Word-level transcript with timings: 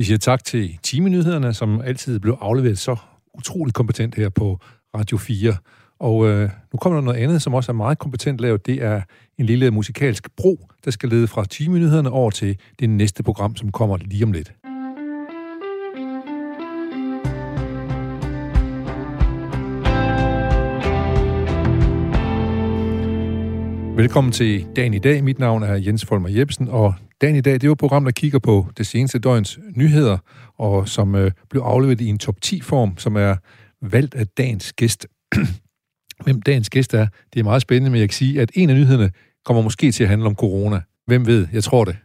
Vi 0.00 0.04
siger 0.04 0.18
tak 0.18 0.44
til 0.44 0.78
timenyhederne, 0.82 1.54
som 1.54 1.80
altid 1.80 2.18
blev 2.18 2.38
afleveret 2.40 2.78
så 2.78 2.96
utroligt 3.34 3.74
kompetent 3.74 4.14
her 4.14 4.28
på 4.28 4.58
Radio 4.94 5.16
4. 5.16 5.54
Og 5.98 6.26
øh, 6.26 6.50
nu 6.72 6.76
kommer 6.78 6.96
der 6.98 7.04
noget 7.04 7.18
andet, 7.18 7.42
som 7.42 7.54
også 7.54 7.72
er 7.72 7.74
meget 7.74 7.98
kompetent 7.98 8.40
lavet. 8.40 8.66
Det 8.66 8.82
er 8.82 9.02
en 9.38 9.46
lille 9.46 9.70
musikalsk 9.70 10.28
bro, 10.36 10.68
der 10.84 10.90
skal 10.90 11.08
lede 11.08 11.26
fra 11.26 11.44
timenyhederne 11.44 12.10
over 12.10 12.30
til 12.30 12.56
det 12.78 12.90
næste 12.90 13.22
program, 13.22 13.56
som 13.56 13.72
kommer 13.72 13.96
lige 13.96 14.24
om 14.24 14.32
lidt. 14.32 14.52
Velkommen 24.00 24.32
til 24.32 24.66
Dagen 24.76 24.94
i 24.94 24.98
dag. 24.98 25.24
Mit 25.24 25.38
navn 25.38 25.62
er 25.62 25.74
Jens 25.74 26.04
Folmer 26.04 26.28
Jebsen, 26.28 26.68
og 26.68 26.94
Dagen 27.20 27.36
i 27.36 27.40
dag 27.40 27.54
det 27.54 27.62
er 27.62 27.66
jo 27.66 27.72
et 27.72 27.78
program, 27.78 28.04
der 28.04 28.10
kigger 28.10 28.38
på 28.38 28.66
det 28.76 28.86
seneste 28.86 29.18
døgns 29.18 29.58
nyheder, 29.76 30.18
og 30.58 30.88
som 30.88 31.14
øh, 31.14 31.30
blev 31.50 31.62
afleveret 31.62 32.00
i 32.00 32.06
en 32.06 32.18
top 32.18 32.34
10-form, 32.46 32.98
som 32.98 33.16
er 33.16 33.36
valgt 33.82 34.14
af 34.14 34.26
dagens 34.26 34.72
gæst. 34.72 35.06
Hvem 36.24 36.42
dagens 36.42 36.70
gæst 36.70 36.94
er, 36.94 37.06
det 37.34 37.40
er 37.40 37.44
meget 37.44 37.62
spændende, 37.62 37.90
men 37.90 38.00
jeg 38.00 38.08
kan 38.08 38.14
sige, 38.14 38.40
at 38.40 38.50
en 38.54 38.70
af 38.70 38.76
nyhederne 38.76 39.10
kommer 39.44 39.62
måske 39.62 39.92
til 39.92 40.02
at 40.04 40.10
handle 40.10 40.26
om 40.26 40.34
corona. 40.34 40.80
Hvem 41.06 41.26
ved? 41.26 41.46
Jeg 41.52 41.64
tror 41.64 41.84
det. 41.84 41.96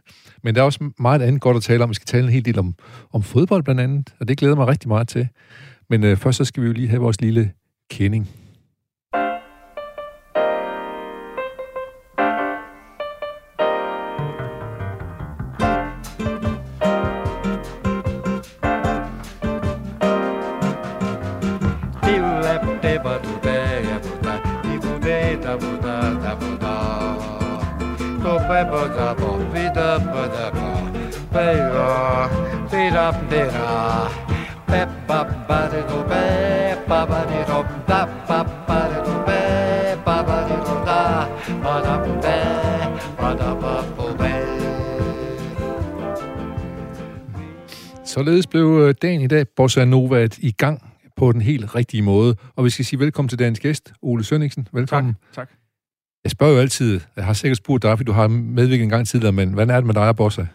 Men 0.42 0.54
der 0.54 0.60
er 0.60 0.64
også 0.64 0.90
meget 0.98 1.22
andet 1.22 1.40
godt 1.40 1.56
at 1.56 1.62
tale 1.62 1.84
om. 1.84 1.90
Vi 1.90 1.94
skal 1.94 2.06
tale 2.06 2.24
en 2.24 2.32
hel 2.32 2.44
del 2.44 2.58
om, 2.58 2.74
om 3.12 3.22
fodbold 3.22 3.62
blandt 3.62 3.80
andet, 3.80 4.14
og 4.20 4.28
det 4.28 4.38
glæder 4.38 4.56
mig 4.56 4.66
rigtig 4.66 4.88
meget 4.88 5.08
til. 5.08 5.28
Men 5.90 6.04
øh, 6.04 6.16
først 6.16 6.36
så 6.36 6.44
skal 6.44 6.62
vi 6.62 6.68
jo 6.68 6.72
lige 6.72 6.88
have 6.88 7.00
vores 7.00 7.20
lille 7.20 7.52
kending. 7.90 8.28
Således 48.16 48.46
blev 48.46 48.80
øh, 48.82 48.94
dagen 49.02 49.20
i 49.20 49.26
dag, 49.26 49.48
Bossa 49.48 49.84
Nova, 49.84 50.28
i 50.38 50.52
gang 50.52 50.92
på 51.16 51.32
den 51.32 51.40
helt 51.40 51.74
rigtige 51.74 52.02
måde. 52.02 52.36
Og 52.56 52.64
vi 52.64 52.70
skal 52.70 52.84
sige 52.84 53.00
velkommen 53.00 53.28
til 53.28 53.38
dagens 53.38 53.60
gæst, 53.60 53.92
Ole 54.02 54.24
Sønningsen. 54.24 54.68
Velkommen. 54.72 55.14
Tak, 55.34 55.34
tak. 55.34 55.50
Jeg 56.24 56.30
spørger 56.30 56.52
jo 56.52 56.58
altid, 56.58 57.00
jeg 57.16 57.24
har 57.24 57.32
sikkert 57.32 57.56
spurgt 57.56 57.82
dig, 57.82 57.98
fordi 57.98 58.06
du 58.06 58.12
har 58.12 58.28
medvirket 58.28 58.82
en 58.84 58.88
gang 58.88 59.08
tidligere, 59.08 59.32
men 59.32 59.52
hvad 59.52 59.68
er 59.68 59.76
det 59.76 59.86
med 59.86 59.94
dig 59.94 60.08
og 60.08 60.16
Bossa? 60.16 60.46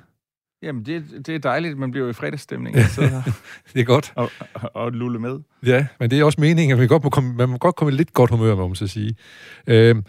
Jamen, 0.64 0.86
det, 0.86 1.04
det 1.28 1.36
er 1.36 1.40
dejligt, 1.40 1.78
man 1.78 1.92
bliver 1.92 2.06
jo 2.06 2.10
i 2.10 2.14
fredagsstemning. 2.14 2.76
det 3.74 3.82
er 3.82 3.84
godt. 3.84 4.14
Og, 4.16 4.32
og, 4.54 4.76
og 4.76 4.92
lulle 4.92 5.20
med. 5.20 5.40
Ja, 5.66 5.88
men 6.00 6.12
det 6.12 6.20
er 6.20 6.24
også 6.24 6.42
meningen, 6.42 6.72
at 6.72 6.80
man, 6.80 6.88
godt 6.88 7.04
må 7.04 7.10
komme, 7.10 7.34
man 7.34 7.50
må 7.50 7.58
godt 7.58 7.76
komme 7.76 7.94
i 7.94 7.96
lidt 7.96 8.14
godt 8.14 8.32
humør, 8.32 8.56
må 8.56 8.68
man 8.68 8.76
så 8.76 8.88
sige. 8.88 9.16
Øhm, 9.68 10.04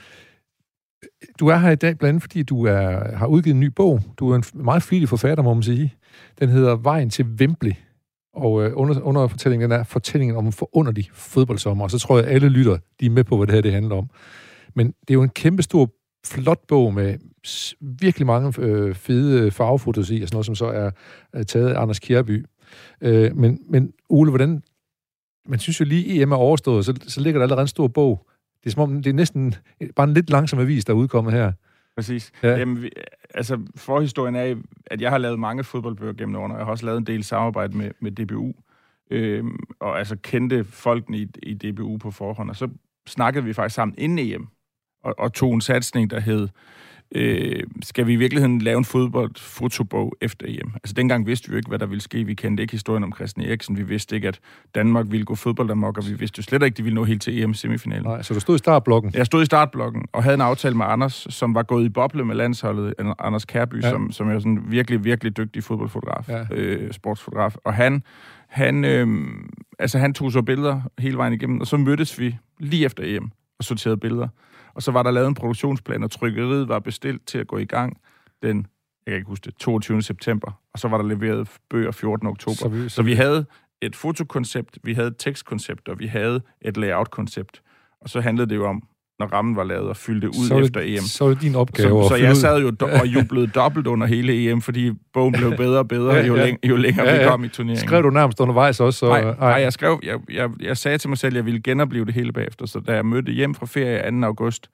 du 1.40 1.46
er 1.46 1.56
her 1.56 1.70
i 1.70 1.76
dag 1.76 1.98
blandt 1.98 2.08
andet, 2.08 2.22
fordi 2.22 2.42
du 2.42 2.66
er, 2.66 3.16
har 3.16 3.26
udgivet 3.26 3.54
en 3.54 3.60
ny 3.60 3.66
bog. 3.66 4.00
Du 4.16 4.30
er 4.30 4.36
en 4.36 4.44
meget 4.54 4.82
flittig 4.82 5.08
forfatter, 5.08 5.44
må 5.44 5.54
man 5.54 5.62
sige. 5.62 5.94
Den 6.40 6.48
hedder 6.48 6.76
Vejen 6.76 7.10
til 7.10 7.24
Wembley. 7.24 7.72
Og 8.34 8.64
øh, 8.64 8.72
under, 8.74 9.00
under 9.00 9.26
fortællingen 9.26 9.70
den 9.70 9.80
er 9.80 9.84
fortællingen 9.84 10.36
om 10.36 10.46
en 10.46 10.52
forunderlig 10.52 11.10
fodboldsommer. 11.12 11.84
Og 11.84 11.90
så 11.90 11.98
tror 11.98 12.18
jeg, 12.18 12.26
at 12.26 12.34
alle 12.34 12.48
lytter, 12.48 12.78
de 13.00 13.06
er 13.06 13.10
med 13.10 13.24
på, 13.24 13.36
hvad 13.36 13.46
det 13.46 13.54
her 13.54 13.62
det 13.62 13.72
handler 13.72 13.96
om. 13.96 14.10
Men 14.74 14.86
det 14.86 15.10
er 15.10 15.14
jo 15.14 15.22
en 15.22 15.28
kæmpe 15.28 15.62
stor, 15.62 15.90
flot 16.26 16.60
bog 16.68 16.94
med 16.94 17.18
virkelig 17.80 18.26
mange 18.26 18.60
øh, 18.60 18.94
fede 18.94 19.50
farvefotos 19.50 20.10
i, 20.10 20.22
og 20.22 20.28
sådan 20.28 20.34
noget, 20.34 20.46
som 20.46 20.54
så 20.54 20.66
er, 20.66 20.90
er 21.32 21.42
taget 21.42 21.70
af 21.70 21.82
Anders 21.82 21.98
Kjærby. 21.98 22.46
Øh, 23.00 23.36
men, 23.36 23.58
men 23.68 23.92
Ole, 24.08 24.30
hvordan... 24.30 24.62
Man 25.48 25.58
synes 25.58 25.80
jo 25.80 25.84
lige, 25.84 26.22
EM 26.22 26.32
er 26.32 26.36
overstået, 26.36 26.84
så, 26.84 26.94
så 27.06 27.20
ligger 27.20 27.38
der 27.38 27.44
allerede 27.44 27.62
en 27.62 27.68
stor 27.68 27.88
bog. 27.88 28.26
Det 28.64 28.66
er 28.66 28.70
som 28.70 28.82
om, 28.82 29.02
det 29.02 29.10
er 29.10 29.14
næsten 29.14 29.54
bare 29.96 30.08
en 30.08 30.14
lidt 30.14 30.30
langsom 30.30 30.58
avis, 30.58 30.84
der 30.84 30.92
er 30.92 30.96
udkommet 30.96 31.32
her. 31.32 31.52
Præcis. 31.96 32.32
Ja. 32.42 32.56
Jamen, 32.56 32.82
vi, 32.82 32.90
altså, 33.34 33.60
forhistorien 33.76 34.34
er, 34.34 34.54
at 34.86 35.00
jeg 35.00 35.10
har 35.10 35.18
lavet 35.18 35.38
mange 35.38 35.64
fodboldbøger 35.64 36.12
gennem 36.12 36.36
årene, 36.36 36.54
og 36.54 36.58
jeg 36.58 36.66
har 36.66 36.70
også 36.70 36.86
lavet 36.86 36.98
en 36.98 37.06
del 37.06 37.24
samarbejde 37.24 37.76
med, 37.76 37.90
med 38.00 38.12
DBU, 38.12 38.52
øh, 39.10 39.44
og 39.80 39.98
altså 39.98 40.16
kendte 40.16 40.64
folkene 40.64 41.18
i, 41.18 41.28
i 41.42 41.54
DBU 41.54 41.98
på 41.98 42.10
forhånd, 42.10 42.50
og 42.50 42.56
så 42.56 42.68
snakkede 43.06 43.44
vi 43.44 43.52
faktisk 43.52 43.74
sammen 43.74 43.94
inden 43.98 44.18
EM, 44.18 44.48
og, 45.04 45.14
og 45.18 45.32
tog 45.32 45.54
en 45.54 45.60
satsning, 45.60 46.10
der 46.10 46.20
hed 46.20 46.48
øh, 47.14 47.62
skal 47.82 48.06
vi 48.06 48.12
i 48.12 48.16
virkeligheden 48.16 48.58
lave 48.58 48.78
en 48.78 48.84
fodboldfotobog 48.84 50.16
efter 50.20 50.46
EM? 50.48 50.72
Altså 50.74 50.94
dengang 50.94 51.26
vidste 51.26 51.48
vi 51.48 51.52
jo 51.52 51.56
ikke, 51.56 51.68
hvad 51.68 51.78
der 51.78 51.86
ville 51.86 52.00
ske. 52.00 52.24
Vi 52.24 52.34
kendte 52.34 52.60
ikke 52.60 52.72
historien 52.72 53.04
om 53.04 53.12
Christian 53.14 53.48
Eriksen. 53.48 53.76
Vi 53.76 53.82
vidste 53.82 54.16
ikke, 54.16 54.28
at 54.28 54.40
Danmark 54.74 55.06
ville 55.08 55.26
gå 55.26 55.34
fodbold 55.34 55.70
amok, 55.70 55.98
og 55.98 56.04
vi 56.08 56.14
vidste 56.14 56.38
jo 56.38 56.42
slet 56.42 56.62
ikke, 56.62 56.72
at 56.72 56.76
de 56.76 56.82
ville 56.82 56.94
nå 56.94 57.04
helt 57.04 57.22
til 57.22 57.42
EM-semifinalen. 57.42 58.04
Nej, 58.04 58.22
så 58.22 58.34
du 58.34 58.40
stod 58.40 58.54
i 58.54 58.58
startblokken? 58.58 59.12
Jeg 59.14 59.26
stod 59.26 59.42
i 59.42 59.46
startblokken 59.46 60.02
og 60.12 60.22
havde 60.22 60.34
en 60.34 60.40
aftale 60.40 60.76
med 60.76 60.86
Anders, 60.88 61.26
som 61.30 61.54
var 61.54 61.62
gået 61.62 61.84
i 61.84 61.88
boble 61.88 62.24
med 62.24 62.34
landsholdet, 62.34 62.94
Anders 63.18 63.44
Kærby, 63.44 63.82
ja. 63.82 63.90
som, 63.90 64.12
som 64.12 64.30
er 64.30 64.38
sådan 64.38 64.52
en 64.52 64.70
virkelig, 64.70 65.04
virkelig 65.04 65.36
dygtig 65.36 65.64
fodboldfotograf, 65.64 66.28
ja. 66.28 66.44
øh, 66.50 66.92
sportsfotograf. 66.92 67.54
Og 67.64 67.74
han, 67.74 68.02
han, 68.48 68.84
øh, 68.84 69.26
altså, 69.78 69.98
han 69.98 70.14
tog 70.14 70.32
så 70.32 70.42
billeder 70.42 70.80
hele 70.98 71.16
vejen 71.16 71.32
igennem, 71.32 71.60
og 71.60 71.66
så 71.66 71.76
mødtes 71.76 72.18
vi 72.18 72.36
lige 72.58 72.84
efter 72.84 73.02
EM 73.06 73.30
og 73.58 73.64
sorterede 73.64 73.96
billeder. 73.96 74.28
Og 74.74 74.82
så 74.82 74.90
var 74.90 75.02
der 75.02 75.10
lavet 75.10 75.28
en 75.28 75.34
produktionsplan, 75.34 76.02
og 76.02 76.10
trykkeriet 76.10 76.68
var 76.68 76.78
bestilt 76.78 77.26
til 77.26 77.38
at 77.38 77.46
gå 77.46 77.58
i 77.58 77.64
gang 77.64 77.96
den, 78.42 78.66
jeg 79.06 79.12
kan 79.12 79.16
ikke 79.16 79.28
huske 79.28 79.44
det, 79.44 79.56
22. 79.56 80.02
september. 80.02 80.60
Og 80.72 80.78
så 80.78 80.88
var 80.88 80.96
der 80.96 81.04
leveret 81.04 81.48
bøger 81.70 81.90
14. 81.90 82.26
oktober. 82.26 82.56
Så 82.56 82.68
vi, 82.68 82.88
så, 82.88 82.94
så 82.94 83.02
vi 83.02 83.14
havde 83.14 83.46
et 83.80 83.96
fotokoncept, 83.96 84.78
vi 84.82 84.94
havde 84.94 85.08
et 85.08 85.16
tekstkoncept, 85.18 85.88
og 85.88 85.98
vi 85.98 86.06
havde 86.06 86.42
et 86.60 86.76
layout-koncept. 86.76 87.62
Og 88.00 88.08
så 88.08 88.20
handlede 88.20 88.48
det 88.48 88.56
jo 88.56 88.66
om, 88.66 88.82
når 89.18 89.26
rammen 89.26 89.56
var 89.56 89.64
lavet, 89.64 89.88
og 89.88 89.96
fyldte 89.96 90.28
ud 90.28 90.46
så 90.48 90.58
efter 90.58 90.80
EM. 90.84 90.98
Så 91.02 91.24
var 91.24 91.32
det 91.34 91.42
din 91.42 91.54
opgave 91.54 92.02
Så, 92.02 92.08
så 92.08 92.14
jeg 92.16 92.36
sad 92.36 92.60
jo 92.60 92.72
do- 92.82 93.00
og 93.00 93.06
jublede 93.06 93.46
dobbelt 93.60 93.86
under 93.86 94.06
hele 94.06 94.50
EM, 94.50 94.60
fordi 94.60 94.92
bogen 95.12 95.32
blev 95.32 95.56
bedre 95.56 95.78
og 95.78 95.88
bedre, 95.88 96.14
ja, 96.14 96.26
jo, 96.26 96.34
læng- 96.36 96.58
jo 96.68 96.76
længere 96.76 97.06
ja, 97.06 97.14
ja. 97.14 97.22
vi 97.22 97.28
kom 97.28 97.44
i 97.44 97.48
turneringen. 97.48 97.86
Skrev 97.88 98.02
du 98.02 98.10
nærmest 98.10 98.40
undervejs 98.40 98.80
også? 98.80 98.98
Så, 98.98 99.08
nej, 99.08 99.22
nej, 99.22 99.48
jeg 99.48 99.72
skrev, 99.72 100.00
jeg, 100.02 100.18
jeg, 100.32 100.50
jeg 100.60 100.76
sagde 100.76 100.98
til 100.98 101.08
mig 101.08 101.18
selv, 101.18 101.32
at 101.32 101.36
jeg 101.36 101.44
ville 101.46 101.60
genopleve 101.62 102.04
det 102.04 102.14
hele 102.14 102.32
bagefter, 102.32 102.66
så 102.66 102.80
da 102.80 102.94
jeg 102.94 103.06
mødte 103.06 103.32
hjem 103.32 103.54
fra 103.54 103.66
ferie 103.66 104.20
2. 104.20 104.26
august, 104.26 104.70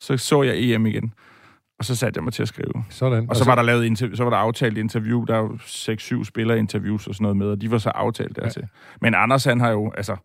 så 0.00 0.16
så 0.16 0.42
jeg 0.42 0.54
EM 0.56 0.86
igen. 0.86 1.12
Og 1.78 1.84
så 1.84 1.96
satte 1.96 2.18
jeg 2.18 2.24
mig 2.24 2.32
til 2.32 2.42
at 2.42 2.48
skrive. 2.48 2.84
Sådan. 2.90 3.26
Og 3.30 3.36
så, 3.36 3.44
var 3.44 3.54
der 3.54 3.62
lavet 3.62 3.90
interv- 3.90 4.16
så 4.16 4.22
var 4.22 4.30
der 4.30 4.36
aftalt 4.36 4.78
interview. 4.78 5.24
Der 5.24 5.34
er 5.34 5.38
jo 5.38 5.58
6-7 6.20 6.24
spillerinterviews 6.24 7.06
og 7.06 7.14
sådan 7.14 7.22
noget 7.22 7.36
med, 7.36 7.46
og 7.46 7.60
de 7.60 7.70
var 7.70 7.78
så 7.78 7.88
aftalt 7.90 8.36
dertil. 8.36 8.62
Ja. 8.62 8.66
Men 9.00 9.14
Anders, 9.14 9.44
han 9.44 9.60
har 9.60 9.70
jo, 9.70 9.92
altså, 9.96 10.16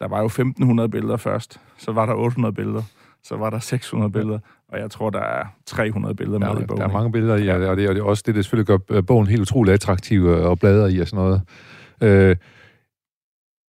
der 0.00 0.08
var 0.08 0.18
jo 0.18 0.26
1500 0.26 0.88
billeder 0.88 1.16
først. 1.16 1.60
Så 1.78 1.92
var 1.92 2.06
der 2.06 2.14
800 2.14 2.54
billeder. 2.54 2.82
Så 3.22 3.36
var 3.36 3.50
der 3.50 3.58
600 3.58 4.12
billeder. 4.12 4.38
Og 4.68 4.78
jeg 4.78 4.90
tror, 4.90 5.10
der 5.10 5.20
er 5.20 5.44
300 5.66 6.14
billeder 6.14 6.38
der, 6.38 6.54
med 6.54 6.62
i 6.62 6.66
bogen. 6.66 6.80
Der 6.80 6.88
er 6.88 6.92
mange 6.92 7.12
billeder 7.12 7.36
i, 7.36 7.48
og 7.48 7.60
det, 7.60 7.68
og 7.68 7.76
det 7.76 7.98
er 7.98 8.02
også 8.02 8.22
det, 8.26 8.34
der 8.34 8.42
selvfølgelig 8.42 8.66
gør 8.66 8.96
øh, 8.96 9.06
bogen 9.06 9.26
helt 9.26 9.40
utrolig 9.40 9.74
attraktiv 9.74 10.24
og 10.24 10.58
bladre 10.58 10.92
i 10.92 11.00
og 11.00 11.08
sådan 11.08 11.24
noget. 11.24 11.42
Øh, 12.02 12.36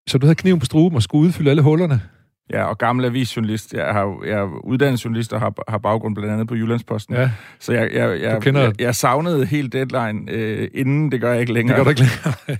så 0.07 0.17
du 0.17 0.25
havde 0.25 0.35
kniven 0.35 0.59
på 0.59 0.65
struben 0.65 0.95
og 0.95 1.03
skulle 1.03 1.27
udfylde 1.27 1.49
alle 1.49 1.61
hullerne? 1.61 2.01
Ja, 2.49 2.63
og 2.63 2.77
gammel 2.77 3.05
avisjournalist. 3.05 3.73
Jeg 3.73 3.93
har 3.93 4.23
jeg 4.25 4.39
er 4.39 4.65
uddannet 4.65 5.05
journalist 5.05 5.33
og 5.33 5.39
har, 5.39 5.53
har 5.67 5.77
baggrund 5.77 6.15
blandt 6.15 6.33
andet 6.33 6.47
på 6.47 6.55
Jyllandsposten. 6.55 7.15
Ja. 7.15 7.31
Så 7.59 7.73
jeg, 7.73 7.89
jeg, 7.93 8.21
jeg, 8.21 8.41
kender... 8.41 8.61
jeg, 8.61 8.81
jeg 8.81 8.95
savnede 8.95 9.45
helt 9.45 9.73
deadline, 9.73 10.31
øh, 10.31 10.67
inden 10.73 11.11
det 11.11 11.21
gør 11.21 11.31
jeg 11.31 11.41
ikke 11.41 11.53
længere. 11.53 11.77
Det 11.77 11.85
gør 11.85 11.93
du 11.93 12.01
ikke 12.01 12.01
længere. 12.01 12.57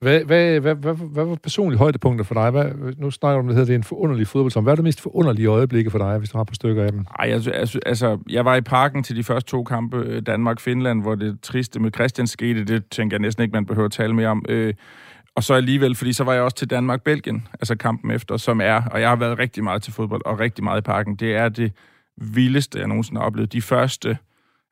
hvad, 0.00 0.20
hvad, 0.24 0.60
hvad, 0.60 0.74
hvad, 0.74 0.94
hvad 0.94 1.24
var 1.24 1.36
personlige 1.42 1.78
højdepunkter 1.78 2.24
for 2.24 2.34
dig? 2.34 2.50
Hvad, 2.50 2.94
nu 2.96 3.10
snakker 3.10 3.34
du 3.34 3.40
om, 3.40 3.46
det 3.46 3.54
hedder, 3.54 3.66
det 3.66 3.72
er 3.72 3.78
en 3.78 3.84
forunderlig 3.84 4.26
fodbold. 4.26 4.62
Hvad 4.62 4.72
er 4.72 4.76
det 4.76 4.84
mest 4.84 5.00
forunderlige 5.00 5.46
øjeblikke 5.46 5.90
for 5.90 5.98
dig, 5.98 6.18
hvis 6.18 6.30
du 6.30 6.36
har 6.36 6.44
på 6.44 6.54
stykker 6.54 6.84
af 6.84 6.92
dem? 6.92 7.04
Ej, 7.18 7.26
altså, 7.26 7.50
altså, 7.50 7.80
altså, 7.86 8.18
jeg 8.30 8.44
var 8.44 8.56
i 8.56 8.60
parken 8.60 9.02
til 9.02 9.16
de 9.16 9.24
første 9.24 9.50
to 9.50 9.64
kampe, 9.64 9.96
øh, 9.96 10.22
Danmark-Finland, 10.22 11.02
hvor 11.02 11.14
det 11.14 11.40
triste 11.42 11.80
med 11.80 11.90
Christian 11.94 12.26
skete. 12.26 12.64
Det 12.64 12.84
tænker 12.90 13.14
jeg 13.14 13.20
næsten 13.20 13.42
ikke, 13.42 13.52
man 13.52 13.66
behøver 13.66 13.86
at 13.86 13.92
tale 13.92 14.14
mere 14.14 14.28
om. 14.28 14.44
Øh, 14.48 14.74
og 15.36 15.42
så 15.42 15.54
alligevel, 15.54 15.94
fordi 15.94 16.12
så 16.12 16.24
var 16.24 16.32
jeg 16.32 16.42
også 16.42 16.56
til 16.56 16.70
Danmark-Belgien, 16.70 17.48
altså 17.52 17.76
kampen 17.76 18.10
efter, 18.10 18.36
som 18.36 18.60
er, 18.60 18.82
og 18.90 19.00
jeg 19.00 19.08
har 19.08 19.16
været 19.16 19.38
rigtig 19.38 19.64
meget 19.64 19.82
til 19.82 19.92
fodbold, 19.92 20.22
og 20.24 20.40
rigtig 20.40 20.64
meget 20.64 20.80
i 20.80 20.82
parken. 20.82 21.16
Det 21.16 21.34
er 21.34 21.48
det 21.48 21.72
vildeste, 22.16 22.78
jeg 22.78 22.88
nogensinde 22.88 23.20
har 23.20 23.26
oplevet. 23.26 23.52
De 23.52 23.62
første, 23.62 24.18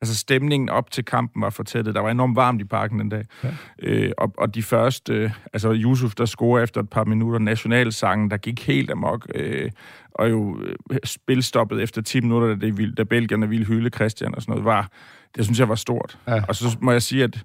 altså 0.05 0.19
stemningen 0.19 0.69
op 0.69 0.91
til 0.91 1.05
kampen 1.05 1.43
var 1.43 1.51
fortættet. 1.51 1.95
Der 1.95 2.01
var 2.01 2.11
enormt 2.11 2.37
varmt 2.37 2.61
i 2.61 2.65
parken 2.65 2.99
den 2.99 3.09
dag. 3.09 3.25
Ja. 3.45 3.49
Øh, 3.83 4.13
og, 4.19 4.33
og 4.39 4.55
de 4.55 4.63
første, 4.63 5.33
altså 5.53 5.73
Yusuf, 5.75 6.15
der 6.15 6.25
scorer 6.25 6.63
efter 6.63 6.81
et 6.81 6.91
par 6.91 7.05
minutter, 7.05 7.39
nationalsangen, 7.39 8.31
der 8.31 8.37
gik 8.37 8.67
helt 8.67 8.91
amok, 8.91 9.27
øh, 9.35 9.71
og 10.13 10.31
jo 10.31 10.61
øh, 10.63 10.99
spilstoppet 11.05 11.83
efter 11.83 12.03
10 12.03 12.21
minutter, 12.21 12.55
da, 12.55 12.67
det, 12.67 12.97
da 12.97 13.03
belgierne 13.03 13.49
ville 13.49 13.67
hylde 13.67 13.91
Christian 13.91 14.35
og 14.35 14.43
sådan 14.43 14.53
noget, 14.53 14.65
var, 14.65 14.89
det 15.37 15.45
synes 15.45 15.59
jeg 15.59 15.69
var 15.69 15.75
stort. 15.75 16.19
Ja. 16.29 16.43
Og 16.49 16.55
så 16.55 16.77
må 16.81 16.93
jeg 16.93 17.03
sige, 17.03 17.25
at 17.25 17.45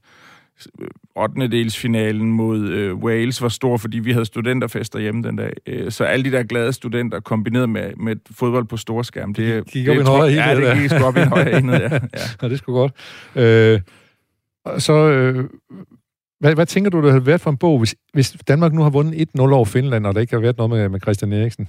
8. 1.15 1.47
delsfinalen 1.47 2.31
mod 2.31 2.69
øh, 2.69 2.95
Wales 2.95 3.41
var 3.41 3.49
stor, 3.49 3.77
fordi 3.77 3.99
vi 3.99 4.11
havde 4.11 4.25
studenterfester 4.25 4.99
hjemme 4.99 5.23
den 5.23 5.35
dag. 5.35 5.53
Øh, 5.67 5.91
så 5.91 6.03
alle 6.03 6.25
de 6.25 6.31
der 6.31 6.43
glade 6.43 6.73
studenter 6.73 7.19
kombineret 7.19 7.69
med, 7.69 7.91
med 7.97 8.15
fodbold 8.31 8.65
på 8.65 8.77
storskærm, 8.77 9.33
det 9.33 9.65
gik 9.71 9.87
op 9.87 9.95
i 9.95 9.99
en 9.99 10.05
højere 10.05 10.33
Ja, 10.33 10.55
det 10.55 10.89
gik 10.89 11.01
op 11.01 11.17
i 11.17 11.19
en 11.19 11.27
højere 11.27 11.57
enhed, 11.57 11.79
ja. 11.79 11.89
ja. 11.93 11.99
ja, 12.41 12.49
det 12.49 12.57
skulle 12.57 12.79
godt. 12.79 12.93
Øh, 13.35 13.81
så, 14.77 14.93
øh, 14.93 15.49
hvad, 16.39 16.55
hvad 16.55 16.65
tænker 16.65 16.89
du, 16.89 17.01
det 17.01 17.11
havde 17.11 17.25
været 17.25 17.41
for 17.41 17.49
en 17.49 17.57
bog, 17.57 17.79
hvis, 17.79 17.95
hvis 18.13 18.37
Danmark 18.47 18.73
nu 18.73 18.83
har 18.83 18.89
vundet 18.89 19.29
1-0 19.37 19.41
over 19.41 19.65
Finland, 19.65 20.05
og 20.05 20.15
der 20.15 20.21
ikke 20.21 20.33
har 20.33 20.41
været 20.41 20.57
noget 20.57 20.69
med, 20.69 20.89
med 20.89 20.99
Christian 21.01 21.33
Eriksen? 21.33 21.67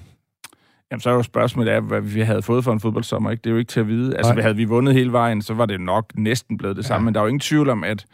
Jamen, 0.91 1.01
så 1.01 1.11
er 1.11 1.15
jo 1.15 1.23
spørgsmålet 1.23 1.71
af, 1.71 1.83
hvad 1.83 2.01
vi 2.01 2.21
havde 2.21 2.43
fået 2.43 2.65
for 2.65 2.73
en 2.73 2.81
fodboldsommer. 2.81 3.31
Ikke? 3.31 3.41
Det 3.41 3.51
er 3.51 3.55
jo 3.55 3.59
ikke 3.59 3.69
til 3.69 3.81
at 3.81 3.89
vide. 3.89 4.17
Altså, 4.17 4.33
Nej. 4.33 4.43
havde 4.43 4.57
vi 4.57 4.65
vundet 4.65 4.95
hele 4.95 5.13
vejen, 5.13 5.43
så 5.43 5.55
var 5.55 5.67
det 5.67 5.81
nok 5.81 6.13
næsten 6.15 6.59
blevet 6.59 6.77
det 6.77 6.85
samme. 6.85 7.05
Ja. 7.05 7.05
Men 7.05 7.15
der 7.15 7.21
er 7.21 7.25
jo 7.25 7.29
ingen 7.29 7.41
tvivl 7.41 7.69
om, 7.69 7.85
at 7.85 8.07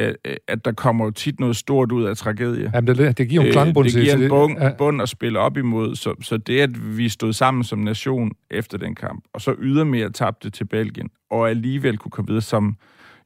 at, 0.00 0.38
at 0.48 0.64
der 0.64 0.72
kommer 0.72 1.04
jo 1.04 1.10
tit 1.10 1.40
noget 1.40 1.56
stort 1.56 1.92
ud 1.92 2.04
af 2.04 2.16
tragedie. 2.16 2.70
Jamen, 2.74 2.96
det, 2.96 3.18
det 3.18 3.28
giver 3.28 3.44
en 3.44 3.52
klangbund 3.52 3.86
øh, 3.86 3.92
Det 3.92 4.02
giver 4.02 4.16
en 4.16 4.28
bund, 4.28 4.58
ja. 4.58 4.72
bund 4.78 5.02
at 5.02 5.08
spille 5.08 5.38
op 5.38 5.56
imod. 5.56 5.96
Så, 5.96 6.14
så 6.22 6.36
det, 6.36 6.60
at 6.60 6.96
vi 6.96 7.08
stod 7.08 7.32
sammen 7.32 7.64
som 7.64 7.78
nation 7.78 8.32
efter 8.50 8.78
den 8.78 8.94
kamp, 8.94 9.24
og 9.32 9.40
så 9.40 9.54
ydermere 9.58 10.10
tabte 10.10 10.50
til 10.50 10.64
Belgien, 10.64 11.08
og 11.30 11.50
alligevel 11.50 11.98
kunne 11.98 12.10
komme 12.10 12.28
videre 12.28 12.42
som 12.42 12.76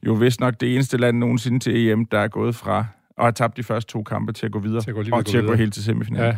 jo 0.05 0.13
vist 0.13 0.39
nok 0.39 0.53
det 0.61 0.73
eneste 0.73 0.97
land 0.97 1.17
nogensinde 1.17 1.59
til 1.59 1.87
EM, 1.87 2.05
der 2.05 2.19
er 2.19 2.27
gået 2.27 2.55
fra 2.55 2.85
og 3.17 3.25
har 3.25 3.31
tabt 3.31 3.57
de 3.57 3.63
første 3.63 3.91
to 3.91 4.03
kampe 4.03 4.33
til 4.33 4.45
at 4.45 4.51
gå 4.51 4.59
videre, 4.59 4.81
til 4.81 4.89
at 4.89 4.95
gå 4.95 5.03
og 5.11 5.25
til 5.25 5.37
at 5.37 5.45
gå 5.45 5.53
helt 5.53 5.73
til 5.73 5.83
semifinalen. 5.83 6.27
Ja. 6.27 6.37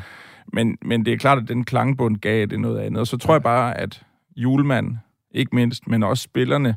Men, 0.54 0.78
men 0.82 1.06
det 1.06 1.14
er 1.14 1.18
klart, 1.18 1.38
at 1.38 1.48
den 1.48 1.64
klangbund 1.64 2.18
gav 2.18 2.46
det 2.46 2.60
noget 2.60 2.80
andet. 2.80 3.00
Og 3.00 3.08
så 3.08 3.18
tror 3.18 3.34
jeg 3.34 3.44
bare, 3.44 3.78
at 3.78 4.04
julemand, 4.36 4.98
ikke 5.32 5.56
mindst, 5.56 5.88
men 5.88 6.04
også 6.04 6.24
spillerne, 6.24 6.76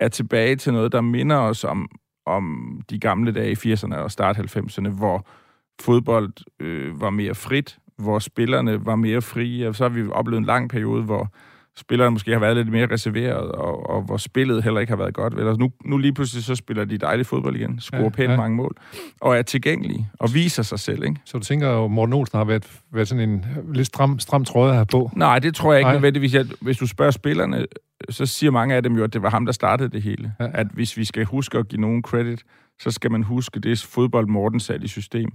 er 0.00 0.08
tilbage 0.08 0.56
til 0.56 0.72
noget, 0.72 0.92
der 0.92 1.00
minder 1.00 1.36
os 1.36 1.64
om, 1.64 1.90
om 2.26 2.80
de 2.90 2.98
gamle 2.98 3.32
dage 3.32 3.50
i 3.52 3.72
80'erne 3.72 3.94
og 3.94 4.10
start 4.10 4.36
90'erne, 4.36 4.88
hvor 4.88 5.26
fodbold 5.80 6.32
øh, 6.60 7.00
var 7.00 7.10
mere 7.10 7.34
frit, 7.34 7.78
hvor 7.98 8.18
spillerne 8.18 8.86
var 8.86 8.96
mere 8.96 9.22
frie. 9.22 9.68
Og 9.68 9.74
så 9.74 9.84
har 9.84 9.88
vi 9.88 10.08
oplevet 10.08 10.38
en 10.38 10.44
lang 10.44 10.70
periode, 10.70 11.02
hvor 11.02 11.32
spillerne 11.76 12.10
måske 12.10 12.32
har 12.32 12.38
været 12.38 12.56
lidt 12.56 12.68
mere 12.68 12.86
reserveret, 12.92 13.52
og, 13.52 13.90
og 13.90 14.02
hvor 14.02 14.16
spillet 14.16 14.64
heller 14.64 14.80
ikke 14.80 14.90
har 14.90 14.96
været 14.96 15.14
godt. 15.14 15.36
Vel? 15.36 15.58
nu, 15.58 15.72
nu 15.84 15.98
lige 15.98 16.14
pludselig 16.14 16.44
så 16.44 16.54
spiller 16.54 16.84
de 16.84 16.98
dejlig 16.98 17.26
fodbold 17.26 17.56
igen, 17.56 17.80
scorer 17.80 18.02
ja, 18.02 18.08
pænt 18.08 18.30
ja. 18.30 18.36
mange 18.36 18.56
mål, 18.56 18.76
og 19.20 19.38
er 19.38 19.42
tilgængelige, 19.42 20.08
og 20.18 20.34
viser 20.34 20.62
sig 20.62 20.78
selv. 20.78 21.04
Ikke? 21.04 21.16
Så 21.24 21.38
du 21.38 21.44
tænker, 21.44 21.84
at 21.84 21.90
Morten 21.90 22.12
Olsen 22.12 22.38
har 22.38 22.44
været, 22.44 22.80
været 22.92 23.08
sådan 23.08 23.30
en 23.30 23.46
lidt 23.74 23.86
stram, 23.86 24.18
stram 24.18 24.44
tråd 24.44 24.72
her 24.72 24.84
på? 24.84 25.10
Nej, 25.16 25.38
det 25.38 25.54
tror 25.54 25.72
jeg 25.72 25.80
ikke 25.80 25.92
nødvendigvis. 25.92 26.36
Hvis 26.60 26.76
du 26.76 26.86
spørger 26.86 27.10
spillerne, 27.10 27.66
så 28.10 28.26
siger 28.26 28.50
mange 28.50 28.74
af 28.74 28.82
dem 28.82 28.96
jo, 28.96 29.04
at 29.04 29.12
det 29.12 29.22
var 29.22 29.30
ham, 29.30 29.46
der 29.46 29.52
startede 29.52 29.88
det 29.88 30.02
hele. 30.02 30.32
Ja. 30.40 30.46
At 30.54 30.66
hvis 30.74 30.96
vi 30.96 31.04
skal 31.04 31.24
huske 31.24 31.58
at 31.58 31.68
give 31.68 31.80
nogen 31.80 32.02
credit, 32.02 32.42
så 32.80 32.90
skal 32.90 33.10
man 33.10 33.22
huske 33.22 33.60
det 33.60 33.78
fodbold, 33.78 34.26
Morten 34.26 34.60
satte 34.60 34.84
i 34.84 34.88
system 34.88 35.30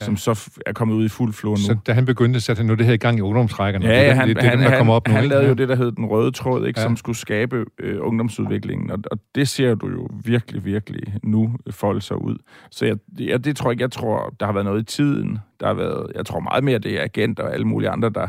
ja. 0.00 0.04
som 0.04 0.16
så 0.16 0.50
er 0.66 0.72
kommet 0.72 0.94
ud 0.94 1.04
i 1.04 1.08
fuld 1.08 1.32
flor 1.32 1.50
nu. 1.50 1.56
Så 1.56 1.76
da 1.86 1.92
han 1.92 2.06
begyndte, 2.06 2.40
satte 2.40 2.60
han 2.60 2.66
nu 2.66 2.74
det 2.74 2.86
her 2.86 2.92
i 2.92 2.96
gang 2.96 3.18
i 3.18 3.20
ungdomsrækkerne? 3.20 3.86
Ja, 3.86 4.06
ja 4.06 4.14
han, 4.14 4.28
det, 4.28 4.36
det, 4.36 4.44
han, 4.44 4.58
det, 4.58 4.70
der 4.70 4.78
kommer 4.78 4.94
op 4.94 5.08
nu, 5.08 5.14
han 5.14 5.24
lavede 5.24 5.48
jo 5.48 5.54
det, 5.54 5.68
der 5.68 5.76
hed 5.76 5.92
den 5.92 6.04
røde 6.04 6.30
tråd, 6.30 6.66
ikke, 6.66 6.80
ja. 6.80 6.84
som 6.84 6.96
skulle 6.96 7.18
skabe 7.18 7.64
øh, 7.78 7.96
ungdomsudviklingen, 8.00 8.90
og, 8.90 8.98
og 9.10 9.18
det 9.34 9.48
ser 9.48 9.74
du 9.74 9.88
jo 9.88 10.08
virkelig, 10.24 10.64
virkelig 10.64 11.14
nu 11.22 11.56
folde 11.70 12.00
sig 12.00 12.22
ud. 12.22 12.36
Så 12.70 12.86
jeg, 12.86 12.96
jeg, 13.18 13.44
det 13.44 13.56
tror 13.56 13.70
jeg, 13.70 13.80
jeg 13.80 13.92
tror, 13.92 14.34
der 14.40 14.46
har 14.46 14.52
været 14.52 14.66
noget 14.66 14.80
i 14.80 14.84
tiden. 14.84 15.38
Der 15.60 15.66
har 15.66 15.74
været, 15.74 16.12
jeg 16.14 16.26
tror 16.26 16.40
meget 16.40 16.64
mere, 16.64 16.78
det 16.78 17.00
er 17.00 17.04
agenter 17.04 17.42
og 17.42 17.54
alle 17.54 17.66
mulige 17.66 17.90
andre, 17.90 18.10
der, 18.10 18.28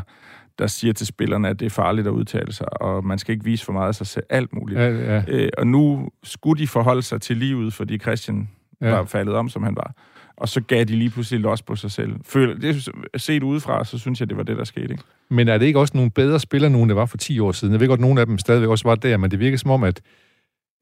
der 0.58 0.66
siger 0.66 0.92
til 0.92 1.06
spillerne, 1.06 1.48
at 1.48 1.60
det 1.60 1.66
er 1.66 1.70
farligt 1.70 2.06
at 2.06 2.10
udtale 2.10 2.52
sig, 2.52 2.82
og 2.82 3.04
man 3.04 3.18
skal 3.18 3.32
ikke 3.32 3.44
vise 3.44 3.64
for 3.64 3.72
meget 3.72 3.88
af 3.88 3.94
sig 3.94 4.06
selv, 4.06 4.24
alt 4.30 4.52
muligt. 4.52 4.80
Ja, 4.80 4.88
ja. 4.88 5.22
Øh, 5.28 5.48
og 5.58 5.66
nu 5.66 6.08
skulle 6.22 6.62
de 6.62 6.68
forholde 6.68 7.02
sig 7.02 7.20
til 7.20 7.36
livet, 7.36 7.74
fordi 7.74 7.98
Christian 7.98 8.48
ja. 8.80 8.90
var 8.90 9.04
faldet 9.04 9.34
om, 9.34 9.48
som 9.48 9.62
han 9.62 9.76
var 9.76 9.94
og 10.36 10.48
så 10.48 10.60
gav 10.60 10.84
de 10.84 10.96
lige 10.96 11.10
pludselig 11.10 11.40
los 11.40 11.62
på 11.62 11.76
sig 11.76 11.90
selv. 11.90 12.12
Føler, 12.24 12.54
det, 12.54 12.88
set 13.16 13.42
udefra, 13.42 13.84
så 13.84 13.98
synes 13.98 14.20
jeg, 14.20 14.28
det 14.28 14.36
var 14.36 14.42
det, 14.42 14.56
der 14.56 14.64
skete. 14.64 14.90
Ikke? 14.90 15.02
Men 15.30 15.48
er 15.48 15.58
det 15.58 15.66
ikke 15.66 15.78
også 15.78 15.96
nogle 15.96 16.10
bedre 16.10 16.40
spillere, 16.40 16.70
nogen 16.70 16.88
det 16.88 16.96
var 16.96 17.06
for 17.06 17.16
10 17.16 17.40
år 17.40 17.52
siden? 17.52 17.72
Jeg 17.72 17.80
ved 17.80 17.88
godt, 17.88 17.98
at 17.98 18.02
nogle 18.02 18.20
af 18.20 18.26
dem 18.26 18.38
stadigvæk 18.38 18.68
også 18.68 18.88
var 18.88 18.94
der, 18.94 19.16
men 19.16 19.30
det 19.30 19.38
virker 19.38 19.58
som 19.58 19.70
om, 19.70 19.84
at, 19.84 20.00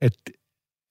at 0.00 0.12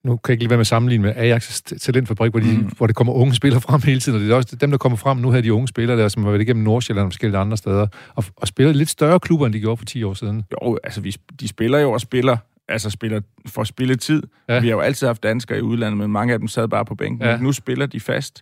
nu 0.03 0.17
kan 0.17 0.31
jeg 0.31 0.33
ikke 0.33 0.43
lige 0.43 0.49
være 0.49 0.57
med 0.57 0.61
at 0.61 0.67
sammenligne 0.67 1.03
med 1.03 1.13
Ajax 1.15 1.61
talentfabrik, 1.61 2.31
hvor, 2.31 2.39
de, 2.39 2.57
mm. 2.57 2.71
hvor 2.77 2.87
det 2.87 2.95
kommer 2.95 3.13
unge 3.13 3.35
spillere 3.35 3.61
frem 3.67 3.81
hele 3.81 3.99
tiden, 3.99 4.15
og 4.15 4.23
det 4.23 4.31
er 4.31 4.35
også 4.35 4.55
dem, 4.55 4.71
der 4.71 4.77
kommer 4.77 4.95
frem 4.95 5.17
nu 5.17 5.31
her, 5.31 5.41
de 5.41 5.53
unge 5.53 5.67
spillere 5.67 5.97
der, 5.97 6.07
som 6.07 6.23
har 6.23 6.31
været 6.31 6.41
igennem 6.41 6.63
Nordsjælland 6.63 7.05
og 7.05 7.11
forskellige 7.11 7.39
andre 7.39 7.57
steder, 7.57 7.87
og, 8.15 8.23
og 8.35 8.47
spiller 8.47 8.73
lidt 8.73 8.89
større 8.89 9.19
klubber, 9.19 9.45
end 9.45 9.53
de 9.53 9.59
gjorde 9.59 9.77
for 9.77 9.85
10 9.85 10.03
år 10.03 10.13
siden. 10.13 10.43
Jo, 10.51 10.77
altså 10.83 11.01
vi, 11.01 11.15
de 11.39 11.47
spiller 11.47 11.79
jo 11.79 11.91
og 11.91 12.01
spiller 12.01 12.37
altså 12.69 12.89
spiller 12.89 13.21
for 13.45 13.63
spilletid. 13.63 14.23
Ja. 14.49 14.59
Vi 14.59 14.67
har 14.67 14.75
jo 14.75 14.79
altid 14.79 15.07
haft 15.07 15.23
danskere 15.23 15.57
i 15.57 15.61
udlandet, 15.61 15.97
men 15.97 16.11
mange 16.11 16.33
af 16.33 16.39
dem 16.39 16.47
sad 16.47 16.67
bare 16.67 16.85
på 16.85 16.95
bænken. 16.95 17.27
Ja. 17.27 17.37
Nu 17.37 17.51
spiller 17.51 17.85
de 17.85 17.99
fast. 17.99 18.41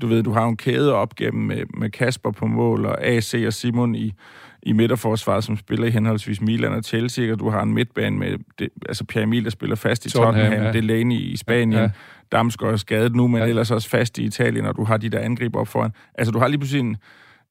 Du 0.00 0.06
ved, 0.06 0.22
du 0.22 0.32
har 0.32 0.46
en 0.46 0.56
kæde 0.56 0.94
op 0.94 1.14
gennem 1.16 1.46
med, 1.46 1.62
med 1.74 1.90
Kasper 1.90 2.30
på 2.30 2.46
mål, 2.46 2.86
og 2.86 3.04
AC 3.04 3.34
og 3.46 3.52
Simon 3.52 3.94
i, 3.94 4.12
i 4.62 4.72
midterforsvaret, 4.72 5.44
som 5.44 5.56
spiller 5.56 5.86
i 5.86 5.90
henholdsvis 5.90 6.40
Milan 6.40 6.72
og 6.72 6.82
Chelsea, 6.82 7.32
og 7.32 7.38
du 7.38 7.50
har 7.50 7.62
en 7.62 7.74
midtbane 7.74 8.18
med 8.18 8.38
det, 8.58 8.68
altså 8.88 9.04
Pierre 9.04 9.22
Emil, 9.22 9.44
der 9.44 9.50
spiller 9.50 9.76
fast 9.76 10.06
i 10.06 10.10
Tottenham, 10.10 10.50
Tottenham 10.50 10.66
ja. 10.66 10.72
Delaney 10.72 11.16
i 11.16 11.36
Spanien, 11.36 11.72
ja. 11.72 11.90
Damsgaard 12.32 12.72
er 12.72 12.76
skadet 12.76 13.14
nu, 13.14 13.28
men 13.28 13.42
ja. 13.42 13.48
ellers 13.48 13.70
også 13.70 13.88
fast 13.88 14.18
i 14.18 14.24
Italien, 14.24 14.66
og 14.66 14.76
du 14.76 14.84
har 14.84 14.96
de 14.96 15.08
der 15.08 15.18
angreb 15.18 15.56
op 15.56 15.68
foran. 15.68 15.90
Altså, 16.14 16.32
du 16.32 16.38
har 16.38 16.48
lige 16.48 16.58
pludselig 16.58 16.80
en, 16.80 16.96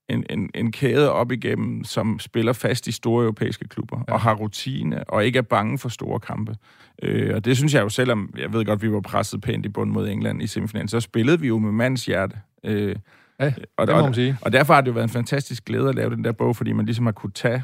en, 0.09 0.23
en, 0.29 0.49
en 0.55 0.71
kæde 0.71 1.11
op 1.11 1.31
igennem, 1.31 1.83
som 1.83 2.19
spiller 2.19 2.53
fast 2.53 2.87
i 2.87 2.91
store 2.91 3.23
europæiske 3.23 3.67
klubber, 3.67 4.03
ja. 4.07 4.13
og 4.13 4.21
har 4.21 4.33
rutine, 4.33 5.09
og 5.09 5.25
ikke 5.25 5.37
er 5.37 5.43
bange 5.43 5.77
for 5.77 5.89
store 5.89 6.19
kampe. 6.19 6.55
Øh, 7.03 7.35
og 7.35 7.45
det 7.45 7.57
synes 7.57 7.73
jeg 7.73 7.83
jo, 7.83 7.89
selvom 7.89 8.33
jeg 8.37 8.53
ved 8.53 8.65
godt, 8.65 8.81
vi 8.81 8.91
var 8.91 9.01
presset 9.01 9.41
pænt 9.41 9.65
i 9.65 9.69
bund 9.69 9.91
mod 9.91 10.07
England 10.07 10.41
i 10.41 10.47
semifinalen, 10.47 10.87
så 10.87 10.99
spillede 10.99 11.39
vi 11.39 11.47
jo 11.47 11.59
med 11.59 11.71
mands 11.71 12.05
hjerte. 12.05 12.37
Øh, 12.63 12.95
ja, 13.39 13.53
og, 13.77 13.87
det 13.87 13.95
må 13.95 14.01
man 14.01 14.13
sige. 14.13 14.37
Og 14.41 14.51
derfor 14.51 14.73
har 14.73 14.81
det 14.81 14.87
jo 14.87 14.93
været 14.93 15.03
en 15.03 15.09
fantastisk 15.09 15.65
glæde 15.65 15.89
at 15.89 15.95
lave 15.95 16.09
den 16.09 16.23
der 16.23 16.31
bog, 16.31 16.55
fordi 16.55 16.73
man 16.73 16.85
ligesom 16.85 17.05
har 17.05 17.13
kunne 17.13 17.31
tage, 17.31 17.63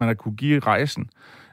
man 0.00 0.06
har 0.06 0.14
kunne 0.14 0.36
give 0.36 0.60
rejsen, 0.60 1.10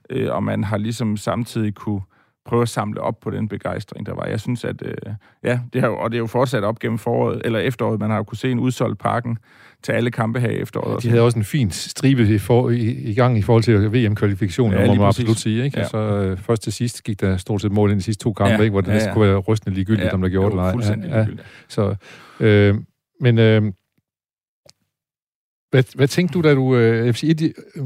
øh, 0.09 0.33
og 0.33 0.43
man 0.43 0.63
har 0.63 0.77
ligesom 0.77 1.17
samtidig 1.17 1.75
kunne 1.75 2.01
prøve 2.45 2.61
at 2.61 2.69
samle 2.69 3.01
op 3.01 3.19
på 3.19 3.29
den 3.29 3.47
begejstring, 3.47 4.05
der 4.05 4.13
var. 4.13 4.25
Jeg 4.25 4.39
synes, 4.39 4.65
at 4.65 4.81
øh, 4.85 5.13
ja, 5.43 5.59
det 5.73 5.81
har, 5.81 5.89
og 5.89 6.11
det 6.11 6.17
er 6.17 6.19
jo 6.19 6.27
fortsat 6.27 6.63
op 6.63 6.79
gennem 6.79 6.97
foråret, 6.97 7.41
eller 7.45 7.59
efteråret. 7.59 7.99
Man 7.99 8.09
har 8.09 8.17
jo 8.17 8.23
kunne 8.23 8.37
se 8.37 8.51
en 8.51 8.59
udsolgt 8.59 8.99
parken 8.99 9.37
til 9.83 9.91
alle 9.91 10.11
kampe 10.11 10.39
her 10.39 10.49
i 10.49 10.55
efteråret. 10.55 11.03
De 11.03 11.09
havde 11.09 11.21
også 11.21 11.39
en 11.39 11.45
fin 11.45 11.71
stribe 11.71 12.35
i, 12.35 12.37
for, 12.37 12.69
i, 12.69 12.91
i 12.91 13.13
gang 13.13 13.37
i 13.37 13.41
forhold 13.41 13.63
til 13.63 13.93
VM-kvalifikationen, 13.93 14.79
ja, 14.79 14.87
må 14.87 14.93
man 14.93 15.07
absolut 15.07 15.37
sige. 15.37 15.65
Ikke? 15.65 15.79
Ja. 15.79 15.87
Så 15.87 15.97
øh, 15.97 16.37
først 16.37 16.63
til 16.63 16.73
sidst 16.73 17.03
gik 17.03 17.21
der 17.21 17.37
stort 17.37 17.61
set 17.61 17.71
mål 17.71 17.91
ind 17.91 17.97
i 17.97 17.99
de 17.99 18.03
sidste 18.03 18.23
to 18.23 18.33
kampe, 18.33 18.53
ja. 18.53 18.61
ikke? 18.61 18.71
hvor 18.71 18.81
det 18.81 18.91
ja, 18.91 19.07
ja. 19.07 19.13
kunne 19.13 19.27
være 19.27 19.37
rystende 19.37 19.75
ligegyldigt, 19.75 20.05
ja, 20.05 20.13
om 20.13 20.21
der 20.21 20.29
gjorde 20.29 20.57
det 20.57 20.75
eller 20.75 21.09
ej. 21.09 21.19
Ja, 21.19 21.19
ja. 21.19 21.25
Så, 21.67 21.95
øh, 22.39 22.75
men 23.19 23.37
øh, 23.37 23.61
hvad, 25.71 25.95
hvad 25.95 26.07
tænkte 26.07 26.33
du, 26.33 26.41
da 26.41 26.53
du... 26.53 26.75
Øh, 26.75 27.05
jeg 27.05 27.15
sige, 27.15 27.31
et, 27.31 27.53
øh, 27.75 27.83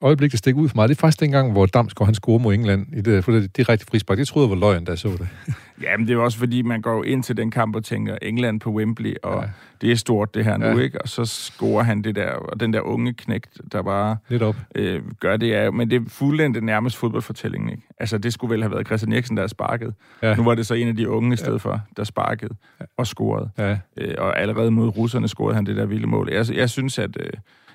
øjeblik, 0.00 0.30
der 0.30 0.38
stikker 0.38 0.60
ud 0.60 0.68
for 0.68 0.76
mig, 0.76 0.88
det 0.88 0.94
er 0.94 1.00
faktisk 1.00 1.20
dengang, 1.20 1.52
hvor 1.52 1.66
Damsgaard 1.66 2.06
han 2.06 2.14
scorede 2.14 2.42
mod 2.42 2.54
England 2.54 2.86
i 2.96 3.00
det, 3.00 3.24
for 3.24 3.32
det 3.32 3.56
direkte 3.56 3.86
frispark. 3.86 4.18
Det 4.18 4.28
troede 4.28 4.48
jeg 4.48 4.50
var 4.50 4.56
løgn, 4.56 4.84
da 4.84 4.90
jeg 4.90 4.98
så 4.98 5.08
det. 5.08 5.28
Jamen, 5.82 6.08
det 6.08 6.14
er 6.14 6.18
også 6.18 6.38
fordi, 6.38 6.62
man 6.62 6.82
går 6.82 7.04
ind 7.04 7.22
til 7.22 7.36
den 7.36 7.50
kamp 7.50 7.76
og 7.76 7.84
tænker, 7.84 8.16
England 8.22 8.60
på 8.60 8.70
Wembley, 8.70 9.14
og 9.22 9.42
ja. 9.42 9.48
det 9.80 9.92
er 9.92 9.96
stort 9.96 10.34
det 10.34 10.44
her 10.44 10.56
nu, 10.56 10.66
ja. 10.66 10.78
ikke? 10.78 11.02
Og 11.02 11.08
så 11.08 11.24
scorer 11.24 11.82
han 11.82 12.02
det 12.02 12.14
der, 12.14 12.30
og 12.30 12.60
den 12.60 12.72
der 12.72 12.80
unge 12.80 13.14
knægt, 13.14 13.60
der 13.72 13.82
bare 13.82 14.16
Lidt 14.28 14.42
op. 14.42 14.56
Øh, 14.74 15.02
gør 15.20 15.36
det. 15.36 15.48
Ja, 15.48 15.70
men 15.70 15.90
det 15.90 16.02
er 16.02 16.08
fuldendte 16.08 16.60
nærmest 16.60 16.96
fodboldfortællingen, 16.96 17.70
ikke? 17.70 17.82
Altså, 17.98 18.18
det 18.18 18.32
skulle 18.32 18.52
vel 18.52 18.62
have 18.62 18.72
været 18.72 18.86
Christian 18.86 19.12
Eriksen, 19.12 19.36
der 19.36 19.46
sparket. 19.46 19.94
Ja. 20.22 20.34
Nu 20.34 20.44
var 20.44 20.54
det 20.54 20.66
så 20.66 20.74
en 20.74 20.88
af 20.88 20.96
de 20.96 21.08
unge 21.08 21.34
i 21.34 21.36
stedet 21.36 21.64
ja. 21.64 21.70
for, 21.70 21.80
der 21.96 22.04
sparkede 22.04 22.54
og 22.96 23.06
scorede. 23.06 23.50
Ja. 23.58 23.78
Øh, 23.96 24.14
og 24.18 24.40
allerede 24.40 24.70
mod 24.70 24.88
russerne 24.88 25.28
scorede 25.28 25.54
han 25.54 25.66
det 25.66 25.76
der 25.76 25.86
vilde 25.86 26.06
mål. 26.06 26.28
Jeg, 26.32 26.46
jeg 26.54 26.70
synes, 26.70 26.98
at... 26.98 27.16
Øh, 27.20 27.30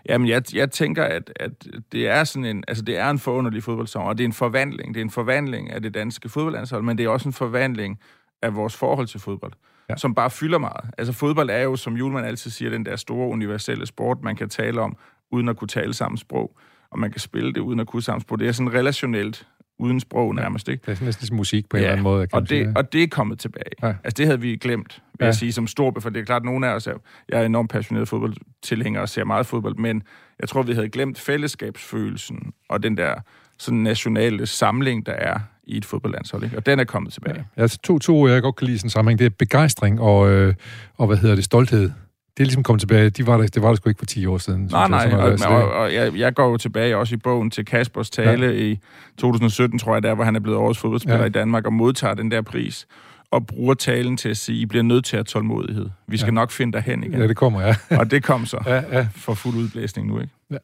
Jamen, 0.10 0.28
jeg, 0.28 0.56
jeg 0.56 0.72
tænker, 0.72 1.04
at, 1.04 1.34
at 1.36 1.52
det 1.92 2.08
er 2.08 2.24
sådan 2.24 2.46
en, 2.46 2.64
altså 2.68 2.84
det 2.84 2.98
er 2.98 3.10
en 3.10 3.20
forunderlig 3.20 3.64
fodboldsommer, 3.64 4.10
og 4.10 4.18
det 4.18 4.24
er 4.24 4.28
en 4.28 4.34
forvandling. 4.34 4.94
Det 4.94 5.02
er 5.02 5.06
en 5.06 5.12
forvandling 5.12 5.72
af 5.72 5.82
det 5.82 5.94
danske 5.94 6.30
fodboldlandshold, 6.30 6.84
men 6.84 6.98
det 6.98 7.06
er 7.06 7.10
også 7.10 7.30
en 7.30 7.34
forvandling 7.34 8.00
af 8.42 8.56
vores 8.56 8.76
forhold 8.76 9.08
til 9.08 9.20
fodbold, 9.20 9.54
ja. 9.90 9.96
som 9.98 10.16
bare 10.16 10.30
fylder 10.30 10.58
meget. 10.58 10.90
Altså 10.98 11.14
fodbold 11.14 11.50
er 11.50 11.62
jo, 11.62 11.76
som 11.76 11.98
Julemand 11.98 12.26
altid 12.26 12.52
siger, 12.52 12.72
den 12.72 12.86
der 12.86 12.96
store 12.96 13.28
universelle 13.28 13.86
sport, 13.86 14.18
man 14.24 14.36
kan 14.36 14.50
tale 14.50 14.82
om, 14.82 14.98
uden 15.32 15.50
at 15.50 15.58
kunne 15.58 15.68
tale 15.68 15.94
samme 15.94 16.18
sprog, 16.18 16.58
og 16.92 17.00
man 17.00 17.12
kan 17.12 17.20
spille 17.20 17.54
det 17.54 17.62
uden 17.62 17.80
at 17.80 17.88
kunne 17.88 18.04
samme 18.04 18.22
sprog. 18.22 18.40
Det 18.40 18.48
er 18.48 18.52
sådan 18.52 18.74
relationelt 18.74 19.48
uden 19.80 20.00
sprog 20.00 20.36
nærmest, 20.36 20.70
ikke? 20.70 20.82
Det 20.82 21.02
er 21.02 21.06
næsten 21.06 21.22
ligesom 21.22 21.38
musik 21.38 21.70
på 21.70 21.78
en 21.78 21.82
ja, 21.82 21.86
eller 21.86 21.92
anden 21.92 22.04
måde. 22.04 22.28
Kan 22.28 22.40
og, 22.40 22.50
det, 22.50 22.78
og 22.78 22.94
det 22.94 23.04
er 23.04 23.08
kommet 23.08 23.40
tilbage. 23.40 23.72
Ja. 23.84 23.88
Altså, 23.88 24.18
det 24.18 24.26
havde 24.26 24.42
vi 24.42 24.56
glemt, 24.56 25.02
vil 25.20 25.26
ja. 25.26 25.26
jeg 25.26 25.36
sige, 25.36 25.52
som 25.52 25.68
stor, 25.68 26.00
for 26.00 26.10
det 26.10 26.20
er 26.20 26.26
klart, 26.26 26.42
at 26.42 26.46
nogle 26.46 26.68
af 26.68 26.74
os 26.74 26.88
er, 26.88 26.94
jeg 27.30 27.42
er 27.42 27.46
enormt 27.46 27.72
passioneret 27.72 28.08
fodboldtilhænger 28.08 29.02
og 29.02 29.10
ser 29.10 29.24
meget 29.24 29.46
fodbold, 29.46 29.76
men 29.76 30.04
jeg 30.40 30.50
tror, 30.50 30.64
vi 30.64 30.74
havde 30.74 30.90
glemt 30.90 31.20
fællesskabsfølelsen 31.20 32.54
og 32.70 32.84
den 32.84 32.98
der 32.98 33.16
sådan 33.60 33.80
nationale 33.80 34.46
samling, 34.46 35.06
der 35.06 35.14
er 35.14 35.40
i 35.64 35.78
et 35.78 35.86
fodboldlandshold, 35.86 36.44
ikke? 36.44 36.58
og 36.58 36.66
den 36.66 36.80
er 36.80 36.84
kommet 36.84 37.14
tilbage. 37.14 37.46
Ja. 37.58 37.62
Altså 37.62 37.78
to, 37.84 38.00
to, 38.00 38.28
jeg 38.28 38.42
godt 38.42 38.56
kan 38.56 38.68
lide 38.68 38.80
sådan 38.80 38.90
sammenhæng, 38.90 39.20
det 39.20 39.26
er 39.26 39.30
begejstring 39.30 40.02
og, 40.02 40.32
øh, 40.32 40.54
og 40.98 41.08
hvad 41.08 41.18
hedder 41.18 41.36
det, 41.36 41.44
stolthed 41.44 41.92
det 42.38 42.44
er 42.44 42.46
ligesom 42.46 42.64
kommet 42.64 42.80
tilbage. 42.80 43.10
De 43.10 43.28
var 43.28 43.38
der, 43.38 43.48
det 43.48 43.62
var 43.62 43.68
der 43.68 43.76
sgu 43.76 43.90
ikke 43.90 44.00
for 44.00 44.06
10 44.06 44.26
år 44.26 44.38
siden. 44.38 44.70
Nej, 44.72 44.88
nej, 44.88 45.14
og, 45.14 45.38
og, 45.48 45.72
og 45.72 45.94
jeg, 45.94 46.16
jeg 46.16 46.34
går 46.34 46.50
jo 46.50 46.58
tilbage 46.58 46.98
også 46.98 47.16
i 47.16 47.18
bogen 47.18 47.52
til 47.52 47.66
Kaspers 47.66 48.10
tale 48.10 48.46
ja. 48.46 48.52
i 48.52 48.80
2017, 49.18 49.80
tror 49.80 49.96
jeg, 49.96 50.04
der 50.04 50.16
hvor 50.16 50.24
han 50.24 50.36
er 50.36 50.40
blevet 50.40 50.60
årets 50.60 50.80
fodboldspiller 50.80 51.20
ja. 51.20 51.26
i 51.26 51.30
Danmark 51.30 51.66
og 51.66 51.74
modtager 51.74 52.14
den 52.14 52.32
der 52.32 52.42
pris. 52.42 52.88
og 53.32 53.48
bruger 53.48 53.74
talen 53.74 54.18
til 54.18 54.30
at 54.30 54.38
sige, 54.38 54.62
I 54.62 54.66
bliver 54.66 54.84
nødt 54.84 55.06
til 55.06 55.18
at 55.18 55.26
tålmodighed. 55.26 55.90
Vi 56.08 56.18
skal 56.18 56.32
ja. 56.32 56.34
nok 56.34 56.52
finde 56.52 56.82
hen 56.82 57.04
igen. 57.04 57.20
Ja, 57.20 57.28
det 57.28 57.38
kommer, 57.38 57.62
ja. 57.62 57.76
og 58.00 58.12
det 58.12 58.24
kom 58.24 58.46
så 58.46 58.58
ja, 58.66 58.98
ja. 58.98 59.08
for 59.16 59.34
fuld 59.34 59.56
udblæsning 59.56 60.08
nu, 60.08 60.20
ikke? 60.20 60.34
Ja. 60.52 60.58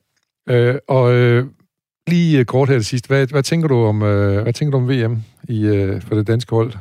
Øh, 0.56 0.76
og 0.88 1.14
øh, 1.14 1.46
lige 2.08 2.46
kort 2.46 2.70
her 2.70 2.76
til 2.76 2.86
sidst, 2.86 3.08
hvad, 3.08 3.28
hvad, 3.28 3.44
tænker 3.44 3.68
du 3.68 3.76
om, 3.76 4.04
øh, 4.04 4.44
hvad 4.44 4.54
tænker 4.54 4.72
du 4.72 4.78
om 4.78 4.90
VM 4.90 5.24
i, 5.44 5.66
øh, 5.66 6.02
for 6.02 6.16
det 6.16 6.28
danske 6.28 6.56
hold? 6.56 6.74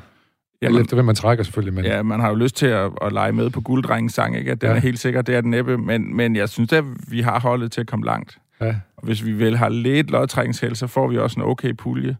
Jamen, 0.62 0.74
Eller 0.74 0.84
efter 0.84 0.96
hvem 0.96 1.04
man 1.04 1.14
trækker 1.14 1.44
selvfølgelig. 1.44 1.74
Men... 1.74 1.84
Ja, 1.84 2.02
man 2.02 2.20
har 2.20 2.28
jo 2.28 2.34
lyst 2.34 2.56
til 2.56 2.66
at, 2.66 2.90
at 3.02 3.12
lege 3.12 3.32
med 3.32 3.50
på 3.50 3.60
gulddrengens 3.60 4.14
sang, 4.14 4.36
ikke? 4.36 4.54
Den 4.54 4.70
ja. 4.70 4.76
er 4.76 4.80
helt 4.80 4.98
sikkert, 4.98 5.26
det 5.26 5.34
er 5.34 5.40
den 5.40 5.50
næppe, 5.50 5.78
men, 5.78 6.16
men 6.16 6.36
jeg 6.36 6.48
synes 6.48 6.72
at 6.72 6.84
vi 7.08 7.20
har 7.20 7.40
holdet 7.40 7.72
til 7.72 7.80
at 7.80 7.86
komme 7.86 8.06
langt. 8.06 8.38
Ja. 8.60 8.74
Og 8.96 9.04
hvis 9.04 9.24
vi 9.24 9.32
vel 9.32 9.56
har 9.56 9.68
lidt 9.68 10.10
lodtrækningsheld, 10.10 10.74
så 10.74 10.86
får 10.86 11.08
vi 11.08 11.18
også 11.18 11.40
en 11.40 11.46
okay 11.46 11.76
pulje. 11.76 12.16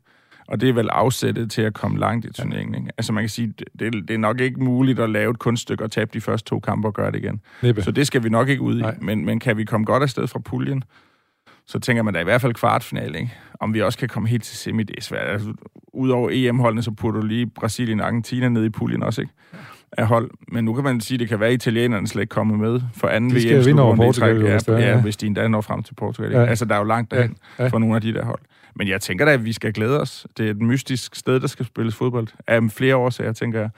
Og 0.49 0.61
det 0.61 0.68
er 0.68 0.73
vel 0.73 0.88
afsættet 0.88 1.50
til 1.50 1.62
at 1.62 1.75
komme 1.75 1.99
langt 1.99 2.26
i 2.26 2.33
turneringen. 2.33 2.75
Ikke? 2.75 2.90
Altså 2.99 3.12
man 3.12 3.23
kan 3.23 3.28
sige, 3.28 3.54
det, 3.78 3.92
det 3.92 4.11
er 4.11 4.18
nok 4.18 4.40
ikke 4.40 4.64
muligt 4.64 5.00
at 5.00 5.11
lave 5.11 5.30
et 5.30 5.38
kunststykke 5.38 5.85
og 5.85 5.90
tabe 5.90 6.11
de 6.14 6.21
første 6.21 6.49
to 6.49 6.61
kampe 6.61 6.88
og 6.88 6.95
gøre 6.95 7.11
det 7.11 7.18
igen. 7.18 7.40
Næppe. 7.62 7.83
Så 7.83 7.90
det 7.90 8.07
skal 8.07 8.25
vi 8.25 8.28
nok 8.28 8.49
ikke 8.49 8.62
ud 8.62 8.80
i. 8.80 8.85
Men, 9.00 9.25
men 9.25 9.40
kan 9.40 9.57
vi 9.57 9.64
komme 9.64 9.85
godt 9.85 10.02
afsted 10.02 10.26
fra 10.26 10.38
puljen, 10.38 10.85
så 11.68 11.78
tænker 11.78 12.02
man 12.02 12.14
da 12.14 12.20
i 12.20 12.25
hvert 12.25 12.40
fald 12.40 12.54
kvartfinal, 12.54 13.14
ikke? 13.14 13.34
Om 13.60 13.75
vi 13.75 13.82
også 13.82 13.98
kan 13.98 14.08
komme 14.08 14.28
helt 14.28 14.42
til 14.42 14.56
semi, 14.56 14.82
det 14.82 14.98
er 14.98 15.02
svært. 15.02 15.28
Altså, 15.28 15.52
Udover 15.92 16.30
EM-holdene, 16.32 16.82
så 16.82 16.90
putter 16.90 17.20
du 17.20 17.26
lige 17.26 17.46
Brasilien 17.46 18.00
og 18.00 18.06
Argentina 18.06 18.48
ned 18.48 18.64
i 18.64 18.70
puljen 18.70 19.02
også, 19.02 19.20
ikke? 19.20 19.32
Af 19.92 20.06
hold. 20.06 20.30
Men 20.52 20.64
nu 20.64 20.75
kan 20.75 20.84
man 20.84 21.00
sige, 21.00 21.16
at 21.16 21.20
det 21.20 21.28
kan 21.28 21.40
være, 21.40 21.48
at 21.48 21.54
italienerne 21.54 22.06
slet 22.06 22.22
ikke 22.22 22.30
kommer 22.30 22.56
med 22.56 22.80
for 22.94 23.08
anden 23.08 23.30
VM. 23.30 23.34
De 23.34 23.42
skal 23.42 23.64
vinde 23.64 23.82
over 23.82 23.96
Portugal. 23.96 24.42
Ja, 24.42 24.58
ja, 24.68 24.78
ja, 24.78 25.00
hvis 25.00 25.16
de 25.16 25.26
endda 25.26 25.48
når 25.48 25.60
frem 25.60 25.82
til 25.82 25.94
Portugal. 25.94 26.32
Ja. 26.32 26.44
Altså, 26.44 26.64
der 26.64 26.75
er 26.75 26.78
jo 26.78 26.84
langt 26.84 27.10
derhen 27.10 27.37
ja, 27.58 27.64
ja. 27.64 27.68
for 27.68 27.78
nogle 27.78 27.94
af 27.94 28.00
de 28.00 28.14
der 28.14 28.25
hold. 28.25 28.40
Men 28.76 28.88
jeg 28.88 29.00
tænker 29.00 29.25
da, 29.25 29.30
at 29.30 29.44
vi 29.44 29.52
skal 29.52 29.72
glæde 29.72 30.00
os. 30.00 30.26
Det 30.38 30.46
er 30.46 30.50
et 30.50 30.62
mystisk 30.62 31.14
sted, 31.14 31.40
der 31.40 31.46
skal 31.46 31.66
spilles 31.66 31.94
fodbold. 31.94 32.28
Af 32.46 32.60
flere 32.70 32.96
årsager, 32.96 33.32
tænker 33.32 33.60
jeg, 33.60 33.70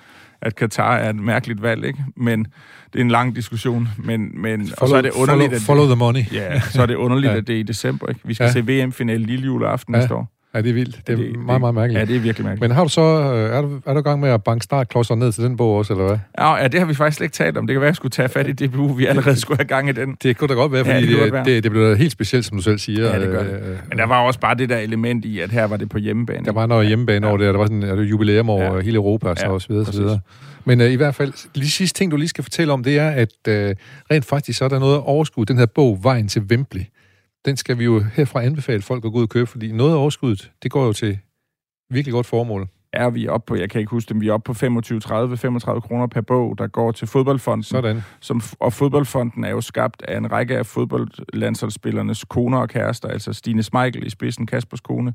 at 0.42 0.54
Katar 0.54 0.96
er 0.96 1.10
et 1.10 1.16
mærkeligt 1.16 1.62
valg, 1.62 1.84
ikke? 1.84 2.04
Men 2.16 2.46
det 2.92 2.98
er 2.98 3.04
en 3.04 3.10
lang 3.10 3.36
diskussion. 3.36 3.88
Men, 3.98 4.40
men, 4.40 4.60
follow, 4.60 4.74
og 4.80 4.88
så 4.88 4.96
er 4.96 5.02
det 5.02 5.10
underligt, 5.10 5.52
follow, 5.52 5.56
at 5.56 5.62
follow 5.62 5.86
the 5.86 5.96
money. 5.96 6.32
Ja, 6.32 6.60
så 6.60 6.82
er 6.82 6.86
det 6.86 6.94
underligt, 6.94 7.32
ja. 7.32 7.36
at 7.36 7.46
det 7.46 7.54
er 7.54 7.60
i 7.60 7.62
december, 7.62 8.08
ikke? 8.08 8.20
Vi 8.24 8.34
skal 8.34 8.44
ja. 8.44 8.52
se 8.52 8.66
VM-finale 8.66 9.24
lille 9.26 9.44
juleaften 9.44 9.94
ja. 9.94 10.00
næste 10.00 10.14
år. 10.14 10.39
Ja, 10.54 10.62
det 10.62 10.70
er 10.70 10.74
vildt. 10.74 11.00
Det 11.06 11.12
er 11.12 11.16
det, 11.16 11.38
meget, 11.38 11.60
meget 11.60 11.74
mærkeligt. 11.74 12.00
Ja, 12.00 12.04
det 12.04 12.16
er 12.16 12.20
virkelig 12.20 12.44
mærkeligt. 12.44 12.60
Men 12.68 12.70
har 12.76 12.82
du 12.84 12.88
så, 12.88 13.00
øh, 13.00 13.56
er 13.56 13.62
du, 13.62 13.80
er 13.86 13.92
du 13.94 13.98
i 13.98 14.02
gang 14.02 14.20
med 14.20 14.28
at 14.28 14.44
banke 14.44 14.64
startklodser 14.64 15.14
ned 15.14 15.32
til 15.32 15.44
den 15.44 15.56
bog 15.56 15.76
også, 15.76 15.92
eller 15.92 16.06
hvad? 16.06 16.18
Ja, 16.38 16.56
ja, 16.56 16.68
det 16.68 16.80
har 16.80 16.86
vi 16.86 16.94
faktisk 16.94 17.16
slet 17.16 17.24
ikke 17.24 17.34
talt 17.34 17.56
om. 17.56 17.66
Det 17.66 17.74
kan 17.74 17.80
være, 17.80 17.88
at 17.88 17.90
jeg 17.90 17.96
skulle 17.96 18.10
tage 18.10 18.28
fat 18.28 18.48
i 18.48 18.52
DBU, 18.52 18.92
vi 18.92 19.06
allerede 19.06 19.40
skulle 19.40 19.58
have 19.58 19.66
gang 19.66 19.88
i 19.88 19.92
den. 19.92 20.16
Det 20.22 20.36
kunne 20.36 20.48
da 20.48 20.54
godt 20.54 20.72
være, 20.72 20.84
fordi 20.84 21.16
ja, 21.16 21.24
det, 21.24 21.32
det, 21.32 21.44
det, 21.46 21.64
det 21.64 21.72
blev 21.72 21.96
helt 21.96 22.12
specielt, 22.12 22.44
som 22.44 22.56
du 22.56 22.62
selv 22.62 22.78
siger. 22.78 23.06
Ja, 23.06 23.20
det 23.20 23.28
gør 23.28 23.42
det. 23.42 23.52
Øh, 23.52 23.76
Men 23.88 23.98
der 23.98 24.06
var 24.06 24.20
også 24.20 24.40
bare 24.40 24.54
det 24.54 24.68
der 24.68 24.78
element 24.78 25.24
i, 25.24 25.40
at 25.40 25.50
her 25.50 25.64
var 25.64 25.76
det 25.76 25.88
på 25.88 25.98
hjemmebane. 25.98 26.44
Der 26.44 26.52
var 26.52 26.66
noget 26.66 26.86
hjemmebane 26.86 27.26
ja. 27.26 27.30
over 27.30 27.38
det, 27.38 27.46
der 27.46 27.58
var 27.58 27.66
sådan 27.66 27.82
et 27.82 28.10
jubilæum 28.10 28.50
over 28.50 28.74
ja. 28.74 28.80
hele 28.80 28.96
Europa, 28.96 29.28
og 29.28 29.38
så 29.38 29.46
ja, 29.46 29.52
og 29.52 29.60
så 29.60 29.68
videre, 29.68 29.92
så 29.92 30.02
videre. 30.02 30.20
Men 30.64 30.80
uh, 30.80 30.86
i 30.86 30.94
hvert 30.94 31.14
fald, 31.14 31.32
lige 31.54 31.70
sidste 31.70 31.98
ting, 31.98 32.12
du 32.12 32.16
lige 32.16 32.28
skal 32.28 32.44
fortælle 32.44 32.72
om, 32.72 32.84
det 32.84 32.98
er, 32.98 33.10
at 33.10 33.32
uh, 33.48 33.54
rent 34.10 34.24
faktisk 34.24 34.58
så 34.58 34.64
er 34.64 34.68
der 34.68 34.78
noget 34.78 34.98
overskud. 34.98 35.46
Den 35.46 35.58
her 35.58 35.66
bog, 35.66 35.98
Vejen 36.02 36.28
til 36.28 36.42
Wembley, 36.42 36.82
den 37.44 37.56
skal 37.56 37.78
vi 37.78 37.84
jo 37.84 38.00
herfra 38.00 38.42
anbefale 38.42 38.82
folk 38.82 39.04
at 39.04 39.12
gå 39.12 39.18
ud 39.18 39.22
og 39.22 39.28
købe, 39.28 39.46
fordi 39.46 39.72
noget 39.72 39.92
af 39.92 39.96
overskuddet, 39.96 40.52
det 40.62 40.70
går 40.70 40.86
jo 40.86 40.92
til 40.92 41.18
virkelig 41.90 42.12
godt 42.12 42.26
formål. 42.26 42.68
Er 42.92 43.10
vi 43.10 43.28
oppe 43.28 43.46
på, 43.46 43.54
jeg 43.54 43.70
kan 43.70 43.80
ikke 43.80 43.90
huske 43.90 44.08
dem, 44.08 44.20
vi 44.20 44.28
er 44.28 44.32
oppe 44.32 44.46
på 44.46 44.54
25, 44.54 45.00
30, 45.00 45.36
35 45.36 45.80
kroner 45.82 46.06
per 46.06 46.20
bog, 46.20 46.58
der 46.58 46.66
går 46.66 46.92
til 46.92 47.08
fodboldfonden. 47.08 47.62
Sådan. 47.62 48.02
Som, 48.20 48.40
og 48.60 48.72
fodboldfonden 48.72 49.44
er 49.44 49.50
jo 49.50 49.60
skabt 49.60 50.02
af 50.02 50.16
en 50.16 50.32
række 50.32 50.58
af 50.58 50.66
fodboldlandsholdsspillernes 50.66 52.24
koner 52.24 52.58
og 52.58 52.68
kærester, 52.68 53.08
altså 53.08 53.32
Stine 53.32 53.62
Smeichel 53.62 54.06
i 54.06 54.10
spidsen, 54.10 54.46
Kaspers 54.46 54.80
kone, 54.80 55.14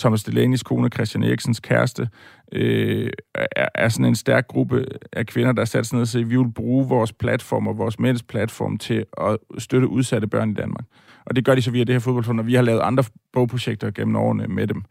Thomas 0.00 0.28
Delaney's 0.28 0.62
kone, 0.62 0.88
Christian 0.88 1.24
Eriksens 1.24 1.60
kæreste, 1.60 2.08
øh, 2.52 3.10
er, 3.34 3.68
er 3.74 3.88
sådan 3.88 4.06
en 4.06 4.14
stærk 4.14 4.48
gruppe 4.48 4.86
af 5.12 5.26
kvinder, 5.26 5.52
der 5.52 5.64
sat 5.64 5.86
sig 5.86 5.94
ned 5.94 6.02
og 6.02 6.08
siger, 6.08 6.26
vi 6.26 6.36
vil 6.36 6.52
bruge 6.52 6.88
vores 6.88 7.12
platform 7.12 7.66
og 7.66 7.78
vores 7.78 7.98
mænds 7.98 8.22
platform 8.22 8.76
til 8.76 9.04
at 9.20 9.36
støtte 9.58 9.88
udsatte 9.88 10.26
børn 10.26 10.50
i 10.50 10.54
Danmark. 10.54 10.84
Og 11.24 11.36
det 11.36 11.44
gør 11.44 11.54
de 11.54 11.62
så 11.62 11.70
via 11.70 11.84
det 11.84 11.94
her 11.94 12.00
fodboldfond, 12.00 12.40
og 12.40 12.46
vi 12.46 12.54
har 12.54 12.62
lavet 12.62 12.80
andre 12.80 13.04
bogprojekter 13.32 13.90
gennem 13.90 14.16
årene 14.16 14.46
med 14.46 14.66
dem. 14.66 14.82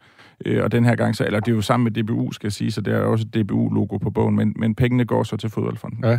Øh, 0.46 0.64
og 0.64 0.72
den 0.72 0.84
her 0.84 0.96
gang, 0.96 1.16
så, 1.16 1.24
eller 1.24 1.40
det 1.40 1.52
er 1.52 1.56
jo 1.56 1.62
sammen 1.62 1.84
med 1.84 2.02
DBU, 2.02 2.32
skal 2.32 2.46
jeg 2.46 2.52
sige, 2.52 2.72
så 2.72 2.80
det 2.80 2.94
er 2.94 2.98
også 2.98 3.26
et 3.28 3.34
DBU-logo 3.34 3.98
på 3.98 4.10
bogen, 4.10 4.36
men, 4.36 4.54
men 4.56 4.74
pengene 4.74 5.04
går 5.04 5.22
så 5.22 5.36
til 5.36 5.50
fodboldfonden. 5.50 6.04
Ja, 6.04 6.18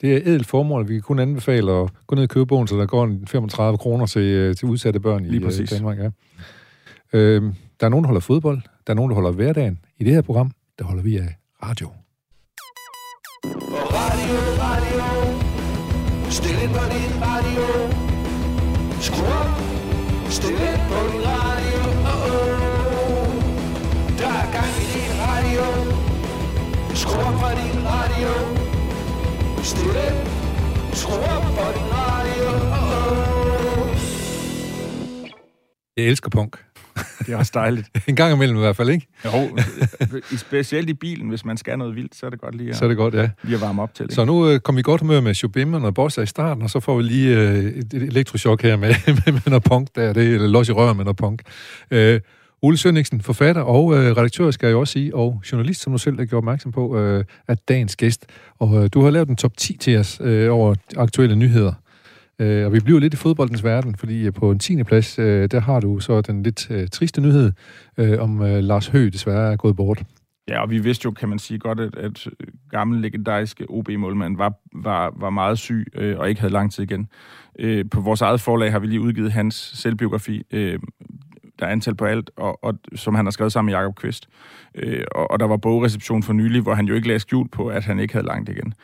det 0.00 0.12
er 0.12 0.16
edelt 0.16 0.46
formål. 0.46 0.88
Vi 0.88 0.94
kan 0.94 1.02
kun 1.02 1.18
anbefale 1.18 1.72
at 1.72 1.90
gå 2.06 2.14
ned 2.14 2.24
i 2.24 2.26
købebogen, 2.26 2.66
så 2.66 2.76
der 2.76 2.86
går 2.86 3.16
35 3.26 3.78
kroner 3.78 4.06
til, 4.06 4.22
øh, 4.22 4.56
til 4.56 4.68
udsatte 4.68 5.00
børn 5.00 5.24
i 5.24 5.28
Lige 5.28 5.46
øh, 5.46 5.68
Danmark. 5.70 5.98
Ja. 5.98 6.10
Øh, 7.12 7.42
der 7.80 7.86
er 7.86 7.90
nogen, 7.90 8.04
der 8.04 8.08
holder 8.08 8.20
fodbold. 8.20 8.60
Der 8.86 8.90
er 8.92 8.94
nogen, 8.94 9.10
der 9.10 9.14
holder 9.14 9.30
hverdagen. 9.32 9.78
I 9.98 10.04
det 10.04 10.14
her 10.14 10.22
program, 10.22 10.50
der 10.78 10.84
holder 10.84 11.02
vi 11.02 11.16
af 11.16 11.36
radio. 11.62 11.88
Radio, 13.98 14.34
radio. 14.64 15.04
Stille 16.30 16.66
på 16.76 16.84
din 16.94 17.12
radio. 17.28 17.64
Skru 19.06 19.22
op. 19.40 19.52
Stille 20.30 20.70
på 20.90 20.98
din 21.12 21.24
radio. 21.36 21.80
Oh, 22.12 22.30
oh. 22.32 23.28
Der 24.18 24.30
er 24.40 24.46
gang 24.56 24.72
i 24.84 24.86
din 24.96 25.12
radio. 25.26 25.64
Skru 26.94 27.16
op 27.28 27.36
for 27.42 27.52
din 27.60 27.78
radio. 27.92 28.30
Stille. 29.70 30.06
Skru 31.00 31.14
op 31.34 31.44
for 31.56 31.70
din 31.76 31.88
radio. 32.00 32.48
Oh, 32.80 33.12
oh. 33.12 33.96
Jeg 35.96 36.04
elsker 36.04 36.30
punk. 36.30 36.65
Det 37.18 37.32
er 37.32 37.36
også 37.36 37.52
dejligt. 37.54 37.88
en 38.08 38.16
gang 38.16 38.34
imellem 38.34 38.56
i 38.56 38.60
hvert 38.60 38.76
fald, 38.76 38.88
ikke? 38.88 39.06
Jo, 39.24 39.58
specielt 40.36 40.90
i 40.90 40.94
bilen, 40.94 41.28
hvis 41.28 41.44
man 41.44 41.56
skal 41.56 41.78
noget 41.78 41.96
vildt, 41.96 42.16
så 42.16 42.26
er 42.26 42.30
det 42.30 42.40
godt 42.40 42.54
lige 42.54 42.70
at, 42.70 42.76
så 42.76 42.84
er 42.84 42.88
det 42.88 42.96
godt, 42.96 43.14
ja. 43.14 43.30
lige 43.42 43.54
at 43.54 43.60
varme 43.60 43.82
op 43.82 43.94
til. 43.94 44.02
Ikke? 44.02 44.14
Så 44.14 44.24
nu 44.24 44.48
øh, 44.50 44.60
kommer 44.60 44.78
vi 44.78 44.82
godt 44.82 45.00
humør 45.00 45.20
med 45.20 45.34
Shubim 45.34 45.74
og 45.74 45.80
noget 45.80 45.94
bossa 45.94 46.20
i 46.20 46.26
starten, 46.26 46.62
og 46.62 46.70
så 46.70 46.80
får 46.80 46.96
vi 46.96 47.02
lige 47.02 47.36
øh, 47.36 47.54
et, 47.54 47.94
et 47.94 48.02
elektrochok 48.02 48.62
her 48.62 48.76
med, 48.76 48.94
med, 49.06 49.32
med 49.32 49.40
noget 49.46 49.62
punk, 49.62 49.88
der 49.94 50.12
det 50.12 50.34
er 50.34 50.38
los 50.38 50.68
i 50.68 50.72
røven 50.72 50.96
med 50.96 51.04
noget 51.04 51.16
punk. 51.16 51.42
Øh, 51.90 52.20
Ole 52.62 52.76
Sønningsen, 52.76 53.20
forfatter 53.20 53.62
og 53.62 53.94
øh, 53.94 54.16
redaktør, 54.16 54.50
skal 54.50 54.66
jeg 54.66 54.76
også 54.76 54.92
sige, 54.92 55.14
og 55.14 55.42
journalist, 55.52 55.82
som 55.82 55.92
du 55.92 55.98
selv 55.98 56.18
har 56.18 56.24
gjort 56.24 56.38
opmærksom 56.38 56.72
på, 56.72 56.98
øh, 56.98 57.24
er 57.48 57.54
dagens 57.54 57.96
gæst. 57.96 58.26
Og 58.58 58.84
øh, 58.84 58.90
du 58.94 59.02
har 59.02 59.10
lavet 59.10 59.28
en 59.28 59.36
top 59.36 59.56
10 59.56 59.76
til 59.76 59.96
os 59.96 60.20
øh, 60.20 60.52
over 60.52 60.74
aktuelle 60.96 61.36
nyheder. 61.36 61.72
Øh, 62.40 62.66
og 62.66 62.72
vi 62.72 62.80
bliver 62.80 63.00
lidt 63.00 63.14
i 63.14 63.16
fodboldens 63.16 63.64
verden, 63.64 63.96
fordi 63.96 64.26
øh, 64.26 64.32
på 64.32 64.50
en 64.50 64.58
10. 64.58 64.82
plads, 64.82 65.18
øh, 65.18 65.48
der 65.50 65.60
har 65.60 65.80
du 65.80 66.00
så 66.00 66.20
den 66.20 66.42
lidt 66.42 66.70
øh, 66.70 66.88
triste 66.88 67.20
nyhed 67.20 67.52
øh, 67.98 68.22
om 68.22 68.42
øh, 68.42 68.62
Lars 68.62 68.86
Høgh 68.86 69.12
desværre 69.12 69.52
er 69.52 69.56
gået 69.56 69.76
bort. 69.76 70.02
Ja, 70.48 70.62
og 70.62 70.70
vi 70.70 70.78
vidste 70.78 71.04
jo, 71.04 71.10
kan 71.10 71.28
man 71.28 71.38
sige 71.38 71.58
godt, 71.58 71.80
at, 71.80 71.94
at 71.94 72.28
gammel 72.70 73.00
legendariske 73.00 73.66
OB-målmand 73.68 74.36
var, 74.36 74.52
var, 74.74 75.14
var 75.16 75.30
meget 75.30 75.58
syg 75.58 75.86
øh, 75.94 76.18
og 76.18 76.28
ikke 76.28 76.40
havde 76.40 76.52
lang 76.52 76.72
tid 76.72 76.82
igen. 76.82 77.08
Øh, 77.58 77.84
på 77.90 78.00
vores 78.00 78.20
eget 78.20 78.40
forlag 78.40 78.72
har 78.72 78.78
vi 78.78 78.86
lige 78.86 79.00
udgivet 79.00 79.32
hans 79.32 79.54
selvbiografi, 79.54 80.42
øh, 80.50 80.78
der 81.58 81.66
er 81.66 81.70
antal 81.70 81.94
på 81.94 82.04
alt, 82.04 82.30
og, 82.36 82.64
og, 82.64 82.74
som 82.94 83.14
han 83.14 83.26
har 83.26 83.30
skrevet 83.30 83.52
sammen 83.52 83.72
med 83.72 83.78
Jakob 83.78 83.94
Kvist. 83.96 84.28
Øh, 84.74 85.04
og, 85.14 85.30
og 85.30 85.40
der 85.40 85.46
var 85.46 85.56
bogreception 85.56 86.22
for 86.22 86.32
nylig, 86.32 86.62
hvor 86.62 86.74
han 86.74 86.86
jo 86.86 86.94
ikke 86.94 87.08
lagde 87.08 87.20
skjult 87.20 87.52
på, 87.52 87.68
at 87.68 87.84
han 87.84 87.98
ikke 87.98 88.14
havde 88.14 88.26
langt 88.26 88.48
igen. 88.48 88.74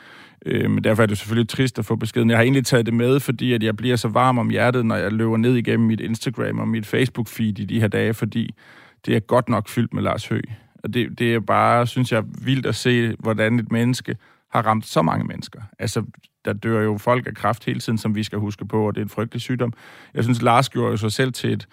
Øh, 0.47 0.71
men 0.71 0.85
derfor 0.85 1.03
er 1.03 1.07
det 1.07 1.19
selvfølgelig 1.19 1.49
trist 1.49 1.79
at 1.79 1.85
få 1.85 1.97
beskeden. 1.97 2.31
Jeg 2.31 2.39
har 2.39 2.43
egentlig 2.43 2.67
taget 2.67 2.87
det 2.87 2.95
med, 2.95 3.21
fordi 3.21 3.53
at 3.53 3.63
jeg 3.63 3.77
bliver 3.77 3.97
så 3.97 4.09
varm 4.09 4.39
om 4.39 4.51
hjertet, 4.51 4.87
når 4.87 4.97
jeg 4.97 5.13
løber 5.13 5.37
ned 5.37 5.55
igennem 5.55 5.87
mit 5.87 6.01
Instagram 6.01 6.59
og 6.59 6.69
mit 6.69 6.95
Facebook-feed 6.95 7.43
i 7.43 7.65
de 7.65 7.81
her 7.81 7.89
dage, 7.89 8.15
fordi 8.15 8.55
det 9.07 9.17
er 9.17 9.21
godt 9.21 9.49
nok 9.49 9.69
fyldt 9.69 9.95
med 9.95 10.03
Lars 10.03 10.27
Høgh. 10.27 10.53
Og 10.85 10.95
det, 10.95 11.19
det 11.19 11.35
er 11.35 11.41
bare, 11.41 11.87
synes 11.87 12.13
jeg, 12.13 12.25
vildt 12.45 12.67
at 12.67 12.75
se, 12.75 13.17
hvordan 13.19 13.59
et 13.59 13.73
menneske 13.73 14.17
har 14.53 14.63
ramt 14.67 14.87
så 14.87 15.03
mange 15.03 15.25
mennesker. 15.25 15.61
Altså, 15.79 16.05
der 16.45 16.53
dør 16.53 16.83
jo 16.83 16.99
folk 16.99 17.27
af 17.27 17.35
kraft 17.35 17.65
hele 17.65 17.81
tiden, 17.81 17.99
som 17.99 18.15
vi 18.15 18.23
skal 18.23 18.39
huske 18.39 18.67
på, 18.67 18.87
og 18.87 18.95
det 18.95 19.01
er 19.01 19.05
en 19.05 19.09
frygtelig 19.09 19.41
sygdom. 19.41 19.73
Jeg 20.15 20.25
synes, 20.25 20.43
Lars 20.43 20.69
gjorde 20.69 20.91
jo 20.91 20.97
sig 20.97 21.13
selv 21.13 21.33
til 21.33 21.53
et 21.53 21.69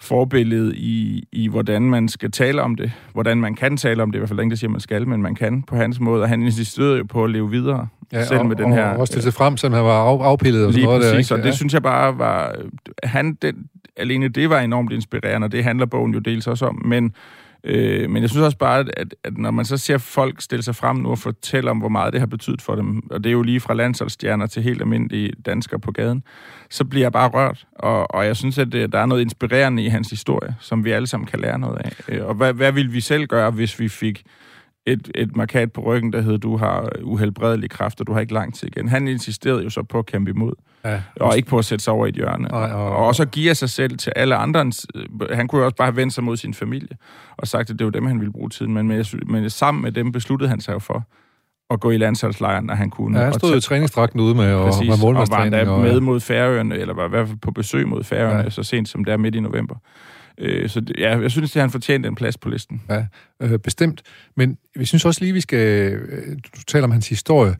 forbillede 0.00 0.76
i, 0.76 1.24
i, 1.32 1.48
hvordan 1.48 1.82
man 1.82 2.08
skal 2.08 2.30
tale 2.30 2.62
om 2.62 2.74
det. 2.74 2.92
Hvordan 3.12 3.40
man 3.40 3.54
kan 3.54 3.76
tale 3.76 4.02
om 4.02 4.10
det. 4.10 4.18
I 4.18 4.20
hvert 4.20 4.28
fald 4.28 4.40
ikke, 4.40 4.50
der 4.50 4.56
siger, 4.56 4.70
man 4.70 4.80
skal, 4.80 5.08
men 5.08 5.22
man 5.22 5.34
kan 5.34 5.62
på 5.62 5.76
hans 5.76 6.00
måde. 6.00 6.22
Og 6.22 6.28
han 6.28 6.42
insisterede 6.42 6.98
jo 6.98 7.04
på 7.04 7.24
at 7.24 7.30
leve 7.30 7.50
videre. 7.50 7.88
Ja, 8.12 8.24
selv 8.24 8.40
og, 8.40 8.46
med 8.46 8.56
den 8.56 8.72
her... 8.72 8.86
Og 8.86 8.98
også 8.98 9.20
til 9.20 9.32
frem, 9.32 9.56
som 9.56 9.72
han 9.72 9.84
var 9.84 10.02
af, 10.02 10.24
afpillet 10.24 10.66
og 10.66 10.72
sådan 10.72 10.84
noget. 10.84 11.02
Præcis, 11.02 11.28
der, 11.28 11.36
ikke? 11.36 11.42
og 11.42 11.46
det 11.46 11.54
synes 11.54 11.74
jeg 11.74 11.82
bare 11.82 12.18
var... 12.18 12.54
Han, 13.04 13.34
den, 13.42 13.54
alene 13.96 14.28
det 14.28 14.50
var 14.50 14.60
enormt 14.60 14.92
inspirerende, 14.92 15.44
og 15.44 15.52
det 15.52 15.64
handler 15.64 15.86
bogen 15.86 16.14
jo 16.14 16.18
dels 16.18 16.46
også 16.46 16.66
om. 16.66 16.82
Men 16.84 17.14
Øh, 17.66 18.10
men 18.10 18.22
jeg 18.22 18.30
synes 18.30 18.44
også 18.44 18.58
bare, 18.58 18.84
at, 18.96 19.14
at 19.24 19.38
når 19.38 19.50
man 19.50 19.64
så 19.64 19.76
ser 19.76 19.98
folk 19.98 20.40
stille 20.40 20.62
sig 20.62 20.76
frem 20.76 20.96
nu 20.96 21.10
og 21.10 21.18
fortælle 21.18 21.70
om, 21.70 21.78
hvor 21.78 21.88
meget 21.88 22.12
det 22.12 22.20
har 22.20 22.26
betydet 22.26 22.62
for 22.62 22.74
dem, 22.74 23.10
og 23.10 23.24
det 23.24 23.30
er 23.30 23.32
jo 23.32 23.42
lige 23.42 23.60
fra 23.60 23.74
landsholdsstjerner 23.74 24.46
til 24.46 24.62
helt 24.62 24.80
almindelige 24.80 25.32
danskere 25.46 25.80
på 25.80 25.92
gaden, 25.92 26.22
så 26.70 26.84
bliver 26.84 27.04
jeg 27.04 27.12
bare 27.12 27.28
rørt. 27.28 27.66
Og, 27.72 28.14
og 28.14 28.26
jeg 28.26 28.36
synes, 28.36 28.58
at 28.58 28.72
det, 28.72 28.92
der 28.92 28.98
er 28.98 29.06
noget 29.06 29.22
inspirerende 29.22 29.84
i 29.84 29.88
hans 29.88 30.10
historie, 30.10 30.54
som 30.60 30.84
vi 30.84 30.90
alle 30.90 31.06
sammen 31.06 31.26
kan 31.26 31.40
lære 31.40 31.58
noget 31.58 31.78
af. 31.78 31.92
Øh, 32.08 32.26
og 32.26 32.34
hvad, 32.34 32.52
hvad 32.52 32.72
ville 32.72 32.92
vi 32.92 33.00
selv 33.00 33.26
gøre, 33.26 33.50
hvis 33.50 33.80
vi 33.80 33.88
fik 33.88 34.22
et, 34.86 35.10
et 35.14 35.36
markat 35.36 35.72
på 35.72 35.80
ryggen, 35.80 36.12
der 36.12 36.20
hed, 36.20 36.38
du 36.38 36.56
har 36.56 36.88
uhelbredelig 37.02 37.70
kraft, 37.70 38.00
og 38.00 38.06
du 38.06 38.12
har 38.12 38.20
ikke 38.20 38.34
lang 38.34 38.54
tid 38.54 38.68
igen. 38.76 38.88
Han 38.88 39.08
insisterede 39.08 39.62
jo 39.62 39.70
så 39.70 39.82
på 39.82 39.98
at 39.98 40.06
kæmpe 40.06 40.30
imod, 40.30 40.52
ja, 40.84 41.00
og 41.20 41.36
ikke 41.36 41.48
på 41.48 41.58
at 41.58 41.64
sætte 41.64 41.84
sig 41.84 41.92
over 41.92 42.06
i 42.06 42.08
et 42.08 42.14
hjørne. 42.14 42.50
Og, 42.50 42.60
og, 42.60 42.90
og 42.96 43.06
også 43.06 43.22
at 43.22 43.30
give 43.30 43.54
sig 43.54 43.70
selv 43.70 43.98
til 43.98 44.12
alle 44.16 44.36
andre. 44.36 44.72
Han 45.32 45.48
kunne 45.48 45.58
jo 45.60 45.64
også 45.64 45.76
bare 45.76 45.86
have 45.86 45.96
vendt 45.96 46.12
sig 46.14 46.24
mod 46.24 46.36
sin 46.36 46.54
familie, 46.54 46.96
og 47.36 47.46
sagt, 47.46 47.70
at 47.70 47.78
det 47.78 47.84
var 47.84 47.90
dem, 47.90 48.06
han 48.06 48.18
ville 48.20 48.32
bruge 48.32 48.50
tiden. 48.50 48.74
Men, 48.74 48.88
med, 48.88 49.26
men 49.26 49.50
sammen 49.50 49.82
med 49.82 49.92
dem 49.92 50.12
besluttede 50.12 50.48
han 50.50 50.60
sig 50.60 50.72
jo 50.72 50.78
for, 50.78 51.04
at 51.70 51.80
gå 51.80 51.90
i 51.90 51.96
landsholdslejren, 51.96 52.64
når 52.64 52.74
han 52.74 52.90
kunne. 52.90 53.18
Ja, 53.18 53.24
han 53.24 53.34
stod 53.34 53.54
jo 53.54 53.60
træningsdragten 53.60 54.20
ude 54.20 54.34
med, 54.34 54.52
og, 54.54 54.66
præcis, 54.66 54.86
med 54.88 54.92
og 54.94 54.98
var 55.00 55.06
målmandstræning. 55.06 55.54
endda 55.60 55.76
med 55.76 56.00
mod 56.00 56.20
Færøerne, 56.20 56.76
eller 56.76 56.94
var 56.94 57.06
i 57.06 57.08
hvert 57.08 57.26
fald 57.28 57.38
på 57.38 57.50
besøg 57.50 57.88
mod 57.88 58.04
Færøerne, 58.04 58.42
Ja. 58.42 58.50
så 58.50 58.62
sent 58.62 58.88
som 58.88 59.04
der 59.04 59.16
midt 59.16 59.34
i 59.34 59.40
november. 59.40 59.74
Øh, 60.38 60.68
så 60.68 60.80
det, 60.80 60.96
ja, 60.98 61.18
jeg 61.18 61.30
synes, 61.30 61.56
at 61.56 61.60
han 61.60 61.70
fortjente 61.70 62.08
en 62.08 62.14
plads 62.14 62.38
på 62.38 62.48
listen. 62.48 62.82
Ja, 62.90 63.06
øh, 63.40 63.58
bestemt. 63.58 64.02
Men 64.36 64.58
vi 64.76 64.84
synes 64.84 65.04
også 65.04 65.20
lige, 65.20 65.32
vi 65.32 65.40
skal... 65.40 65.92
Øh, 65.92 66.36
du 66.56 66.62
taler 66.66 66.84
om 66.84 66.90
hans 66.90 67.08
historie. 67.08 67.56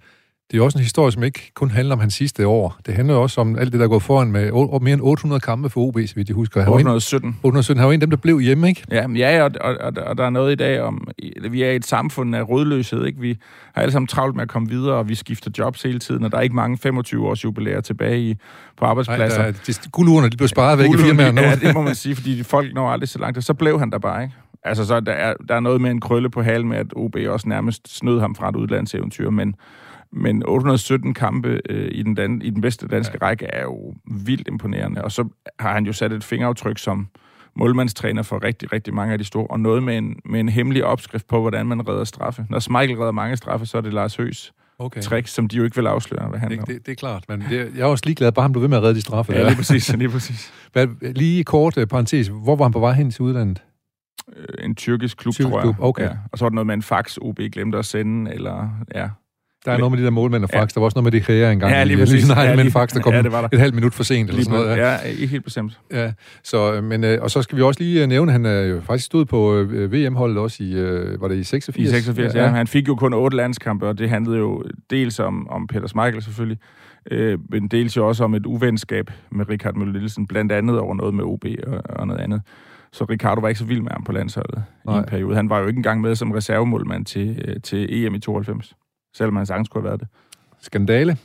Det 0.51 0.55
er 0.55 0.59
jo 0.59 0.65
også 0.65 0.79
en 0.79 0.83
historie, 0.83 1.13
som 1.13 1.23
ikke 1.23 1.51
kun 1.55 1.71
handler 1.71 1.95
om 1.95 2.01
hans 2.01 2.15
sidste 2.15 2.47
år. 2.47 2.77
Det 2.87 2.95
handler 2.95 3.15
også 3.15 3.41
om 3.41 3.59
alt 3.59 3.73
det, 3.73 3.79
der 3.81 3.85
er 3.85 3.89
gået 3.89 4.03
foran 4.03 4.33
med 4.33 4.51
o- 4.53 4.79
mere 4.79 4.95
end 4.95 5.03
800 5.03 5.41
kampe 5.41 5.71
for 5.71 5.81
OB, 5.81 5.99
så 6.07 6.15
vidt 6.15 6.29
jeg 6.29 6.35
husker. 6.35 6.61
Han 6.63 6.73
var 6.73 6.79
en, 6.79 6.87
817. 6.87 7.29
817. 7.43 7.79
Han 7.79 7.87
var 7.87 7.93
en 7.93 7.97
af 7.97 8.01
dem, 8.01 8.11
der 8.11 8.17
blev 8.17 8.41
hjemme, 8.41 8.69
ikke? 8.69 8.83
Ja, 8.91 9.07
men 9.07 9.17
ja 9.17 9.45
og, 9.45 9.51
og, 9.61 9.77
og, 9.81 9.93
og 10.07 10.19
der 10.19 10.25
er 10.25 10.31
noget 10.31 10.53
i 10.53 10.55
dag 10.55 10.81
om, 10.83 11.09
vi 11.51 11.63
er 11.63 11.71
i 11.71 11.77
et 11.77 11.87
samfund 11.87 12.37
af 12.37 12.49
rødløshed, 12.49 13.05
ikke? 13.07 13.21
Vi 13.21 13.37
har 13.75 13.83
alle 13.83 13.93
sammen 13.93 14.07
travlt 14.07 14.35
med 14.37 14.43
at 14.43 14.49
komme 14.49 14.69
videre, 14.69 14.95
og 14.95 15.09
vi 15.09 15.15
skifter 15.15 15.51
jobs 15.59 15.83
hele 15.83 15.99
tiden, 15.99 16.25
og 16.25 16.33
der 16.33 16.39
er 16.39 16.43
ikke 16.43 16.57
mange 16.57 16.89
25-års 16.89 17.45
jubilæer 17.45 17.81
tilbage 17.81 18.21
i, 18.21 18.35
på 18.35 18.41
Nej, 18.81 18.91
arbejdspladser. 18.91 19.43
der, 19.43 19.53
de, 19.67 19.75
guldurene, 19.93 20.29
de 20.29 20.37
blev 20.37 20.49
sparet 20.49 20.79
væk 20.79 20.91
i 20.95 20.97
firmaer 20.97 21.33
nu. 21.33 21.41
Ja, 21.41 21.55
det 21.57 21.75
må 21.75 21.83
man 21.83 21.95
sige, 21.95 22.15
fordi 22.15 22.43
folk 22.43 22.75
når 22.75 22.89
aldrig 22.91 23.09
så 23.09 23.19
langt. 23.19 23.37
Og 23.37 23.43
så 23.43 23.55
blev 23.55 23.79
han 23.79 23.91
der 23.91 23.99
bare, 23.99 24.23
ikke? 24.23 24.35
Altså, 24.65 24.85
så 24.85 25.01
der 25.01 25.13
er, 25.13 25.35
der 25.49 25.55
er 25.55 25.61
noget 25.61 25.81
med 25.81 25.91
en 25.91 26.01
krølle 26.01 26.31
på 26.31 26.43
halen 26.43 26.69
med, 26.69 26.77
at 26.77 26.87
OB 26.97 27.17
også 27.29 27.49
nærmest 27.49 27.97
snød 27.99 28.21
ham 28.21 28.35
fra 28.35 28.49
et 28.49 28.57
udlandseventyr, 28.57 29.31
men, 29.31 29.55
men 30.13 30.43
817 30.47 31.15
kampe 31.15 31.61
øh, 31.71 31.89
i, 31.93 32.03
den 32.03 32.15
dan, 32.15 32.43
i 32.43 32.51
den 32.51 32.61
bedste 32.61 32.89
danske 32.89 33.19
ja. 33.21 33.27
række 33.27 33.47
er 33.47 33.63
jo 33.63 33.95
vildt 34.05 34.49
imponerende. 34.49 35.05
Og 35.05 35.13
så 35.13 35.29
har 35.59 35.73
han 35.73 35.87
jo 35.87 35.93
sat 35.93 36.13
et 36.13 36.25
fingeraftryk 36.25 36.79
som 36.79 37.09
målmandstræner 37.57 38.23
for 38.23 38.45
rigtig, 38.45 38.73
rigtig 38.73 38.95
mange 38.95 39.13
af 39.13 39.19
de 39.19 39.25
store, 39.25 39.47
og 39.47 39.61
noget 39.61 39.83
med 39.83 39.99
en, 39.99 40.21
med 40.25 40.41
en 40.41 40.49
hemmelig 40.49 40.85
opskrift 40.85 41.27
på, 41.29 41.41
hvordan 41.41 41.67
man 41.67 41.89
redder 41.89 42.05
straffe. 42.05 42.47
Når 42.51 42.81
Michael 42.81 42.99
redder 42.99 43.13
mange 43.13 43.37
straffe, 43.37 43.67
så 43.67 43.77
er 43.79 43.83
det 43.83 43.93
Lars 43.93 44.17
Høs 44.17 44.53
Okay. 44.79 45.01
trick, 45.01 45.27
som 45.27 45.49
de 45.49 45.57
jo 45.57 45.65
ikke 45.65 45.77
vil 45.77 45.87
afsløre, 45.87 46.29
hvad 46.29 46.39
han 46.39 46.51
Det, 46.51 46.67
det, 46.67 46.87
det 46.87 46.93
er 46.93 46.97
klart, 46.97 47.25
men 47.29 47.41
det, 47.41 47.73
jeg 47.77 47.83
er 47.83 47.85
også 47.85 48.03
ligeglad, 48.07 48.33
bare 48.33 48.43
han 48.43 48.53
blev 48.53 48.63
ved 48.63 48.69
med 48.69 48.77
at 48.77 48.83
redde 48.83 48.95
de 48.95 49.01
straffe. 49.01 49.33
Ja, 49.33 49.43
lige 49.43 49.57
præcis, 49.57 49.97
lige 49.97 50.09
præcis. 50.09 50.53
Hvad, 50.73 51.15
lige 51.15 51.45
kort 51.45 51.79
øh, 51.79 51.87
parentes, 51.87 52.29
hvor 52.29 52.57
var 52.57 52.65
han 52.65 52.73
på 52.73 52.81
vej 52.81 52.93
hen 52.93 53.11
til 53.11 53.23
udlandet? 53.23 53.63
Øh, 54.37 54.65
en 54.65 54.75
tyrkisk 54.75 55.17
klub, 55.17 55.35
Tyrkisk 55.35 55.49
tror 55.49 55.59
jeg. 55.59 55.63
klub, 55.63 55.77
okay. 55.79 56.05
Ja. 56.05 56.11
Og 56.33 56.39
så 56.39 56.45
var 56.45 56.49
der 56.49 56.55
noget 56.55 56.67
med 56.67 56.75
en 56.75 56.83
fax, 56.83 57.19
OB 57.21 57.41
glemte 57.53 57.79
at 57.79 57.85
sende, 57.85 58.35
eller 58.35 58.69
ja. 58.95 59.09
Der 59.67 59.73
er 59.73 59.79
noget 59.79 59.93
med 59.93 59.99
de 59.99 60.05
der 60.05 60.11
målmænd 60.11 60.45
og 60.45 60.51
fax. 60.51 60.61
Ja. 60.61 60.65
Der 60.75 60.81
var 60.81 60.85
også 60.85 60.97
noget 60.97 61.05
med 61.05 61.13
det 61.13 61.23
kræer 61.23 61.51
engang. 61.51 61.73
Ja, 61.73 61.85
lige 61.85 61.97
præcis. 61.99 62.29
Nej, 62.29 62.43
Ja, 62.43 62.49
med 62.51 62.59
en 62.59 62.63
lige- 62.65 62.73
fax, 62.73 62.93
der 62.95 63.01
kom 63.01 63.13
ja, 63.13 63.23
det 63.23 63.33
var 63.33 63.41
der. 63.41 63.49
et 63.53 63.59
halvt 63.59 63.75
minut 63.75 63.95
for 63.95 64.03
sent. 64.05 64.21
Eller 64.29 64.35
Lige 64.35 64.45
sådan 64.45 64.61
noget, 64.61 64.77
ja. 64.77 64.93
ja. 64.93 64.99
ikke 64.99 65.27
helt 65.27 65.45
bestemt. 65.45 65.81
Ja, 65.93 66.13
så, 66.45 66.75
øh, 66.75 66.85
men, 66.85 67.05
øh, 67.05 67.19
og 67.23 67.31
så 67.31 67.43
skal 67.43 67.59
vi 67.59 67.63
også 67.63 67.81
lige 67.83 68.03
øh, 68.03 68.09
nævne, 68.09 68.31
at 68.31 68.33
han 68.33 68.47
er 68.47 68.61
jo 68.61 68.81
faktisk 68.81 69.07
stod 69.07 69.25
på 69.25 69.57
øh, 69.59 69.93
VM-holdet 69.93 70.39
også 70.39 70.63
i, 70.65 70.73
øh, 70.75 71.21
var 71.21 71.29
det 71.29 71.37
i 71.37 71.45
86? 71.45 71.89
I 71.89 71.91
86, 71.93 72.35
ja. 72.35 72.43
ja. 72.43 72.49
Han 72.49 72.67
fik 72.67 72.89
jo 72.89 72.95
kun 72.95 73.15
otte 73.15 73.37
landskampe, 73.37 73.87
og 73.89 73.99
det 73.99 74.09
handlede 74.11 74.39
jo 74.39 74.65
dels 74.91 75.19
om, 75.21 75.49
om 75.49 75.67
Peter 75.67 75.87
Schmeichel 75.87 76.23
selvfølgelig, 76.23 76.59
øh, 77.11 77.39
men 77.51 77.69
dels 77.69 77.97
jo 77.97 78.09
også 78.09 78.25
om 78.25 78.35
et 78.35 78.47
uvenskab 78.47 79.11
med 79.31 79.49
Richard 79.49 79.75
Møller 79.75 79.93
Nielsen, 79.99 80.27
blandt 80.27 80.53
andet 80.53 80.79
over 80.79 80.95
noget 80.95 81.15
med 81.15 81.25
OB 81.25 81.45
og, 81.67 81.81
og 81.89 82.07
noget 82.07 82.21
andet. 82.21 82.41
Så 82.93 83.05
Ricardo 83.05 83.41
var 83.41 83.49
ikke 83.49 83.59
så 83.59 83.65
vild 83.65 83.81
med 83.83 83.91
ham 83.93 84.05
på 84.05 84.13
landsholdet 84.13 84.63
Nej. 84.87 84.95
i 84.97 84.99
en 84.99 85.05
periode. 85.05 85.37
Han 85.37 85.51
var 85.51 85.59
jo 85.61 85.67
ikke 85.67 85.77
engang 85.79 86.01
med 86.01 86.15
som 86.15 86.31
reservemålmand 86.31 87.05
til, 87.05 87.43
øh, 87.49 87.57
til 87.63 88.05
EM 88.07 88.15
i 88.15 88.19
92, 88.19 88.75
selvom 89.17 89.37
han 89.37 89.47
sagtens 89.47 89.69
kunne 89.69 89.83
have 89.83 89.89
været 89.89 90.01
det. 90.01 90.09
Skandale? 90.61 91.17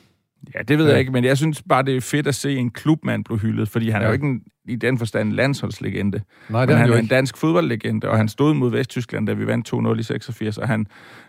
Ja, 0.55 0.59
det 0.61 0.77
ved 0.77 0.85
Ja. 0.85 0.91
jeg 0.91 0.99
ikke, 0.99 1.11
men 1.11 1.23
jeg 1.23 1.37
synes 1.37 1.63
bare, 1.69 1.83
det 1.83 1.95
er 1.95 2.01
fedt 2.01 2.27
at 2.27 2.35
se 2.35 2.55
en 2.55 2.69
klubmand 2.71 3.23
blive 3.25 3.39
hyldet, 3.39 3.69
fordi 3.69 3.89
han 3.89 4.01
ja. 4.01 4.05
er 4.05 4.09
jo 4.09 4.13
ikke 4.13 4.25
en, 4.27 4.41
i 4.65 4.75
den 4.75 4.97
forstand 4.97 5.33
landsholdslegende. 5.33 6.21
Nej, 6.49 6.59
det 6.61 6.69
Men 6.69 6.75
er 6.77 6.79
han 6.81 6.89
er 6.93 6.97
en 6.97 7.07
dansk 7.07 7.37
fodboldlegende, 7.37 8.09
og 8.09 8.17
han 8.17 8.27
stod 8.27 8.53
mod 8.53 8.71
Vesttyskland, 8.71 9.27
da 9.27 9.33
vi 9.33 9.47
vandt 9.47 9.73
2-0 9.95 9.99
i 9.99 10.03
86, 10.03 10.57
og 10.57 10.67
han 10.67 10.85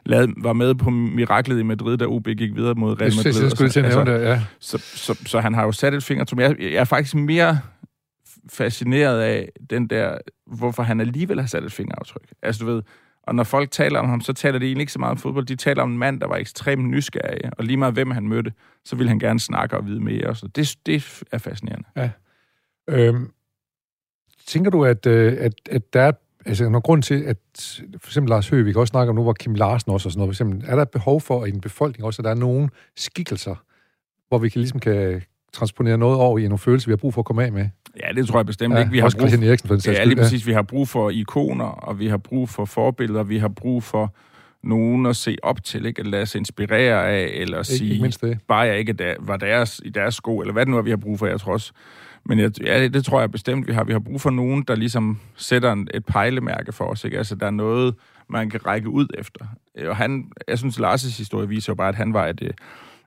lavede, 0.07 0.33
var 0.37 0.53
med 0.53 0.75
på 0.75 0.91
miraklet 0.91 1.59
i 1.61 1.63
Madrid, 1.63 1.97
da 1.99 2.05
OB 2.07 2.25
gik 2.25 2.55
videre 2.55 2.75
mod 2.75 2.89
Real 2.89 3.11
Jeg 3.11 3.17
Madrid. 3.17 3.33
synes, 3.33 3.43
jeg 3.43 3.51
skulle 3.51 3.71
til 3.71 3.81
at 3.81 3.93
så- 3.93 4.05
nævne 4.05 4.21
det, 4.21 4.27
ja. 4.27 4.43
så, 4.61 4.79
så, 4.79 5.19
så 5.27 5.41
han 5.41 5.55
har 5.55 5.65
jo 5.65 5.73
sat 5.73 5.95
et 5.95 6.05
finger, 6.05 6.25
som 6.29 6.41
jeg, 6.41 6.57
jeg 6.61 6.73
er 6.73 6.85
faktisk 6.85 7.15
mere 7.15 7.59
fascineret 8.51 9.21
af 9.21 9.49
den 9.71 9.87
der, 9.87 10.19
hvorfor 10.47 10.83
han 10.83 11.01
alligevel 11.01 11.41
har 11.41 11.47
sat 11.47 11.65
et 11.65 11.73
fingeraftryk. 11.73 12.33
Altså 12.43 12.65
du 12.65 12.73
ved, 12.73 12.83
og 13.23 13.35
når 13.35 13.45
folk 13.45 13.71
taler 13.71 13.99
om 13.99 14.09
ham, 14.09 14.21
så 14.21 14.33
taler 14.33 14.59
de 14.59 14.67
egentlig 14.67 14.83
ikke 14.83 14.93
så 14.93 14.99
meget 14.99 15.11
om 15.11 15.19
fodbold. 15.19 15.47
De 15.47 15.57
taler 15.57 15.83
om 15.83 15.93
en 15.93 15.99
mand, 15.99 16.21
der 16.21 16.27
var 16.27 16.37
ekstremt 16.37 16.85
nysgerrig, 16.85 17.59
og 17.59 17.65
lige 17.65 17.77
meget 17.77 17.95
hvem 17.95 18.11
han 18.11 18.29
mødte, 18.29 18.53
så 18.85 18.97
ville 18.97 19.09
han 19.09 19.19
gerne 19.19 19.41
snakke 19.41 19.77
og 19.77 19.87
vide 19.87 20.01
mere. 20.01 20.27
Og 20.27 20.37
så 20.37 20.47
det, 20.47 20.77
det 20.87 21.23
er 21.33 21.39
fascinerende. 21.39 21.89
Ja. 21.97 22.11
Øhm, 22.89 23.31
tænker 24.47 24.71
du, 24.71 24.85
at, 24.85 25.07
øh, 25.07 25.37
at, 25.39 25.53
at 25.71 25.93
der 25.93 26.01
er 26.01 26.13
altså, 26.47 26.69
noget 26.69 26.85
grund 26.85 27.03
til, 27.03 27.23
at 27.23 27.37
for 27.99 28.09
eksempel 28.09 28.31
Lars 28.31 28.49
Høgh, 28.49 28.67
vi 28.67 28.73
kan 28.73 28.81
også 28.81 28.91
snakke 28.91 29.11
om 29.11 29.17
nu, 29.17 29.23
hvor 29.23 29.33
Kim 29.33 29.55
Larsen 29.55 29.93
også 29.93 30.09
og 30.09 30.13
sådan 30.13 30.19
noget, 30.19 30.29
for 30.29 30.45
eksempel, 30.45 30.71
er 30.71 30.75
der 30.75 30.83
et 30.83 30.91
behov 30.91 31.21
for 31.21 31.45
i 31.45 31.49
en 31.49 31.61
befolkning 31.61 32.05
også, 32.05 32.23
at 32.23 32.25
der 32.25 32.31
er 32.31 32.35
nogle 32.35 32.69
skikkelser, 32.97 33.65
hvor 34.29 34.39
vi 34.39 34.49
kan, 34.49 34.61
ligesom 34.61 34.81
kan 34.81 35.23
transponere 35.53 35.99
noget 35.99 36.19
over 36.19 36.39
i 36.39 36.43
nogle 36.43 36.59
følelser, 36.59 36.89
vi 36.89 36.93
har 36.93 36.97
brug 36.97 37.15
for 37.15 37.21
at 37.21 37.25
komme 37.25 37.45
af 37.45 37.53
med? 37.53 37.69
Ja, 38.01 38.13
det 38.13 38.29
tror 38.29 38.39
jeg 38.39 38.47
bestemt 38.47 38.75
Ja, 38.75 38.79
ikke. 38.79 38.93
Vi 38.93 38.99
har 38.99 39.05
også 39.05 39.17
brug 39.17 39.29
Christian 39.29 39.49
Eriksen 39.49 39.69
for 39.69 39.75
den 39.75 39.81
sags 39.81 39.99
Ja, 39.99 40.05
lige 40.05 40.17
præcis. 40.17 40.47
Vi 40.47 40.53
har 40.53 40.63
brug 40.63 40.89
for 40.89 41.11
ikoner, 41.11 41.65
og 41.65 41.99
vi 41.99 42.07
har 42.07 42.17
brug 42.17 42.49
for 42.49 42.65
forbilleder, 42.65 43.23
vi 43.23 43.39
har 43.39 43.49
brug 43.49 43.83
for 43.83 44.15
nogen 44.63 45.07
at 45.07 45.17
se 45.17 45.37
op 45.43 45.65
til, 45.65 45.87
ikke? 45.87 46.01
At 46.01 46.07
lade 46.07 46.27
sig 46.27 46.39
inspirere 46.39 47.09
af, 47.09 47.31
eller 47.35 47.59
Ikke, 47.59 47.65
sige, 47.65 47.91
ikke 47.91 48.03
mindst 48.03 48.21
det. 48.21 48.39
bare 48.49 48.61
jeg 48.61 48.79
ikke 48.79 48.93
der, 48.93 49.15
var 49.21 49.37
deres, 49.37 49.81
i 49.85 49.91
deres 49.91 50.15
sko, 50.15 50.39
eller 50.41 50.53
hvad 50.53 50.67
det 50.67 50.71
nu 50.71 50.79
er, 50.79 50.83
vi 50.83 50.91
har 50.91 50.97
brug 50.97 51.19
for, 51.19 51.27
jeg 51.27 51.41
tror 51.41 51.53
også. 51.53 51.73
Men 52.27 52.39
jeg, 52.39 52.51
ja, 52.65 52.89
det, 52.89 53.05
tror 53.05 53.21
jeg 53.21 53.31
bestemt, 53.31 53.69
vi 53.69 53.73
har. 53.73 53.85
Vi 53.85 53.93
har 53.93 53.99
brug 53.99 54.21
for 54.21 54.31
nogen, 54.31 54.65
der 54.69 54.75
ligesom 54.75 55.19
sætter 55.37 55.73
en, 55.73 55.89
et 55.95 56.07
pejlemærke 56.07 56.73
for 56.73 56.85
os. 56.85 57.05
Ikke? 57.05 57.19
Altså, 57.19 57.35
der 57.35 57.47
er 57.47 57.51
noget, 57.51 57.95
man 58.29 58.51
kan 58.51 58.67
række 58.67 58.89
ud 58.89 59.07
efter. 59.19 59.45
Og 59.89 59.97
han, 59.97 60.25
jeg 60.49 60.59
synes, 60.59 60.79
Lars' 60.79 61.19
historie 61.19 61.49
viser 61.49 61.73
jo 61.73 61.75
bare, 61.75 61.89
at 61.89 61.95
han 61.95 62.15
var 62.15 62.27
et 62.27 62.43
øh, 62.43 62.51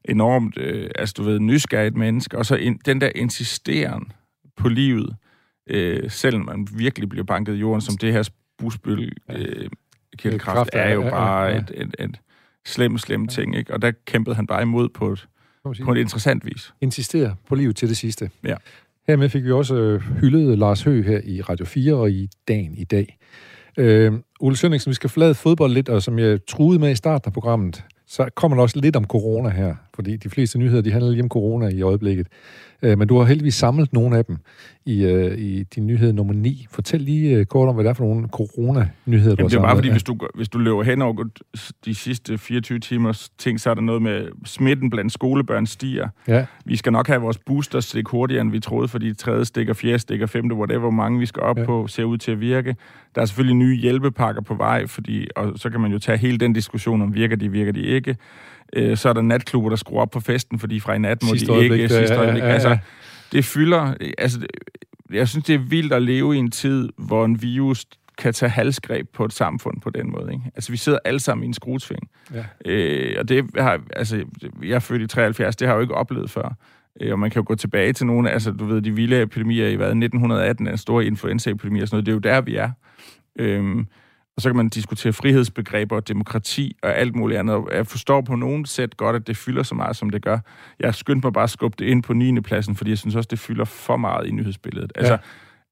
enormt, 0.05 0.57
øh, 0.57 0.89
altså 0.95 1.13
du 1.17 1.23
ved, 1.23 1.39
nysgerrigt 1.39 1.97
menneske. 1.97 2.37
Og 2.37 2.45
så 2.45 2.55
in, 2.55 2.77
den 2.85 3.01
der 3.01 3.09
insisteren 3.15 4.11
på 4.57 4.69
livet, 4.69 5.15
øh, 5.69 6.09
selvom 6.11 6.45
man 6.45 6.67
virkelig 6.77 7.09
bliver 7.09 7.23
banket 7.23 7.53
i 7.55 7.57
jorden, 7.57 7.81
som 7.81 7.97
det 7.97 8.13
her 8.13 8.29
busbøl 8.57 9.13
øh, 9.31 9.69
kældekraft, 10.17 10.55
Kraft 10.55 10.69
er- 10.73 10.93
jo 10.93 10.99
ja, 11.01 11.05
ja, 11.07 11.11
bare 11.11 11.43
ja. 11.43 11.57
et, 11.57 11.71
et, 11.75 11.95
et 11.99 12.19
slem, 12.65 12.97
slem 12.97 13.27
ting. 13.27 13.55
Ikke? 13.57 13.73
Og 13.73 13.81
der 13.81 13.91
kæmpede 14.05 14.35
han 14.35 14.47
bare 14.47 14.61
imod 14.61 14.89
på 14.89 15.11
et, 15.11 15.27
på 15.83 15.91
et 15.91 15.97
interessant 15.97 16.45
vis. 16.45 16.73
insistere 16.81 17.35
på 17.47 17.55
livet 17.55 17.75
til 17.75 17.87
det 17.89 17.97
sidste. 17.97 18.29
Ja. 18.43 18.55
Hermed 19.07 19.29
fik 19.29 19.43
vi 19.43 19.51
også 19.51 19.75
øh, 19.75 20.01
hyldet 20.01 20.57
Lars 20.57 20.83
Høgh 20.83 21.05
her 21.05 21.21
i 21.23 21.41
Radio 21.41 21.65
4 21.65 21.93
og 21.93 22.11
i 22.11 22.29
dagen 22.47 22.75
i 22.77 22.83
dag. 22.83 23.17
Øh, 23.77 24.13
Ole 24.39 24.55
Sønningsen, 24.55 24.89
vi 24.89 24.95
skal 24.95 25.09
flade 25.09 25.33
fodbold 25.35 25.73
lidt, 25.73 25.89
og 25.89 26.01
som 26.03 26.19
jeg 26.19 26.39
truede 26.47 26.79
med 26.79 26.91
i 26.91 26.95
starten 26.95 27.29
af 27.29 27.33
programmet, 27.33 27.83
så 28.07 28.29
kommer 28.35 28.55
der 28.57 28.61
også 28.61 28.79
lidt 28.79 28.95
om 28.95 29.05
corona 29.05 29.49
her, 29.49 29.75
fordi 29.95 30.17
de 30.17 30.29
fleste 30.29 30.59
nyheder, 30.59 30.81
de 30.81 30.91
handler 30.91 31.11
lige 31.11 31.23
om 31.23 31.29
corona 31.29 31.67
i 31.67 31.81
øjeblikket. 31.81 32.27
Øh, 32.81 32.97
men 32.97 33.07
du 33.07 33.17
har 33.17 33.25
heldigvis 33.25 33.55
samlet 33.55 33.93
nogle 33.93 34.17
af 34.17 34.25
dem 34.25 34.37
i, 34.85 35.03
øh, 35.05 35.37
i 35.37 35.63
din 35.63 35.87
nyhed 35.87 36.13
nummer 36.13 36.33
9. 36.33 36.67
Fortæl 36.71 37.01
lige 37.01 37.35
øh, 37.37 37.45
kort 37.45 37.69
om, 37.69 37.75
hvad 37.75 37.83
det 37.83 37.89
er 37.89 37.93
for 37.93 38.03
nogle 38.03 38.27
corona-nyheder, 38.27 39.35
du 39.35 39.39
Jamen, 39.39 39.49
det 39.49 39.55
er 39.55 39.59
har 39.59 39.65
bare 39.65 39.69
samlet. 39.71 39.77
fordi, 39.77 39.91
hvis 39.91 40.03
du, 40.03 40.17
hvis 40.35 40.49
du 40.49 40.57
løber 40.57 40.83
hen 40.83 41.01
over 41.01 41.23
de 41.85 41.95
sidste 41.95 42.37
24 42.37 42.79
timers 42.79 43.29
ting, 43.37 43.59
så 43.59 43.69
er 43.69 43.73
der 43.73 43.81
noget 43.81 44.01
med 44.01 44.27
smitten 44.45 44.89
blandt 44.89 45.13
skolebørn 45.13 45.65
stiger. 45.65 46.07
Ja, 46.27 46.45
Vi 46.65 46.75
skal 46.75 46.91
nok 46.91 47.07
have 47.07 47.21
vores 47.21 47.37
booster 47.37 47.79
stik 47.79 48.07
hurtigere, 48.07 48.41
end 48.41 48.51
vi 48.51 48.59
troede, 48.59 48.87
fordi 48.87 49.13
tredje 49.13 49.45
stik 49.45 49.69
og 49.69 49.75
fjerde 49.75 49.99
stik 49.99 50.21
og 50.21 50.29
femte, 50.29 50.55
whatever, 50.55 50.79
hvor 50.79 50.89
mange 50.89 51.19
vi 51.19 51.25
skal 51.25 51.43
op 51.43 51.55
Ja. 51.57 51.61
ja. 51.61 51.65
på, 51.67 51.87
ser 51.87 52.03
ud 52.03 52.17
til 52.17 52.31
at 52.31 52.39
virke. 52.39 52.75
Der 53.15 53.21
er 53.21 53.25
selvfølgelig 53.25 53.55
nye 53.57 53.75
hjælpepakker 53.75 54.41
på 54.41 54.53
vej, 54.55 54.87
fordi, 54.87 55.27
og 55.35 55.51
så 55.55 55.69
kan 55.69 55.79
man 55.81 55.91
jo 55.91 55.99
tage 55.99 56.17
hele 56.17 56.37
den 56.37 56.53
diskussion 56.53 57.01
om, 57.01 57.13
virker 57.15 57.35
de, 57.35 57.51
virker 57.51 57.71
de 57.71 57.81
ikke. 57.81 58.15
Øh, 58.75 58.97
så 58.97 59.09
er 59.09 59.13
der 59.13 59.21
natklubber, 59.21 59.69
der 59.69 59.75
skruer 59.75 60.01
op 60.01 60.11
på 60.11 60.19
festen, 60.19 60.59
fordi 60.59 60.79
fra 60.79 60.93
i 60.93 60.99
nat 60.99 61.23
må 61.23 61.29
Sidste 61.29 61.53
de 61.53 61.63
ikke. 61.63 61.75
ja, 61.75 61.87
Sidste 61.87 62.13
ja, 62.13 62.19
øjeblik. 62.21 62.41
ja, 62.43 62.47
ja. 62.47 62.53
Altså, 62.53 62.77
det 63.31 63.45
fylder... 63.45 63.93
Altså, 64.17 64.39
det- 64.39 64.49
jeg 65.13 65.27
synes, 65.27 65.45
det 65.45 65.55
er 65.55 65.59
vildt 65.59 65.93
at 65.93 66.01
leve 66.01 66.35
i 66.35 66.39
en 66.39 66.51
tid, 66.51 66.89
hvor 66.97 67.25
en 67.25 67.41
virus 67.41 67.85
kan 68.17 68.33
tage 68.33 68.49
halsgreb 68.49 69.07
på 69.13 69.25
et 69.25 69.33
samfund 69.33 69.81
på 69.81 69.89
den 69.89 70.11
måde. 70.11 70.33
Ikke? 70.33 70.43
Altså, 70.55 70.71
vi 70.71 70.77
sidder 70.77 70.99
alle 71.05 71.19
sammen 71.19 71.43
i 71.43 71.47
en 71.47 71.53
skruesving. 71.53 72.09
ja. 72.33 72.45
Øh, 72.65 73.15
og 73.19 73.29
det 73.29 73.45
har, 73.57 73.79
altså, 73.95 74.23
jeg 74.63 74.69
er 74.75 74.79
født 74.79 75.01
i 75.01 75.07
73, 75.07 75.55
det 75.55 75.67
har 75.67 75.73
jeg 75.75 75.77
jo 75.77 75.81
ikke 75.81 75.93
oplevet 75.95 76.29
før. 76.31 76.55
Øh, 77.01 77.11
og 77.11 77.19
man 77.19 77.29
kan 77.31 77.39
jo 77.41 77.43
gå 77.47 77.55
tilbage 77.55 77.93
til 77.93 78.05
nogle, 78.05 78.31
altså 78.31 78.51
du 78.51 78.65
ved, 78.65 78.81
de 78.81 78.91
vilde 78.95 79.21
epidemier 79.21 79.67
i 79.67 79.75
hvad, 79.75 79.87
1918, 79.87 80.67
en 80.67 80.77
stor 80.77 81.01
influenzaepidemi 81.01 81.81
og 81.81 81.87
sådan 81.87 81.95
noget, 81.95 82.05
det 82.05 82.11
er 82.11 82.31
jo 82.31 82.35
der, 82.35 82.41
vi 82.41 82.55
er. 82.55 82.69
Øhm, 83.39 83.87
og 84.35 84.41
så 84.41 84.49
kan 84.49 84.55
man 84.55 84.69
diskutere 84.69 85.13
frihedsbegreber 85.13 85.95
og 85.95 86.07
demokrati 86.07 86.75
og 86.83 86.97
alt 86.97 87.15
muligt 87.15 87.39
andet. 87.39 87.63
Jeg 87.73 87.87
forstår 87.87 88.21
på 88.21 88.35
nogen 88.35 88.65
sæt 88.65 88.97
godt, 88.97 89.15
at 89.15 89.27
det 89.27 89.37
fylder 89.37 89.63
så 89.63 89.75
meget, 89.75 89.95
som 89.95 90.09
det 90.09 90.21
gør. 90.21 90.39
Jeg 90.79 90.95
skyndte 90.95 91.25
mig 91.25 91.33
bare 91.33 91.43
at 91.43 91.49
skubbe 91.49 91.75
det 91.79 91.85
ind 91.85 92.03
på 92.03 92.13
9. 92.13 92.39
pladsen, 92.41 92.75
fordi 92.75 92.89
jeg 92.89 92.97
synes 92.97 93.15
også, 93.15 93.27
det 93.31 93.39
fylder 93.39 93.65
for 93.65 93.97
meget 93.97 94.27
i 94.27 94.31
nyhedsbilledet. 94.31 94.91
Altså, 94.95 95.13
Ja. 95.13 95.19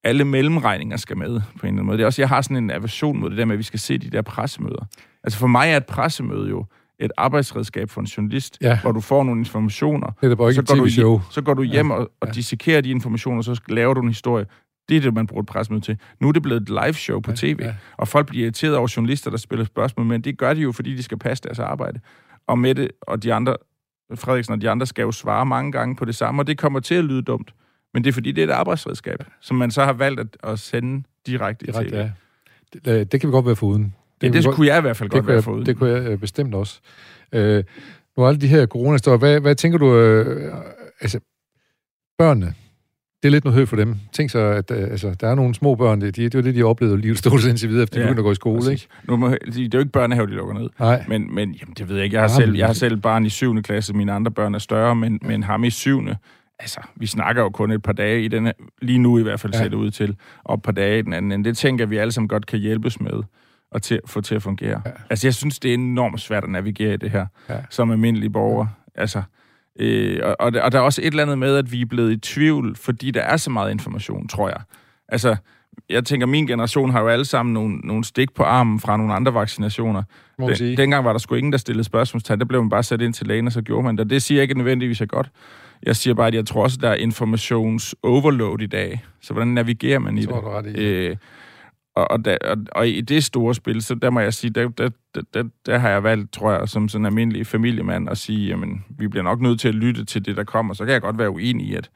alle 0.03 0.25
mellemregninger 0.25 0.97
skal 0.97 1.17
med 1.17 1.27
på 1.29 1.31
en 1.33 1.39
eller 1.39 1.67
anden 1.67 1.85
måde. 1.85 1.97
Det 1.97 2.01
er 2.03 2.05
også, 2.05 2.21
jeg 2.21 2.29
har 2.29 2.41
sådan 2.41 2.57
en 2.57 2.71
aversion 2.71 3.19
mod 3.19 3.29
det 3.29 3.37
der 3.37 3.45
med, 3.45 3.53
at 3.53 3.59
vi 3.59 3.63
skal 3.63 3.79
se 3.79 3.97
de 3.97 4.09
der 4.09 4.21
pressemøder. 4.21 4.85
Altså 5.23 5.39
for 5.39 5.47
mig 5.47 5.69
er 5.71 5.77
et 5.77 5.85
pressemøde 5.85 6.49
jo 6.49 6.65
et 6.99 7.11
arbejdsredskab 7.17 7.89
for 7.89 8.01
en 8.01 8.07
journalist, 8.07 8.57
Ja. 8.61 8.79
hvor 8.81 8.91
du 8.91 8.99
får 9.01 9.23
nogle 9.23 9.41
informationer, 9.41 10.07
Det 10.21 10.31
er 10.31 10.35
bare 10.35 10.49
ikke 10.49 10.55
så 10.67 10.75
går, 10.75 10.83
du, 11.03 11.21
så 11.31 11.41
går 11.41 11.53
du 11.53 11.63
hjem 11.63 11.91
og, 11.91 11.97
og 12.21 12.27
Ja. 12.27 12.31
dissekerer 12.31 12.81
de 12.81 12.89
informationer, 12.89 13.37
og 13.37 13.43
så 13.43 13.61
laver 13.69 13.93
du 13.93 14.01
en 14.01 14.07
historie. 14.07 14.45
Det 14.89 14.97
er 14.97 15.01
det, 15.01 15.13
man 15.13 15.27
bruger 15.27 15.41
et 15.41 15.47
pressemøde 15.47 15.81
til. 15.83 15.97
Nu 16.19 16.27
er 16.27 16.31
det 16.31 16.41
blevet 16.41 16.61
et 16.61 16.69
live 16.69 16.93
show 16.93 17.19
på 17.19 17.31
Ja, 17.31 17.35
tv, 17.35 17.57
ja. 17.59 17.75
og 17.97 18.07
folk 18.07 18.27
bliver 18.27 18.43
irriteret 18.43 18.75
over 18.75 18.93
journalister, 18.97 19.29
der 19.31 19.37
spiller 19.37 19.65
spørgsmål, 19.65 20.05
men 20.05 20.21
det 20.21 20.37
gør 20.37 20.53
de 20.53 20.61
jo, 20.61 20.71
fordi 20.71 20.95
de 20.95 21.03
skal 21.03 21.17
passe 21.17 21.43
deres 21.43 21.59
arbejde. 21.59 21.99
og 22.47 22.59
Mette 22.59 22.89
og 23.01 23.23
de 23.23 23.33
andre, 23.33 23.57
Frederiksen 24.15 24.53
og 24.53 24.61
de 24.61 24.69
andre, 24.69 24.85
skal 24.85 25.01
jo 25.01 25.11
svare 25.11 25.45
mange 25.45 25.71
gange 25.71 25.95
på 25.95 26.05
det 26.05 26.15
samme, 26.15 26.41
og 26.41 26.47
det 26.47 26.57
kommer 26.57 26.79
til 26.79 26.95
at 26.95 27.03
lyde 27.05 27.21
dumt. 27.21 27.53
Men 27.93 28.03
det 28.03 28.09
er 28.09 28.13
fordi, 28.13 28.31
det 28.31 28.43
er 28.43 28.47
et 28.47 28.51
arbejdsredskab, 28.51 29.23
som 29.41 29.57
man 29.57 29.71
så 29.71 29.83
har 29.83 29.93
valgt 29.93 30.19
at, 30.19 30.27
at 30.43 30.59
sende 30.59 31.03
direkte, 31.27 31.65
direkte 31.65 31.89
til. 31.89 31.97
Ja. 31.97 32.11
Det, 32.85 33.11
det 33.11 33.21
kan 33.21 33.27
vi 33.27 33.31
godt 33.31 33.45
være 33.45 33.55
foruden. 33.55 33.95
Det, 34.21 34.35
ja, 34.35 34.41
det 34.41 34.55
kunne 34.55 34.67
jeg 34.67 34.77
i 34.77 34.81
hvert 34.81 34.97
fald 34.97 35.09
godt 35.09 35.27
være 35.27 35.41
foruden. 35.41 35.65
Det 35.65 35.77
kunne 35.77 35.89
jeg 35.89 36.03
øh, 36.03 36.17
bestemt 36.17 36.55
også. 36.55 36.79
Øh, 37.33 37.63
nu 38.17 38.23
er 38.23 38.27
alle 38.27 38.41
de 38.41 38.47
her 38.47 38.65
coronastår, 38.65 39.17
hvad, 39.17 39.39
hvad 39.39 39.55
tænker 39.55 39.77
du, 39.77 39.95
øh, 39.95 40.53
altså, 41.01 41.19
børnene, 42.17 42.53
det 43.23 43.29
er 43.29 43.31
lidt 43.31 43.43
noget 43.43 43.55
højt 43.55 43.69
for 43.69 43.75
dem. 43.75 43.95
Tænk 44.11 44.29
så, 44.29 44.39
at 44.39 44.71
øh, 44.71 44.83
altså, 44.83 45.15
der 45.19 45.27
er 45.27 45.35
nogle 45.35 45.55
små 45.55 45.75
børn, 45.75 46.01
det, 46.01 46.15
de, 46.15 46.23
det 46.23 46.35
er 46.35 46.41
det, 46.41 46.55
de 46.55 46.59
har 46.59 46.65
oplevet 46.65 46.99
livet 46.99 47.17
stort 47.17 47.45
indtil 47.45 47.69
videre, 47.69 47.83
efter 47.83 47.99
de 47.99 48.01
ja, 48.01 48.07
begynder 48.07 48.21
at 48.21 48.25
gå 48.25 48.31
i 48.31 48.35
skole. 48.35 48.71
Ikke? 48.71 48.87
Nu 49.03 49.17
må, 49.17 49.29
det 49.29 49.57
er 49.57 49.69
jo 49.73 49.79
ikke 49.79 49.91
børnehave, 49.91 50.27
de 50.27 50.31
lukker 50.31 50.53
ned. 50.53 50.69
Nej. 50.79 51.05
Men, 51.07 51.35
men 51.35 51.51
jamen, 51.51 51.73
det 51.77 51.89
ved 51.89 51.95
jeg 51.95 52.05
ikke. 52.05 52.15
Jeg 52.15 52.23
har, 52.23 52.27
selv, 52.27 52.55
jeg 52.55 52.65
har 52.65 52.73
selv 52.73 52.97
barn 52.97 53.25
i 53.25 53.29
7. 53.29 53.61
klasse, 53.61 53.93
mine 53.93 54.11
andre 54.13 54.31
børn 54.31 54.55
er 54.55 54.59
større, 54.59 54.95
men, 54.95 55.19
men 55.21 55.43
ham 55.43 55.63
i 55.63 55.69
7. 55.69 56.07
Altså, 56.59 56.79
vi 56.95 57.05
snakker 57.05 57.41
jo 57.41 57.49
kun 57.49 57.71
et 57.71 57.83
par 57.83 57.93
dage 57.93 58.23
i 58.23 58.27
denne, 58.27 58.53
lige 58.81 58.99
nu 58.99 59.19
i 59.19 59.23
hvert 59.23 59.39
fald 59.39 59.53
ja. 59.53 59.59
ser 59.59 59.67
det 59.67 59.75
ud 59.75 59.91
til, 59.91 60.15
og 60.43 60.55
et 60.55 60.61
par 60.61 60.71
dage 60.71 60.99
i 60.99 61.01
den 61.01 61.13
anden. 61.13 61.45
Det 61.45 61.57
tænker 61.57 61.85
vi 61.85 61.97
alle 61.97 62.11
sammen 62.11 62.27
godt 62.27 62.45
kan 62.45 62.59
hjælpes 62.59 62.99
med 62.99 63.23
at 63.71 63.81
til, 63.81 63.99
få 64.05 64.21
til 64.21 64.35
at 64.35 64.43
fungere. 64.43 64.81
Ja. 64.85 64.91
Altså, 65.09 65.27
jeg 65.27 65.33
synes, 65.33 65.59
det 65.59 65.69
er 65.69 65.73
enormt 65.73 66.21
svært 66.21 66.43
at 66.43 66.49
navigere 66.49 66.93
i 66.93 66.97
det 66.97 67.11
her, 67.11 67.25
ja. 67.49 67.55
som 67.69 67.91
almindelige 67.91 68.29
borger. 68.29 68.67
Altså, 68.95 69.21
øh, 69.79 70.19
og, 70.23 70.35
og, 70.39 70.51
og 70.61 70.71
der 70.71 70.77
er 70.77 70.81
også 70.81 71.01
et 71.01 71.07
eller 71.07 71.23
andet 71.23 71.37
med, 71.37 71.55
at 71.55 71.71
vi 71.71 71.81
er 71.81 71.85
blevet 71.85 72.11
i 72.11 72.17
tvivl, 72.17 72.75
fordi 72.75 73.11
der 73.11 73.21
er 73.21 73.37
så 73.37 73.49
meget 73.49 73.71
information, 73.71 74.27
tror 74.27 74.49
jeg. 74.49 74.61
Altså, 75.07 75.35
jeg 75.89 76.05
tænker, 76.05 76.27
min 76.27 76.47
generation 76.47 76.91
har 76.91 77.01
jo 77.01 77.07
alle 77.07 77.25
sammen 77.25 77.53
nogle, 77.53 77.77
nogle 77.77 78.03
stik 78.03 78.33
på 78.33 78.43
armen 78.43 78.79
fra 78.79 78.97
nogle 78.97 79.13
andre 79.13 79.33
vaccinationer. 79.33 80.03
Den, 80.39 80.77
dengang 80.77 81.05
var 81.05 81.11
der 81.11 81.19
sgu 81.19 81.35
ingen, 81.35 81.51
der 81.51 81.57
stillede 81.57 81.83
spørgsmålstegn. 81.83 82.39
Der 82.39 82.45
blev 82.45 82.61
man 82.61 82.69
bare 82.69 82.83
sat 82.83 83.01
ind 83.01 83.13
til 83.13 83.27
lægen, 83.27 83.47
og 83.47 83.53
så 83.53 83.61
gjorde 83.61 83.83
man 83.83 83.97
det. 83.97 84.09
Det 84.09 84.21
siger 84.21 84.37
jeg 84.37 84.41
ikke 84.41 84.57
nødvendigvis 84.57 85.01
er 85.01 85.05
godt. 85.05 85.29
Jeg 85.83 85.95
siger 85.95 86.13
bare, 86.13 86.27
at 86.27 86.33
jeg 86.33 86.45
tror 86.45 86.63
også, 86.63 86.77
der 86.81 86.89
er 86.89 86.95
informations-overload 86.95 88.61
i 88.61 88.67
dag. 88.67 89.03
Så 89.21 89.33
hvordan 89.33 89.47
navigerer 89.47 89.99
man 89.99 90.17
i 90.17 90.21
det? 90.21 90.29
Ret 90.31 90.65
i. 90.65 90.79
Øh, 90.79 91.15
og, 91.95 92.11
og, 92.11 92.25
der, 92.25 92.37
og, 92.41 92.57
og 92.71 92.87
i 92.87 93.01
det 93.01 93.23
store 93.23 93.55
spil, 93.55 93.81
så 93.81 93.95
der 93.95 94.09
må 94.09 94.19
jeg 94.19 94.33
sige, 94.33 94.51
der, 94.51 94.69
der, 94.69 94.89
der, 95.33 95.43
der 95.65 95.77
har 95.77 95.89
jeg 95.89 96.03
valgt, 96.03 96.31
tror 96.31 96.51
jeg, 96.51 96.69
som 96.69 96.89
sådan 96.89 97.01
en 97.01 97.05
almindelig 97.05 97.47
familiemand, 97.47 98.09
at 98.09 98.17
sige, 98.17 98.47
jamen, 98.47 98.85
vi 98.89 99.07
bliver 99.07 99.23
nok 99.23 99.41
nødt 99.41 99.59
til 99.59 99.67
at 99.67 99.75
lytte 99.75 100.05
til 100.05 100.25
det, 100.25 100.37
der 100.37 100.43
kommer. 100.43 100.73
Så 100.73 100.85
kan 100.85 100.93
jeg 100.93 101.01
godt 101.01 101.17
være 101.17 101.29
uenig 101.29 101.67
i, 101.67 101.75
at 101.75 101.89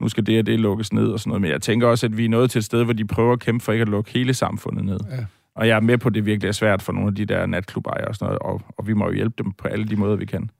nu 0.00 0.08
skal 0.08 0.26
det 0.26 0.38
og 0.38 0.46
det 0.46 0.60
lukkes 0.60 0.92
ned 0.92 1.06
og 1.06 1.20
sådan 1.20 1.28
noget. 1.28 1.42
Men 1.42 1.50
jeg 1.50 1.62
tænker 1.62 1.86
også, 1.86 2.06
at 2.06 2.16
vi 2.16 2.24
er 2.24 2.28
nået 2.28 2.50
til 2.50 2.58
et 2.58 2.64
sted, 2.64 2.84
hvor 2.84 2.92
de 2.92 3.04
prøver 3.06 3.32
at 3.32 3.40
kæmpe 3.40 3.64
for 3.64 3.72
ikke 3.72 3.82
at 3.82 3.88
lukke 3.88 4.10
hele 4.10 4.34
samfundet 4.34 4.84
ned. 4.84 4.98
Ja. 5.10 5.24
Og 5.54 5.68
jeg 5.68 5.76
er 5.76 5.80
med 5.80 5.98
på, 5.98 6.08
at 6.08 6.14
det 6.14 6.26
virkelig 6.26 6.48
er 6.48 6.52
svært 6.52 6.82
for 6.82 6.92
nogle 6.92 7.08
af 7.08 7.14
de 7.14 7.24
der 7.24 7.46
natklubber 7.46 7.90
og 7.90 8.14
sådan 8.14 8.26
noget, 8.26 8.38
og, 8.38 8.62
og 8.78 8.86
vi 8.86 8.92
må 8.92 9.06
jo 9.06 9.12
hjælpe 9.12 9.34
dem 9.42 9.52
på 9.52 9.68
alle 9.68 9.84
de 9.84 9.96
måder, 9.96 10.16
vi 10.16 10.24
kan. 10.24 10.50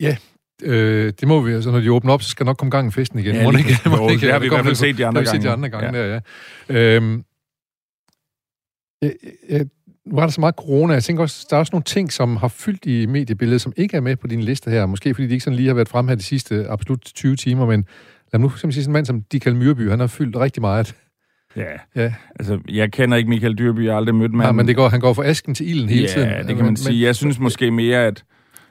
Ja, 0.00 0.16
øh, 0.62 1.12
det 1.20 1.28
må 1.28 1.40
vi. 1.40 1.52
Altså, 1.52 1.70
når 1.70 1.80
de 1.80 1.92
åbner 1.92 2.12
op, 2.12 2.22
så 2.22 2.28
skal 2.28 2.46
nok 2.46 2.56
komme 2.56 2.70
gang 2.70 2.88
i 2.88 2.90
festen 2.90 3.18
igen. 3.18 3.34
Ja, 3.34 3.44
må 3.44 3.50
ikke, 3.58 3.80
må 3.86 4.08
ikke, 4.08 4.26
det 4.26 4.32
har 4.32 4.38
vi 4.38 4.46
i 4.46 4.48
hvert 4.48 4.64
fald 4.64 4.74
set 4.74 4.98
de 4.98 5.06
andre 5.06 5.24
gange. 5.24 5.24
Det 5.24 5.28
har 5.28 5.36
vi 5.36 5.42
set 5.42 5.48
de 5.48 5.50
andre 5.50 5.68
gange, 5.68 5.98
ja. 5.98 6.08
der, 6.08 6.20
ja. 6.68 6.96
Øhm, 6.96 7.24
jeg, 9.48 9.66
nu 10.06 10.14
var 10.14 10.22
der 10.22 10.30
så 10.30 10.40
meget 10.40 10.54
corona. 10.54 10.94
Jeg 10.94 11.02
tænker 11.02 11.22
også, 11.22 11.46
der 11.50 11.56
er 11.56 11.60
også 11.60 11.70
nogle 11.72 11.84
ting, 11.84 12.12
som 12.12 12.36
har 12.36 12.48
fyldt 12.48 12.86
i 12.86 13.06
mediebilledet, 13.06 13.60
som 13.60 13.72
ikke 13.76 13.96
er 13.96 14.00
med 14.00 14.16
på 14.16 14.26
din 14.26 14.40
liste 14.40 14.70
her. 14.70 14.86
Måske 14.86 15.14
fordi 15.14 15.26
de 15.26 15.32
ikke 15.32 15.44
sådan 15.44 15.56
lige 15.56 15.68
har 15.68 15.74
været 15.74 15.88
frem 15.88 16.08
her 16.08 16.14
de 16.14 16.22
sidste 16.22 16.68
absolut 16.68 17.00
20 17.14 17.36
timer, 17.36 17.66
men 17.66 17.86
lad 18.32 18.38
mig 18.38 18.40
nu 18.40 18.48
simpelthen 18.48 18.72
sige 18.72 18.84
sådan 18.84 18.90
en 18.90 18.92
mand 18.92 19.06
som 19.06 19.22
Dikal 19.32 19.56
Myrby, 19.56 19.90
han 19.90 20.00
har 20.00 20.06
fyldt 20.06 20.36
rigtig 20.36 20.60
meget. 20.60 20.94
Ja. 21.56 22.02
ja, 22.02 22.14
altså 22.38 22.58
jeg 22.68 22.92
kender 22.92 23.16
ikke 23.16 23.30
Michael 23.30 23.58
Dyrby, 23.58 23.84
jeg 23.84 23.92
har 23.92 23.96
aldrig 23.96 24.14
mødt 24.14 24.32
manden. 24.32 24.46
Ja, 24.46 24.52
men 24.52 24.68
det 24.68 24.76
går, 24.76 24.88
han 24.88 25.00
går 25.00 25.12
fra 25.12 25.24
asken 25.24 25.54
til 25.54 25.70
ilden 25.70 25.88
hele 25.88 26.02
ja, 26.02 26.08
tiden. 26.08 26.28
Ja, 26.28 26.38
det 26.38 26.46
kan 26.46 26.56
man 26.56 26.64
men, 26.64 26.76
sige. 26.76 27.06
Jeg 27.06 27.16
synes 27.16 27.38
måske 27.38 27.70
mere, 27.70 28.06
at 28.06 28.24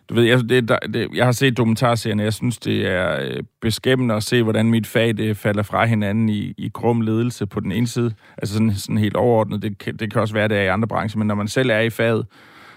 du 0.10 0.14
ved, 0.14 0.24
jeg, 0.24 0.50
det, 0.50 0.70
det, 0.94 1.08
jeg 1.14 1.26
har 1.26 1.32
set 1.32 1.58
dokumentarserien, 1.58 2.20
og 2.20 2.26
jeg 2.26 2.34
synes, 2.34 2.58
det 2.58 2.88
er 2.88 3.22
øh, 3.22 3.44
beskæmmende 3.62 4.16
at 4.16 4.24
se, 4.24 4.44
hvordan 4.44 4.70
mit 4.70 4.88
fag 4.88 5.18
det 5.18 5.38
falder 5.38 5.64
fra 5.64 5.86
hinanden 5.86 6.30
i, 6.30 6.54
i 6.58 6.70
grum 6.74 7.02
ledelse 7.02 7.46
på 7.46 7.60
den 7.60 7.72
ene 7.72 7.88
side. 7.88 8.14
Altså 8.38 8.54
sådan, 8.54 8.74
sådan 8.74 8.98
helt 8.98 9.16
overordnet. 9.16 9.62
Det, 9.62 10.00
det 10.00 10.12
kan 10.12 10.22
også 10.22 10.34
være, 10.34 10.48
det 10.48 10.58
er 10.58 10.62
i 10.62 10.68
andre 10.68 10.88
brancher, 10.88 11.18
men 11.18 11.28
når 11.28 11.36
man 11.36 11.48
selv 11.48 11.70
er 11.70 11.80
i 11.80 11.90
faget, 11.90 12.26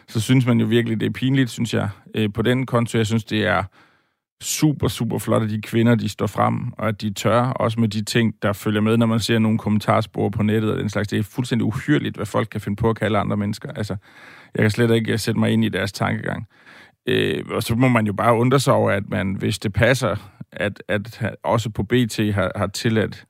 så 0.09 0.21
synes 0.21 0.47
man 0.47 0.61
jo 0.61 0.67
virkelig, 0.67 1.01
det 1.01 1.07
er 1.07 1.11
pinligt, 1.11 1.51
synes 1.51 1.75
jeg. 1.75 1.89
Øh, 2.15 2.33
på 2.33 2.43
den 2.43 2.67
konto, 2.67 2.99
jeg 2.99 3.07
synes, 3.07 3.25
det 3.25 3.47
er 3.47 3.63
super, 4.43 4.89
super 4.89 5.19
flot, 5.19 5.43
at 5.43 5.51
de 5.51 5.61
kvinder, 5.61 5.95
de 5.95 6.09
står 6.09 6.27
frem, 6.27 6.73
og 6.73 6.89
at 6.89 7.01
de 7.01 7.11
tør, 7.11 7.41
også 7.43 7.81
med 7.81 7.89
de 7.89 8.05
ting, 8.05 8.35
der 8.43 8.53
følger 8.53 8.81
med, 8.81 8.97
når 8.97 9.07
man 9.07 9.21
ser 9.21 9.39
nogle 9.39 9.59
kommentarspor 9.59 10.29
på 10.29 10.43
nettet 10.43 10.73
og 10.73 10.79
den 10.79 10.89
slags. 10.89 11.09
Det 11.09 11.19
er 11.19 11.23
fuldstændig 11.23 11.65
uhyrligt, 11.65 12.17
hvad 12.17 12.27
folk 12.27 12.49
kan 12.49 12.61
finde 12.61 12.77
på 12.77 12.91
at 12.91 12.99
kalde 12.99 13.19
andre 13.19 13.37
mennesker. 13.37 13.73
Altså, 13.73 13.97
jeg 14.55 14.63
kan 14.63 14.71
slet 14.71 14.91
ikke 14.91 15.19
sætte 15.19 15.41
mig 15.41 15.51
ind 15.51 15.65
i 15.65 15.69
deres 15.69 15.93
tankegang. 15.93 16.47
Øh, 17.07 17.45
og 17.51 17.62
så 17.62 17.75
må 17.75 17.88
man 17.88 18.07
jo 18.07 18.12
bare 18.12 18.35
undre 18.35 18.61
sig 18.61 18.75
over, 18.75 18.90
at 18.90 19.11
man, 19.11 19.35
hvis 19.35 19.59
det 19.59 19.73
passer, 19.73 20.17
at, 20.53 20.83
at 20.88 21.23
også 21.43 21.71
på 21.71 21.83
BT 21.83 22.19
har, 22.35 22.53
har 22.57 22.67
tilladt 22.67 23.27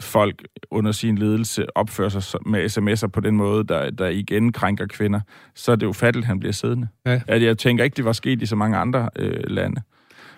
folk 0.00 0.42
under 0.70 0.92
sin 0.92 1.18
ledelse 1.18 1.76
opfører 1.76 2.08
sig 2.08 2.40
med 2.46 2.78
sms'er 2.78 3.06
på 3.06 3.20
den 3.20 3.36
måde, 3.36 3.64
der, 3.64 3.90
der 3.90 4.08
igen 4.08 4.52
krænker 4.52 4.86
kvinder, 4.86 5.20
så 5.54 5.72
er 5.72 5.76
det 5.76 5.86
jo 5.86 5.92
fattigt, 5.92 6.26
han 6.26 6.40
bliver 6.40 6.52
siddende. 6.52 6.88
Ja. 7.06 7.20
At 7.26 7.42
jeg 7.42 7.58
tænker 7.58 7.84
ikke, 7.84 7.96
det 7.96 8.04
var 8.04 8.12
sket 8.12 8.42
i 8.42 8.46
så 8.46 8.56
mange 8.56 8.76
andre 8.76 9.08
øh, 9.16 9.42
lande. 9.46 9.82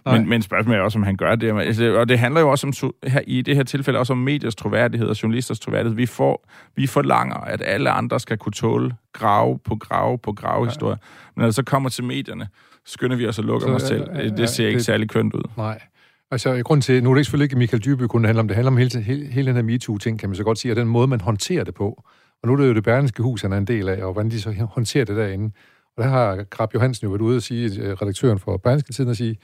Men, 0.07 0.29
men 0.29 0.43
spørgsmålet 0.43 0.79
er 0.79 0.83
også, 0.83 0.99
om 0.99 1.03
han 1.03 1.17
gør 1.17 1.35
det. 1.35 1.61
Altså, 1.61 1.97
og 1.99 2.09
det 2.09 2.19
handler 2.19 2.41
jo 2.41 2.51
også 2.51 2.67
om, 2.67 2.93
her, 3.11 3.21
i 3.27 3.43
det 3.43 3.57
her 3.57 3.63
tilfælde 3.63 3.99
også 3.99 4.13
om 4.13 4.19
mediers 4.19 4.55
troværdighed 4.55 5.09
og 5.09 5.23
journalisters 5.23 5.61
troværdighed. 5.61 5.97
Vi, 5.97 6.07
får, 6.07 6.49
vi 6.77 6.87
forlanger, 6.87 7.37
at 7.37 7.63
alle 7.65 7.91
andre 7.91 8.21
skal 8.21 8.39
kunne 8.39 8.53
tåle 8.53 8.95
grave 9.13 9.59
på 9.59 9.77
grave 9.77 10.19
på 10.19 10.33
gravehistorie. 10.33 10.99
Ja. 11.03 11.07
Men 11.37 11.41
når 11.41 11.47
det 11.47 11.55
så 11.55 11.63
kommer 11.63 11.89
til 11.89 12.05
medierne, 12.05 12.49
skynder 12.87 13.17
vi 13.17 13.27
os 13.27 13.39
at 13.39 13.45
lukke 13.45 13.67
os 13.67 13.83
selv. 13.83 14.07
Det, 14.15 14.37
det 14.37 14.49
ser 14.49 14.65
ja, 14.65 14.69
ikke 14.69 14.79
det, 14.79 14.87
særlig 14.87 15.09
kønt 15.09 15.35
ud. 15.35 15.43
Nej. 15.57 15.81
Altså, 16.31 16.63
grund 16.65 16.83
til, 16.83 17.05
nu 17.05 17.11
er 17.11 17.15
det 17.15 17.27
selvfølgelig 17.27 17.45
ikke 17.45 17.57
Michael 17.57 17.85
Dyrby 17.85 18.03
kun 18.03 18.25
handler 18.25 18.43
om, 18.43 18.49
det 18.49 18.55
handler 18.55 18.71
om 18.71 18.77
hele, 18.77 19.03
hele, 19.03 19.27
hele 19.27 19.47
den 19.47 19.57
her 19.57 19.63
MeToo-ting, 19.63 20.21
kan 20.21 20.29
man 20.29 20.37
så 20.37 20.45
godt 20.45 20.59
sige, 20.59 20.73
og 20.73 20.77
den 20.77 20.89
måde, 20.89 21.07
man 21.07 21.21
håndterer 21.21 21.65
det 21.65 21.75
på. 21.75 22.03
Og 22.43 22.49
nu 22.49 22.53
er 22.53 22.57
det 22.57 22.69
jo 22.69 22.75
det 22.75 22.85
Berlingske 22.85 23.23
Hus, 23.23 23.43
han 23.43 23.53
er 23.53 23.57
en 23.57 23.67
del 23.67 23.89
af, 23.89 24.05
og 24.05 24.13
hvordan 24.13 24.31
de 24.31 24.41
så 24.41 24.67
håndterer 24.71 25.05
det 25.05 25.17
derinde. 25.17 25.53
Og 25.97 26.05
der 26.05 26.09
har 26.11 26.45
Krab 26.51 26.75
Johansen 26.75 27.05
jo 27.05 27.11
været 27.11 27.21
ude 27.21 27.37
og 27.37 27.43
sige, 27.43 27.81
øh, 27.81 27.93
redaktøren 27.93 28.39
for 28.39 28.57
Berlingske 28.57 28.93
Tiden, 28.93 29.11
at 29.11 29.17
sige, 29.17 29.37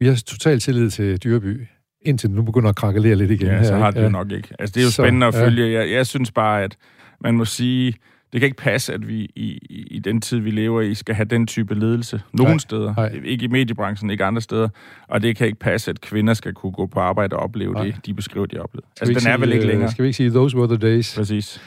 vi 0.00 0.06
har 0.06 0.14
totalt 0.26 0.62
tillid 0.62 0.90
til 0.90 1.16
Dyrby, 1.16 1.66
indtil 2.02 2.30
nu 2.30 2.42
begynder 2.42 2.68
at 2.68 2.76
krakkelere 2.76 3.14
lidt 3.14 3.30
igen. 3.30 3.46
Ja, 3.46 3.56
her, 3.56 3.62
så 3.62 3.74
har 3.74 3.90
det 3.90 4.02
jo 4.02 4.08
nok 4.08 4.32
ikke. 4.32 4.48
Altså, 4.58 4.72
det 4.74 4.80
er 4.80 4.84
jo 4.84 4.90
så, 4.90 5.02
spændende 5.02 5.26
at 5.26 5.34
følge. 5.34 5.66
Ja. 5.66 5.78
Jeg, 5.78 5.90
jeg 5.90 6.06
synes 6.06 6.32
bare, 6.32 6.62
at 6.62 6.76
man 7.20 7.34
må 7.34 7.44
sige, 7.44 7.94
det 8.32 8.40
kan 8.40 8.46
ikke 8.46 8.56
passe, 8.56 8.94
at 8.94 9.08
vi 9.08 9.30
i, 9.36 9.58
i 9.90 9.98
den 9.98 10.20
tid, 10.20 10.38
vi 10.38 10.50
lever 10.50 10.80
i, 10.80 10.94
skal 10.94 11.14
have 11.14 11.24
den 11.24 11.46
type 11.46 11.74
ledelse. 11.74 12.22
Nogle 12.32 12.52
nej, 12.52 12.58
steder. 12.58 12.94
Nej. 12.96 13.20
Ikke 13.24 13.44
i 13.44 13.48
mediebranchen, 13.48 14.10
ikke 14.10 14.24
andre 14.24 14.40
steder. 14.40 14.68
Og 15.08 15.22
det 15.22 15.36
kan 15.36 15.46
ikke 15.46 15.58
passe, 15.58 15.90
at 15.90 16.00
kvinder 16.00 16.34
skal 16.34 16.52
kunne 16.54 16.72
gå 16.72 16.86
på 16.86 17.00
arbejde 17.00 17.36
og 17.36 17.42
opleve 17.42 17.72
nej. 17.72 17.84
det, 17.84 18.06
de 18.06 18.14
beskriver, 18.14 18.46
de 18.46 18.60
oplevede. 18.60 18.86
Altså, 19.00 19.20
den 19.20 19.32
er 19.32 19.38
vel 19.38 19.52
ikke 19.52 19.62
øh, 19.64 19.68
længere. 19.68 19.90
Skal 19.90 20.02
vi 20.02 20.08
ikke 20.08 20.16
sige, 20.16 20.30
those 20.30 20.56
were 20.56 20.68
the 20.68 20.76
days? 20.76 21.14
Præcis. 21.16 21.60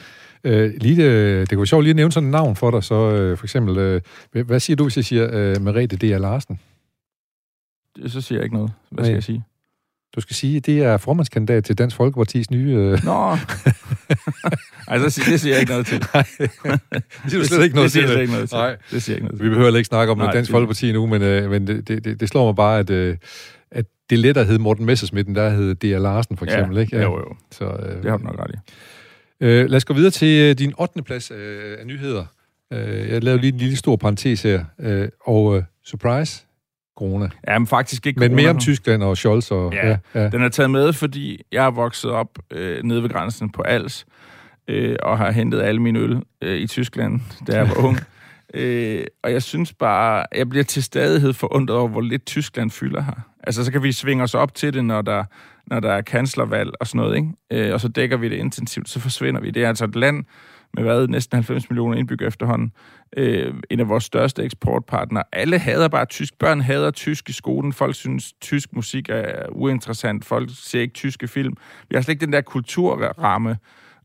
Øh, 0.44 0.72
lige, 0.80 1.04
øh, 1.04 1.40
det 1.40 1.48
kunne 1.48 1.58
være 1.58 1.66
sjovt 1.66 1.84
lige 1.84 1.90
at 1.90 1.96
nævne 1.96 2.12
sådan 2.12 2.26
et 2.28 2.32
navn 2.32 2.56
for 2.56 2.70
dig, 2.70 2.84
så 2.84 3.10
øh, 3.10 3.36
for 3.36 3.46
eksempel, 3.46 3.78
øh, 3.78 4.00
hvad 4.46 4.60
siger 4.60 4.76
du, 4.76 4.84
hvis 4.84 4.96
jeg 4.96 5.04
siger 5.04 5.28
øh, 5.32 5.62
Merete 5.62 5.96
D.A. 5.96 6.18
Larsen? 6.18 6.60
så 8.06 8.20
siger 8.20 8.38
jeg 8.38 8.44
ikke 8.44 8.56
noget. 8.56 8.72
Hvad 8.90 9.02
Nej. 9.02 9.04
skal 9.04 9.14
jeg 9.14 9.22
sige? 9.22 9.44
Du 10.14 10.20
skal 10.20 10.36
sige, 10.36 10.56
at 10.56 10.66
det 10.66 10.82
er 10.82 10.96
formandskandidat 10.96 11.64
til 11.64 11.78
Dansk 11.78 11.96
Folkepartis 11.96 12.50
nye... 12.50 12.72
Øh... 12.72 13.04
Nå! 13.04 13.12
Ej, 14.88 15.08
så 15.08 15.22
det 15.30 15.40
siger 15.40 15.54
jeg 15.54 15.60
ikke 15.60 15.72
noget 15.72 15.86
til. 15.86 15.98
Nej, 16.14 16.24
det 16.38 16.50
siger 17.28 17.40
du 17.40 17.46
slet 17.46 17.64
ikke 17.64 17.74
noget 17.74 17.76
det, 17.76 17.82
det 17.82 17.90
siger 17.92 18.06
til. 18.06 18.20
ikke 18.20 18.32
noget 18.32 18.48
til. 18.48 18.58
Nej. 18.58 18.76
Det 18.90 19.02
siger 19.02 19.14
jeg 19.14 19.18
ikke 19.18 19.26
noget 19.26 19.40
til. 19.40 19.44
Vi 19.44 19.50
behøver 19.50 19.76
ikke 19.76 19.86
snakke 19.86 20.10
om 20.10 20.18
Nej, 20.18 20.32
Dansk 20.32 20.48
det... 20.48 20.54
Folkeparti 20.54 20.92
nu, 20.92 21.06
men, 21.06 21.22
øh, 21.22 21.50
men 21.50 21.66
det, 21.66 21.88
det, 21.88 22.20
det 22.20 22.28
slår 22.28 22.46
mig 22.46 22.56
bare, 22.56 22.78
at, 22.78 22.90
øh, 22.90 23.16
at 23.70 23.84
det 24.10 24.18
let 24.18 24.36
at 24.36 24.46
hedde 24.46 24.62
Morten 24.62 24.86
Messersmith, 24.86 25.34
der 25.34 25.50
hed 25.50 25.74
D.A. 25.74 25.98
Larsen 25.98 26.36
for 26.36 26.44
eksempel. 26.44 26.76
Ja, 26.76 26.80
ikke? 26.80 26.96
Ja, 26.96 27.02
jo, 27.02 27.18
jo. 27.18 27.36
Så, 27.50 27.64
øh, 27.64 28.02
det 28.02 28.10
har 28.10 28.16
du 28.16 28.24
nok 28.24 28.38
ret 28.38 28.50
i. 28.50 28.58
Øh, 29.40 29.70
lad 29.70 29.76
os 29.76 29.84
gå 29.84 29.94
videre 29.94 30.10
til 30.10 30.42
øh, 30.42 30.58
din 30.58 30.74
8. 30.78 31.02
plads 31.02 31.30
øh, 31.30 31.76
af 31.80 31.86
nyheder. 31.86 32.24
Øh, 32.72 33.08
jeg 33.08 33.24
lavede 33.24 33.40
lige 33.40 33.52
en 33.52 33.58
lille 33.58 33.76
stor 33.76 33.96
parentes 33.96 34.42
her. 34.42 34.64
Øh, 34.80 35.08
og 35.26 35.56
øh, 35.56 35.62
surprise, 35.84 36.46
corona. 36.96 37.28
Ja, 37.48 37.58
men 37.58 37.66
faktisk 37.66 38.06
ikke 38.06 38.20
Men 38.20 38.28
corona. 38.28 38.42
mere 38.42 38.50
om 38.50 38.58
Tyskland 38.58 39.02
og 39.02 39.16
Scholz. 39.16 39.50
Og, 39.50 39.72
ja, 39.72 39.88
ja, 39.88 39.96
ja, 40.14 40.28
den 40.28 40.42
er 40.42 40.48
taget 40.48 40.70
med, 40.70 40.92
fordi 40.92 41.40
jeg 41.52 41.66
er 41.66 41.70
vokset 41.70 42.10
op 42.10 42.38
øh, 42.50 42.82
nede 42.82 43.02
ved 43.02 43.10
grænsen 43.10 43.50
på 43.50 43.62
Als, 43.62 44.06
øh, 44.68 44.96
og 45.02 45.18
har 45.18 45.30
hentet 45.30 45.62
alle 45.62 45.82
mine 45.82 45.98
øl 45.98 46.22
øh, 46.42 46.58
i 46.58 46.66
Tyskland, 46.66 47.20
da 47.46 47.56
jeg 47.56 47.68
var 47.68 47.84
ung. 47.84 47.98
øh, 48.54 49.04
og 49.22 49.32
jeg 49.32 49.42
synes 49.42 49.72
bare, 49.72 50.26
jeg 50.34 50.48
bliver 50.48 50.64
til 50.64 50.82
stadighed 50.82 51.32
forundret 51.32 51.78
over, 51.78 51.88
hvor 51.88 52.00
lidt 52.00 52.26
Tyskland 52.26 52.70
fylder 52.70 53.02
her. 53.02 53.28
Altså, 53.42 53.64
så 53.64 53.72
kan 53.72 53.82
vi 53.82 53.92
svinge 53.92 54.22
os 54.22 54.34
op 54.34 54.54
til 54.54 54.74
det, 54.74 54.84
når 54.84 55.02
der, 55.02 55.24
når 55.66 55.80
der 55.80 55.92
er 55.92 56.00
kanslervalg 56.00 56.70
og 56.80 56.86
sådan 56.86 56.98
noget, 56.98 57.16
ikke? 57.16 57.66
Øh, 57.66 57.74
og 57.74 57.80
så 57.80 57.88
dækker 57.88 58.16
vi 58.16 58.28
det 58.28 58.36
intensivt, 58.36 58.88
så 58.88 59.00
forsvinder 59.00 59.40
vi. 59.40 59.50
Det 59.50 59.64
er 59.64 59.68
altså 59.68 59.84
et 59.84 59.96
land, 59.96 60.24
med 60.74 60.82
hvad, 60.82 61.08
næsten 61.08 61.36
90 61.36 61.70
millioner 61.70 61.96
indbyggere 61.96 62.28
efterhånden. 62.28 62.72
Øh, 63.16 63.54
en 63.70 63.80
af 63.80 63.88
vores 63.88 64.04
største 64.04 64.42
eksportpartnere. 64.42 65.24
Alle 65.32 65.58
hader 65.58 65.88
bare 65.88 66.04
tysk. 66.04 66.38
Børn 66.38 66.60
hader 66.60 66.90
tysk 66.90 67.28
i 67.28 67.32
skolen. 67.32 67.72
Folk 67.72 67.94
synes, 67.94 68.32
tysk 68.40 68.72
musik 68.72 69.08
er 69.08 69.46
uinteressant. 69.52 70.24
Folk 70.24 70.50
ser 70.52 70.80
ikke 70.80 70.94
tyske 70.94 71.28
film. 71.28 71.56
Vi 71.88 71.94
har 71.94 72.02
slet 72.02 72.12
ikke 72.12 72.26
den 72.26 72.32
der 72.32 72.40
kulturramme 72.40 73.56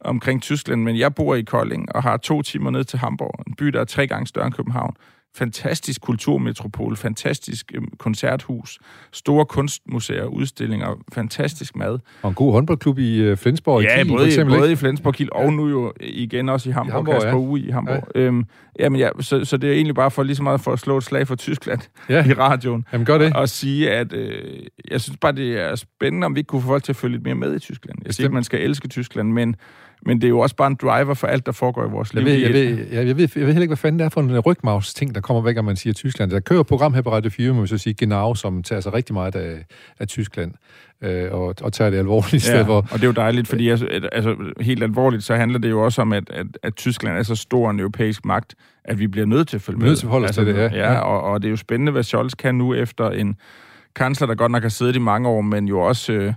omkring 0.02 0.42
Tyskland, 0.42 0.84
men 0.84 0.98
jeg 0.98 1.16
bor 1.16 1.36
i 1.36 1.42
Kolding 1.42 1.96
og 1.96 2.04
har 2.04 2.18
to 2.18 2.42
timer 2.42 2.72
ned 2.72 2.84
til 2.84 3.00
Hamburg, 3.00 3.44
en 3.48 3.56
by, 3.56 3.66
der 3.66 3.80
er 3.80 3.86
tre 3.86 4.08
gange 4.08 4.28
større 4.28 4.46
end 4.46 4.54
København 4.54 4.96
fantastisk 5.36 6.02
kulturmetropol, 6.02 6.96
fantastisk 6.96 7.72
øhm, 7.76 7.88
koncerthus, 7.98 8.80
store 9.12 9.46
kunstmuseer, 9.46 10.26
udstillinger, 10.26 11.04
fantastisk 11.14 11.76
mad. 11.76 12.00
Og 12.22 12.30
en 12.30 12.36
god 12.36 12.54
håndboldklub 12.54 12.98
i 13.00 13.18
øh, 13.18 13.38
Flensborg 13.38 13.82
ja, 13.82 13.94
i 13.94 14.04
Kiel, 14.04 14.08
både, 14.08 14.20
for 14.20 14.26
eksempel, 14.26 14.58
både 14.58 14.72
i 14.72 14.76
Flensborg 14.76 15.14
Kiel, 15.14 15.30
og 15.32 15.54
nu 15.54 15.70
jo 15.70 15.94
igen 16.02 16.50
også 16.50 16.70
i 16.70 16.72
Hamburg, 16.72 16.90
I 16.90 16.96
Hamburg 16.96 17.14
Kasper 17.14 17.30
ja. 17.30 17.38
Uge 17.38 17.60
i 17.60 17.70
Hamburg. 17.70 18.08
Ja. 18.16 18.20
Øhm, 18.20 18.46
jamen 18.80 19.00
ja, 19.00 19.10
så, 19.20 19.46
så 19.46 19.58
det 19.58 19.70
er 19.70 19.74
egentlig 19.74 19.96
bare 19.96 20.12
for 20.12 20.24
lige 20.24 20.36
så 20.36 20.44
meget 20.44 20.62
for 20.62 20.74
at 20.74 20.80
slå 20.80 20.98
et 20.98 21.04
slag 21.04 21.28
for 21.28 21.36
Tyskland 21.36 21.80
ja. 22.10 22.26
i 22.26 22.34
radioen. 22.34 22.86
Jamen 22.94 23.06
gør 23.06 23.18
det. 23.18 23.34
Og, 23.34 23.42
og 23.42 23.50
sige, 23.50 23.92
at 23.92 24.14
øh, 24.14 24.64
jeg 24.92 25.02
synes 25.02 25.18
bare, 25.18 25.32
det 25.32 25.60
er 25.62 25.76
spændende, 25.76 26.26
om 26.26 26.36
vi 26.36 26.40
ikke 26.40 26.48
kunne 26.48 26.62
få 26.62 26.68
folk 26.68 26.84
til 26.84 26.92
at 26.92 26.96
følge 26.96 27.12
lidt 27.12 27.24
mere 27.24 27.36
med 27.36 27.56
i 27.56 27.60
Tyskland. 27.60 27.98
Jeg 28.06 28.14
siger 28.14 28.28
ikke, 28.28 28.34
man 28.34 28.44
skal 28.44 28.62
elske 28.62 28.88
Tyskland, 28.88 29.32
men 29.32 29.56
men 30.06 30.22
det 30.22 30.28
er 30.28 30.30
jo 30.30 30.40
også 30.40 30.56
bare 30.56 30.68
en 30.68 30.76
driver 30.76 31.14
for 31.14 31.28
alt, 31.28 31.46
der 31.46 31.52
foregår 31.52 31.86
i 31.86 31.90
vores 31.90 32.14
liv. 32.14 32.26
Jeg 32.26 32.34
ved, 32.34 32.42
jeg 32.42 32.54
ved, 32.54 32.88
jeg, 32.92 33.08
jeg 33.08 33.18
ved, 33.18 33.30
jeg 33.36 33.46
ved 33.46 33.54
heller 33.54 33.62
ikke, 33.62 33.70
hvad 33.70 33.78
fanden 33.78 34.00
det 34.00 34.06
er 34.06 34.10
for 34.10 34.22
en 34.22 34.40
rygmavs 34.40 34.94
ting, 34.94 35.16
der 35.16 35.22
kommer 35.22 35.42
væk, 35.42 35.56
når 35.56 35.62
man 35.62 35.76
siger 35.76 35.94
Tyskland. 35.94 36.32
Der 36.32 36.40
kører 36.40 36.64
program 36.64 36.94
her 36.94 37.02
på 37.02 37.12
Radio 37.12 37.30
4, 37.30 37.54
må 37.54 37.62
vi 37.62 37.68
så 37.68 37.78
sige, 37.78 37.94
Genau, 37.94 38.36
som 38.36 38.64
tager 38.64 38.80
sig 38.80 38.94
rigtig 38.94 39.14
meget 39.14 39.36
af, 39.36 39.66
af 40.00 40.08
Tyskland 40.08 40.52
øh, 41.02 41.32
og, 41.32 41.56
og 41.62 41.74
tager 41.74 41.90
det 41.90 41.98
alvorligt. 41.98 42.50
Ja, 42.50 42.62
for, 42.62 42.78
og 42.78 42.94
det 42.94 43.04
er 43.04 43.08
jo 43.08 43.12
dejligt, 43.12 43.48
fordi 43.48 43.70
altså, 43.70 43.86
altså, 44.12 44.36
helt 44.60 44.84
alvorligt, 44.84 45.24
så 45.24 45.36
handler 45.36 45.60
det 45.60 45.70
jo 45.70 45.84
også 45.84 46.02
om, 46.02 46.14
at, 46.14 46.30
at, 46.30 46.48
at 46.64 46.76
Tyskland 46.76 47.18
er 47.18 47.24
så 47.24 47.36
stor 47.36 47.70
en 47.70 47.80
europæisk 47.80 48.26
magt, 48.26 48.56
at 48.84 49.00
vi 49.00 49.08
bliver 49.08 49.26
nødt 49.26 49.48
til 49.48 49.58
at 49.58 49.62
følge 49.62 49.80
med. 49.80 49.88
Nødt 49.88 50.00
til 50.00 50.06
at 50.06 50.12
holde 50.12 50.28
altså, 50.28 50.44
til 50.44 50.56
det, 50.56 50.60
ja. 50.60 50.94
Ja, 50.94 51.00
og, 51.00 51.22
og 51.22 51.42
det 51.42 51.48
er 51.48 51.50
jo 51.50 51.58
spændende, 51.58 51.92
hvad 51.92 52.04
Scholz 52.04 52.34
kan 52.34 52.56
nu 52.56 52.74
efter 52.74 53.10
en 53.10 53.36
kansler, 53.96 54.28
der 54.28 54.36
godt 54.36 54.52
nok 54.52 54.62
har 54.62 54.70
siddet 54.70 54.96
i 54.96 55.00
mange 55.00 55.30
år, 55.30 55.42
men 55.42 55.68
jo 55.68 55.80
også... 55.80 56.14
Øh, 56.14 56.34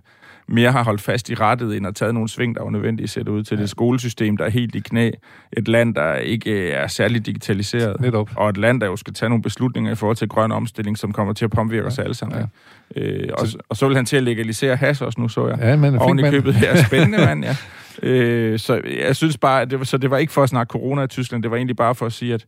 mere 0.48 0.72
har 0.72 0.84
holdt 0.84 1.00
fast 1.00 1.30
i 1.30 1.34
rettet, 1.34 1.76
end 1.76 1.86
at 1.86 1.94
tage 1.94 2.12
nogle 2.12 2.28
sving, 2.28 2.54
der 2.54 2.62
var 2.62 2.70
nødvendige 2.70 3.04
at 3.04 3.10
sætte 3.10 3.32
ud 3.32 3.42
til 3.42 3.56
ja. 3.56 3.62
det 3.62 3.70
skolesystem, 3.70 4.36
der 4.36 4.44
er 4.44 4.48
helt 4.48 4.74
i 4.74 4.80
knæ. 4.80 5.10
Et 5.52 5.68
land, 5.68 5.94
der 5.94 6.14
ikke 6.14 6.70
er 6.70 6.86
særlig 6.86 7.26
digitaliseret. 7.26 8.00
Netop. 8.00 8.30
Og 8.36 8.48
et 8.48 8.56
land, 8.56 8.80
der 8.80 8.86
jo 8.86 8.96
skal 8.96 9.14
tage 9.14 9.28
nogle 9.28 9.42
beslutninger 9.42 9.92
i 9.92 9.94
forhold 9.94 10.16
til 10.16 10.28
grøn 10.28 10.52
omstilling, 10.52 10.98
som 10.98 11.12
kommer 11.12 11.32
til 11.32 11.44
at 11.44 11.50
påvirke 11.50 11.82
ja. 11.82 11.88
os 11.88 11.98
alle 11.98 12.14
sammen. 12.14 12.48
Ja. 12.96 13.00
Øh, 13.02 13.28
og, 13.38 13.46
så, 13.46 13.58
og 13.68 13.76
så 13.76 13.86
vil 13.86 13.96
han 13.96 14.04
til 14.04 14.16
at 14.16 14.22
legalisere 14.22 14.76
has 14.76 15.02
også 15.02 15.20
nu, 15.20 15.28
så 15.28 15.48
jeg. 15.48 15.58
Ja, 15.60 15.76
men 15.76 15.98
Oven 15.98 16.18
i 16.18 16.30
købet 16.30 16.54
her. 16.54 16.76
Spændende 16.86 17.18
mand, 17.18 17.44
ja. 17.44 17.56
Øh, 18.02 18.58
så 18.58 18.80
jeg 19.06 19.16
synes 19.16 19.38
bare, 19.38 19.64
det 19.64 19.78
var, 19.78 19.84
så 19.84 19.98
det 19.98 20.10
var 20.10 20.18
ikke 20.18 20.32
for 20.32 20.42
at 20.42 20.48
snakke 20.48 20.70
corona 20.70 21.02
i 21.02 21.06
Tyskland, 21.06 21.42
det 21.42 21.50
var 21.50 21.56
egentlig 21.56 21.76
bare 21.76 21.94
for 21.94 22.06
at 22.06 22.12
sige, 22.12 22.34
at 22.34 22.44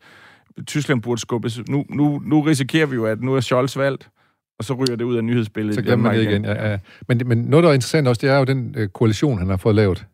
Tyskland 0.66 1.02
burde 1.02 1.20
skubbes. 1.20 1.60
Nu, 1.68 1.84
nu, 1.88 2.22
nu 2.24 2.40
risikerer 2.40 2.86
vi 2.86 2.94
jo, 2.94 3.06
at 3.06 3.22
nu 3.22 3.34
er 3.34 3.40
Scholz 3.40 3.76
valgt, 3.76 4.08
og 4.58 4.64
så 4.64 4.74
ryger 4.74 4.96
det 4.96 5.04
ud 5.04 5.16
af 5.16 5.24
nyhedsbilledet. 5.24 5.74
Så 5.74 5.82
glemmer 5.82 6.10
man 6.10 6.20
det 6.20 6.30
igen, 6.30 6.44
ja, 6.44 6.70
ja. 6.70 6.78
Men, 7.08 7.20
men 7.26 7.38
noget, 7.38 7.64
der 7.64 7.70
er 7.70 7.74
interessant 7.74 8.08
også, 8.08 8.20
det 8.20 8.30
er 8.30 8.38
jo 8.38 8.44
den 8.44 8.74
øh, 8.78 8.88
koalition, 8.88 9.38
han 9.38 9.48
har 9.48 9.56
fået 9.56 9.74
lavet. 9.74 10.04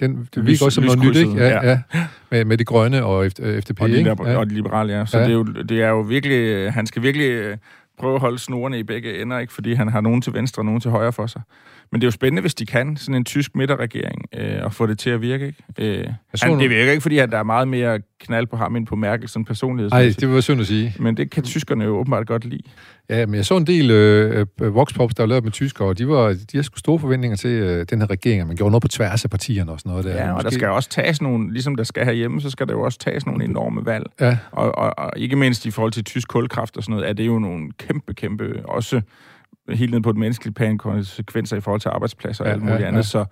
Den 0.00 0.28
det 0.34 0.46
virker 0.46 0.64
også 0.64 0.74
som 0.74 0.84
noget 0.84 0.98
nyt, 0.98 1.16
ikke? 1.16 1.36
Ja, 1.36 1.48
ja. 1.48 1.80
ja. 1.94 2.06
Med, 2.30 2.44
med 2.44 2.58
de 2.58 2.64
grønne 2.64 3.04
og 3.04 3.30
FDP, 3.32 3.80
og 3.80 3.88
de, 3.88 3.98
ikke? 3.98 4.16
Ja. 4.24 4.36
Og 4.36 4.50
de 4.50 4.54
liberale, 4.54 4.92
ja. 4.92 5.06
Så 5.06 5.18
ja. 5.18 5.24
Det, 5.24 5.30
er 5.30 5.34
jo, 5.34 5.44
det 5.44 5.82
er 5.82 5.88
jo 5.88 6.00
virkelig... 6.00 6.72
Han 6.72 6.86
skal 6.86 7.02
virkelig 7.02 7.26
øh, 7.30 7.56
prøve 7.98 8.14
at 8.14 8.20
holde 8.20 8.38
snorene 8.38 8.78
i 8.78 8.82
begge 8.82 9.22
ender, 9.22 9.38
ikke? 9.38 9.52
Fordi 9.52 9.74
han 9.74 9.88
har 9.88 10.00
nogen 10.00 10.22
til 10.22 10.32
venstre 10.32 10.60
og 10.60 10.64
nogen 10.64 10.80
til 10.80 10.90
højre 10.90 11.12
for 11.12 11.26
sig. 11.26 11.42
Men 11.92 12.00
det 12.00 12.04
er 12.04 12.08
jo 12.08 12.12
spændende, 12.12 12.40
hvis 12.40 12.54
de 12.54 12.66
kan, 12.66 12.96
sådan 12.96 13.14
en 13.14 13.24
tysk 13.24 13.56
midterregering, 13.56 14.24
øh, 14.34 14.64
og 14.64 14.72
få 14.72 14.86
det 14.86 14.98
til 14.98 15.10
at 15.10 15.20
virke. 15.20 15.46
Ikke? 15.46 15.98
Øh, 16.00 16.08
han, 16.42 16.60
det 16.60 16.70
virker 16.70 16.90
ikke, 16.90 17.02
fordi 17.02 17.18
at 17.18 17.32
der 17.32 17.38
er 17.38 17.42
meget 17.42 17.68
mere 17.68 18.00
knald 18.20 18.46
på 18.46 18.56
ham 18.56 18.76
end 18.76 18.86
på 18.86 18.96
Merkel, 18.96 19.28
sådan 19.28 19.44
personlighed. 19.44 19.90
Nej, 19.90 20.12
det 20.20 20.28
var 20.28 20.40
synd 20.40 20.60
at 20.60 20.66
sige. 20.66 20.94
Men 20.98 21.16
det 21.16 21.30
kan 21.30 21.42
tyskerne 21.42 21.84
jo 21.84 21.98
åbenbart 21.98 22.26
godt 22.26 22.44
lide. 22.44 22.62
Ja, 23.10 23.26
men 23.26 23.34
jeg 23.34 23.44
så 23.44 23.56
en 23.56 23.66
del 23.66 23.90
øh, 23.90 24.46
øh 24.60 24.74
voxpops, 24.74 25.14
der 25.14 25.22
var 25.22 25.28
lavet 25.28 25.44
med 25.44 25.52
tyskere, 25.52 25.88
og 25.88 25.98
de, 25.98 26.08
var, 26.08 26.28
de 26.28 26.56
har 26.56 26.62
sgu 26.62 26.78
store 26.78 26.98
forventninger 26.98 27.36
til 27.36 27.50
øh, 27.50 27.86
den 27.90 28.00
her 28.00 28.10
regering, 28.10 28.40
at 28.40 28.46
man 28.46 28.56
gjorde 28.56 28.70
noget 28.70 28.82
på 28.82 28.88
tværs 28.88 29.24
af 29.24 29.30
partierne 29.30 29.72
og 29.72 29.80
sådan 29.80 29.90
noget. 29.90 30.04
Der. 30.04 30.14
Ja, 30.14 30.28
og 30.28 30.34
Måske... 30.34 30.44
der 30.44 30.54
skal 30.54 30.68
også 30.68 30.88
tages 30.88 31.22
nogle, 31.22 31.52
ligesom 31.52 31.76
der 31.76 31.84
skal 31.84 32.04
herhjemme, 32.04 32.40
så 32.40 32.50
skal 32.50 32.68
der 32.68 32.72
jo 32.74 32.80
også 32.80 32.98
tages 32.98 33.26
nogle 33.26 33.44
enorme 33.44 33.86
valg. 33.86 34.06
Ja. 34.20 34.38
Og, 34.52 34.78
og, 34.78 34.98
og 34.98 35.10
ikke 35.16 35.36
mindst 35.36 35.66
i 35.66 35.70
forhold 35.70 35.92
til 35.92 36.04
tysk 36.04 36.28
kulkraft 36.28 36.76
og 36.76 36.82
sådan 36.82 36.92
noget, 36.92 37.08
er 37.08 37.12
det 37.12 37.26
jo 37.26 37.38
nogle 37.38 37.70
kæmpe, 37.78 38.14
kæmpe, 38.14 38.62
også 38.64 39.00
helt 39.68 39.90
ned 39.90 40.00
på 40.00 40.10
et 40.10 40.16
menneskeligt 40.16 40.56
plan, 40.56 40.78
konsekvenser 40.78 41.56
i 41.56 41.60
forhold 41.60 41.80
til 41.80 41.88
arbejdspladser 41.88 42.44
og 42.44 42.48
ja, 42.48 42.54
alt 42.54 42.62
muligt 42.62 42.78
ja, 42.78 42.82
ja. 42.82 42.88
andet. 42.88 43.06
Så 43.06 43.24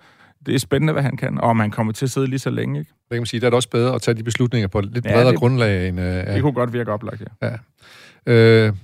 det 0.45 0.55
er 0.55 0.59
spændende, 0.59 0.93
hvad 0.93 1.03
han 1.03 1.17
kan, 1.17 1.37
og 1.37 1.49
om 1.49 1.59
han 1.59 1.71
kommer 1.71 1.93
til 1.93 2.05
at 2.05 2.09
sidde 2.09 2.27
lige 2.27 2.39
så 2.39 2.49
længe. 2.49 2.79
Ikke? 2.79 2.89
Det 2.89 3.09
kan 3.11 3.19
man 3.19 3.25
sige, 3.25 3.39
der 3.39 3.45
er 3.45 3.49
det 3.49 3.55
også 3.55 3.69
bedre 3.69 3.95
at 3.95 4.01
tage 4.01 4.15
de 4.15 4.23
beslutninger 4.23 4.67
på 4.67 4.79
et 4.79 4.85
lidt 4.93 5.05
bredere 5.05 5.25
ja, 5.25 5.31
det, 5.31 5.39
grundlag. 5.39 5.87
End, 5.87 5.99
uh, 5.99 6.05
det 6.05 6.41
kunne 6.41 6.53
godt 6.53 6.73
virke 6.73 6.91
oplagt, 6.91 7.23
ja. 7.41 7.47
ja. 7.47 8.67
Uh, 8.67 8.75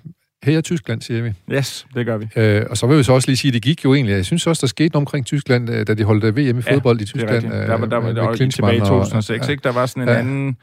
her 0.44 0.58
er 0.58 0.62
Tyskland, 0.62 1.02
siger 1.02 1.22
vi. 1.22 1.34
Yes, 1.52 1.88
det 1.96 2.06
gør 2.06 2.18
vi. 2.18 2.26
Uh, 2.26 2.70
og 2.70 2.78
så 2.78 2.88
vil 2.88 2.98
vi 2.98 3.04
så 3.04 3.14
også 3.14 3.28
lige 3.28 3.38
sige, 3.38 3.50
at 3.50 3.54
det 3.54 3.62
gik 3.62 3.86
jo 3.86 3.94
egentlig. 3.94 4.14
Jeg 4.14 4.26
synes 4.26 4.48
også, 4.48 4.62
der 4.62 4.68
skete 4.68 4.88
noget 4.88 5.02
omkring 5.02 5.26
Tyskland, 5.26 5.86
da 5.86 5.94
de 5.94 6.04
holdt 6.04 6.38
VM 6.38 6.60
i 6.60 6.62
fodbold 6.62 6.98
ja, 6.98 7.04
i 7.04 7.06
Tyskland. 7.06 7.44
Det 7.44 7.56
er 7.56 7.66
der 7.68 7.78
var, 7.78 7.86
der, 7.86 7.98
var, 7.98 8.12
der 8.12 8.24
var 8.24 8.36
tilbage 8.36 8.78
i 8.78 8.80
2006, 8.80 9.30
og, 9.30 9.46
ja. 9.48 9.52
ikke? 9.52 9.64
Der 9.64 9.72
var 9.72 9.86
sådan 9.86 10.04
en 10.04 10.10
ja. 10.10 10.20
anden 10.20 10.58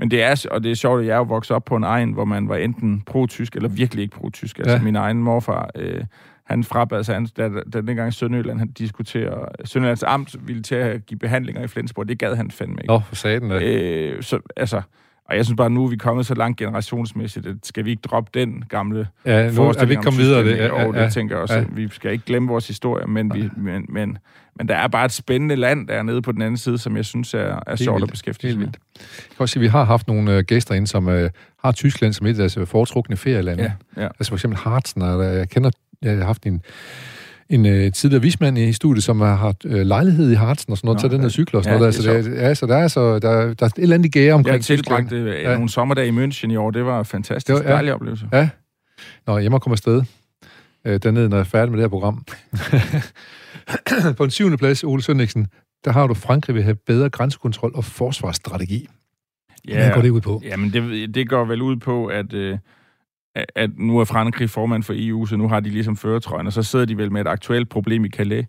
men 0.00 0.10
det 0.10 0.22
er, 0.22 0.46
og 0.50 0.62
det 0.62 0.70
er 0.70 0.74
sjovt, 0.74 1.00
at 1.00 1.06
jeg 1.06 1.12
er 1.12 1.16
jo 1.16 1.22
vokset 1.22 1.56
op 1.56 1.64
på 1.64 1.76
en 1.76 1.84
egen, 1.84 2.12
hvor 2.12 2.24
man 2.24 2.48
var 2.48 2.56
enten 2.56 3.02
pro-tysk 3.06 3.56
eller 3.56 3.68
virkelig 3.68 4.02
ikke 4.02 4.16
pro-tysk. 4.16 4.58
Altså 4.58 4.76
ja. 4.76 4.82
min 4.82 4.96
egen 4.96 5.22
morfar, 5.22 5.70
øh, 5.74 6.04
han 6.50 6.64
frabad 6.64 7.04
sig, 7.04 7.36
da, 7.36 7.48
da 7.72 7.80
dengang 7.80 8.14
Sønderjylland 8.14 8.58
han 8.58 8.68
diskuterer, 8.68 9.48
Sønderjyllands 9.64 10.02
Amt 10.02 10.36
ville 10.48 10.62
til 10.62 10.74
at 10.74 11.06
give 11.06 11.18
behandlinger 11.18 11.62
i 11.62 11.66
Flensborg, 11.66 12.08
det 12.08 12.18
gad 12.18 12.34
han 12.34 12.50
fandme 12.50 12.74
ikke. 12.74 12.86
Nå, 12.86 13.00
for 13.08 13.14
satan 13.14 13.50
det. 13.50 13.62
Øh, 13.62 14.22
så, 14.22 14.38
altså, 14.56 14.82
og 15.24 15.36
jeg 15.36 15.44
synes 15.44 15.56
bare, 15.56 15.70
nu 15.70 15.84
er 15.84 15.88
vi 15.88 15.96
kommet 15.96 16.26
så 16.26 16.34
langt 16.34 16.58
generationsmæssigt, 16.58 17.46
at 17.46 17.56
skal 17.62 17.84
vi 17.84 17.90
ikke 17.90 18.00
droppe 18.00 18.30
den 18.34 18.64
gamle 18.68 19.08
ja, 19.24 19.50
nu 19.50 19.62
er 19.62 19.84
vi 19.84 19.92
ikke 19.92 20.02
kommet 20.02 20.22
videre. 20.22 20.44
Det, 20.44 20.56
ja, 20.56 20.66
ja, 20.66 20.92
ja, 20.92 21.04
det 21.04 21.12
tænker 21.12 21.34
jeg 21.34 21.42
også. 21.42 21.54
Ja. 21.54 21.64
Vi 21.72 21.88
skal 21.88 22.12
ikke 22.12 22.24
glemme 22.24 22.48
vores 22.48 22.68
historie, 22.68 23.06
men, 23.06 23.34
vi, 23.34 23.50
men, 23.56 23.86
men, 23.88 24.18
men 24.56 24.68
der 24.68 24.76
er 24.76 24.88
bare 24.88 25.04
et 25.04 25.12
spændende 25.12 25.56
land 25.56 25.88
dernede 25.88 26.22
på 26.22 26.32
den 26.32 26.42
anden 26.42 26.56
side, 26.56 26.78
som 26.78 26.96
jeg 26.96 27.04
synes 27.04 27.34
er, 27.34 27.60
er 27.66 27.76
sjovt 27.76 28.02
at 28.02 28.08
beskæftige 28.08 28.50
sig 28.50 28.58
med. 28.60 28.66
Jeg 28.66 29.04
kan 29.28 29.36
også 29.38 29.52
sige, 29.52 29.60
at 29.60 29.62
vi 29.62 29.68
har 29.68 29.84
haft 29.84 30.08
nogle 30.08 30.36
uh, 30.36 30.42
gæster 30.42 30.74
ind, 30.74 30.86
som 30.86 31.06
uh, 31.06 31.14
har 31.64 31.72
Tyskland 31.72 32.12
som 32.12 32.26
et 32.26 32.30
af 32.30 32.36
deres 32.36 32.58
foretrukne 32.64 33.16
ferielande. 33.16 33.62
Ja, 33.96 34.02
ja. 34.02 34.06
Altså 34.06 34.30
for 34.30 34.36
eksempel 34.36 34.58
Harzen, 34.58 35.02
og 35.02 35.24
jeg 35.24 35.48
kender, 35.48 35.70
jeg 36.02 36.16
har 36.16 36.24
haft 36.24 36.46
en 36.46 36.62
en 37.50 37.66
øh, 37.66 37.92
tidligere 37.92 38.22
vismand 38.22 38.58
i 38.58 38.72
studiet, 38.72 39.04
som 39.04 39.20
har 39.20 39.34
haft 39.34 39.64
øh, 39.64 39.86
lejlighed 39.86 40.30
i 40.30 40.34
Hartsen 40.34 40.72
og 40.72 40.78
sådan 40.78 40.86
noget, 40.86 40.96
Nå, 40.96 41.00
tage 41.00 41.12
den 41.12 41.22
her 41.22 41.28
cykel 41.28 41.56
og 41.56 41.64
sådan 41.64 41.74
ja, 41.74 41.78
noget. 41.78 41.96
Der. 41.96 42.22
Så, 42.22 42.30
det, 42.30 42.36
ja, 42.36 42.54
så 42.54 42.66
der 42.66 42.76
er, 42.76 42.88
så, 42.88 43.18
der, 43.18 43.54
der 43.54 43.66
er 43.66 43.66
et 43.66 43.72
eller 43.76 43.94
andet 43.94 44.12
gære 44.12 44.34
omkring 44.34 44.56
Jeg 44.56 44.64
tilbragte 44.64 45.16
øh, 45.16 45.42
ja. 45.42 45.54
nogle 45.54 45.68
sommerdage 45.68 46.08
i 46.08 46.10
München 46.10 46.50
i 46.52 46.56
år. 46.56 46.70
Det 46.70 46.84
var 46.84 47.02
fantastisk. 47.02 47.46
Det 47.46 47.54
var, 47.54 47.62
ja. 47.62 47.74
dejlig 47.74 47.94
oplevelse. 47.94 48.28
Ja. 48.32 48.48
Nå, 49.26 49.38
jeg 49.38 49.50
må 49.50 49.58
komme 49.58 49.74
afsted 49.74 50.02
øh, 50.84 51.00
dernede, 51.02 51.28
når 51.28 51.36
jeg 51.36 51.40
er 51.40 51.44
færdig 51.44 51.70
med 51.70 51.78
det 51.78 51.84
her 51.84 51.88
program. 51.88 52.24
På 54.16 54.24
en 54.24 54.30
syvende 54.30 54.56
plads, 54.56 54.84
Ole 54.84 55.02
Sønniksen, 55.02 55.46
der 55.84 55.92
har 55.92 56.06
du, 56.06 56.14
Frankrig 56.14 56.54
vil 56.54 56.62
have 56.62 56.76
bedre 56.86 57.10
grænsekontrol 57.10 57.72
og 57.74 57.84
forsvarsstrategi. 57.84 58.88
Ja, 59.68 59.74
Hvad 59.74 59.94
går 59.94 60.02
det 60.02 60.10
ud 60.10 60.20
på? 60.20 60.42
Jamen, 60.44 60.72
det, 60.72 61.14
det 61.14 61.28
går 61.28 61.44
vel 61.44 61.62
ud 61.62 61.76
på, 61.76 62.06
at... 62.06 62.32
Øh, 62.32 62.58
at 63.34 63.70
nu 63.78 63.98
er 63.98 64.04
Frankrig 64.04 64.50
formand 64.50 64.82
for 64.82 64.94
EU, 64.96 65.26
så 65.26 65.36
nu 65.36 65.48
har 65.48 65.60
de 65.60 65.70
ligesom 65.70 65.96
føretrøjen, 65.96 66.46
og 66.46 66.52
så 66.52 66.62
sidder 66.62 66.84
de 66.84 66.96
vel 66.96 67.12
med 67.12 67.20
et 67.20 67.26
aktuelt 67.26 67.68
problem 67.68 68.04
i 68.04 68.08
Calais, 68.08 68.46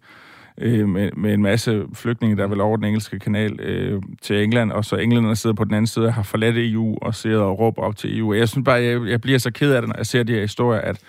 øh, 0.58 0.90
med, 0.90 1.10
med 1.18 1.34
en 1.34 1.42
masse 1.42 1.84
flygtninge, 1.94 2.38
der 2.38 2.44
er 2.44 2.48
vel 2.48 2.62
over 2.62 2.78
den 2.78 2.86
engelske 2.86 3.20
kanal 3.20 3.60
øh, 3.60 4.02
til 4.22 4.44
England, 4.44 4.72
og 4.72 4.86
så 4.86 4.96
englænderne 4.96 5.36
sidder 5.36 5.56
på 5.56 5.64
den 5.64 5.74
anden 5.74 5.88
side 5.88 6.06
og 6.06 6.14
har 6.14 6.24
forladt 6.24 6.58
EU 6.58 6.98
og 7.02 7.16
sidder 7.16 7.42
og 7.42 7.60
råber 7.60 7.82
op 7.82 7.96
til 7.96 8.20
EU. 8.20 8.34
Jeg 8.34 8.50
synes 8.50 8.66
bare, 8.66 8.82
jeg, 8.82 9.08
jeg 9.08 9.22
bliver 9.22 9.40
så 9.40 9.52
ked 9.52 9.74
af 9.74 9.82
det, 9.82 9.90
når 9.90 9.98
jeg 9.98 10.06
ser 10.06 10.24
de 10.24 10.34
her 10.34 10.42
historier, 10.42 10.82
at 10.82 11.00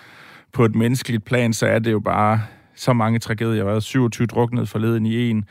på 0.53 0.65
et 0.65 0.75
menneskeligt 0.75 1.25
plan, 1.25 1.53
så 1.53 1.65
er 1.65 1.79
det 1.79 1.91
jo 1.91 1.99
bare 1.99 2.41
så 2.75 2.93
mange 2.93 3.19
tragedier. 3.19 3.53
Jeg 3.53 3.63
har 3.63 3.69
været 3.69 3.83
27 3.83 4.25
druknet 4.25 4.69
forleden 4.69 5.05
i 5.05 5.29
en 5.29 5.45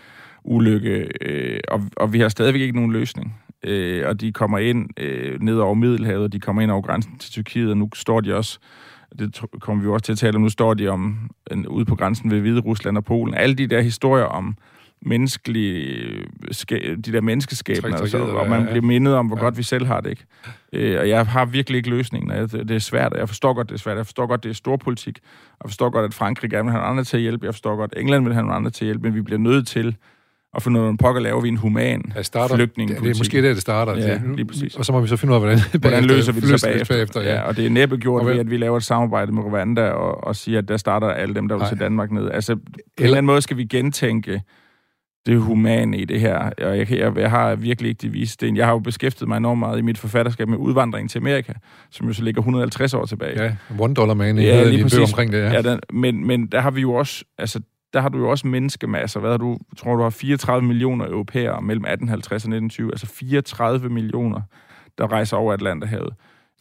ulykke, 0.45 1.09
øh, 1.21 1.61
og, 1.69 1.83
og 1.97 2.13
vi 2.13 2.21
har 2.21 2.29
stadigvæk 2.29 2.61
ikke 2.61 2.77
nogen 2.77 2.93
løsning 2.93 3.37
øh, 3.65 4.09
og 4.09 4.21
de 4.21 4.33
kommer 4.33 4.59
ind 4.59 4.89
øh, 4.97 5.41
ned 5.41 5.59
over 5.59 5.75
Middelhavet, 5.75 6.25
og 6.25 6.33
de 6.33 6.41
kommer 6.41 6.63
ind 6.63 6.71
over 6.71 6.83
grænsen 6.83 7.19
til 7.19 7.31
Tyrkiet, 7.31 7.71
og 7.71 7.77
nu 7.77 7.89
står 7.95 8.21
de 8.21 8.37
også, 8.37 8.59
det 9.19 9.41
kommer 9.61 9.85
vi 9.85 9.91
også 9.91 10.05
til 10.05 10.13
at 10.13 10.19
tale 10.19 10.37
om, 10.37 10.43
nu 10.43 10.49
står 10.49 10.75
de 10.75 10.89
om 10.89 11.31
en, 11.51 11.67
ude 11.67 11.85
på 11.85 11.97
grænsen 11.97 12.31
ved 12.31 12.41
Hvide 12.41 12.61
Rusland 12.61 12.97
og 12.97 13.05
Polen. 13.05 13.35
Alle 13.35 13.55
de 13.55 13.67
der 13.67 13.81
historier 13.81 14.25
om 14.25 14.57
menneskelige, 15.07 16.25
de 16.79 17.13
der 17.13 17.21
menneskeskæbner, 17.21 17.97
altså, 17.97 18.19
og 18.19 18.49
man 18.49 18.67
bliver 18.67 18.83
mindet 18.83 19.15
om, 19.15 19.27
hvor 19.27 19.37
ja. 19.37 19.43
godt 19.43 19.59
vi 19.59 19.63
selv 19.63 19.87
har 19.87 20.01
det, 20.01 20.11
ikke? 20.11 20.25
Øh, 20.73 21.01
og 21.01 21.09
jeg 21.09 21.27
har 21.27 21.45
virkelig 21.45 21.77
ikke 21.77 21.91
løsningen. 21.91 22.49
Det 22.49 22.71
er 22.71 22.79
svært, 22.79 23.13
jeg 23.17 23.29
forstår 23.29 23.55
godt, 23.55 23.69
det 23.69 23.75
er 23.75 23.79
svært. 23.79 23.97
Jeg 23.97 24.07
forstår 24.07 24.27
godt, 24.27 24.45
det 24.45 24.51
er 24.51 24.55
storpolitik. 24.55 25.19
Jeg 25.65 25.71
forstår 25.71 25.91
godt, 25.91 26.05
at 26.05 26.15
Frankrig 26.15 26.51
gerne 26.51 26.65
vil 26.65 26.73
have 26.73 26.85
andre 26.85 27.05
til 27.05 27.17
at 27.17 27.21
hjælpe. 27.23 27.47
Jeg 27.47 27.55
forstår 27.55 27.77
godt, 27.77 27.93
at 27.97 28.01
England 28.01 28.25
vil 28.25 28.33
have 28.33 28.43
nogle 28.43 28.57
andre 28.57 28.71
til 28.71 28.85
at 28.85 28.87
hjælpe, 28.87 29.03
men 29.03 29.15
vi 29.15 29.23
bliver 29.23 29.39
nødt 29.39 29.67
til 29.67 29.97
og 30.55 30.63
for 30.63 30.71
noget 30.71 30.99
pokker 30.99 31.21
laver 31.21 31.41
vi 31.41 31.49
en 31.49 31.57
human 31.57 32.13
starter, 32.23 32.55
flygtning. 32.55 32.91
Det, 32.91 33.03
det 33.03 33.11
er 33.11 33.19
måske 33.19 33.43
der, 33.43 33.49
det 33.49 33.61
starter. 33.61 33.97
Ja, 33.97 34.21
lige 34.37 34.47
præcis. 34.47 34.77
Og 34.77 34.85
så 34.85 34.93
må 34.93 35.01
vi 35.01 35.09
så 35.09 35.17
finde 35.17 35.33
ud 35.33 35.35
af, 35.35 35.41
hvordan, 35.41 35.81
hvordan 35.81 36.05
løser 36.05 36.33
vi 36.33 36.41
det 36.41 36.61
så 36.61 36.67
bagefter. 36.67 36.95
bagefter 36.95 37.21
ja. 37.21 37.35
ja. 37.35 37.41
og 37.41 37.57
det 37.57 37.67
er 37.67 37.71
næppe 37.71 37.97
gjort 37.97 38.27
ved, 38.27 38.39
at 38.39 38.51
vi 38.51 38.57
laver 38.57 38.77
et 38.77 38.85
samarbejde 38.85 39.33
med 39.33 39.43
Rwanda 39.43 39.89
og, 39.89 40.25
og 40.25 40.37
siger, 40.37 40.59
at 40.59 40.69
der 40.69 40.77
starter 40.77 41.09
alle 41.09 41.35
dem, 41.35 41.49
der 41.49 41.59
vil 41.59 41.67
til 41.69 41.81
Danmark 41.81 42.11
ned. 42.11 42.31
Altså, 42.31 42.55
på 42.55 42.61
en 42.99 43.05
eller 43.05 43.17
anden 43.17 43.27
måde 43.27 43.43
skal 43.43 43.57
vi 43.57 43.65
gentænke 43.65 44.43
det 45.27 45.41
humane 45.41 45.99
i 45.99 46.05
det 46.05 46.21
her. 46.21 46.37
Og 46.39 46.79
jeg, 46.79 46.91
jeg, 46.91 47.19
jeg 47.19 47.31
har 47.31 47.55
virkelig 47.55 47.89
ikke 47.89 48.03
det 48.03 48.13
vise 48.13 48.33
sten. 48.33 48.57
Jeg 48.57 48.67
har 48.67 48.73
jo 48.73 48.79
beskæftiget 48.79 49.29
mig 49.29 49.37
enormt 49.37 49.59
meget 49.59 49.79
i 49.79 49.83
mit 49.83 49.99
forfatterskab 49.99 50.49
med 50.49 50.59
udvandring 50.59 51.11
til 51.11 51.19
Amerika, 51.19 51.53
som 51.91 52.07
jo 52.07 52.13
så 52.13 52.23
ligger 52.23 52.41
150 52.41 52.95
år 52.95 53.05
tilbage. 53.05 53.43
Ja, 53.43 53.57
One 53.79 53.95
Dollar 53.95 54.15
Man 54.15 54.39
ja, 54.39 54.65
lige 54.65 54.83
præcis. 54.83 54.99
omkring 54.99 55.33
det, 55.33 55.39
ja. 55.39 55.53
ja 55.53 55.63
den, 55.63 55.81
men, 55.93 56.27
men 56.27 56.47
der 56.47 56.61
har 56.61 56.71
vi 56.71 56.81
jo 56.81 56.95
også, 56.95 57.25
altså 57.39 57.61
der 57.93 58.01
har 58.01 58.09
du 58.09 58.19
jo 58.19 58.31
også 58.31 58.47
menneskemasser. 58.47 59.21
Hvad 59.21 59.31
har 59.31 59.39
du? 59.39 59.59
Tror, 59.77 59.97
du 59.97 60.03
har 60.03 60.11
34 60.11 60.67
millioner 60.67 61.07
europæere 61.07 61.63
mellem 61.63 61.85
1850 61.85 62.45
og 62.45 62.49
1920. 62.49 62.91
Altså 62.93 63.07
34 63.07 63.89
millioner, 63.89 64.41
der 64.99 65.13
rejser 65.13 65.37
over 65.37 65.53
Atlanterhavet. 65.53 66.15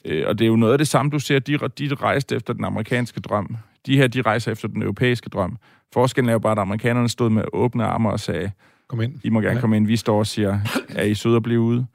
Øh, 0.05 0.23
og 0.27 0.39
det 0.39 0.45
er 0.45 0.49
jo 0.49 0.55
noget 0.55 0.71
af 0.73 0.77
det 0.77 0.87
samme, 0.87 1.11
du 1.11 1.19
ser, 1.19 1.39
de, 1.39 1.57
de 1.57 1.93
rejste 1.95 2.35
efter 2.35 2.53
den 2.53 2.65
amerikanske 2.65 3.19
drøm. 3.19 3.57
De 3.85 3.97
her, 3.97 4.07
de 4.07 4.21
rejser 4.21 4.51
efter 4.51 4.67
den 4.67 4.81
europæiske 4.81 5.29
drøm. 5.29 5.57
Forskellen 5.93 6.29
er 6.29 6.33
jo 6.33 6.39
bare, 6.39 6.51
at 6.51 6.59
amerikanerne 6.59 7.09
stod 7.09 7.29
med 7.29 7.43
åbne 7.53 7.85
arme 7.85 8.09
og 8.09 8.19
sagde, 8.19 8.51
Kom 8.87 9.01
ind. 9.01 9.19
I 9.23 9.29
må 9.29 9.41
gerne 9.41 9.55
ja. 9.55 9.61
komme 9.61 9.77
ind. 9.77 9.87
Vi 9.87 9.95
står 9.95 10.19
og 10.19 10.27
siger, 10.27 10.59
er 10.89 11.03
I 11.03 11.13
søde 11.13 11.35
at 11.35 11.43
blive 11.43 11.61
ude? 11.61 11.85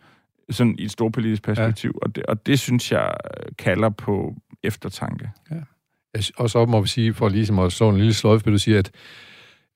Sådan 0.50 0.76
i 0.78 0.84
et 0.84 0.90
stort 0.90 1.12
politisk 1.12 1.42
perspektiv. 1.42 1.92
Ja. 1.94 2.06
Og, 2.06 2.16
det, 2.16 2.26
og 2.26 2.46
det 2.46 2.60
synes 2.60 2.92
jeg 2.92 3.14
kalder 3.58 3.88
på 3.88 4.34
eftertanke. 4.62 5.30
Ja. 5.50 5.56
Og 6.36 6.50
så 6.50 6.66
må 6.66 6.80
vi 6.80 6.88
sige, 6.88 7.14
for 7.14 7.28
ligesom 7.28 7.58
at 7.58 7.72
slå 7.72 7.88
en 7.88 7.96
lille 7.96 8.14
sløjf, 8.14 8.42
vil 8.44 8.52
du 8.52 8.58
sige, 8.58 8.78
at 8.78 8.90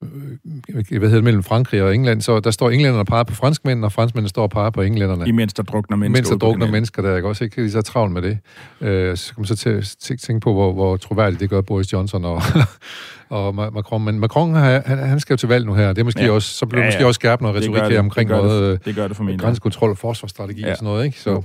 øh, 0.03 0.98
hvad 0.98 1.00
hedder 1.00 1.09
det, 1.09 1.24
mellem 1.24 1.42
Frankrig 1.42 1.83
og 1.83 1.94
England, 1.94 2.20
så 2.20 2.40
der 2.40 2.50
står 2.50 2.70
englænderne 2.70 3.00
og 3.00 3.07
peger 3.07 3.22
på 3.22 3.35
franskmændene, 3.35 3.87
og 3.87 3.92
franskmændene 3.92 4.29
står 4.29 4.42
og 4.42 4.50
peger 4.50 4.70
på 4.70 4.83
englænderne. 4.83 5.29
Imens 5.29 5.55
der 5.55 5.62
drukner 5.62 5.96
mennesker. 5.96 6.18
Imens 6.18 6.29
der 6.29 6.37
drukner 6.37 6.70
mennesker, 6.70 7.03
der 7.03 7.11
er 7.11 7.22
også 7.22 7.44
ikke 7.44 7.57
lige 7.57 7.70
så 7.70 7.83
travlt 7.83 8.12
med 8.12 8.22
det. 8.22 8.38
Øh, 8.81 9.16
så 9.16 9.35
kan 9.35 9.40
man 9.40 9.46
så 9.46 9.57
til, 9.57 10.18
tænke 10.18 10.40
på, 10.40 10.53
hvor, 10.53 10.72
hvor 10.72 10.96
troværdigt 10.96 11.40
det 11.40 11.50
gør 11.50 11.61
Boris 11.61 11.92
Johnson 11.92 12.24
og, 12.24 12.42
og 13.29 13.55
Macron. 13.55 14.05
Men 14.05 14.20
Macron, 14.20 14.55
han, 14.55 14.98
han 14.98 15.20
skal 15.20 15.35
jo 15.35 15.37
til 15.37 15.48
valg 15.48 15.66
nu 15.66 15.74
her. 15.74 15.88
Det 15.88 15.98
er 15.98 16.05
måske 16.05 16.24
ja. 16.24 16.31
også, 16.31 16.55
så 16.55 16.66
bliver 16.66 16.83
ja, 16.83 16.87
ja. 16.87 16.94
måske 16.94 17.07
også 17.07 17.18
skærpet 17.18 17.42
noget 17.42 17.57
retorik 17.57 17.92
her 17.92 17.98
omkring 17.98 18.31
det 18.31 18.37
noget 18.37 18.79
det, 18.79 18.85
det 18.85 18.94
gør 18.94 19.09
det 19.09 19.16
for 19.16 19.37
grænsekontrol 19.37 19.90
og 19.90 19.98
forsvarsstrategi 19.98 20.61
ja. 20.61 20.70
og 20.70 20.76
sådan 20.76 20.87
noget. 20.87 21.05
Ikke? 21.05 21.20
Så, 21.20 21.42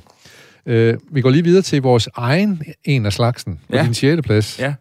øh, 0.66 0.98
vi 1.12 1.22
går 1.22 1.30
lige 1.30 1.44
videre 1.44 1.62
til 1.62 1.82
vores 1.82 2.10
egen 2.16 2.64
en 2.84 3.06
af 3.06 3.14
slagsen 3.14 3.60
på 3.70 3.76
ja. 3.76 3.84
din 3.84 3.94
6. 3.94 4.22
plads. 4.22 4.60
Ja. 4.60 4.74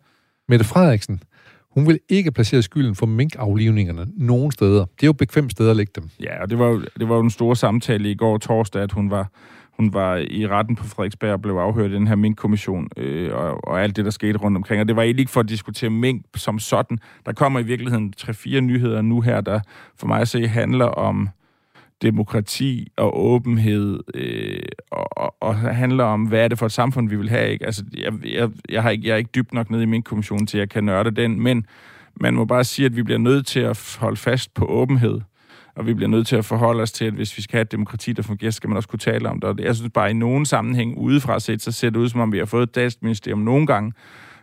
Mette 0.48 0.64
Frederiksen. 0.64 1.22
Hun 1.70 1.86
vil 1.86 2.00
ikke 2.08 2.32
placere 2.32 2.62
skylden 2.62 2.94
for 2.94 3.06
minkaflivningerne 3.06 4.06
nogen 4.16 4.52
steder. 4.52 4.84
Det 4.84 5.02
er 5.02 5.06
jo 5.06 5.12
bekvemt 5.12 5.50
sted 5.50 5.70
at 5.70 5.76
lægge 5.76 5.92
dem. 5.96 6.10
Ja, 6.20 6.42
og 6.42 6.50
det 6.50 6.58
var, 6.58 6.84
det 6.98 7.08
var 7.08 7.14
jo 7.14 7.20
en 7.20 7.30
stor 7.30 7.54
samtale 7.54 8.10
i 8.10 8.14
går 8.14 8.38
torsdag, 8.38 8.82
at 8.82 8.92
hun 8.92 9.10
var, 9.10 9.30
hun 9.76 9.92
var 9.92 10.16
i 10.16 10.46
retten 10.46 10.76
på 10.76 10.84
Frederiksberg 10.84 11.32
og 11.32 11.42
blev 11.42 11.54
afhørt 11.54 11.90
i 11.90 11.94
den 11.94 12.06
her 12.06 12.16
minkkommission 12.16 12.88
øh, 12.96 13.34
og, 13.34 13.68
og 13.68 13.82
alt 13.82 13.96
det, 13.96 14.04
der 14.04 14.10
skete 14.10 14.38
rundt 14.38 14.56
omkring. 14.56 14.80
Og 14.80 14.88
det 14.88 14.96
var 14.96 15.02
egentlig 15.02 15.20
ikke 15.20 15.32
for 15.32 15.40
at 15.40 15.48
diskutere 15.48 15.90
mink 15.90 16.24
som 16.36 16.58
sådan. 16.58 16.98
Der 17.26 17.32
kommer 17.32 17.60
i 17.60 17.62
virkeligheden 17.62 18.12
tre-fire 18.12 18.60
nyheder 18.60 19.02
nu 19.02 19.20
her, 19.20 19.40
der 19.40 19.60
for 19.96 20.06
mig 20.06 20.20
at 20.20 20.28
se 20.28 20.48
handler 20.48 20.86
om 20.86 21.28
demokrati 22.02 22.92
og 22.96 23.24
åbenhed, 23.24 24.00
øh, 24.14 24.62
og, 24.90 25.08
og, 25.16 25.34
og 25.40 25.54
handler 25.56 26.04
om, 26.04 26.22
hvad 26.22 26.44
er 26.44 26.48
det 26.48 26.58
for 26.58 26.66
et 26.66 26.72
samfund, 26.72 27.08
vi 27.08 27.16
vil 27.16 27.30
have. 27.30 27.50
Ikke? 27.50 27.66
Altså, 27.66 27.84
jeg, 27.98 28.12
jeg, 28.24 28.50
jeg, 28.68 28.82
har 28.82 28.90
ikke, 28.90 29.08
jeg 29.08 29.12
er 29.12 29.16
ikke 29.16 29.30
dybt 29.34 29.54
nok 29.54 29.70
nede 29.70 29.82
i 29.82 29.86
min 29.86 30.02
kommission 30.02 30.46
til, 30.46 30.58
at 30.58 30.60
jeg 30.60 30.68
kan 30.68 30.84
nørde 30.84 31.10
den, 31.10 31.40
men 31.40 31.66
man 32.20 32.34
må 32.34 32.44
bare 32.44 32.64
sige, 32.64 32.86
at 32.86 32.96
vi 32.96 33.02
bliver 33.02 33.18
nødt 33.18 33.46
til 33.46 33.60
at 33.60 33.96
holde 34.00 34.16
fast 34.16 34.54
på 34.54 34.66
åbenhed, 34.66 35.20
og 35.76 35.86
vi 35.86 35.94
bliver 35.94 36.08
nødt 36.08 36.26
til 36.26 36.36
at 36.36 36.44
forholde 36.44 36.82
os 36.82 36.92
til, 36.92 37.04
at 37.04 37.12
hvis 37.12 37.36
vi 37.36 37.42
skal 37.42 37.56
have 37.56 37.62
et 37.62 37.72
demokrati, 37.72 38.12
der 38.12 38.22
fungerer, 38.22 38.50
skal 38.50 38.68
man 38.68 38.76
også 38.76 38.88
kunne 38.88 38.98
tale 38.98 39.28
om 39.28 39.40
det. 39.40 39.50
Og 39.50 39.56
jeg 39.58 39.76
synes 39.76 39.90
bare, 39.94 40.10
i 40.10 40.14
nogen 40.14 40.46
sammenhæng 40.46 40.98
udefra 40.98 41.40
set, 41.40 41.62
så 41.62 41.72
ser 41.72 41.90
det 41.90 41.96
ud, 41.96 42.08
som 42.08 42.20
om 42.20 42.32
vi 42.32 42.38
har 42.38 42.44
fået 42.44 42.62
et 42.62 42.68
statsministerium 42.68 43.38
nogle 43.38 43.66
gange, 43.66 43.92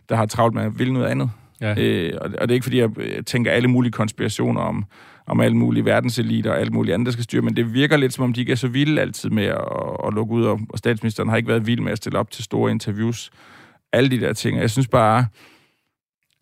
der 0.10 0.16
har 0.16 0.26
travlt 0.26 0.56
med 0.56 0.64
at 0.64 0.80
ville 0.80 0.94
noget 0.94 1.08
andet. 1.08 1.30
Ja. 1.62 1.76
Øh, 1.78 2.14
og, 2.22 2.32
og 2.38 2.48
det 2.48 2.52
er 2.52 2.54
ikke, 2.54 2.64
fordi 2.64 2.80
jeg 2.80 2.90
tænker 3.26 3.52
alle 3.52 3.68
mulige 3.68 3.92
konspirationer 3.92 4.62
om, 4.62 4.86
om 5.32 5.40
alle 5.40 5.58
mulige 5.58 5.86
verdenseliter 5.86 6.52
og 6.52 6.60
alt 6.60 6.74
muligt 6.74 6.94
andet, 6.94 7.06
der 7.06 7.12
skal 7.12 7.24
styre, 7.24 7.42
men 7.42 7.56
det 7.56 7.74
virker 7.74 7.98
lidt, 7.98 8.14
som 8.14 8.24
om 8.24 8.34
de 8.34 8.40
ikke 8.40 8.52
er 8.52 8.56
så 8.56 8.68
vilde 8.68 9.02
altid 9.02 9.30
med 9.30 9.46
at, 9.46 9.58
at 10.08 10.14
lukke 10.14 10.34
ud, 10.34 10.44
og 10.46 10.60
statsministeren 10.76 11.30
har 11.30 11.38
ikke 11.38 11.50
været 11.50 11.68
vild 11.68 11.82
med 11.82 11.92
at 11.92 11.98
stille 11.98 12.20
op 12.20 12.32
til 12.32 12.44
store 12.44 12.72
interviews. 12.72 13.32
Alle 13.94 14.10
de 14.10 14.20
der 14.20 14.34
ting. 14.34 14.60
Jeg 14.60 14.70
synes 14.70 14.88
bare, 14.88 15.26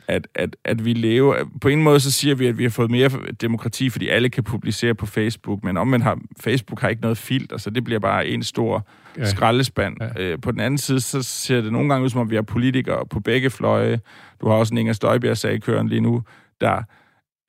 at, 0.07 0.27
at, 0.35 0.55
at 0.63 0.85
vi 0.85 0.93
lever... 0.93 1.35
På 1.61 1.67
en 1.67 1.83
måde 1.83 1.99
så 1.99 2.11
siger 2.11 2.35
vi, 2.35 2.47
at 2.47 2.57
vi 2.57 2.63
har 2.63 2.69
fået 2.69 2.91
mere 2.91 3.09
demokrati, 3.41 3.89
fordi 3.89 4.07
alle 4.07 4.29
kan 4.29 4.43
publicere 4.43 4.95
på 4.95 5.05
Facebook, 5.05 5.63
men 5.63 5.77
omvendt 5.77 6.03
har 6.03 6.19
Facebook 6.39 6.81
har 6.81 6.89
ikke 6.89 7.01
noget 7.01 7.17
filter, 7.17 7.57
så 7.57 7.69
det 7.69 7.83
bliver 7.83 7.99
bare 7.99 8.27
en 8.27 8.43
stor 8.43 8.87
ja. 9.17 9.25
skraldespand. 9.25 9.97
Ja. 10.01 10.23
Øh, 10.23 10.41
på 10.41 10.51
den 10.51 10.59
anden 10.59 10.77
side, 10.77 10.99
så 10.99 11.23
ser 11.23 11.61
det 11.61 11.71
nogle 11.71 11.89
gange 11.89 12.03
ud, 12.03 12.09
som 12.09 12.21
om 12.21 12.29
vi 12.29 12.35
har 12.35 12.41
politikere 12.41 13.05
på 13.05 13.19
begge 13.19 13.49
fløje. 13.49 13.99
Du 14.41 14.47
har 14.47 14.55
også 14.55 14.73
en 14.73 14.77
Inger 14.77 14.93
Støjbjerg-sag 14.93 15.61
kørende 15.61 15.89
lige 15.89 16.01
nu, 16.01 16.23
der 16.61 16.83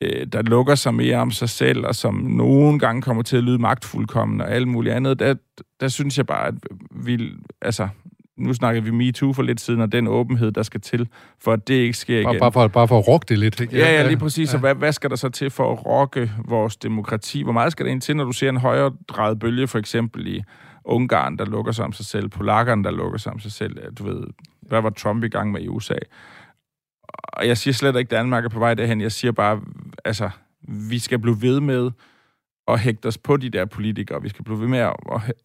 øh, 0.01 0.27
der 0.33 0.43
lukker 0.43 0.75
sig 0.75 0.95
mere 0.95 1.17
om 1.17 1.31
sig 1.31 1.49
selv, 1.49 1.87
og 1.87 1.95
som 1.95 2.15
nogle 2.15 2.79
gange 2.79 3.03
kommer 3.03 3.23
til 3.23 3.37
at 3.37 3.45
lyde 3.45 3.59
magtfuldkommen 3.59 4.41
og 4.41 4.51
alt 4.51 4.69
muligt 4.69 4.95
andet, 4.95 5.19
der, 5.19 5.35
der 5.81 5.89
synes 5.89 6.19
jeg 6.19 6.27
bare, 6.27 6.47
at 6.47 6.55
vi, 6.91 7.33
altså, 7.63 7.89
nu 8.41 8.55
snakker 8.55 8.81
vi 8.81 8.91
MeToo 8.91 9.33
for 9.33 9.43
lidt 9.43 9.61
siden, 9.61 9.81
og 9.81 9.93
den 9.93 10.07
åbenhed, 10.07 10.53
der 10.53 10.63
skal 10.63 10.81
til, 10.81 11.09
for 11.39 11.53
at 11.53 11.69
det 11.69 11.75
ikke 11.75 11.99
sker 11.99 12.15
igen. 12.15 12.25
Bare, 12.25 12.39
bare, 12.39 12.53
for, 12.53 12.69
bare 12.69 12.89
for 12.89 12.99
at 12.99 13.09
rokke 13.09 13.27
det 13.29 13.39
lidt. 13.39 13.61
Ikke? 13.61 13.77
Ja, 13.77 13.93
ja, 13.93 14.07
lige 14.07 14.17
præcis. 14.17 14.53
Ja. 14.53 14.57
Og 14.57 14.61
hvad, 14.61 14.75
hvad 14.75 14.93
skal 14.93 15.11
der 15.11 15.17
så 15.17 15.29
til 15.29 15.51
for 15.51 15.73
at 15.73 15.87
rokke 15.87 16.33
vores 16.49 16.77
demokrati? 16.77 17.43
Hvor 17.43 17.53
meget 17.53 17.73
skal 17.73 17.87
der 17.87 17.93
ind 17.93 18.01
til, 18.01 18.17
når 18.17 18.25
du 18.25 18.33
ser 18.33 18.49
en 18.49 18.57
højere 18.57 18.93
drejet 19.09 19.39
bølge, 19.39 19.67
for 19.67 19.79
eksempel 19.79 20.27
i 20.27 20.43
Ungarn, 20.85 21.37
der 21.37 21.45
lukker 21.45 21.73
sig 21.73 21.85
om 21.85 21.93
sig 21.93 22.07
selv, 22.07 22.29
polakkerne, 22.29 22.85
der 22.85 22.91
lukker 22.91 23.19
sig 23.19 23.33
om 23.33 23.41
sig 23.41 23.53
selv, 23.53 23.93
du 23.99 24.05
ved, 24.05 24.25
hvad 24.63 24.81
var 24.81 24.91
Trump 24.91 25.25
i 25.25 25.29
gang 25.29 25.53
med 25.53 25.61
i 25.61 25.69
USA? 25.69 25.95
Og 27.13 27.49
jeg 27.49 27.57
siger 27.57 27.75
slet 27.75 27.97
ikke, 27.97 28.09
at 28.09 28.11
Danmark 28.11 28.45
er 28.45 28.49
på 28.49 28.59
vej 28.59 28.75
derhen. 28.75 29.01
Jeg 29.01 29.13
siger 29.13 29.33
bare, 29.33 29.61
altså, 30.05 30.31
vi 30.63 30.99
skal 30.99 31.19
blive 31.19 31.43
ved 31.43 31.61
med 31.61 31.91
at 32.69 32.81
hægte 32.81 33.07
os 33.07 33.19
på 33.19 33.37
de 33.37 33.51
der 33.51 33.65
politikere. 33.65 34.23
Vi 34.23 34.29
skal 34.29 34.45
blive 34.45 34.61
ved 34.61 34.69
med 34.69 34.79
at 34.79 34.95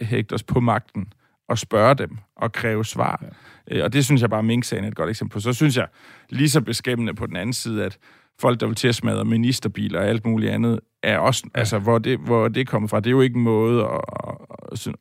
hægte 0.02 0.34
os 0.34 0.44
på 0.44 0.60
magten 0.60 1.14
og 1.50 1.58
spørge 1.58 1.96
dem 1.96 2.18
og 2.36 2.52
kræve 2.52 2.86
svar. 2.86 3.24
Ja. 3.72 3.78
Øh, 3.78 3.84
og 3.84 3.94
det 3.94 4.06
synes 4.06 4.22
jeg 4.22 4.30
bare, 4.30 4.44
Mink-sagen 4.44 4.84
er 4.84 4.88
et 4.88 4.96
godt 4.96 5.10
eksempel 5.10 5.34
på. 5.34 5.40
Så 5.40 5.54
synes 5.54 5.78
jeg 5.78 5.88
lige 6.30 6.50
så 6.50 6.62
beskæmmende 6.62 7.14
på 7.14 7.28
den 7.28 7.36
anden 7.36 7.54
side, 7.54 7.86
at 7.86 7.98
folk, 8.40 8.60
der 8.60 8.66
vil 8.66 8.76
til 8.76 8.88
at 8.88 8.96
smadre 8.96 9.26
ministerbiler 9.26 10.00
og 10.00 10.06
alt 10.06 10.26
muligt 10.26 10.52
andet, 10.52 10.80
er 11.04 11.18
også, 11.18 11.44
ja. 11.56 11.60
altså, 11.60 11.80
hvor 11.80 11.98
det, 11.98 12.20
hvor 12.20 12.48
det 12.48 12.68
kommer 12.68 12.88
fra. 12.88 13.00
Det 13.00 13.08
er 13.08 13.12
jo 13.12 13.22
ikke 13.22 13.36
en 13.36 13.44
måde 13.44 13.84
at, 13.84 14.02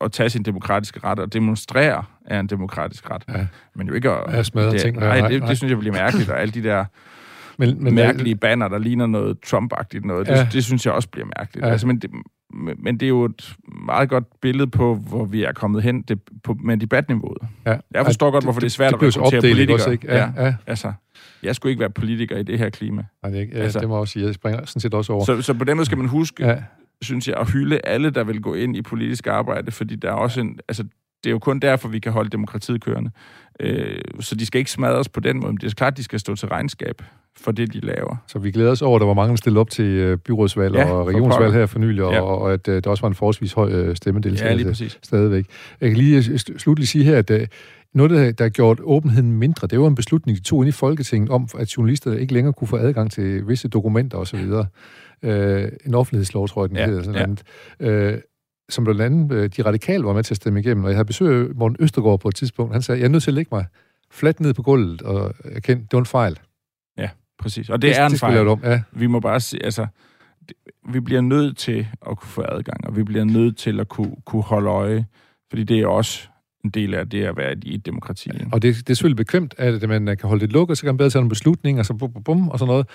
at, 0.01 0.13
tage 0.13 0.31
sin 0.31 0.43
demokratiske 0.43 1.01
ret 1.05 1.19
og 1.19 1.33
demonstrere 1.33 2.05
er 2.27 2.41
en 2.41 2.47
demokratisk 2.47 3.11
ret. 3.11 3.25
Ja. 3.29 3.47
Men 3.75 3.87
jo 3.87 3.95
ikke 3.95 4.11
at... 4.11 4.35
Ja, 4.35 4.43
smadre 4.43 4.73
det, 4.73 4.81
ting. 4.81 4.97
Nej, 4.97 5.29
det, 5.29 5.43
det 5.43 5.59
synes 5.59 5.71
jeg 5.71 5.79
bliver 5.79 5.95
mærkeligt, 5.95 6.31
og 6.31 6.41
alle 6.41 6.53
de 6.53 6.63
der 6.63 6.85
men, 7.59 7.85
men, 7.85 7.95
mærkelige 7.95 8.37
banner, 8.37 8.69
der 8.69 8.79
ligner 8.79 9.07
noget 9.07 9.37
Trump-agtigt 9.47 10.07
noget, 10.07 10.29
ja. 10.29 10.41
det, 10.41 10.53
det 10.53 10.65
synes 10.65 10.87
jeg 10.87 10.95
også 10.95 11.09
bliver 11.09 11.27
mærkeligt. 11.39 11.67
Ja. 11.67 11.73
Altså, 11.73 11.87
men, 11.87 11.99
det, 11.99 12.11
men 12.79 12.95
det 13.01 13.03
er 13.07 13.09
jo 13.09 13.25
et 13.25 13.55
meget 13.87 14.09
godt 14.09 14.41
billede 14.41 14.67
på, 14.67 14.95
hvor 14.95 15.25
vi 15.25 15.45
er 15.45 15.53
kommet 15.53 15.83
hen 15.83 16.03
det, 16.03 16.21
på, 16.45 16.57
med 16.65 16.77
debatniveauet. 16.77 17.43
Ja. 17.67 17.77
Jeg 17.95 18.05
forstår 18.05 18.27
ja, 18.27 18.31
godt, 18.31 18.45
hvorfor 18.45 18.61
det, 18.61 18.65
det 18.65 18.73
er 18.73 18.77
svært 18.77 18.93
det, 18.93 19.01
det 19.01 19.07
at 19.07 19.17
rekruttere 19.17 19.41
politikere. 19.41 19.77
Også, 19.77 19.91
ikke? 19.91 20.07
Ja, 20.07 20.17
ja. 20.37 20.45
ja. 20.45 20.55
Altså, 20.67 20.93
jeg 21.43 21.55
skulle 21.55 21.71
ikke 21.71 21.81
være 21.81 21.91
politiker 21.91 22.39
i 22.39 22.43
det 22.43 22.59
her 22.59 22.71
klima. 22.71 23.05
Nej, 23.23 23.33
det, 23.33 23.41
ikke, 23.41 23.57
ja, 23.57 23.63
altså, 23.63 23.81
det 23.81 23.89
må 23.89 23.97
også 23.97 24.13
sige. 24.13 24.27
Jeg 24.27 24.35
springer 24.35 24.65
sådan 24.65 24.81
set 24.81 24.95
også 24.95 25.13
over. 25.13 25.25
Så, 25.25 25.43
så 25.43 25.55
på 25.55 25.65
den 25.65 25.77
måde 25.77 25.87
skal 25.87 25.99
man 25.99 26.07
huske, 26.07 26.47
ja. 26.47 26.57
Synes 27.03 27.29
jeg, 27.29 27.37
at 27.37 27.53
hylde 27.53 27.81
alle, 27.85 28.11
der 28.11 28.25
vil 28.25 28.41
gå 28.41 28.55
ind 28.55 28.77
i 28.77 28.83
politisk 28.83 29.27
arbejde, 29.27 29.71
fordi 29.71 29.97
der 29.97 30.09
er 30.09 30.15
også 30.15 30.41
en... 30.41 30.59
Altså, 30.69 30.85
det 31.25 31.31
er 31.31 31.33
jo 31.33 31.39
kun 31.39 31.59
derfor, 31.59 31.89
vi 31.89 31.99
kan 31.99 32.13
holde 32.13 32.31
demokratiet 32.31 32.85
kørende. 32.85 33.11
Øh, 33.61 34.01
så 34.21 34.35
de 34.35 34.47
skal 34.47 34.59
ikke 34.59 34.71
smadres 34.71 35.09
på 35.09 35.21
den 35.21 35.41
måde, 35.41 35.53
men 35.53 35.57
det 35.61 35.71
er 35.71 35.75
klart, 35.75 35.97
de 35.97 36.03
skal 36.03 36.21
stå 36.21 36.35
til 36.35 36.49
regnskab 36.49 37.03
for 37.37 37.53
det, 37.53 37.73
de 37.73 37.81
laver. 37.81 38.17
Så 38.27 38.39
vi 38.39 38.51
glæder 38.51 38.71
os 38.71 38.83
over, 38.83 38.97
at 38.97 39.01
der 39.01 39.07
var 39.07 39.15
mange, 39.15 39.31
der 39.31 39.37
stillede 39.37 39.61
op 39.61 39.71
til 39.71 39.85
øh, 39.85 40.19
byrådsvalg 40.19 40.75
ja, 40.75 40.91
og 40.91 41.07
regionsvalg 41.07 41.53
her 41.53 41.67
for 41.67 41.79
nylig, 41.79 41.99
ja. 41.99 42.21
og, 42.21 42.39
og 42.39 42.53
at 42.53 42.69
uh, 42.69 42.75
der 42.75 42.91
også 42.91 43.01
var 43.01 43.09
en 43.09 43.15
forholdsvis 43.15 43.53
høj 43.53 43.89
uh, 43.89 43.95
stemmedeltagelse 43.95 44.85
ja, 44.85 44.91
stadigvæk. 45.03 45.47
Jeg 45.81 45.91
kan 45.91 45.99
lige 45.99 46.39
slutligt 46.39 46.91
sige 46.91 47.05
her, 47.05 47.19
at 47.19 47.31
uh, 47.31 47.41
noget, 47.95 48.11
der, 48.11 48.33
der 48.33 48.45
har 48.45 48.49
gjort 48.49 48.81
åbenheden 48.83 49.33
mindre, 49.33 49.67
det 49.67 49.81
var 49.81 49.87
en 49.87 49.95
beslutning, 49.95 50.39
de 50.39 50.43
tog 50.43 50.63
ind 50.63 50.69
i 50.69 50.73
Folketinget 50.73 51.31
om, 51.31 51.49
at 51.59 51.77
journalister 51.77 52.13
ikke 52.13 52.35
længere 52.35 52.53
kunne 52.53 52.69
få 52.69 52.77
adgang 52.77 53.11
til 53.11 53.49
visse 53.49 53.69
dokumenter 53.69 54.19
osv. 54.19 54.51
Uh, 55.25 55.69
en 55.87 55.95
offentlighedslov, 55.95 56.49
tror 56.49 56.63
jeg, 56.63 56.69
den 56.69 56.77
ja, 56.77 56.87
hedder. 56.87 57.03
Sådan 57.03 57.39
ja. 57.81 58.13
Uh, 58.13 58.19
som 58.69 58.85
blandt 58.85 59.01
andet 59.01 59.57
de 59.57 59.63
radikale 59.63 60.05
var 60.05 60.13
med 60.13 60.23
til 60.23 60.35
at 60.35 60.37
stemme 60.37 60.61
igennem. 60.61 60.85
Og 60.85 60.91
jeg 60.91 60.97
havde 60.97 61.07
besøgt 61.07 61.57
Morten 61.57 61.77
Østergaard 61.81 62.21
på 62.21 62.29
et 62.29 62.35
tidspunkt. 62.35 62.73
Han 62.73 62.83
sagde, 62.83 63.01
jeg 63.01 63.07
er 63.07 63.11
nødt 63.11 63.23
til 63.23 63.31
at 63.31 63.35
lægge 63.35 63.49
mig 63.53 63.67
fladt 64.11 64.41
ned 64.41 64.55
på 64.55 64.63
gulvet 64.63 65.03
og 65.03 65.35
erkende, 65.45 65.83
det 65.83 65.93
var 65.93 65.99
en 65.99 66.07
fejl. 66.07 66.39
Præcis, 67.39 67.71
og 67.71 67.83
det, 67.83 67.89
det 67.89 68.01
er 68.01 68.07
en 68.07 68.11
det 68.13 68.21
fejl. 68.21 68.49
Om, 68.49 68.61
ja. 68.65 68.83
Vi 68.93 69.07
må 69.07 69.21
bare 69.21 69.41
sige, 69.41 69.65
altså, 69.65 69.87
det, 70.49 70.57
vi 70.93 71.01
bliver 71.01 71.21
nødt 71.21 71.57
til 71.57 71.87
at 72.11 72.19
kunne 72.19 72.29
få 72.29 72.43
adgang, 72.43 72.87
og 72.87 72.97
vi 72.97 73.03
bliver 73.03 73.25
nødt 73.25 73.57
til 73.57 73.81
at 73.81 73.89
kunne, 73.89 74.17
kunne 74.25 74.43
holde 74.43 74.71
øje, 74.71 75.07
fordi 75.51 75.65
det 75.65 75.81
er 75.81 75.87
også 75.87 76.29
en 76.65 76.71
del 76.71 76.95
af 76.95 77.11
det 77.11 77.25
at 77.25 77.37
være 77.37 77.55
i 77.63 77.75
et 77.75 77.87
demokrati. 77.87 78.31
Ja, 78.35 78.45
og 78.53 78.63
det, 78.63 78.77
det 78.77 78.91
er 78.91 78.95
selvfølgelig 78.95 79.17
bekvemt, 79.17 79.55
at 79.59 79.89
man 79.89 80.07
kan 80.07 80.29
holde 80.29 80.41
det 80.41 80.53
lukket, 80.53 80.79
så 80.79 80.83
kan 80.83 80.89
man 80.89 80.97
bedre 80.97 81.11
tage 81.11 81.21
nogle 81.21 81.29
beslutninger, 81.29 81.83
så 81.83 81.95
bum, 81.95 82.13
bum, 82.13 82.23
bum, 82.23 82.49
og 82.49 82.59
sådan 82.59 82.71
noget. 82.71 82.87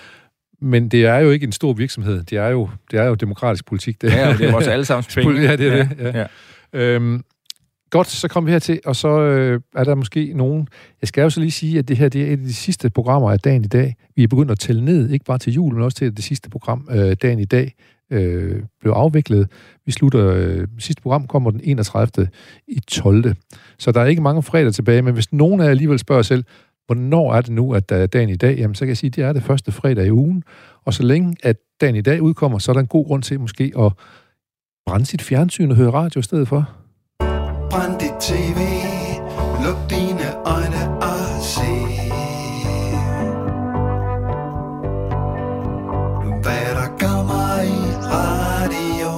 Men 0.61 0.89
det 0.89 1.05
er 1.05 1.17
jo 1.17 1.31
ikke 1.31 1.43
en 1.43 1.51
stor 1.51 1.73
virksomhed. 1.73 2.23
Det 2.23 2.37
er 2.37 2.47
jo, 2.47 2.69
det 2.91 2.99
er 2.99 3.05
jo 3.05 3.15
demokratisk 3.15 3.65
politik. 3.65 4.01
Det, 4.01 4.11
ja, 4.11 4.33
det 4.33 4.47
er 4.47 4.51
vores 4.51 4.67
allesammens 4.67 5.07
penge. 5.15 5.41
Ja, 5.41 5.55
det 5.55 5.67
er 5.67 5.75
ja, 5.75 5.83
det. 5.83 5.97
Ja. 5.99 6.19
Ja. 6.19 6.27
Øhm, 6.73 7.23
Godt, 7.89 8.07
så 8.07 8.27
kom 8.27 8.45
vi 8.45 8.51
hertil, 8.51 8.79
og 8.85 8.95
så 8.95 9.21
øh, 9.21 9.61
er 9.75 9.83
der 9.83 9.95
måske 9.95 10.33
nogen... 10.35 10.67
Jeg 11.01 11.07
skal 11.07 11.21
jo 11.21 11.29
så 11.29 11.39
lige 11.39 11.51
sige, 11.51 11.79
at 11.79 11.87
det 11.87 11.97
her 11.97 12.09
det 12.09 12.21
er 12.21 12.25
et 12.25 12.31
af 12.31 12.37
de 12.37 12.53
sidste 12.53 12.89
programmer 12.89 13.31
af 13.31 13.39
dagen 13.39 13.63
i 13.65 13.67
dag. 13.67 13.95
Vi 14.15 14.23
er 14.23 14.27
begyndt 14.27 14.51
at 14.51 14.59
tælle 14.59 14.85
ned, 14.85 15.09
ikke 15.09 15.25
bare 15.25 15.37
til 15.37 15.53
jul, 15.53 15.73
men 15.73 15.83
også 15.83 15.97
til 15.97 16.17
det 16.17 16.23
sidste 16.23 16.49
program 16.49 16.87
øh, 16.91 17.15
dagen 17.21 17.39
i 17.39 17.45
dag 17.45 17.73
øh, 18.11 18.63
blev 18.81 18.91
afviklet. 18.91 19.51
Vi 19.85 19.91
slutter... 19.91 20.27
Øh, 20.27 20.67
sidste 20.79 21.01
program 21.01 21.27
kommer 21.27 21.51
den 21.51 21.61
31. 21.63 22.27
i 22.67 22.79
12. 22.79 23.35
Så 23.79 23.91
der 23.91 24.01
er 24.01 24.05
ikke 24.05 24.21
mange 24.21 24.43
fredag 24.43 24.73
tilbage, 24.73 25.01
men 25.01 25.13
hvis 25.13 25.33
nogen 25.33 25.61
af 25.61 25.63
jer 25.63 25.71
alligevel 25.71 25.99
spørger 25.99 26.21
selv, 26.21 26.43
hvornår 26.89 27.33
er 27.33 27.41
det 27.41 27.51
nu, 27.51 27.73
at 27.73 27.89
der 27.89 27.95
er 27.95 28.07
dagen 28.07 28.29
i 28.29 28.35
dag? 28.35 28.57
Jamen, 28.57 28.75
så 28.75 28.79
kan 28.79 28.87
jeg 28.87 28.97
sige, 28.97 29.07
at 29.07 29.15
det 29.15 29.23
er 29.23 29.33
det 29.33 29.43
første 29.43 29.71
fredag 29.71 30.05
i 30.05 30.11
ugen. 30.11 30.43
Og 30.85 30.93
så 30.93 31.03
længe, 31.03 31.35
at 31.43 31.57
dagen 31.81 31.95
i 31.95 32.01
dag 32.01 32.21
udkommer, 32.21 32.57
så 32.59 32.71
er 32.71 32.73
der 32.73 32.79
en 32.79 32.87
god 32.87 33.05
grund 33.05 33.23
til 33.23 33.39
måske 33.39 33.71
at 33.79 33.91
brænde 34.85 35.05
sit 35.05 35.21
fjernsyn 35.21 35.71
og 35.71 35.75
høre 35.75 35.91
radio 35.91 36.19
i 36.19 36.23
stedet 36.23 36.47
for. 36.47 36.69
Brænd 37.71 37.99
dit 37.99 38.17
tv, 38.19 38.59
luk 39.65 39.89
dine 39.89 40.27
øjne 40.55 40.81
og 41.09 41.43
se. 41.53 41.71
Hvad 46.43 46.69
der 46.79 46.89
kommer 47.03 47.61
i 47.75 47.79
radio, 48.15 49.13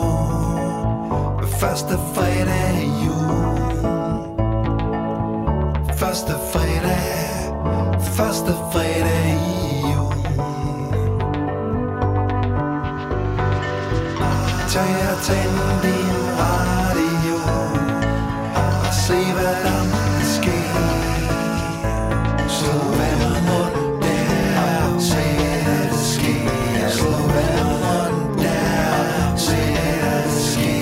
første 1.61 1.93
fredag 2.13 2.83
i 2.83 2.91
jul. 3.05 3.61
Første 5.97 6.31
fredag 6.31 6.50
Første 8.21 8.51
fredag 8.71 9.25
i 9.25 9.93
Tag 14.69 14.93
og 15.11 15.17
tænd 15.23 15.57
din 15.83 16.15
radio 16.41 17.39
Og 18.55 18.93
se 18.93 19.19
hvad 19.33 19.55
der 19.63 19.81
måtte 19.91 20.25
ske. 20.35 20.57
Slå 22.49 22.75
vandet 22.99 23.37
rundt 23.49 24.03
der 24.03 24.99
Se 24.99 25.23
det 25.67 25.99
ske 25.99 26.35
Slå 26.89 27.11
vandet 27.11 27.75
rundt 27.83 28.39
der 28.41 29.35
Se 29.35 29.57
det 30.01 30.31
ske 30.31 30.73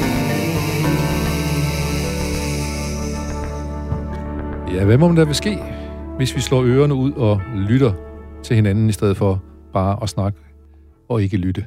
Ja, 4.76 4.86
hvad 4.86 4.98
må 4.98 5.12
der 5.16 5.26
vil 5.26 5.36
ske, 5.36 5.79
hvis 6.20 6.36
vi 6.36 6.42
slår 6.42 6.64
ørerne 6.64 6.94
ud 6.94 7.12
og 7.12 7.42
lytter 7.56 7.94
til 8.44 8.56
hinanden, 8.56 8.90
i 8.90 8.92
stedet 8.92 9.18
for 9.18 9.44
bare 9.74 10.04
at 10.04 10.10
snakke 10.10 10.40
og 11.10 11.24
ikke 11.24 11.38
lytte? 11.38 11.66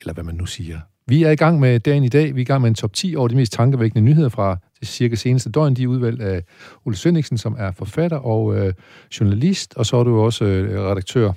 Eller 0.00 0.14
hvad 0.14 0.24
man 0.24 0.34
nu 0.34 0.46
siger. 0.46 0.80
Vi 1.06 1.22
er 1.22 1.30
i 1.30 1.36
gang 1.36 1.60
med 1.60 1.80
dagen 1.80 2.04
i 2.04 2.08
dag. 2.08 2.34
Vi 2.34 2.40
er 2.40 2.42
i 2.42 2.44
gang 2.44 2.60
med 2.60 2.68
en 2.68 2.74
top 2.74 2.92
10 2.92 3.16
over 3.16 3.28
de 3.28 3.36
mest 3.36 3.52
tankevækkende 3.52 4.04
nyheder 4.04 4.28
fra 4.28 4.56
det 4.80 4.88
cirka 4.88 5.14
seneste 5.14 5.50
døgn. 5.50 5.74
De 5.74 5.82
er 5.82 5.86
udvalgt 5.86 6.22
af 6.22 6.42
Ole 6.84 6.96
Sønningsen, 6.96 7.38
som 7.38 7.56
er 7.58 7.72
forfatter 7.72 8.16
og 8.16 8.56
øh, 8.56 8.74
journalist, 9.20 9.74
og 9.76 9.86
så 9.86 9.96
er 9.96 10.04
du 10.04 10.20
også 10.20 10.44
øh, 10.44 10.80
redaktør. 10.80 11.32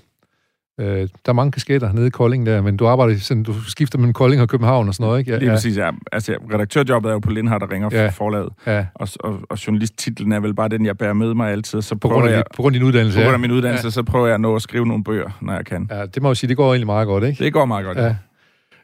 Øh, 0.82 0.88
der 0.98 1.08
er 1.26 1.34
mange 1.34 1.52
kasketter 1.52 1.92
nede 1.94 2.08
i 2.08 2.10
Kolding 2.10 2.46
der, 2.46 2.62
men 2.62 2.78
du 2.78 2.88
arbejder 2.88 3.18
sådan, 3.18 3.44
du 3.44 3.54
skifter 3.68 3.98
mellem 3.98 4.14
Kolding 4.14 4.42
og 4.42 4.50
København 4.50 4.88
og 4.88 4.94
sådan 4.94 5.06
noget, 5.08 5.20
ikke? 5.20 5.32
Ja, 5.32 5.38
Lige 5.38 5.50
præcis, 5.50 5.78
ja. 5.78 5.90
Altså, 6.12 6.36
redaktørjobbet 6.54 7.10
er 7.10 7.14
jo 7.14 7.20
på 7.20 7.32
Lindhardt, 7.32 7.62
der 7.62 7.72
ringer 7.72 7.90
Ja. 7.92 8.04
ja. 8.04 8.10
forlaget. 8.10 8.50
Ja, 8.68 8.86
Og, 8.96 9.08
og, 9.20 9.40
og 9.50 9.68
journalisttitlen 9.68 10.32
er 10.32 10.40
vel 10.40 10.54
bare 10.56 10.70
den, 10.70 10.86
jeg 10.86 10.98
bærer 10.98 11.14
med 11.14 11.34
mig 11.34 11.52
altid. 11.52 11.82
Så 11.82 11.96
på 11.96 12.08
grund 12.08 12.28
af, 12.28 12.32
jeg, 12.32 12.44
på 12.56 12.62
grund 12.62 12.76
af 12.76 12.80
din 12.80 12.88
uddannelse. 12.88 13.18
på 13.18 13.22
grund 13.22 13.30
ja. 13.30 13.34
af 13.34 13.40
min 13.40 13.52
uddannelse, 13.52 13.86
ja. 13.88 13.92
så 13.92 14.04
prøver 14.04 14.26
jeg 14.28 14.34
at 14.36 14.42
nå 14.42 14.56
at 14.56 14.62
skrive 14.62 14.86
nogle 14.88 15.04
bøger, 15.04 15.38
når 15.42 15.54
jeg 15.54 15.66
kan. 15.66 15.88
Ja, 15.92 16.06
det 16.06 16.22
må 16.22 16.30
jeg 16.30 16.38
sige, 16.38 16.48
det 16.48 16.58
går 16.58 16.68
egentlig 16.74 16.86
meget 16.86 17.08
godt, 17.08 17.24
ikke? 17.24 17.44
Det 17.44 17.54
går 17.54 17.66
meget 17.66 17.86
godt. 17.86 17.98
Ja. 17.98 18.16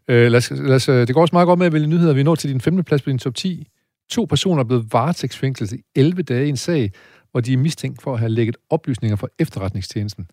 Øh, 0.08 0.32
lad 0.32 0.38
os, 0.38 0.52
lad 0.56 0.76
os, 0.76 0.86
det 0.86 1.14
går 1.14 1.22
også 1.22 1.36
meget 1.36 1.45
godt 1.45 1.60
med 1.60 1.68
at 1.68 1.74
vælge 1.74 1.88
nyheder. 1.88 2.14
Vi 2.14 2.24
nået 2.24 2.39
til 2.39 2.50
din 2.50 2.62
femte 2.62 2.84
plads 2.84 3.02
på 3.02 3.10
din 3.10 3.20
top 3.20 3.36
10. 3.36 3.68
To 4.12 4.26
personer 4.26 4.60
er 4.64 4.68
blevet 4.68 4.86
varetægtsfængslet 4.93 5.72
i 5.72 5.82
11 5.95 6.22
dage 6.22 6.45
i 6.45 6.50
en 6.50 6.58
sag, 6.58 6.91
hvor 7.32 7.41
de 7.41 7.54
er 7.54 7.58
mistænkt 7.58 8.02
for 8.02 8.14
at 8.14 8.20
have 8.20 8.30
lægget 8.30 8.58
oplysninger 8.70 9.16
fra 9.16 9.28
efterretningstjenesten. 9.39 10.28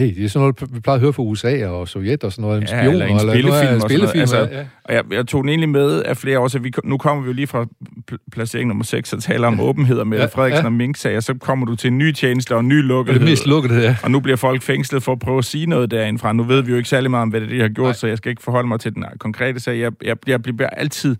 Hey, 0.00 0.14
det 0.16 0.24
er 0.24 0.28
sådan 0.28 0.40
noget, 0.60 0.74
vi 0.74 0.80
plejer 0.80 0.94
at 0.94 1.00
høre 1.00 1.12
fra 1.12 1.22
USA 1.22 1.66
og 1.66 1.88
Sovjet 1.88 2.24
og 2.24 2.32
sådan 2.32 2.42
noget. 2.42 2.60
Ja, 2.62 2.66
spioner, 2.66 2.90
eller 2.90 3.06
en 3.06 3.20
spillefilm 3.20 3.48
og 3.50 3.54
sådan 3.56 3.68
noget. 3.68 3.82
spillefilm, 3.90 4.20
Altså, 4.20 4.38
ja. 4.52 4.64
Og 4.84 4.94
jeg, 4.94 5.04
jeg 5.12 5.26
tog 5.26 5.42
den 5.42 5.48
egentlig 5.48 5.68
med 5.68 6.02
af 6.02 6.16
flere 6.16 6.38
år, 6.40 6.58
vi, 6.58 6.72
nu 6.84 6.98
kommer 6.98 7.22
vi 7.22 7.26
jo 7.26 7.32
lige 7.32 7.46
fra 7.46 7.66
pl- 8.12 8.16
placering 8.32 8.68
nummer 8.68 8.84
6 8.84 9.12
og 9.12 9.22
taler 9.22 9.46
om 9.46 9.60
åbenhed 9.60 9.98
og 9.98 10.06
Mette 10.06 10.22
Ja, 10.22 10.28
ja, 10.28 10.34
Frederiksen 10.36 10.62
ja. 10.62 10.66
og 10.66 10.72
Mink-sag, 10.72 11.16
og 11.16 11.22
så 11.22 11.34
kommer 11.34 11.66
du 11.66 11.76
til 11.76 11.88
en 11.88 11.98
ny 11.98 12.12
tjeneste 12.12 12.54
og 12.54 12.60
en 12.60 12.68
ny 12.68 12.82
lukkethed. 12.82 13.20
det 13.20 13.28
mest 13.28 13.46
lukkede, 13.46 13.82
ja. 13.82 13.96
Og 14.02 14.10
nu 14.10 14.20
bliver 14.20 14.36
folk 14.36 14.62
fængslet 14.62 15.02
for 15.02 15.12
at 15.12 15.18
prøve 15.18 15.38
at 15.38 15.44
sige 15.44 15.66
noget 15.66 15.90
derindfra. 15.90 16.32
Nu 16.32 16.42
ved 16.42 16.62
vi 16.62 16.70
jo 16.70 16.76
ikke 16.76 16.88
særlig 16.88 17.10
meget 17.10 17.22
om, 17.22 17.28
hvad 17.28 17.40
det 17.40 17.50
de 17.50 17.60
har 17.60 17.68
gjort. 17.68 17.84
Nej. 17.86 17.92
så 17.92 18.06
jeg 18.06 18.16
skal 18.16 18.30
ikke 18.30 18.42
forholde 18.42 18.68
mig 18.68 18.80
til 18.80 18.94
den 18.94 19.04
konkrete 19.18 19.60
sag. 19.60 19.78
Jeg, 19.78 19.92
jeg, 20.04 20.16
jeg 20.26 20.42
bliver 20.42 20.70
altid... 20.70 21.16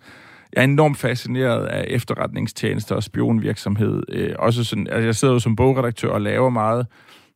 Jeg 0.53 0.61
er 0.61 0.65
enormt 0.65 0.99
fascineret 0.99 1.67
af 1.67 1.85
efterretningstjenester 1.89 2.95
og 2.95 3.03
spionvirksomhed. 3.03 4.03
Øh, 4.09 4.31
også 4.39 4.65
sådan, 4.65 4.87
altså 4.87 5.05
jeg 5.05 5.15
sidder 5.15 5.35
jo 5.35 5.41
som 5.41 5.57
bogredaktør 5.57 6.09
og 6.09 6.21
laver 6.21 6.51
meget 6.51 6.87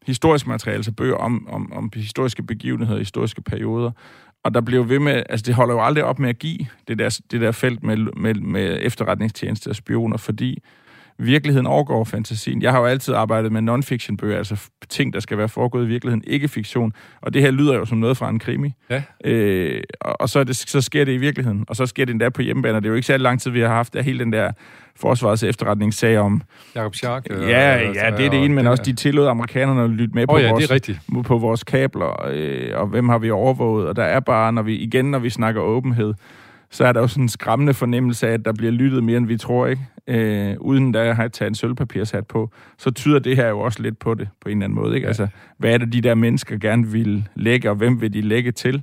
historisk 0.06 0.46
materiale, 0.46 0.76
altså 0.76 0.92
bøger 0.92 1.16
om, 1.16 1.48
om, 1.48 1.72
om 1.72 1.90
historiske 1.94 2.42
begivenheder, 2.42 2.98
historiske 2.98 3.42
perioder. 3.42 3.90
Og 4.42 4.54
der 4.54 4.60
bliver 4.60 4.84
ved 4.84 4.98
med, 4.98 5.22
altså 5.28 5.44
det 5.46 5.54
holder 5.54 5.74
jo 5.74 5.84
aldrig 5.84 6.04
op 6.04 6.18
med 6.18 6.28
at 6.28 6.38
give 6.38 6.58
det 6.88 6.98
der, 6.98 7.20
det 7.30 7.40
der 7.40 7.52
felt 7.52 7.82
med, 7.82 7.96
med, 7.96 8.34
med 8.34 8.78
efterretningstjenester 8.82 9.70
og 9.70 9.76
spioner, 9.76 10.16
fordi 10.16 10.62
virkeligheden 11.18 11.66
overgår 11.66 12.04
fantasien. 12.04 12.62
Jeg 12.62 12.72
har 12.72 12.78
jo 12.78 12.86
altid 12.86 13.14
arbejdet 13.14 13.52
med 13.52 13.62
non-fiction 13.62 14.16
bøger, 14.16 14.38
altså 14.38 14.68
ting, 14.88 15.12
der 15.12 15.20
skal 15.20 15.38
være 15.38 15.48
foregået 15.48 15.84
i 15.84 15.88
virkeligheden, 15.88 16.24
ikke 16.26 16.48
fiktion. 16.48 16.92
Og 17.22 17.34
det 17.34 17.42
her 17.42 17.50
lyder 17.50 17.74
jo 17.74 17.84
som 17.84 17.98
noget 17.98 18.16
fra 18.16 18.28
en 18.28 18.38
krimi. 18.38 18.72
Ja. 18.90 19.02
Øh, 19.24 19.82
og 20.00 20.20
og 20.20 20.28
så, 20.28 20.38
er 20.38 20.44
det, 20.44 20.56
så 20.56 20.80
sker 20.80 21.04
det 21.04 21.12
i 21.12 21.16
virkeligheden. 21.16 21.64
Og 21.68 21.76
så 21.76 21.86
sker 21.86 22.04
det 22.04 22.12
endda 22.12 22.28
på 22.28 22.42
hjemmebane. 22.42 22.76
Det 22.76 22.84
er 22.84 22.88
jo 22.88 22.94
ikke 22.94 23.06
særlig 23.06 23.22
lang 23.22 23.40
tid, 23.40 23.50
vi 23.50 23.60
har 23.60 23.68
haft 23.68 23.96
af 23.96 24.04
hele 24.04 24.18
den 24.18 24.32
der 24.32 24.52
forsvarets 24.96 25.42
efterretningssag 25.42 26.18
om... 26.18 26.42
Jakob 26.74 26.94
Schark. 26.94 27.26
øh, 27.30 27.48
Ja, 27.48 27.88
og- 27.88 27.94
ja, 27.94 28.10
det 28.16 28.26
er 28.26 28.30
det 28.30 28.44
ene, 28.44 28.54
men 28.54 28.66
også 28.66 28.82
de 28.82 28.92
tillod 28.92 29.26
amerikanerne 29.26 29.82
at 29.84 29.90
lytte 29.90 30.14
med 30.14 30.26
på 30.26 30.34
Åh 30.34 30.42
ja, 30.42 30.50
vores 30.50 30.68
det 30.68 31.00
er 31.18 31.22
på 31.22 31.38
vores 31.38 31.64
kabler, 31.64 32.26
øh, 32.32 32.70
og 32.80 32.86
hvem 32.86 33.08
har 33.08 33.18
vi 33.18 33.30
overvåget, 33.30 33.88
og 33.88 33.96
der 33.96 34.02
er 34.04 34.20
bare, 34.20 34.52
når 34.52 34.62
vi 34.62 34.76
igen, 34.76 35.04
når 35.10 35.18
vi 35.18 35.30
snakker 35.30 35.60
åbenhed, 35.60 36.14
så 36.74 36.84
er 36.84 36.92
der 36.92 37.00
jo 37.00 37.06
sådan 37.06 37.24
en 37.24 37.28
skræmmende 37.28 37.74
fornemmelse 37.74 38.28
af, 38.28 38.32
at 38.32 38.44
der 38.44 38.52
bliver 38.52 38.72
lyttet 38.72 39.04
mere, 39.04 39.16
end 39.16 39.26
vi 39.26 39.36
tror, 39.36 39.66
ikke? 39.66 39.82
Øh, 40.08 40.56
uden 40.60 40.92
da 40.92 40.98
at 41.08 41.16
have 41.16 41.28
taget 41.28 41.48
en 41.50 41.54
sølvpapirshat 41.54 42.26
på, 42.26 42.50
så 42.78 42.90
tyder 42.90 43.18
det 43.18 43.36
her 43.36 43.48
jo 43.48 43.60
også 43.60 43.82
lidt 43.82 43.98
på 43.98 44.14
det, 44.14 44.28
på 44.40 44.48
en 44.48 44.56
eller 44.56 44.64
anden 44.64 44.74
måde, 44.82 44.94
ikke? 44.94 45.04
Ja. 45.04 45.08
Altså, 45.08 45.26
hvad 45.58 45.70
er 45.74 45.78
det, 45.78 45.92
de 45.92 46.00
der 46.00 46.14
mennesker 46.14 46.56
gerne 46.58 46.86
vil 46.86 47.28
lægge, 47.36 47.70
og 47.70 47.76
hvem 47.76 48.00
vil 48.00 48.12
de 48.12 48.20
lægge 48.20 48.52
til? 48.52 48.82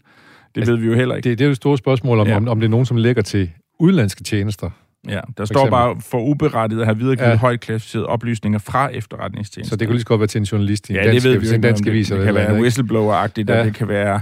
Det 0.55 0.67
ved 0.67 0.75
vi 0.77 0.87
jo 0.87 0.93
heller 0.93 1.15
ikke. 1.15 1.29
Det, 1.29 1.39
det 1.39 1.43
er 1.45 1.47
jo 1.47 1.49
det 1.49 1.57
store 1.57 1.77
spørgsmål, 1.77 2.19
om, 2.19 2.27
Ja. 2.27 2.35
om, 2.37 2.47
om 2.47 2.59
det 2.59 2.65
er 2.67 2.69
nogen, 2.71 2.85
som 2.85 2.97
lægger 2.97 3.21
til 3.21 3.49
udenlandske 3.79 4.23
tjenester. 4.23 4.69
Ja, 5.07 5.11
der 5.13 5.19
For 5.37 5.45
står 5.45 5.55
eksempel. 5.59 5.71
bare 5.71 5.95
for 6.01 6.19
uberettiget 6.21 6.81
at 6.81 6.87
have 6.87 6.97
videregivet 6.97 7.29
Ja. 7.29 7.35
højt 7.37 7.59
klassificerede 7.59 8.05
oplysninger 8.07 8.59
fra 8.59 8.87
efterretningstjenesten. 8.93 9.69
Så 9.69 9.75
det 9.75 9.87
kunne 9.87 9.93
lige 9.93 10.01
så 10.01 10.05
godt 10.07 10.19
være 10.19 10.27
til 10.27 10.39
en 10.39 10.45
journalist 10.45 10.89
i 10.89 10.91
en 10.93 10.97
Ja, 10.99 11.03
dansk, 11.03 11.13
det 11.15 11.23
ved 11.23 11.31
vi 11.31 11.37
avis, 11.37 11.51
en 11.51 11.61
dansk 11.61 11.81
om 11.81 11.83
det, 11.83 11.91
avis. 11.91 12.07
det 12.07 12.17
eller 12.17 12.33
kan 12.33 12.41
et 12.41 12.47
være 12.51 12.61
whistleblower-agtigt, 12.61 13.45
Ja. 13.47 13.53
ja. 13.53 13.59
og 13.59 13.65
det 13.65 13.75
kan 13.75 13.87
være... 13.87 14.19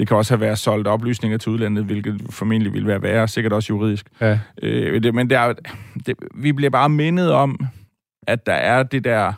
Det 0.00 0.08
kan 0.08 0.16
også 0.16 0.34
have 0.34 0.40
været 0.40 0.58
solgt 0.58 0.88
oplysninger 0.88 1.38
til 1.38 1.52
udlandet, 1.52 1.84
hvilket 1.84 2.22
formentlig 2.30 2.72
vil 2.72 2.86
være 2.86 3.02
værre, 3.02 3.28
sikkert 3.28 3.52
også 3.52 3.72
juridisk. 3.72 4.06
Ja. 4.20 4.38
Øh, 4.62 5.02
det, 5.02 5.14
men 5.14 5.30
det 5.30 5.38
er, 5.38 5.52
det, 6.06 6.14
vi 6.34 6.52
bliver 6.52 6.70
bare 6.70 6.88
mindet 6.88 7.32
om, 7.32 7.60
at 8.26 8.46
der 8.46 8.52
er 8.52 8.82
det 8.82 9.04
der... 9.04 9.32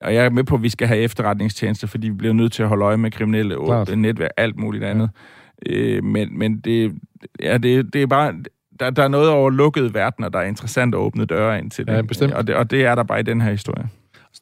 Og 0.00 0.14
jeg 0.14 0.24
er 0.24 0.30
med 0.30 0.44
på, 0.44 0.54
at 0.54 0.62
vi 0.62 0.68
skal 0.68 0.88
have 0.88 1.00
efterretningstjenester, 1.00 1.86
fordi 1.86 2.08
vi 2.08 2.14
bliver 2.14 2.34
nødt 2.34 2.52
til 2.52 2.62
at 2.62 2.68
holde 2.68 2.84
øje 2.84 2.96
med 2.96 3.10
kriminelle 3.10 3.56
Klart. 3.64 3.98
netværk, 3.98 4.30
alt 4.36 4.56
muligt 4.56 4.84
andet. 4.84 5.10
Øh, 5.66 6.04
men 6.04 6.38
men 6.38 6.60
det, 6.60 6.92
ja, 7.42 7.58
det, 7.58 7.92
det 7.92 8.02
er 8.02 8.06
bare... 8.06 8.34
Der, 8.80 8.90
der 8.90 9.02
er 9.04 9.08
noget 9.08 9.30
over 9.30 9.50
lukkede 9.50 9.94
verdener, 9.94 10.28
der 10.28 10.38
er 10.38 10.44
interessant 10.44 10.94
at 10.94 10.98
åbne 10.98 11.24
døre 11.24 11.58
ind 11.58 11.70
til 11.70 11.86
det. 11.86 11.92
Ja, 11.92 12.02
bestemt. 12.02 12.32
Og 12.32 12.46
det, 12.46 12.54
og 12.54 12.70
det 12.70 12.84
er 12.84 12.94
der 12.94 13.02
bare 13.02 13.20
i 13.20 13.22
den 13.22 13.40
her 13.40 13.50
historie. 13.50 13.88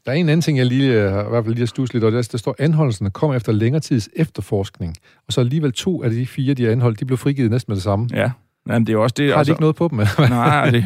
Der 0.06 0.12
er 0.12 0.16
en 0.16 0.28
anden 0.28 0.40
ting, 0.42 0.58
jeg 0.58 0.66
lige, 0.66 0.92
øh, 1.02 1.12
har 1.12 1.24
i 1.26 1.28
hvert 1.28 1.44
fald 1.44 1.54
lige 1.54 1.62
har 1.62 1.66
stusset 1.66 1.94
lidt 1.94 2.04
over. 2.04 2.10
Der, 2.10 2.28
der 2.32 2.38
står, 2.38 2.56
anholdelserne 2.58 3.10
kom 3.10 3.32
efter 3.32 3.52
længere 3.52 3.80
tids 3.80 4.08
efterforskning. 4.16 4.96
Og 5.26 5.32
så 5.32 5.40
alligevel 5.40 5.72
to 5.72 6.02
af 6.02 6.10
de 6.10 6.26
fire, 6.26 6.54
de 6.54 6.66
er 6.66 6.72
anholdt, 6.72 7.00
de 7.00 7.04
blev 7.04 7.18
frigivet 7.18 7.50
næsten 7.50 7.70
med 7.70 7.76
det 7.76 7.82
samme. 7.82 8.08
Ja. 8.12 8.30
Jamen, 8.68 8.86
det 8.86 8.92
er 8.92 8.96
også 8.98 9.14
det. 9.18 9.26
Har 9.26 9.34
de 9.34 9.38
også- 9.40 9.52
ikke 9.52 9.60
noget 9.60 9.76
på 9.76 9.88
dem? 9.88 9.98
Nej, 10.30 10.70
det, 10.70 10.84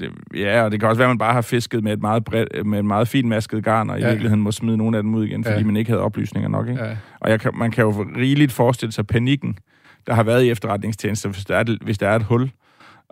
det, 0.00 0.10
ja, 0.34 0.62
og 0.62 0.70
det 0.72 0.80
kan 0.80 0.88
også 0.88 0.98
være, 0.98 1.06
at 1.06 1.10
man 1.10 1.18
bare 1.18 1.32
har 1.32 1.40
fisket 1.42 1.84
med 1.84 1.92
et 1.92 2.00
meget, 2.00 2.24
bredt, 2.24 2.66
med 2.66 2.78
et 2.78 2.84
meget 2.84 3.08
fint 3.08 3.28
masket 3.28 3.64
garn, 3.64 3.90
og 3.90 3.98
i 3.98 4.02
Ja. 4.02 4.08
virkeligheden 4.08 4.42
må 4.42 4.52
smide 4.52 4.76
nogle 4.76 4.96
af 4.96 5.02
dem 5.02 5.14
ud 5.14 5.24
igen, 5.26 5.44
fordi 5.44 5.52
Ja. 5.54 5.58
ja. 5.60 5.66
man 5.66 5.76
ikke 5.76 5.90
havde 5.90 6.02
oplysninger 6.02 6.48
nok. 6.48 6.68
Ikke? 6.68 6.84
Ja. 6.84 6.96
Og 7.20 7.30
jeg 7.30 7.40
kan, 7.40 7.50
man 7.54 7.70
kan 7.70 7.84
jo 7.84 8.06
rigeligt 8.16 8.52
forestille 8.52 8.92
sig 8.92 9.06
panikken, 9.06 9.58
der 10.06 10.14
har 10.14 10.22
været 10.22 10.44
i 10.44 10.50
efterretningstjenester, 10.50 11.28
hvis 11.28 11.44
der 11.44 11.56
er, 11.56 11.60
et- 11.60 11.78
hvis 11.82 11.98
der 11.98 12.08
er 12.08 12.16
et 12.16 12.22
hul, 12.22 12.50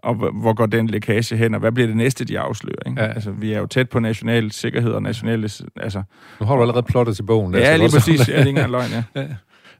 og 0.03 0.15
hvor 0.15 0.53
går 0.53 0.67
den 0.67 0.87
lækage 0.87 1.37
hen, 1.37 1.55
og 1.55 1.61
hvad 1.61 1.73
bliver 1.73 1.87
det 1.87 1.97
næste, 1.97 2.25
de 2.25 2.39
afslører? 2.39 2.89
Ikke? 2.91 3.03
Ja. 3.03 3.09
Altså, 3.09 3.31
vi 3.31 3.53
er 3.53 3.59
jo 3.59 3.67
tæt 3.67 3.89
på 3.91 3.99
national 4.01 4.53
sikkerhed 4.53 4.93
og 4.93 5.03
nationale... 5.03 5.51
Altså, 5.77 6.03
Nu 6.41 6.47
har 6.47 6.57
du 6.57 6.63
allerede 6.63 6.83
plottet 6.83 7.17
til 7.17 7.23
bogen. 7.23 7.53
der, 7.55 7.59
ja, 7.61 7.71
det 7.73 7.79
lige 7.81 7.87
er 7.87 7.91
præcis. 7.91 8.29
Ja, 8.29 8.33
det 8.37 8.43
er 8.43 8.47
ikke 8.47 8.67
løgn, 8.67 8.91
ja. 9.17 9.23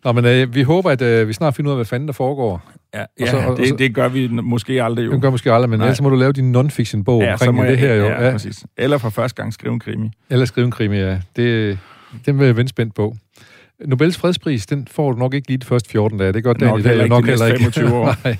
Nå, 0.05 0.13
men 0.13 0.25
øh, 0.25 0.55
vi 0.55 0.63
håber, 0.63 0.91
at 0.91 1.03
øh, 1.03 1.29
vi 1.29 1.33
snart 1.33 1.55
finder 1.55 1.69
ud 1.71 1.73
af, 1.73 1.77
hvad 1.79 1.85
fanden 1.87 2.07
der 2.09 2.13
foregår. 2.13 2.71
Ja, 2.95 3.01
Og 3.01 3.07
så- 3.29 3.37
og 3.37 3.43
ja 3.43 3.67
så- 3.67 3.71
det, 3.73 3.79
det 3.79 3.95
gør 3.95 4.09
vi 4.09 4.29
måske 4.29 4.83
aldrig 4.83 5.07
jo. 5.07 5.13
Det 5.13 5.23
gør 5.23 5.31
måske 5.31 5.53
aldrig, 5.53 5.71
men 5.71 5.79
Nej. 5.79 5.87
ellers 5.87 6.01
må 6.03 6.09
du 6.11 6.17
lave 6.17 6.33
din 6.33 6.53
non-fiction-bog 6.53 7.23
Ja, 7.23 7.37
så 7.37 7.45
omkring 7.45 7.57
må 7.57 7.63
det 7.65 7.71
jeg, 7.71 7.79
her 7.79 7.95
jo. 7.95 8.05
Ja, 8.05 8.25
Ja, 8.25 8.31
præcis. 8.31 8.65
Eller 8.77 8.99
for 8.99 9.11
første 9.11 9.43
gang 9.43 9.53
skrive 9.53 9.73
en 9.75 9.81
krimi. 9.81 10.11
Eller 10.31 10.45
skrive 10.45 10.65
en 10.65 10.71
krimi, 10.71 10.97
ja. 10.97 11.19
Det, 11.37 11.79
den 12.27 12.39
vil 12.39 12.47
jeg 12.47 12.57
vende 12.57 12.69
spændt 12.69 12.95
på. 12.95 13.17
Nobels 13.87 14.17
fredspris, 14.17 14.67
den 14.67 14.89
får 14.91 15.13
du 15.13 15.19
nok 15.19 15.35
ikke 15.35 15.49
lige 15.49 15.59
de 15.59 15.67
første 15.67 15.91
14 15.91 16.19
dage. 16.19 16.33
Det 16.33 16.45
gør 16.45 16.55
Nok 16.61 16.81
i 16.81 16.83
dag, 16.83 17.09
nok 17.09 17.27
heller 17.27 17.47
ikke. 17.47 17.59
25 17.59 17.95
år. 17.95 18.15
Nej. 18.25 18.37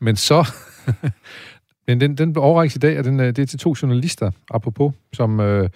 Men 0.00 0.16
så... 0.16 0.48
Men 1.88 2.00
den, 2.00 2.14
den 2.18 2.36
overrækkes 2.36 2.76
i 2.76 2.78
dag, 2.78 2.98
og 2.98 3.04
den, 3.04 3.20
øh, 3.20 3.26
det 3.26 3.38
er 3.38 3.46
til 3.46 3.58
to 3.58 3.74
journalister, 3.82 4.30
apropos, 4.50 4.92
som 5.12 5.40
øh, 5.40 5.68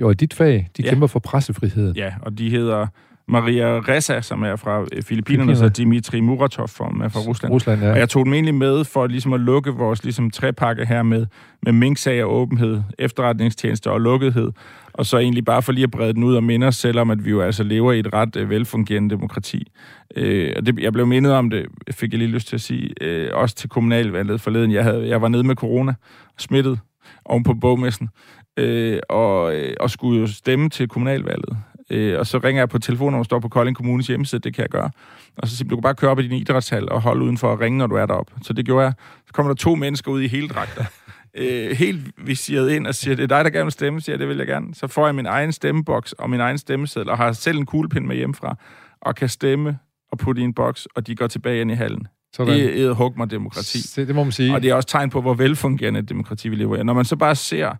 jo 0.00 0.10
i 0.10 0.14
dit 0.14 0.34
fag, 0.34 0.68
de 0.76 0.82
Ja. 0.82 0.88
kæmper 0.88 1.06
for 1.06 1.18
pressefriheden. 1.18 1.96
Ja, 1.96 2.14
og 2.22 2.38
de 2.38 2.50
hedder 2.50 2.86
Maria 3.28 3.80
Ressa, 3.80 4.20
som 4.20 4.42
er 4.42 4.56
fra 4.56 4.80
øh, 4.92 5.02
Filippinerne, 5.02 5.52
og 5.52 5.56
så 5.56 5.68
Dimitri 5.68 6.20
Muratov, 6.20 6.68
som 6.68 7.00
er 7.00 7.08
fra 7.08 7.20
Rusland. 7.20 7.52
Rusland, 7.52 7.82
Og 7.82 7.86
ja. 7.86 7.94
jeg 7.94 8.08
tog 8.08 8.24
dem 8.24 8.32
egentlig 8.32 8.54
med 8.54 8.84
for 8.84 9.06
ligesom 9.06 9.32
at 9.32 9.40
lukke 9.40 9.70
vores 9.70 10.04
ligesom, 10.04 10.30
trepakke 10.30 10.86
her 10.86 11.02
med, 11.02 11.26
med 11.62 11.72
mink-sag 11.72 12.24
og 12.24 12.34
åbenhed, 12.34 12.82
efterretningstjenester 12.98 13.90
og 13.90 14.00
lukkethed. 14.00 14.52
Og 14.92 15.06
så 15.06 15.18
egentlig 15.18 15.44
bare 15.44 15.62
for 15.62 15.72
lige 15.72 15.84
at 15.84 15.90
brede 15.90 16.12
den 16.14 16.24
ud 16.24 16.34
og 16.34 16.44
minde 16.44 16.66
os 16.66 16.76
selv 16.76 16.98
om, 16.98 17.10
at 17.10 17.24
vi 17.24 17.30
jo 17.30 17.40
altså 17.40 17.62
lever 17.62 17.92
i 17.92 17.98
et 17.98 18.14
ret 18.14 18.36
øh, 18.36 18.50
velfungerende 18.50 19.10
demokrati. 19.10 19.72
Øh, 20.16 20.52
og 20.56 20.66
det, 20.66 20.78
jeg 20.78 20.92
blev 20.92 21.06
mindet 21.06 21.32
om 21.32 21.50
det, 21.50 21.66
fik 21.90 22.12
jeg 22.12 22.18
lige 22.18 22.30
lyst 22.30 22.48
til 22.48 22.56
at 22.56 22.60
sige, 22.60 22.90
øh, 23.00 23.30
også 23.32 23.54
til 23.54 23.68
kommunalvalget 23.68 24.40
forleden. 24.40 24.72
Jeg, 24.72 24.84
havde, 24.84 25.08
jeg 25.08 25.22
var 25.22 25.28
nede 25.28 25.44
med 25.44 25.56
corona, 25.56 25.94
smittet, 26.38 26.78
oven 27.24 27.42
på 27.42 27.54
bogmessen, 27.54 28.08
øh, 28.56 28.98
og, 29.08 29.56
øh, 29.56 29.74
og 29.80 29.90
skulle 29.90 30.20
jo 30.20 30.26
stemme 30.26 30.68
til 30.68 30.88
kommunalvalget. 30.88 31.56
Øh, 31.90 32.18
og 32.18 32.26
så 32.26 32.38
ringer 32.38 32.60
jeg 32.60 32.68
på 32.68 32.78
telefonen, 32.78 33.18
du 33.18 33.24
står 33.24 33.38
på 33.38 33.48
Kolding 33.48 33.76
Kommunes 33.76 34.06
hjemmeside, 34.06 34.40
det 34.40 34.54
kan 34.54 34.62
jeg 34.62 34.70
gøre. 34.70 34.90
Og 35.36 35.48
så 35.48 35.56
siger 35.56 35.68
du 35.68 35.76
kan 35.76 35.82
bare 35.82 35.94
køre 35.94 36.10
op 36.10 36.18
i 36.18 36.28
din 36.28 36.38
idrætshal 36.38 36.88
og 36.88 37.02
holde 37.02 37.24
uden 37.24 37.38
for 37.38 37.52
at 37.52 37.60
ringe, 37.60 37.78
når 37.78 37.86
du 37.86 37.94
er 37.94 38.06
deroppe. 38.06 38.32
Så 38.42 38.52
det 38.52 38.64
gjorde 38.64 38.84
jeg. 38.84 38.92
Så 39.26 39.32
kommer 39.32 39.52
der 39.52 39.56
to 39.56 39.74
mennesker 39.74 40.12
ud 40.12 40.22
i 40.22 40.26
hele 40.26 40.48
dragter. 40.48 40.84
øh, 41.34 41.70
helt 41.70 42.26
viseret 42.26 42.70
ind 42.70 42.86
og 42.86 42.94
siger, 42.94 43.16
det 43.16 43.22
er 43.22 43.26
dig, 43.26 43.44
der 43.44 43.50
gerne 43.50 43.64
vil 43.64 43.72
stemme, 43.72 44.00
siger 44.00 44.18
det 44.18 44.28
vil 44.28 44.36
jeg 44.36 44.46
gerne. 44.46 44.74
Så 44.74 44.86
får 44.86 45.06
jeg 45.06 45.14
min 45.14 45.26
egen 45.26 45.52
stemmeboks 45.52 46.12
og 46.12 46.30
min 46.30 46.40
egen 46.40 46.58
stemmeseddel, 46.58 47.10
og 47.10 47.16
har 47.16 47.32
selv 47.32 47.58
en 47.58 47.66
kuglepind 47.66 48.06
med 48.06 48.16
hjemmefra, 48.16 48.56
og 49.00 49.14
kan 49.14 49.28
stemme 49.28 49.78
og 50.12 50.18
putte 50.18 50.42
i 50.42 50.44
en 50.44 50.54
boks, 50.54 50.88
og 50.94 51.06
de 51.06 51.16
går 51.16 51.26
tilbage 51.26 51.60
ind 51.60 51.70
i 51.70 51.74
hallen. 51.74 52.06
Sådan. 52.32 52.54
Det 52.54 52.84
er 52.84 52.92
hug 52.92 53.12
mig 53.16 53.30
demokrati. 53.30 53.78
Det, 53.78 54.08
det 54.08 54.14
må 54.14 54.22
man 54.24 54.32
sige. 54.32 54.54
Og 54.54 54.62
det 54.62 54.70
er 54.70 54.74
også 54.74 54.88
tegn 54.88 55.10
på, 55.10 55.20
hvor 55.20 55.34
velfungerende 55.34 56.00
et 56.00 56.08
demokrati 56.08 56.48
vi 56.48 56.56
lever 56.56 56.76
i. 56.76 56.84
Når 56.84 56.92
man 56.92 57.04
så 57.04 57.16
bare 57.16 57.34
ser 57.34 57.76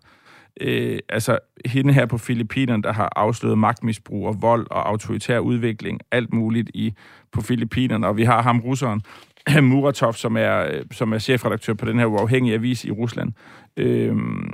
øh, 0.61 0.99
altså 1.09 1.39
hende 1.65 1.93
her 1.93 2.05
på 2.05 2.17
Filippinerne, 2.17 2.83
der 2.83 2.93
har 2.93 3.13
afsløret 3.15 3.57
magtmisbrug 3.57 4.27
og 4.27 4.41
vold 4.41 4.67
og 4.71 4.89
autoritær 4.89 5.39
udvikling, 5.39 5.99
alt 6.11 6.33
muligt 6.33 6.71
i 6.73 6.93
på 7.31 7.41
Filippinerne, 7.41 8.07
og 8.07 8.17
vi 8.17 8.23
har 8.23 8.41
ham 8.41 8.59
russeren, 8.59 9.01
Muratov, 9.61 10.13
som 10.13 10.37
er, 10.37 10.81
som 10.91 11.13
er 11.13 11.19
chefredaktør 11.19 11.73
på 11.73 11.85
den 11.85 11.99
her 11.99 12.05
uafhængige 12.05 12.55
avis 12.55 12.85
i 12.85 12.91
Rusland. 12.91 13.33
Øhm, 13.77 14.53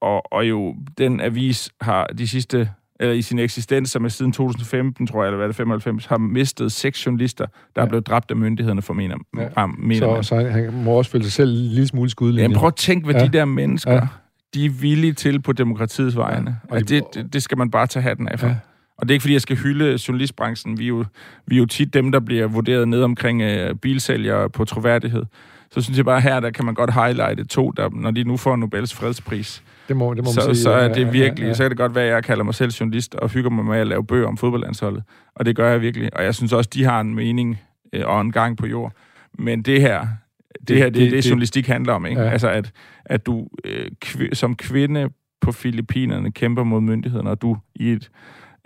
og, 0.00 0.32
og 0.32 0.48
jo, 0.48 0.76
den 0.98 1.20
avis 1.20 1.70
har 1.80 2.06
de 2.06 2.28
sidste 2.28 2.70
eller 3.00 3.14
i 3.14 3.22
sin 3.22 3.38
eksistens, 3.38 3.90
som 3.90 4.04
er 4.04 4.08
siden 4.08 4.32
2015, 4.32 5.06
tror 5.06 5.22
jeg, 5.22 5.28
eller 5.28 5.36
hvad 5.36 5.48
det 5.48 5.56
95, 5.56 6.06
har 6.06 6.18
mistet 6.18 6.72
seks 6.72 7.06
journalister, 7.06 7.46
der 7.46 7.82
ja. 7.82 7.86
er 7.86 7.88
blevet 7.88 8.06
dræbt 8.06 8.30
af 8.30 8.36
myndighederne, 8.36 8.82
for 8.82 8.94
mener, 8.94 9.16
ja. 9.36 9.66
mener 9.66 10.06
så, 10.06 10.14
man. 10.14 10.24
Så 10.24 10.50
han 10.50 10.84
må 10.84 10.90
også 10.90 11.10
føle 11.10 11.24
sig 11.24 11.32
selv 11.32 11.50
en 11.50 11.56
lille 11.56 11.86
smule 11.86 12.10
skudlinje. 12.10 12.42
Jamen 12.42 12.56
prøv 12.56 12.66
at 12.66 12.76
tænke, 12.76 13.04
hvad 13.04 13.14
ja. 13.14 13.26
de 13.26 13.32
der 13.32 13.44
mennesker, 13.44 13.92
ja. 13.92 14.06
De 14.54 14.64
er 14.64 14.70
villige 14.70 15.12
til 15.12 15.42
på 15.42 15.52
demokratiets 15.52 16.16
vegne. 16.16 16.56
Ja. 16.70 16.74
Og 16.74 16.88
det, 16.88 17.04
det, 17.14 17.32
det 17.32 17.42
skal 17.42 17.58
man 17.58 17.70
bare 17.70 17.86
tage 17.86 18.02
hatten 18.02 18.28
af 18.28 18.38
for. 18.38 18.46
Ja. 18.46 18.54
Og 18.98 19.08
det 19.08 19.10
er 19.10 19.14
ikke, 19.14 19.22
fordi 19.22 19.32
jeg 19.32 19.42
skal 19.42 19.56
hylde 19.56 19.98
journalistbranchen. 20.08 20.78
Vi 20.78 20.84
er 20.84 20.88
jo, 20.88 21.04
vi 21.46 21.54
er 21.54 21.58
jo 21.58 21.66
tit 21.66 21.94
dem, 21.94 22.12
der 22.12 22.20
bliver 22.20 22.46
vurderet 22.46 22.88
ned 22.88 23.02
omkring 23.02 23.42
uh, 23.42 23.76
bilsælgere 23.82 24.50
på 24.50 24.64
troværdighed. 24.64 25.24
Så 25.70 25.80
synes 25.80 25.96
jeg 25.96 26.04
bare 26.04 26.20
her, 26.20 26.40
der 26.40 26.50
kan 26.50 26.64
man 26.64 26.74
godt 26.74 26.94
highlighte 26.94 27.44
to, 27.44 27.70
der, 27.70 27.88
når 27.92 28.10
de 28.10 28.24
nu 28.24 28.36
får 28.36 28.56
Nobels 28.56 28.94
fredspris. 28.94 29.62
Det 29.88 29.96
må, 29.96 30.14
det 30.14 30.24
må 30.24 30.32
så, 30.32 30.40
man 30.46 30.54
sige. 30.54 30.62
Så 30.62 30.70
er 30.70 30.92
det 30.92 31.12
virkelig, 31.12 31.42
ja, 31.42 31.48
ja. 31.48 31.54
så 31.54 31.62
kan 31.62 31.70
det 31.70 31.78
godt 31.78 31.94
være, 31.94 32.04
at 32.04 32.14
jeg 32.14 32.24
kalder 32.24 32.44
mig 32.44 32.54
selv 32.54 32.70
journalist 32.70 33.14
og 33.14 33.28
hygger 33.28 33.50
mig 33.50 33.64
med 33.64 33.78
at 33.78 33.86
lave 33.86 34.06
bøger 34.06 34.28
om 34.28 34.36
fodboldlandsholdet. 34.36 35.02
Og 35.34 35.46
det 35.46 35.56
gør 35.56 35.70
jeg 35.70 35.80
virkelig. 35.80 36.16
Og 36.16 36.24
jeg 36.24 36.34
synes 36.34 36.52
også, 36.52 36.70
de 36.74 36.84
har 36.84 37.00
en 37.00 37.14
mening 37.14 37.60
øh, 37.92 38.02
og 38.06 38.20
en 38.20 38.32
gang 38.32 38.56
på 38.56 38.66
jord. 38.66 38.92
Men 39.38 39.62
det 39.62 39.80
her, 39.80 40.06
det, 40.52 40.68
det 40.68 40.76
her, 40.76 40.84
det, 40.84 40.94
det, 40.94 41.02
det, 41.02 41.12
det 41.12 41.30
journalistik 41.30 41.66
handler 41.66 41.92
om, 41.92 42.06
ikke? 42.06 42.20
Ja. 42.20 42.30
Altså, 42.30 42.48
at, 42.48 42.72
at 43.04 43.26
du 43.26 43.48
øh, 43.64 43.90
kv- 44.04 44.34
som 44.34 44.56
kvinde 44.56 45.08
på 45.40 45.52
Filippinerne 45.52 46.30
kæmper 46.30 46.64
mod 46.64 46.80
myndighederne, 46.80 47.30
og 47.30 47.42
du 47.42 47.56
i 47.74 47.92
et 47.92 48.10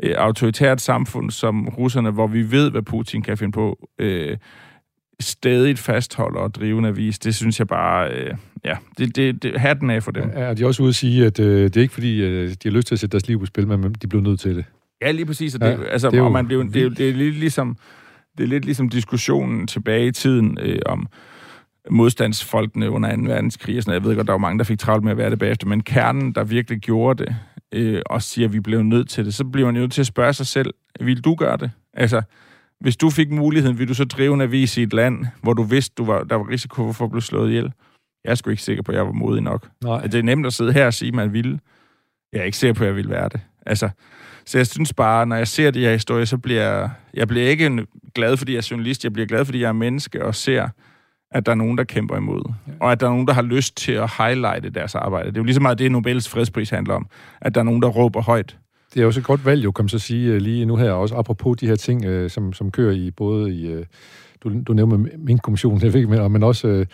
øh, 0.03 0.15
autoritært 0.19 0.81
samfund 0.81 1.31
som 1.31 1.69
russerne, 1.69 2.11
hvor 2.11 2.27
vi 2.27 2.51
ved, 2.51 2.71
hvad 2.71 2.83
Putin 2.83 3.23
kan 3.23 3.39
finde 3.39 3.53
på, 3.53 3.89
øh, 3.99 4.37
stadig 5.21 5.79
fastholder 5.79 6.41
og 6.41 6.55
drive 6.55 6.79
en 6.79 6.85
avis, 6.85 7.19
det 7.19 7.35
synes 7.35 7.59
jeg 7.59 7.67
bare, 7.67 8.13
øh, 8.13 8.35
ja, 8.65 8.77
det, 8.99 9.17
det, 9.17 9.43
det, 9.43 9.61
hatten 9.61 9.91
af 9.91 10.03
for 10.03 10.11
dem. 10.11 10.31
Er 10.35 10.55
de 10.55 10.67
også 10.67 10.83
ude 10.83 10.89
at 10.89 10.95
sige, 10.95 11.27
at 11.27 11.41
øh, 11.41 11.65
det 11.65 11.77
er 11.77 11.81
ikke 11.81 11.95
fordi, 11.95 12.23
øh, 12.23 12.49
de 12.49 12.57
har 12.65 12.71
lyst 12.71 12.87
til 12.87 12.95
at 12.95 12.99
sætte 12.99 13.13
deres 13.13 13.29
liv 13.29 13.39
på 13.39 13.47
spil, 13.47 13.69
men 13.69 13.93
de 13.93 14.07
bliver 14.07 14.23
nødt 14.23 14.41
til 14.41 14.57
det? 14.57 14.65
Ja, 15.03 15.11
lige 15.11 15.27
præcis. 15.27 15.55
Og 15.55 15.61
det, 15.61 15.67
ja, 15.67 15.85
altså, 15.85 16.11
det 16.11 16.19
er, 16.19 16.23
jo 16.23 16.29
man 16.29 16.47
bliver, 16.47 16.63
det, 16.63 16.83
er, 16.83 16.91
det 16.91 17.09
er 17.09 17.13
lidt 17.13 17.35
ligesom 17.35 17.77
det 18.39 18.45
er 18.45 18.49
lidt 18.49 18.65
ligesom 18.65 18.89
diskussionen 18.89 19.67
tilbage 19.67 20.07
i 20.07 20.11
tiden 20.11 20.59
øh, 20.61 20.79
om 20.87 21.07
modstandsfolkene 21.91 22.91
under 22.91 23.17
2. 23.17 23.23
verdenskrig. 23.23 23.77
Og 23.77 23.83
sådan. 23.83 23.95
Jeg 23.95 24.09
ved 24.09 24.17
godt, 24.17 24.27
der 24.27 24.33
var 24.33 24.39
mange, 24.39 24.59
der 24.59 24.65
fik 24.65 24.79
travlt 24.79 25.05
med 25.05 25.13
at 25.13 25.19
være 25.19 25.31
det 25.31 25.39
bagefter, 25.39 25.67
men 25.67 25.83
kernen, 25.83 26.33
der 26.33 26.45
virkelig 26.45 26.81
gjorde 26.81 27.25
det, 27.25 27.37
øh, 27.73 28.03
og 28.07 28.23
siger, 28.23 28.49
at 28.49 28.53
vi 28.53 28.61
blev 28.61 28.83
nødt 28.83 29.09
til 29.09 29.25
det, 29.25 29.35
så 29.35 29.45
bliver 29.45 29.67
man 29.67 29.77
jo 29.77 29.81
nødt 29.81 29.93
til 29.93 30.03
at 30.03 30.07
spørge 30.07 30.33
sig 30.33 30.47
selv, 30.47 30.75
vil 31.01 31.25
du 31.25 31.35
gøre 31.35 31.57
det? 31.57 31.71
Altså, 31.95 32.23
hvis 32.81 32.97
du 32.97 33.11
fik 33.11 33.31
muligheden, 33.31 33.79
ville 33.79 33.89
du 33.89 33.95
så 33.95 34.05
drive 34.05 34.35
en 34.35 34.41
avis 34.41 34.77
i 34.77 34.83
et 34.83 34.93
land, 34.93 35.27
hvor 35.43 35.53
du 35.53 35.63
vidste, 35.63 35.95
du 35.99 36.05
var, 36.05 36.25
der 36.25 36.37
var 36.37 36.49
risiko 36.49 36.93
for 36.93 37.05
at 37.05 37.11
blive 37.11 37.23
slået 37.23 37.49
ihjel? 37.49 37.73
Jeg 38.25 38.31
er 38.31 38.35
sgu 38.35 38.51
ikke 38.51 38.63
sikker 38.63 38.83
på, 38.83 38.93
at 38.93 38.97
jeg 38.97 39.07
var 39.07 39.13
modig 39.13 39.43
nok. 39.43 39.69
Nej. 39.85 40.03
Det 40.03 40.15
er 40.15 40.23
nemt 40.23 40.47
at 40.47 40.53
sidde 40.53 40.73
her 40.73 40.87
og 40.87 40.95
sige, 40.95 41.09
at 41.09 41.15
man 41.15 41.33
ville. 41.33 41.59
Jeg 42.33 42.41
er 42.41 42.45
ikke 42.45 42.59
sikker 42.59 42.75
på, 42.75 42.85
at 42.85 42.89
jeg 42.89 42.97
ville 42.97 43.11
være 43.11 43.29
det. 43.29 43.41
Altså, 43.67 43.89
så 44.45 44.59
jeg 44.59 44.67
synes 44.67 44.93
bare, 44.93 45.27
når 45.27 45.37
jeg 45.37 45.49
ser 45.49 45.71
de 45.71 45.81
her 45.81 45.93
historier, 45.93 46.25
så 46.25 46.39
bliver 46.39 46.63
jeg, 46.63 46.91
jeg 47.15 47.29
bliver 47.29 47.49
ikke 47.49 47.87
glad, 48.15 48.37
fordi 48.37 48.53
jeg 48.53 48.59
er 48.59 48.69
journalist. 48.71 49.05
Jeg 49.05 49.13
bliver 49.13 49.27
glad, 49.27 49.45
fordi 49.45 49.61
jeg 49.61 49.69
er 49.69 49.73
menneske 49.73 50.25
og 50.25 50.35
ser, 50.35 50.69
at 51.33 51.47
der 51.47 51.53
er 51.53 51.57
nogen, 51.57 51.79
der 51.79 51.85
kæmper 51.85 52.17
imod. 52.17 52.53
Ja. 52.67 52.73
Og 52.81 52.93
at 52.93 53.01
der 53.01 53.07
er 53.07 53.11
nogen, 53.11 53.27
der 53.27 53.33
har 53.33 53.43
lyst 53.43 53.77
til 53.77 53.93
at 53.93 54.11
highlighte 54.19 54.71
deres 54.71 54.95
arbejde. 54.95 55.29
Det 55.29 55.37
er 55.37 55.41
jo 55.41 55.45
lige 55.45 55.55
så 55.55 55.61
meget 55.61 55.79
det, 55.79 55.93
Nobels 55.93 56.29
fredspris 56.29 56.71
handler 56.71 56.95
om. 56.95 57.07
At 57.41 57.55
der 57.55 57.61
er 57.61 57.65
nogen, 57.65 57.83
der 57.83 57.89
råber 57.89 58.23
højt 58.23 58.57
det 58.95 59.03
er 59.03 59.07
også 59.07 59.21
et 59.21 59.27
godt 59.27 59.47
valg, 59.47 59.65
jo, 59.65 59.73
kan 59.73 59.85
man 59.85 59.89
så 59.89 59.99
sige, 59.99 60.33
øh, 60.33 60.41
lige 60.41 60.65
nu 60.65 60.77
her, 60.77 60.93
også 60.93 61.15
apropos 61.15 61.57
de 61.57 61.67
her 61.67 61.77
ting, 61.77 62.05
øh, 62.05 62.31
som, 62.31 62.53
som 62.53 62.71
kører 62.71 62.93
i 62.93 63.11
både 63.11 63.55
i, 63.55 63.67
øh, 63.67 63.87
du, 64.43 64.63
du 64.63 64.73
nævner 64.73 65.07
min 65.19 65.39
kommission, 65.39 65.83
jeg 65.83 65.93
fik 65.93 66.09
med, 66.09 66.29
men 66.29 66.43
også, 66.43 66.87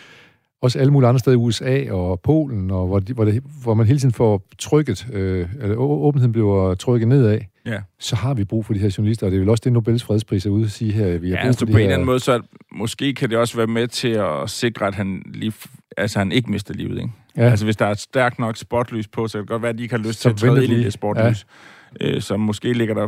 også 0.61 0.79
alle 0.79 0.93
mulige 0.93 1.07
andre 1.07 1.19
steder 1.19 1.37
i 1.37 1.39
USA 1.39 1.91
og 1.91 2.19
Polen, 2.21 2.71
og 2.71 2.87
hvor, 2.87 2.99
de, 2.99 3.13
hvor, 3.13 3.25
det, 3.25 3.43
hvor 3.63 3.73
man 3.73 3.87
hele 3.87 3.99
tiden 3.99 4.13
får 4.13 4.41
trykket, 4.59 5.07
øh, 5.13 5.47
eller 5.61 5.75
åbenheden 5.75 6.31
bliver 6.31 6.75
trykket 6.75 7.07
nedad, 7.07 7.39
ja. 7.65 7.79
så 7.99 8.15
har 8.15 8.33
vi 8.33 8.43
brug 8.43 8.65
for 8.65 8.73
de 8.73 8.79
her 8.79 8.95
journalister, 8.97 9.25
og 9.25 9.31
det 9.31 9.37
er 9.37 9.39
vel 9.39 9.49
også 9.49 9.61
det, 9.63 9.73
Nobels 9.73 10.03
fredspris 10.03 10.45
er 10.45 10.49
ude 10.49 10.65
at 10.65 10.71
sige 10.71 10.91
her. 10.91 11.17
Vi 11.17 11.29
har 11.29 11.37
ja, 11.37 11.47
altså 11.47 11.65
på 11.65 11.71
en 11.71 11.77
eller 11.77 11.93
anden 11.93 12.05
måde, 12.05 12.19
så 12.19 12.41
måske 12.71 13.13
kan 13.13 13.29
det 13.29 13.37
også 13.37 13.57
være 13.57 13.67
med 13.67 13.87
til 13.87 14.07
at 14.07 14.49
sikre, 14.49 14.87
at 14.87 14.95
han, 14.95 15.21
lige, 15.33 15.53
altså, 15.97 16.19
han 16.19 16.31
ikke 16.31 16.51
mister 16.51 16.73
livet, 16.73 16.97
ikke? 16.97 17.09
Ja. 17.37 17.49
Altså 17.49 17.65
hvis 17.65 17.75
der 17.75 17.85
er 17.85 17.91
et 17.91 17.99
stærkt 17.99 18.39
nok 18.39 18.57
spotlys 18.57 19.07
på, 19.07 19.27
så 19.27 19.37
kan 19.37 19.41
det 19.41 19.49
godt 19.49 19.61
være, 19.61 19.69
at 19.69 19.77
de 19.77 19.83
ikke 19.83 19.95
har 19.95 20.03
lyst 20.03 20.19
så 20.19 20.21
til 20.21 20.29
at 20.29 20.35
træde 20.35 20.63
ind 20.63 20.73
i 20.73 20.83
det 20.83 20.93
spotlys. 20.93 21.23
Ja 21.23 21.33
øh, 22.01 22.21
så 22.21 22.37
måske 22.37 22.73
ligger 22.73 22.93
der 22.93 23.07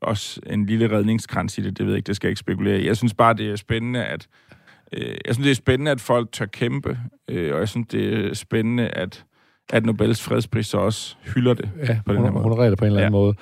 også 0.00 0.40
en 0.46 0.66
lille 0.66 0.96
redningskrans 0.96 1.58
i 1.58 1.60
det, 1.60 1.78
det 1.78 1.86
ved 1.86 1.92
jeg 1.92 1.96
ikke, 1.96 2.06
det 2.06 2.16
skal 2.16 2.28
jeg 2.28 2.30
ikke 2.30 2.40
spekulere 2.40 2.80
i. 2.80 2.86
Jeg 2.86 2.96
synes 2.96 3.14
bare, 3.14 3.34
det 3.34 3.50
er 3.50 3.56
spændende, 3.56 4.04
at 4.04 4.26
øh, 4.96 5.14
jeg 5.26 5.34
synes, 5.34 5.44
det 5.44 5.50
er 5.50 5.54
spændende, 5.54 5.90
at 5.90 6.00
folk 6.00 6.32
tør 6.32 6.46
kæmpe, 6.46 6.98
øh, 7.28 7.54
og 7.54 7.60
jeg 7.60 7.68
synes, 7.68 7.88
det 7.88 8.26
er 8.26 8.34
spændende, 8.34 8.88
at 8.88 9.24
at 9.72 9.86
Nobels 9.86 10.22
fredspris 10.22 10.66
så 10.66 10.78
også 10.78 11.16
hylder 11.34 11.54
det 11.54 11.70
ja, 11.88 11.98
på 12.06 12.12
den 12.12 12.24
her 12.24 12.30
måde. 12.30 12.42
honorerer 12.42 12.68
det 12.68 12.78
på 12.78 12.84
en 12.84 12.86
eller 12.86 13.00
anden 13.06 13.14
ja, 13.14 13.20
måde. 13.20 13.34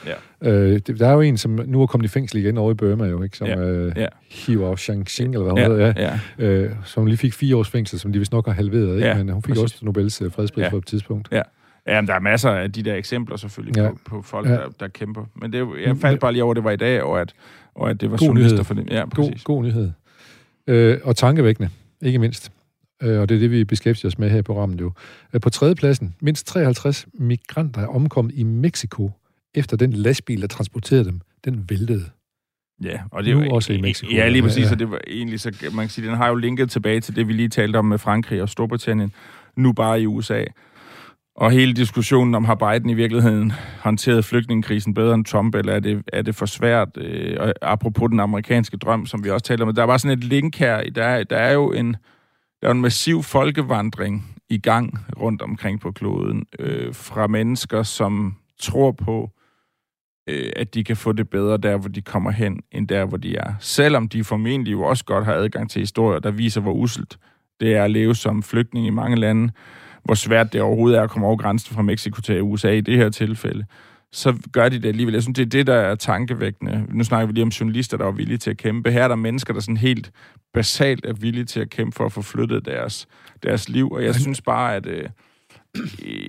Ja. 0.43 0.51
Øh, 0.51 0.81
der 0.99 1.09
er 1.09 1.13
jo 1.13 1.21
en, 1.21 1.37
som 1.37 1.61
nu 1.67 1.83
er 1.83 1.87
kommet 1.87 2.05
i 2.05 2.09
fængsel 2.09 2.39
igen 2.39 2.59
over 2.59 2.71
i 2.71 2.75
Burma, 2.75 3.05
jo, 3.05 3.23
ikke? 3.23 3.37
som 3.37 3.47
ja, 3.47 3.61
øh, 3.61 3.93
ja. 3.97 4.07
Hiwa 4.31 4.75
Shang-Xing, 4.75 5.23
eller 5.23 5.43
hvad 5.43 5.51
hun 5.51 5.59
ja, 5.59 5.69
hedder, 5.69 5.93
ja. 5.97 6.19
ja. 6.39 6.45
Øh, 6.47 6.71
som 6.85 7.07
lige 7.07 7.17
fik 7.17 7.33
fire 7.33 7.57
års 7.57 7.71
fængsel, 7.71 7.99
som 7.99 8.13
de 8.13 8.19
vist 8.19 8.33
nok 8.33 8.47
har 8.47 8.53
halveret, 8.53 8.95
ikke? 8.95 9.09
Ja, 9.09 9.17
men 9.17 9.29
hun 9.29 9.43
fik 9.43 9.55
præcis. 9.55 9.63
også 9.63 9.85
Nobels 9.85 10.23
øh, 10.23 10.33
fredspris 10.33 10.65
ja. 10.65 10.71
på 10.71 10.77
et 10.77 10.87
tidspunkt. 10.87 11.29
Ja. 11.33 11.43
Ja, 11.87 12.01
men 12.01 12.09
der 12.09 12.15
er 12.15 12.21
masser 12.21 12.51
af 12.51 12.73
de 12.73 12.83
der 12.83 12.95
eksempler 12.95 13.37
selvfølgelig 13.37 13.77
ja. 13.77 13.91
på, 13.91 13.99
på 14.07 14.23
folk, 14.23 14.49
ja. 14.49 14.53
der, 14.53 14.69
der 14.81 14.89
kæmper. 14.89 15.25
Men 15.35 15.53
det, 15.53 15.69
jeg 15.85 15.97
faldt 15.97 16.21
bare 16.21 16.33
lige 16.33 16.45
over, 16.45 16.53
at 16.53 16.57
det 16.57 16.65
var 16.65 16.71
i 16.71 16.77
dag, 16.77 17.03
og 17.03 17.21
at, 17.21 17.35
og 17.75 17.91
at 17.91 18.01
det 18.01 18.11
var 18.11 18.17
god 18.17 18.27
journalister 18.27 18.57
nyhed. 18.57 18.65
for 18.65 18.75
dem. 18.75 18.89
Ja, 18.91 19.05
god, 19.15 19.45
god 19.45 19.63
nyhed. 19.63 19.91
Øh, 20.67 20.99
og 21.05 21.17
tankevækkende, 21.17 21.71
ikke 22.03 22.19
mindst. 22.19 22.53
Øh, 23.03 23.21
og 23.21 23.29
det 23.29 23.35
er 23.35 23.39
det, 23.39 23.51
vi 23.51 23.65
beskæftiger 23.65 24.09
os 24.09 24.19
med 24.19 24.31
her 24.31 24.39
i 24.39 24.43
programmet 24.43 24.81
jo. 24.81 24.93
Øh, 25.33 25.41
på 25.41 25.51
tredjepladsen, 25.51 26.15
mindst 26.21 26.47
53 26.47 27.07
migranter 27.15 27.81
er 27.81 27.87
omkommet 27.87 28.35
i 28.35 28.43
Mexico, 28.43 29.11
efter 29.55 29.77
den 29.77 29.93
lastbil, 29.93 30.41
der 30.41 30.47
transporterede 30.47 31.05
dem, 31.05 31.21
den 31.45 31.65
væltede. 31.69 32.05
Ja, 32.85 33.01
og 33.11 33.25
det 33.25 33.33
er 33.33 33.45
jo 33.45 33.51
også 33.51 33.73
i 33.73 33.81
Mexico. 33.81 34.13
Ja, 34.13 34.29
lige 34.29 34.43
præcis, 34.43 34.67
ja. 34.67 34.73
og 34.73 34.79
det 34.79 34.91
var 34.91 35.01
egentlig 35.07 35.41
så, 35.41 35.53
man 35.73 35.85
kan 35.85 35.89
sige, 35.89 36.09
den 36.09 36.17
har 36.17 36.29
jo 36.29 36.35
linket 36.35 36.71
tilbage 36.71 37.01
til 37.01 37.17
det, 37.17 37.29
vi 37.29 37.33
lige 37.33 37.49
talte 37.49 37.77
om 37.77 37.85
med 37.85 37.99
Frankrig 37.99 38.43
og 38.43 38.49
Storbritannien, 38.49 39.13
nu 39.57 39.73
bare 39.73 40.03
i 40.03 40.07
USA. 40.07 40.45
Og 41.43 41.51
hele 41.51 41.73
diskussionen 41.73 42.35
om, 42.35 42.45
har 42.45 42.55
Biden 42.55 42.91
i 42.91 42.95
virkeligheden 42.95 43.53
håndteret 43.81 44.25
flygtningekrisen 44.25 44.95
bedre 44.95 45.15
end 45.15 45.25
Trump, 45.25 45.55
eller 45.55 45.73
er 45.73 45.81
det, 45.81 46.03
er 46.13 46.23
det 46.23 46.35
for 46.35 46.47
svært? 46.47 46.89
Øh, 46.97 47.37
og 47.41 47.55
apropos 47.63 48.11
den 48.11 48.21
amerikanske 48.21 48.77
drøm, 48.77 49.07
som 49.07 49.25
vi 49.25 49.31
også 49.31 49.45
taler 49.45 49.67
om. 49.67 49.75
Der 49.75 49.83
er 49.83 49.87
bare 49.87 49.99
sådan 49.99 50.19
et 50.19 50.25
link 50.25 50.57
her. 50.57 50.83
Der 50.95 51.05
er, 51.05 51.25
der 51.25 51.37
er 51.37 51.53
jo 51.53 51.73
en, 51.73 51.97
der 52.63 52.69
er 52.69 52.71
en 52.71 52.81
massiv 52.81 53.23
folkevandring 53.23 54.37
i 54.49 54.59
gang 54.59 54.99
rundt 55.21 55.43
omkring 55.43 55.81
på 55.81 55.93
kloden 55.93 56.47
øh, 56.59 56.95
fra 56.95 57.27
mennesker, 57.27 57.83
som 57.83 58.37
tror 58.61 58.93
på, 58.93 59.31
øh, 60.29 60.53
at 60.57 60.75
de 60.75 60.85
kan 60.85 60.97
få 60.97 61.13
det 61.13 61.31
bedre 61.31 61.57
der, 61.57 61.77
hvor 61.77 61.89
de 61.89 62.03
kommer 62.03 62.31
hen, 62.31 62.61
end 62.73 62.89
der, 62.89 63.05
hvor 63.05 63.17
de 63.17 63.37
er. 63.37 63.55
Selvom 63.61 64.09
de 64.09 64.25
formentlig 64.25 64.73
jo 64.73 64.83
også 64.83 65.05
godt 65.05 65.25
har 65.25 65.35
adgang 65.35 65.71
til 65.71 65.81
historier, 65.81 66.21
der 66.21 66.31
viser, 66.31 66.61
hvor 66.61 66.73
uselt 66.73 67.19
det 67.61 67.75
er 67.75 67.85
at 67.85 67.91
leve 67.91 68.15
som 68.15 68.43
flygtning 68.43 68.87
i 68.87 68.91
mange 68.91 69.17
lande 69.17 69.53
hvor 70.05 70.15
svært 70.15 70.53
det 70.53 70.61
overhovedet 70.61 70.99
er 70.99 71.03
at 71.03 71.11
komme 71.11 71.27
over 71.27 71.37
grænsen 71.37 71.75
fra 71.75 71.83
Mexico 71.83 72.21
til 72.21 72.43
USA 72.43 72.71
i 72.71 72.81
det 72.81 72.97
her 72.97 73.11
tilfælde, 73.11 73.65
så 74.13 74.35
gør 74.53 74.69
de 74.69 74.79
det 74.79 74.89
alligevel. 74.89 75.13
Jeg 75.13 75.23
synes, 75.23 75.37
det 75.37 75.43
er 75.43 75.51
det, 75.51 75.67
der 75.67 75.75
er 75.75 75.95
tankevækkende. 75.95 76.87
Nu 76.89 77.05
snakker 77.05 77.27
vi 77.27 77.33
lige 77.33 77.43
om 77.43 77.49
journalister, 77.49 77.97
der 77.97 78.07
er 78.07 78.11
villige 78.11 78.39
til 78.39 78.51
at 78.51 78.57
kæmpe. 78.57 78.91
Her 78.91 79.05
er 79.05 79.09
der 79.09 79.15
mennesker, 79.15 79.55
der 79.55 79.61
sådan 79.61 79.77
helt 79.77 80.11
basalt 80.55 81.07
er 81.07 81.13
villige 81.13 81.45
til 81.45 81.61
at 81.61 81.71
kæmpe 81.71 81.97
for 81.97 82.05
at 82.05 82.13
få 82.13 82.23
flyttet 82.23 82.67
deres, 82.67 83.07
deres 83.43 83.69
liv. 83.69 83.93
Og 83.93 84.05
jeg 84.05 84.15
synes 84.15 84.41
bare, 84.41 84.75
at... 84.75 84.87
Øh, 84.87 85.09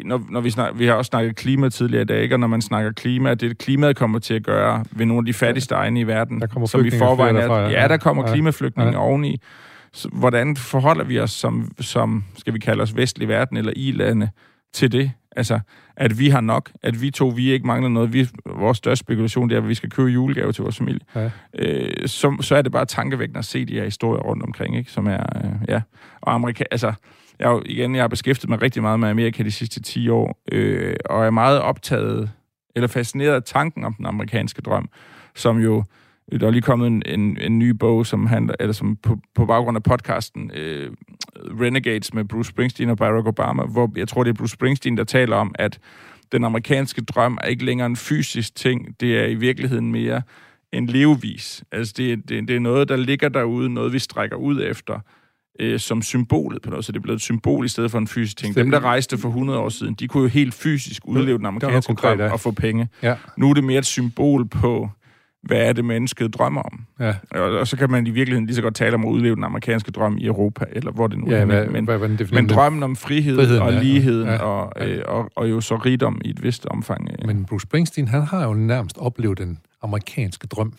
når, 0.05 0.21
når 0.30 0.41
vi, 0.41 0.49
snak, 0.49 0.71
vi 0.76 0.86
har 0.86 0.93
også 0.93 1.09
snakket 1.09 1.36
klima 1.36 1.69
tidligere 1.69 2.01
i 2.01 2.05
dag, 2.05 2.21
ikke? 2.21 2.36
og 2.36 2.39
når 2.39 2.47
man 2.47 2.61
snakker 2.61 2.91
klima, 2.91 3.34
det 3.34 3.57
klimaet 3.57 3.95
kommer 3.95 4.19
til 4.19 4.34
at 4.34 4.43
gøre 4.43 4.86
ved 4.91 5.05
nogle 5.05 5.21
af 5.21 5.26
de 5.26 5.34
fattigste 5.34 5.76
egne 5.76 5.99
i 5.99 6.03
verden, 6.03 6.41
der 6.41 6.47
kommer 6.47 6.67
som 6.67 6.86
i 6.86 6.91
forvejen 6.91 7.36
er, 7.36 7.53
ja. 7.53 7.82
ja, 7.82 7.88
der 7.88 7.97
kommer 7.97 8.28
klimaflygtninge 8.28 8.91
ja. 8.91 8.99
oveni. 8.99 9.41
Hvordan 10.12 10.58
forholder 10.58 11.04
vi 11.04 11.20
os 11.20 11.32
som, 11.32 11.72
som, 11.80 12.24
skal 12.38 12.54
vi 12.54 12.60
kalde 12.60 12.82
os 12.84 12.96
vestlig 12.96 13.28
verden 13.28 13.58
eller 13.58 13.74
i-lande, 13.76 14.30
til 14.74 14.91
det? 14.91 15.12
Altså, 15.36 15.60
at 15.98 16.20
vi 16.20 16.30
har 16.30 16.41
nok, 16.41 16.72
at 16.84 17.02
vi 17.02 17.12
to, 17.12 17.28
vi 17.28 17.52
ikke 17.52 17.68
mangler 17.68 17.89
noget. 17.89 18.14
Vi, 18.14 18.28
vores 18.46 18.78
største 18.78 19.00
spekulation, 19.06 19.50
det 19.50 19.56
er, 19.56 19.62
at 19.62 19.68
vi 19.68 19.74
skal 19.74 19.89
købe 19.89 20.10
julegave 20.10 20.52
til 20.52 20.62
vores 20.62 20.78
familie. 20.78 21.00
Ja. 21.16 21.30
Øh, 21.54 22.08
så, 22.08 22.38
så 22.41 22.56
er 22.56 22.62
det 22.62 22.72
bare 22.72 22.86
tankevækkende 22.86 23.39
at 23.39 23.46
se 23.46 23.66
de 23.66 23.74
her 23.74 23.84
historier 23.84 24.22
rundt 24.22 24.44
omkring, 24.44 24.78
ikke? 24.78 24.91
Som 24.91 25.08
er, 25.08 25.24
øh, 25.36 25.52
ja. 25.68 25.82
Og 26.22 26.34
Amerika, 26.34 26.64
altså, 26.72 26.94
jeg, 27.39 27.48
jo, 27.48 27.62
igen, 27.66 27.96
jeg 27.96 28.04
har 28.04 28.08
beskæftiget 28.08 28.50
mig 28.50 28.62
rigtig 28.62 28.82
meget 28.82 29.00
med 29.00 29.10
Amerika 29.10 29.44
de 29.44 29.52
sidste 29.52 29.82
10 29.82 30.10
år, 30.10 30.41
øh, 30.52 30.96
og 31.06 31.26
er 31.26 31.30
meget 31.30 31.60
optaget, 31.60 32.32
eller 32.76 32.88
fascineret 32.88 33.36
af 33.36 33.44
tanken 33.44 33.84
om 33.84 33.94
den 33.94 34.06
amerikanske 34.06 34.62
drøm, 34.62 34.89
som 35.36 35.60
jo 35.60 35.84
der 36.32 36.47
er 36.47 36.51
lige 36.51 36.61
kommet 36.61 36.88
en, 36.88 37.03
en, 37.05 37.38
en 37.41 37.59
ny 37.59 37.69
bog, 37.69 38.05
som 38.05 38.26
handler, 38.26 38.55
eller 38.59 38.74
som 38.74 38.95
på, 38.95 39.19
på 39.36 39.45
baggrund 39.45 39.78
af 39.78 39.84
podcasten 39.84 40.51
øh, 40.51 40.91
Renegades 41.36 42.13
med 42.13 42.26
Bruce 42.26 42.49
Springsteen 42.49 42.89
og 42.89 42.97
Barack 42.97 43.28
Obama, 43.28 43.63
hvor 43.63 43.91
jeg 43.95 44.07
tror, 44.07 44.24
det 44.24 44.30
er 44.30 44.34
Bruce 44.36 44.53
Springsteen, 44.53 44.97
der 44.97 45.03
taler 45.03 45.36
om, 45.36 45.55
at 45.55 45.80
den 46.32 46.43
amerikanske 46.43 47.01
drøm 47.01 47.38
er 47.41 47.47
ikke 47.47 47.65
længere 47.65 47.86
en 47.86 47.95
fysisk 47.95 48.55
ting, 48.55 48.99
det 48.99 49.17
er 49.17 49.26
i 49.26 49.36
virkeligheden 49.36 49.91
mere 49.91 50.21
en 50.71 50.86
levevis. 50.86 51.63
Altså, 51.71 51.93
det, 51.97 52.30
det, 52.30 52.47
det 52.47 52.55
er 52.55 52.59
noget, 52.59 52.89
der 52.89 52.95
ligger 52.95 53.30
derude, 53.30 53.69
noget 53.69 53.93
vi 53.93 53.99
strækker 53.99 54.36
ud 54.36 54.61
efter, 54.63 54.99
øh, 55.59 55.80
som 55.80 56.01
symbolet 56.01 56.61
på 56.61 56.69
noget, 56.69 56.86
så 56.86 56.91
det 56.91 56.97
er 56.97 57.01
blevet 57.01 57.17
et 57.17 57.21
symbol 57.21 57.65
i 57.65 57.67
stedet 57.67 57.91
for 57.91 57.97
en 57.97 58.07
fysisk 58.07 58.38
ting. 58.38 58.55
Dem, 58.55 58.71
der 58.71 58.80
rejste 58.80 59.17
for 59.17 59.28
100 59.28 59.59
år 59.59 59.69
siden, 59.69 59.93
de 59.93 60.07
kunne 60.07 60.24
jo 60.24 60.30
helt 60.30 60.53
fysisk 60.53 61.01
udleve 61.05 61.38
den 61.38 61.45
amerikanske 61.45 61.93
drøm 61.93 62.19
og 62.19 62.39
få 62.39 62.51
penge. 62.51 62.88
Ja. 63.01 63.15
Nu 63.38 63.49
er 63.49 63.53
det 63.53 63.63
mere 63.63 63.80
et 63.80 63.86
symbol 63.86 64.47
på 64.47 64.89
hvad 65.44 65.58
er 65.58 65.74
det, 65.74 65.86
mennesket 65.86 66.34
drømmer 66.34 66.62
om? 66.62 66.86
Ja. 67.00 67.16
Og, 67.32 67.41
og 67.41 67.68
så 67.68 67.78
kan 67.78 67.91
man 67.91 68.08
i 68.08 68.10
virkeligheden 68.10 68.46
lige 68.46 68.56
så 68.56 68.62
godt 68.62 68.76
tale 68.76 68.94
om 68.94 69.06
at 69.06 69.10
udleve 69.10 69.36
den 69.36 69.44
amerikanske 69.44 69.91
drøm 69.91 70.18
i 70.18 70.26
Europa, 70.26 70.66
eller 70.72 70.91
hvor 70.91 71.08
det 71.08 71.20
nu 71.20 71.30
ja, 71.30 71.38
er. 71.38 71.46
Hvad, 71.46 71.68
men, 71.68 71.86
hvad, 71.86 71.98
hvad 71.98 72.32
men 72.32 72.50
drømmen 72.50 72.84
om 72.84 72.96
frihed 72.96 73.36
friheden, 73.36 73.62
og 73.62 73.74
ligheden, 73.74 74.28
ja, 74.28 74.34
ja, 74.34 74.39
og, 74.39 74.74
ja. 74.78 74.88
Øh, 74.88 75.04
og, 75.08 75.30
og 75.36 75.50
jo 75.50 75.62
så 75.62 75.76
rigdom 75.76 76.22
i 76.26 76.30
et 76.30 76.44
vist 76.44 76.66
omfang. 76.66 77.10
Øh. 77.12 77.28
Men 77.28 77.46
Bruce 77.46 77.64
Springsteen, 77.64 78.08
han 78.08 78.22
har 78.22 78.44
jo 78.48 78.54
nærmest 78.54 78.98
oplevet 78.98 79.38
den 79.38 79.60
amerikanske 79.82 80.48
drøm. 80.48 80.74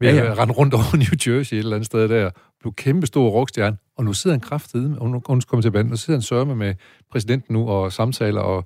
Ved 0.00 0.14
ja, 0.14 0.24
ja. 0.24 0.30
at 0.30 0.38
rende 0.38 0.54
rundt 0.54 0.74
over 0.74 0.96
New 1.26 1.36
Jersey 1.36 1.56
et 1.56 1.58
eller 1.58 1.76
andet 1.76 1.86
sted 1.86 2.08
der, 2.08 2.30
blev 2.60 2.74
kæmpe 2.74 3.06
stor 3.06 3.30
rockstjerne, 3.30 3.76
og 3.96 4.04
nu 4.04 4.12
sidder 4.12 4.34
han 4.34 4.40
kraftedet, 4.40 4.98
og 4.98 5.10
nu, 5.10 5.20
kommer 5.20 5.62
til 5.62 5.70
banden, 5.70 5.90
nu 5.90 5.96
sidder 5.96 6.18
han 6.18 6.22
sørme 6.22 6.56
med 6.56 6.74
præsidenten 7.10 7.54
nu 7.54 7.68
og 7.68 7.92
samtaler, 7.92 8.40
og 8.40 8.64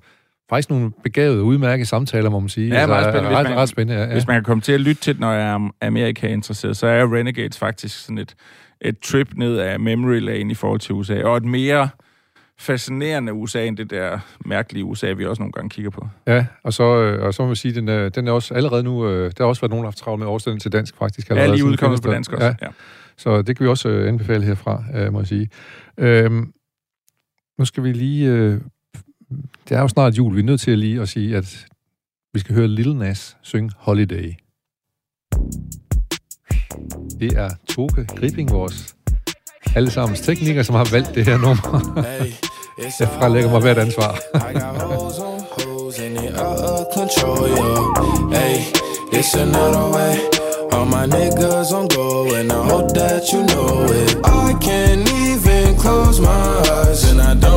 faktisk 0.49 0.69
nogle 0.69 0.91
begavede, 1.03 1.43
udmærkede 1.43 1.85
samtaler, 1.85 2.29
må 2.29 2.39
man 2.39 2.49
sige. 2.49 2.67
Ja, 2.67 2.75
altså, 2.75 3.11
spændende. 3.11 3.37
Ret, 3.37 3.49
man, 3.49 3.57
ret 3.57 3.69
spændende, 3.69 4.01
ja, 4.01 4.07
ja. 4.07 4.13
Hvis 4.13 4.27
man 4.27 4.35
kan 4.35 4.43
komme 4.43 4.61
til 4.61 4.71
at 4.71 4.81
lytte 4.81 5.01
til 5.01 5.13
det, 5.13 5.19
når 5.19 5.31
jeg 5.31 5.49
er 5.49 5.69
Amerika-interesseret, 5.81 6.77
så 6.77 6.87
er 6.87 7.15
Renegades 7.15 7.57
faktisk 7.57 8.05
sådan 8.05 8.17
et, 8.17 8.35
et 8.81 8.99
trip 8.99 9.33
ned 9.35 9.57
af 9.57 9.79
memory 9.79 10.19
lane 10.19 10.51
i 10.51 10.55
forhold 10.55 10.79
til 10.79 10.95
USA, 10.95 11.23
og 11.23 11.37
et 11.37 11.45
mere 11.45 11.89
fascinerende 12.59 13.33
USA, 13.33 13.65
end 13.65 13.77
det 13.77 13.89
der 13.89 14.19
mærkelige 14.45 14.85
USA, 14.85 15.11
vi 15.11 15.25
også 15.25 15.41
nogle 15.41 15.51
gange 15.51 15.69
kigger 15.69 15.91
på. 15.91 16.07
Ja, 16.27 16.45
og 16.63 16.73
så, 16.73 16.83
øh, 16.83 17.25
og 17.25 17.33
så 17.33 17.41
må 17.41 17.47
man 17.47 17.55
sige, 17.55 17.75
den 17.75 17.87
er, 17.87 18.09
den 18.09 18.27
er 18.27 18.31
også 18.31 18.53
allerede 18.53 18.83
nu, 18.83 19.09
øh, 19.09 19.31
der 19.37 19.43
har 19.43 19.47
også 19.47 19.61
været 19.61 19.69
nogen, 19.69 19.83
der 19.83 19.87
har 19.87 19.91
haft 19.91 19.97
travlt 19.97 20.19
med 20.19 20.27
oversættelsen 20.27 20.59
til 20.59 20.71
dansk 20.71 20.97
faktisk. 20.97 21.29
Allerede, 21.29 21.49
ja, 21.49 21.55
lige 21.55 21.65
udkommet 21.65 22.01
på 22.01 22.11
dansk 22.11 22.31
også. 22.31 22.45
Ja. 22.45 22.55
ja. 22.61 22.67
Så 23.17 23.41
det 23.41 23.57
kan 23.57 23.63
vi 23.63 23.69
også 23.69 23.89
øh, 23.89 24.07
anbefale 24.07 24.43
herfra, 24.43 24.83
må 25.11 25.19
jeg 25.19 25.27
sige. 25.27 25.49
Øhm, 25.97 26.51
nu 27.59 27.65
skal 27.65 27.83
vi 27.83 27.91
lige 27.91 28.59
det 29.69 29.77
er 29.77 29.81
jo 29.81 29.87
snart 29.87 30.17
jul. 30.17 30.35
Vi 30.35 30.39
er 30.39 30.43
nødt 30.43 30.61
til 30.61 30.71
at 30.71 30.79
lige 30.79 31.01
at 31.01 31.09
sige, 31.09 31.37
at 31.37 31.65
vi 32.33 32.39
skal 32.39 32.55
høre 32.55 32.67
Lil 32.67 32.95
Nas 32.95 33.37
synge 33.41 33.71
Holiday. 33.77 34.33
Det 37.19 37.37
er 37.37 37.49
Toke 37.69 38.05
Gripping, 38.05 38.51
vores 38.51 38.95
allesammens 39.75 40.21
tekniker, 40.21 40.63
som 40.63 40.75
har 40.75 40.87
valgt 40.91 41.15
det 41.15 41.25
her 41.25 41.37
nummer. 41.37 42.03
Jeg 42.99 43.07
frelægger 43.07 43.51
mig 43.51 43.61
hvert 43.61 43.77
ansvar. 43.77 44.19
It's 49.13 49.33
another 49.37 49.85
way. 49.95 50.15
All 50.73 50.85
my 50.85 51.05
niggas 51.05 51.71
on 51.71 51.87
go, 51.87 52.25
and 52.37 52.51
I 52.51 52.61
hope 52.71 52.89
that 52.99 53.23
you 53.31 53.41
know 53.47 53.85
it. 53.99 54.11
I 54.25 54.53
can't 54.67 55.07
even 55.25 55.77
close 55.77 56.19
my 56.19 56.45
eyes, 56.75 57.01
and 57.11 57.21
I 57.21 57.33
don't 57.45 57.54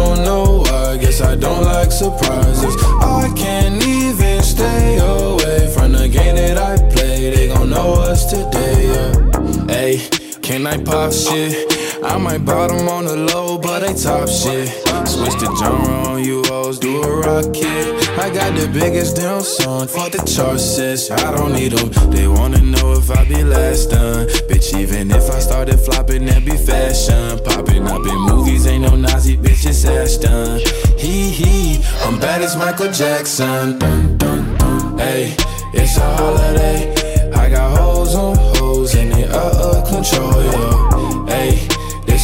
I 1.28 1.34
don't 1.34 1.62
like 1.62 1.92
surprises. 1.92 2.74
I 3.02 3.30
can't 3.36 3.84
even 3.84 4.42
stay 4.42 4.96
away 4.96 5.70
from 5.74 5.92
the 5.92 6.08
game 6.08 6.36
that 6.36 6.56
I 6.56 6.76
play. 6.90 7.28
They 7.28 7.48
gon' 7.48 7.68
know 7.68 8.00
us 8.00 8.30
today, 8.30 8.86
yeah. 8.86 9.66
Hey, 9.66 10.08
can 10.40 10.66
I 10.66 10.82
pop 10.82 11.12
shit? 11.12 11.87
I 12.02 12.16
might 12.16 12.44
bottom 12.44 12.88
on 12.88 13.06
the 13.06 13.16
low, 13.16 13.58
but 13.58 13.80
they 13.80 13.92
top 13.94 14.28
shit. 14.28 14.68
Switch 15.06 15.34
the 15.40 15.52
genre 15.58 16.08
on 16.08 16.22
you 16.22 16.42
hoes, 16.46 16.78
do 16.78 17.02
a 17.02 17.16
rocket. 17.20 18.08
I 18.18 18.30
got 18.30 18.54
the 18.54 18.70
biggest 18.72 19.16
damn 19.16 19.40
song 19.42 19.88
for 19.88 20.08
the 20.08 20.18
charts, 20.18 20.78
I 21.10 21.34
don't 21.36 21.52
need 21.52 21.72
them. 21.72 21.90
They 22.10 22.28
wanna 22.28 22.60
know 22.60 22.92
if 22.92 23.10
I 23.10 23.24
be 23.24 23.42
last 23.42 23.90
done. 23.90 24.28
Bitch, 24.48 24.78
even 24.78 25.10
if 25.10 25.28
I 25.30 25.40
started 25.40 25.78
flopping, 25.78 26.26
that 26.26 26.44
be 26.44 26.56
fashion. 26.56 27.40
Popping 27.44 27.86
up 27.88 28.06
in 28.06 28.18
movies, 28.30 28.66
ain't 28.66 28.82
no 28.82 28.94
Nazi 28.94 29.36
bitches 29.36 29.84
ass 29.84 30.18
done. 30.18 30.60
Hee 30.98 31.30
hee, 31.30 31.84
I'm 32.04 32.20
bad 32.20 32.42
as 32.42 32.56
Michael 32.56 32.92
Jackson. 32.92 33.78
Dun, 33.78 34.16
dun, 34.18 34.56
dun. 34.56 34.98
Hey, 34.98 35.34
it's 35.72 35.96
a 35.96 36.16
holiday. 36.16 36.94
I 37.32 37.50
got 37.50 37.76
hoes 37.76 38.14
on 38.14 38.36
hoes, 38.36 38.94
and 38.94 39.12
they 39.12 39.24
out 39.24 39.54
of 39.54 39.88
control, 39.88 40.42
yo. 40.44 40.88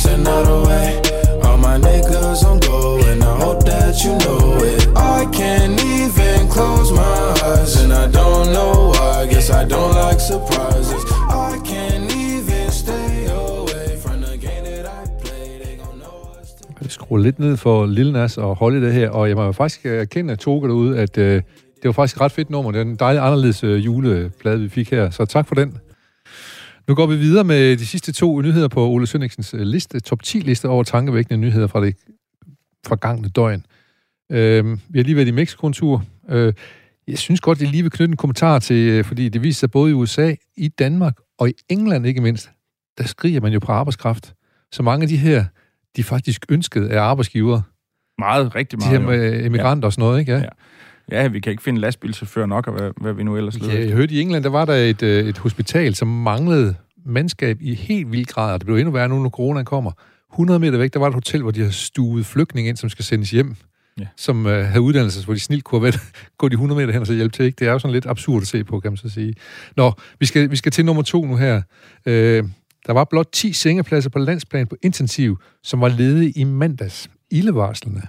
Send 0.05 0.29
out 0.35 0.49
away. 0.59 0.89
All 1.45 1.59
my 1.69 1.77
niggas 1.87 2.41
on 2.49 2.59
go, 2.69 2.79
and 3.11 3.21
I 3.33 3.35
hope 3.45 3.61
that 3.71 3.95
you 4.05 4.13
know 4.25 4.43
it. 4.73 4.83
I 5.17 5.21
can't 5.39 5.79
even 5.95 6.41
close 6.57 6.89
my 7.03 7.21
eyes, 7.49 7.73
and 7.83 7.93
I 8.03 8.07
don't 8.19 8.49
know 8.57 8.75
why. 8.95 9.15
Guess 9.33 9.49
I 9.61 9.63
don't 9.75 9.95
like 10.03 10.21
surprises. 10.33 11.03
I 11.49 11.53
can't 11.71 12.07
even 12.27 12.67
stay 12.83 13.11
away 13.45 13.89
from 14.03 14.17
the 14.27 14.35
game 14.47 14.65
that 14.71 14.87
I 14.99 15.03
play. 15.23 15.47
They 15.63 15.75
gon' 15.83 15.99
know 16.03 16.41
us. 16.41 16.49
Jeg 16.83 16.91
skruer 16.91 17.21
lidt 17.27 17.39
ned 17.39 17.57
for 17.57 17.87
Lil 17.87 18.13
Nas 18.13 18.39
og 18.39 18.57
Holly 18.57 18.81
det 18.87 18.93
her, 18.93 19.11
og 19.11 19.29
jeg 19.29 19.37
må 19.37 19.53
faktisk 19.53 19.87
erkende, 19.87 20.33
at 20.33 20.39
Toge 20.39 20.69
derude, 20.69 20.99
at 20.99 21.19
øh, 21.19 21.35
det 21.35 21.89
var 21.89 21.93
faktisk 21.93 22.17
et 22.17 22.21
ret 22.21 22.33
fedt 22.33 22.51
nummer. 22.51 22.71
Det 22.71 22.79
er 22.81 22.85
en 22.85 22.97
dejlig 22.97 23.23
anderledes 23.23 23.65
øh, 23.65 23.85
juleplade, 23.85 24.61
vi 24.61 24.69
fik 24.69 24.91
her, 24.91 25.11
så 25.11 25.25
tak 25.25 25.49
for 25.49 25.55
den. 25.55 25.79
Nu 26.89 26.95
går 26.95 27.07
vi 27.07 27.17
videre 27.17 27.45
med 27.45 27.77
de 27.77 27.87
sidste 27.87 28.13
to 28.13 28.41
nyheder 28.41 28.69
på 28.69 28.89
Ole 28.89 29.07
Sønningsens 29.07 29.55
øh, 29.55 29.61
liste, 29.61 30.01
top 30.01 30.23
10 30.23 30.39
liste 30.39 30.69
over 30.69 30.83
tankevækkende 30.83 31.39
nyheder 31.39 31.67
fra 31.67 31.85
det 31.85 31.97
forgangne 32.87 33.29
døgn. 33.29 33.67
Øh, 34.33 34.79
vi 34.89 34.99
har 34.99 35.05
lige 35.05 35.17
været 35.17 35.29
i 35.29 35.31
Mexico 35.31 35.67
en 35.67 35.73
tur. 35.73 36.05
Øh, 36.29 36.53
jeg 37.09 37.19
synes 37.19 37.41
godt, 37.41 37.61
jeg 37.61 37.69
lige 37.69 37.83
vil 37.83 37.93
knytte 37.93 38.13
en 38.13 38.17
kommentar 38.17 38.59
til, 38.59 38.89
øh, 38.89 39.05
fordi 39.05 39.29
det 39.29 39.43
viser 39.43 39.59
sig 39.59 39.71
både 39.71 39.91
i 39.91 39.95
USA, 39.95 40.35
i 40.57 40.69
Danmark 40.69 41.15
og 41.39 41.49
i 41.49 41.53
England 41.69 42.07
ikke 42.07 42.21
mindst, 42.21 42.51
der 42.99 43.05
skriger 43.05 43.41
man 43.41 43.53
jo 43.53 43.59
på 43.59 43.73
arbejdskraft. 43.73 44.35
Så 44.73 44.83
mange 44.83 45.03
af 45.03 45.09
de 45.09 45.17
her, 45.17 45.45
de 45.97 46.01
er 46.01 46.05
faktisk 46.05 46.45
ønsket 46.49 46.89
af 46.89 47.01
arbejdsgivere. 47.01 47.63
Meget, 48.19 48.55
rigtig 48.55 48.79
meget. 48.79 48.93
De 48.93 48.99
her 48.99 49.07
med 49.07 49.45
emigranter 49.45 49.87
ja. 49.87 49.87
og 49.87 49.93
sådan 49.93 50.03
noget, 50.03 50.21
ikke? 50.21 50.33
Ja. 50.33 50.39
ja. 50.39 50.49
Ja, 51.11 51.29
vi 51.29 51.41
kan 51.41 51.51
ikke 51.51 51.63
finde 51.63 51.81
lastbilchauffør 51.81 52.47
nok, 52.47 52.67
og 52.67 52.73
hvad, 52.73 52.91
hvad 53.01 53.13
vi 53.13 53.23
nu 53.23 53.37
ellers 53.37 53.59
leder. 53.61 53.75
Ja, 53.75 53.81
jeg 53.81 53.93
hørte 53.93 54.15
i 54.15 54.21
England, 54.21 54.45
der 54.45 54.51
var 54.51 54.65
der 54.65 54.75
et, 54.75 55.03
øh, 55.03 55.29
et 55.29 55.39
hospital, 55.39 55.95
som 55.95 56.09
manglede 56.09 56.75
mandskab 57.07 57.59
i 57.61 57.75
helt 57.75 58.13
vild 58.13 58.27
grad, 58.27 58.55
og 58.55 58.61
det 58.61 58.67
blev 58.67 58.77
endnu 58.77 58.93
værre 58.93 59.09
nu, 59.09 59.23
når 59.23 59.31
corona 59.31 59.63
kommer. 59.63 59.93
100 60.33 60.61
meter 60.61 60.79
væk, 60.79 60.93
der 60.93 60.99
var 60.99 61.09
et 61.09 61.15
hotel, 61.15 61.43
hvor 61.43 61.51
de 61.51 61.63
har 61.63 61.71
stuet 61.71 62.27
flygtninge 62.27 62.69
ind, 62.69 62.77
som 62.77 62.89
skal 62.89 63.05
sendes 63.05 63.31
hjem, 63.31 63.57
ja. 63.99 64.07
som 64.17 64.47
øh, 64.47 64.67
havde 64.67 64.81
uddannelse, 64.81 65.25
hvor 65.25 65.35
de 65.35 65.41
snilt 65.41 65.65
kunne 65.65 65.81
have 65.81 66.01
gå 66.39 66.49
de 66.49 66.53
100 66.53 66.81
meter 66.81 66.93
hen 66.93 67.01
og 67.01 67.07
så 67.07 67.13
hjælpe 67.13 67.37
til. 67.37 67.45
Ikke? 67.45 67.57
Det 67.57 67.69
er 67.69 67.73
jo 67.73 67.79
sådan 67.79 67.93
lidt 67.93 68.07
absurd 68.07 68.43
at 68.43 68.49
se 68.49 68.65
på, 68.65 68.81
kan 68.81 68.91
man 68.91 68.97
så 68.97 69.09
sige. 69.09 69.35
Nå, 69.77 69.93
vi 70.21 70.27
skal, 70.27 70.51
vi 70.51 70.57
skal 70.57 70.73
til 70.73 70.85
nummer 70.85 71.03
to 71.03 71.25
nu 71.25 71.37
her. 71.37 71.63
Øh, 72.07 72.45
der 72.87 72.93
var 72.93 73.05
blot 73.05 73.29
10 73.33 73.53
sengepladser 73.53 74.11
på 74.11 74.19
landsplan 74.19 74.67
på 74.67 74.77
intensiv, 74.83 75.39
som 75.63 75.81
var 75.81 75.89
ledige 75.89 76.31
i 76.31 76.45
mandags. 76.45 77.11
Ildevarslende. 77.31 78.03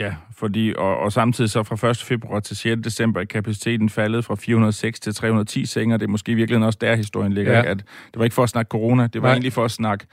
Ja, 0.00 0.14
fordi, 0.36 0.74
og, 0.78 0.98
og 0.98 1.12
samtidig 1.12 1.50
så 1.50 1.62
fra 1.62 1.90
1. 1.90 1.96
februar 1.96 2.40
til 2.40 2.56
6. 2.56 2.80
december 2.84 3.20
er 3.20 3.24
kapaciteten 3.24 3.88
faldet 3.88 4.24
fra 4.24 4.34
406 4.34 5.00
til 5.00 5.14
310 5.14 5.66
senger. 5.66 5.96
Det 5.96 6.06
er 6.06 6.10
måske 6.10 6.34
virkelig 6.34 6.66
også 6.66 6.78
der, 6.80 6.94
historien 6.94 7.32
ligger. 7.32 7.52
Ja. 7.52 7.62
At 7.62 7.76
det 7.76 8.16
var 8.16 8.24
ikke 8.24 8.34
for 8.34 8.42
at 8.42 8.48
snakke 8.48 8.68
corona, 8.68 9.06
det 9.06 9.22
var 9.22 9.28
Nej. 9.28 9.34
egentlig 9.34 9.52
for 9.52 9.64
at 9.64 9.70
snakke 9.70 10.06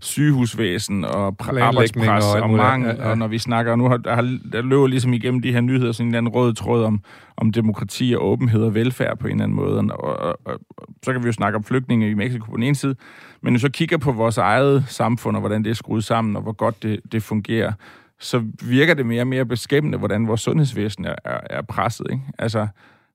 sygehusvæsen 0.00 1.04
og 1.04 1.36
arbejdspres 1.60 2.24
og, 2.24 2.42
og 2.42 2.50
mangel. 2.50 2.96
Ja, 2.96 3.02
ja. 3.02 3.10
Og 3.10 3.18
når 3.18 3.26
vi 3.26 3.38
snakker, 3.38 3.76
nu 3.76 3.88
har, 3.88 3.96
der, 3.96 4.38
der 4.52 4.62
løber 4.62 4.86
ligesom 4.86 5.12
igennem 5.12 5.42
de 5.42 5.52
her 5.52 5.60
nyheder 5.60 5.92
sådan 5.92 6.06
en 6.06 6.14
eller 6.14 6.18
anden 6.18 6.34
rød 6.34 6.54
tråd 6.54 6.84
om, 6.84 7.00
om 7.36 7.52
demokrati 7.52 8.14
og 8.16 8.26
åbenhed 8.26 8.62
og 8.62 8.74
velfærd 8.74 9.18
på 9.18 9.26
en 9.26 9.32
eller 9.32 9.44
anden 9.44 9.56
måde. 9.56 9.78
Og, 9.78 9.88
og, 9.98 10.38
og, 10.44 10.60
og 10.70 10.86
så 11.02 11.12
kan 11.12 11.22
vi 11.22 11.26
jo 11.26 11.32
snakke 11.32 11.56
om 11.56 11.64
flygtninge 11.64 12.10
i 12.10 12.14
Mexico 12.14 12.44
på 12.44 12.56
den 12.56 12.62
ene 12.62 12.74
side, 12.74 12.96
men 13.42 13.52
når 13.52 13.58
vi 13.58 13.60
så 13.60 13.70
kigger 13.70 13.98
på 13.98 14.12
vores 14.12 14.38
eget 14.38 14.84
samfund 14.88 15.36
og 15.36 15.40
hvordan 15.40 15.64
det 15.64 15.70
er 15.70 15.74
skruet 15.74 16.04
sammen 16.04 16.36
og 16.36 16.42
hvor 16.42 16.52
godt 16.52 16.82
det, 16.82 17.00
det 17.12 17.22
fungerer, 17.22 17.72
så 18.24 18.44
virker 18.62 18.94
det 18.94 19.06
mere 19.06 19.22
og 19.22 19.26
mere 19.26 19.46
beskæmmende, 19.46 19.98
hvordan 19.98 20.28
vores 20.28 20.40
sundhedsvæsen 20.40 21.04
er, 21.04 21.14
er, 21.24 21.40
er 21.50 21.62
presset. 21.62 22.06
Ikke? 22.10 22.22
Altså 22.38 22.66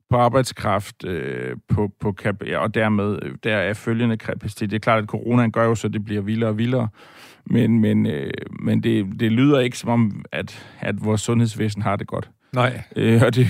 på 0.09 0.17
arbejdskraft, 0.17 1.05
øh, 1.05 1.55
på, 1.67 1.91
på 1.99 2.15
kap- 2.21 2.47
ja, 2.47 2.57
og 2.57 2.73
dermed 2.73 3.19
øh, 3.21 3.35
der 3.43 3.55
er 3.55 3.73
følgende 3.73 4.17
kapacitet. 4.17 4.69
Det 4.69 4.75
er 4.75 4.79
klart, 4.79 5.03
at 5.03 5.09
corona 5.09 5.47
gør 5.47 5.65
jo 5.65 5.75
så, 5.75 5.87
det 5.87 6.05
bliver 6.05 6.21
vildere 6.21 6.49
og 6.49 6.57
vildere, 6.57 6.87
men, 7.45 7.79
men, 7.79 8.05
øh, 8.05 8.31
men 8.59 8.83
det, 8.83 9.19
det 9.19 9.31
lyder 9.31 9.59
ikke 9.59 9.77
som 9.77 9.89
om, 9.89 10.25
at, 10.31 10.67
at 10.79 11.05
vores 11.05 11.21
sundhedsvæsen 11.21 11.81
har 11.81 11.95
det 11.95 12.07
godt. 12.07 12.29
Nej. 12.53 12.81
Øh, 12.95 13.21
og 13.25 13.35
det, 13.35 13.47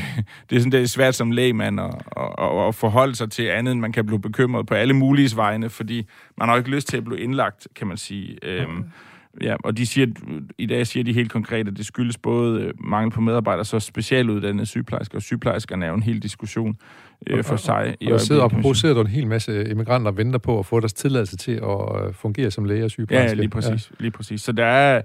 det, 0.49 0.55
er 0.55 0.59
sådan, 0.59 0.71
det 0.71 0.81
er 0.81 0.85
svært 0.85 1.15
som 1.15 1.31
lægmand 1.31 1.79
at, 1.79 1.95
at, 2.17 2.67
at 2.67 2.75
forholde 2.75 3.15
sig 3.15 3.31
til 3.31 3.43
andet, 3.43 3.71
end 3.71 3.79
man 3.81 3.91
kan 3.91 4.05
blive 4.05 4.21
bekymret 4.21 4.67
på 4.67 4.73
alle 4.73 4.93
mulige 4.93 5.35
vegne, 5.35 5.69
fordi 5.69 6.07
man 6.37 6.49
har 6.49 6.57
ikke 6.57 6.69
lyst 6.69 6.87
til 6.87 6.97
at 6.97 7.05
blive 7.05 7.19
indlagt, 7.19 7.67
kan 7.75 7.87
man 7.87 7.97
sige. 7.97 8.37
Øhm, 8.43 8.83
ja, 9.41 9.55
og 9.63 9.77
de 9.77 9.85
siger, 9.85 10.07
i 10.57 10.65
dag 10.65 10.87
siger 10.87 11.03
de 11.03 11.13
helt 11.13 11.31
konkret, 11.31 11.67
at 11.67 11.77
det 11.77 11.85
skyldes 11.85 12.17
både 12.17 12.61
øh, 12.61 12.73
mangel 12.79 13.11
på 13.11 13.21
medarbejdere, 13.21 13.65
så 13.65 13.79
specialuddannede 13.79 14.65
sygeplejersker, 14.65 15.15
og 15.15 15.21
sygeplejerskerne 15.21 15.85
er 15.85 15.89
jo 15.89 15.95
en 15.95 16.03
hel 16.03 16.19
diskussion 16.19 16.77
øh, 17.27 17.43
for 17.43 17.55
sig. 17.55 17.95
Og 18.01 18.07
der 18.07 18.17
sidder 18.17 18.41
og 18.41 18.51
producerer 18.51 18.93
der 18.93 19.01
en 19.01 19.07
hel 19.07 19.27
masse 19.27 19.69
immigranter 19.69 20.11
og 20.11 20.17
venter 20.17 20.39
på 20.39 20.59
at 20.59 20.65
få 20.65 20.79
deres 20.79 20.93
tilladelse 20.93 21.37
til 21.37 21.51
at 21.51 22.05
øh, 22.05 22.13
fungere 22.13 22.51
som 22.51 22.65
læge 22.65 22.85
og 22.85 22.91
sygeplejerske. 22.91 23.35
ja, 23.35 23.41
lige 23.41 23.49
præcis. 23.49 23.91
Ja. 23.91 23.95
Lige 23.99 24.11
præcis. 24.11 24.41
Så 24.41 24.51
der 24.51 24.65
er... 24.65 25.01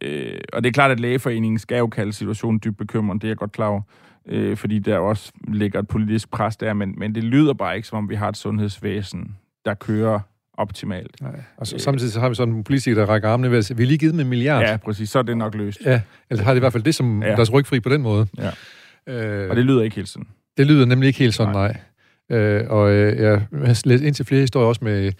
Øh, 0.00 0.40
og 0.52 0.64
det 0.64 0.68
er 0.68 0.72
klart, 0.72 0.90
at 0.90 1.00
lægeforeningen 1.00 1.58
skal 1.58 1.78
jo 1.78 1.86
kalde 1.86 2.12
situationen 2.12 2.60
dybt 2.64 2.76
bekymrende, 2.78 3.20
det 3.20 3.26
er 3.26 3.30
jeg 3.30 3.36
godt 3.36 3.52
klar 3.52 3.66
over. 3.66 3.82
Øh, 4.28 4.56
fordi 4.56 4.78
der 4.78 4.98
også 4.98 5.32
ligger 5.48 5.78
et 5.78 5.88
politisk 5.88 6.30
pres 6.30 6.56
der, 6.56 6.72
men, 6.72 6.94
men 6.98 7.14
det 7.14 7.24
lyder 7.24 7.52
bare 7.52 7.76
ikke, 7.76 7.88
som 7.88 7.98
om 7.98 8.10
vi 8.10 8.14
har 8.14 8.28
et 8.28 8.36
sundhedsvæsen, 8.36 9.36
der 9.64 9.74
kører 9.74 10.20
optimalt. 10.60 11.20
Nej. 11.22 11.30
Og 11.56 11.66
så, 11.66 11.78
samtidig 11.78 12.12
så 12.12 12.20
har 12.20 12.28
vi 12.28 12.34
sådan 12.34 12.54
en 12.54 12.64
politiker, 12.64 12.96
der 12.96 13.06
rækker 13.12 13.28
armene 13.28 13.50
ved 13.50 13.58
at 13.58 13.64
sige, 13.64 13.76
vi 13.76 13.84
lige 13.84 13.98
givet 13.98 14.12
dem 14.12 14.20
en 14.20 14.28
milliard. 14.28 14.62
Ja, 14.62 14.76
præcis. 14.76 15.10
Så 15.10 15.18
er 15.18 15.22
det 15.22 15.36
nok 15.36 15.54
løst. 15.54 15.78
ja. 15.84 16.00
Eller 16.30 16.44
har 16.44 16.50
det 16.52 16.58
i 16.58 16.60
hvert 16.60 16.72
fald 16.72 16.82
det 16.82 16.94
som 16.94 17.22
Ja. 17.22 17.28
deres 17.28 17.52
rygfri 17.52 17.80
på 17.80 17.88
den 17.88 18.02
måde. 18.02 18.26
Ja. 18.38 18.50
Øh, 19.06 19.50
Og 19.50 19.56
det 19.56 19.64
lyder 19.64 19.82
ikke 19.82 19.96
helt 19.96 20.08
sådan. 20.08 20.26
Det 20.56 20.66
lyder 20.66 20.86
nemlig 20.86 21.06
ikke 21.06 21.18
helt 21.18 21.34
sådan, 21.34 21.54
nej. 21.54 21.76
nej. 22.30 22.38
Øh, 22.38 22.70
og 22.70 22.90
øh, 22.90 23.18
jeg 23.22 23.46
har 23.52 23.86
læst 23.88 24.02
ind 24.04 24.14
til 24.14 24.24
flere 24.26 24.40
historier 24.40 24.66
også 24.68 24.84
med 24.84 25.12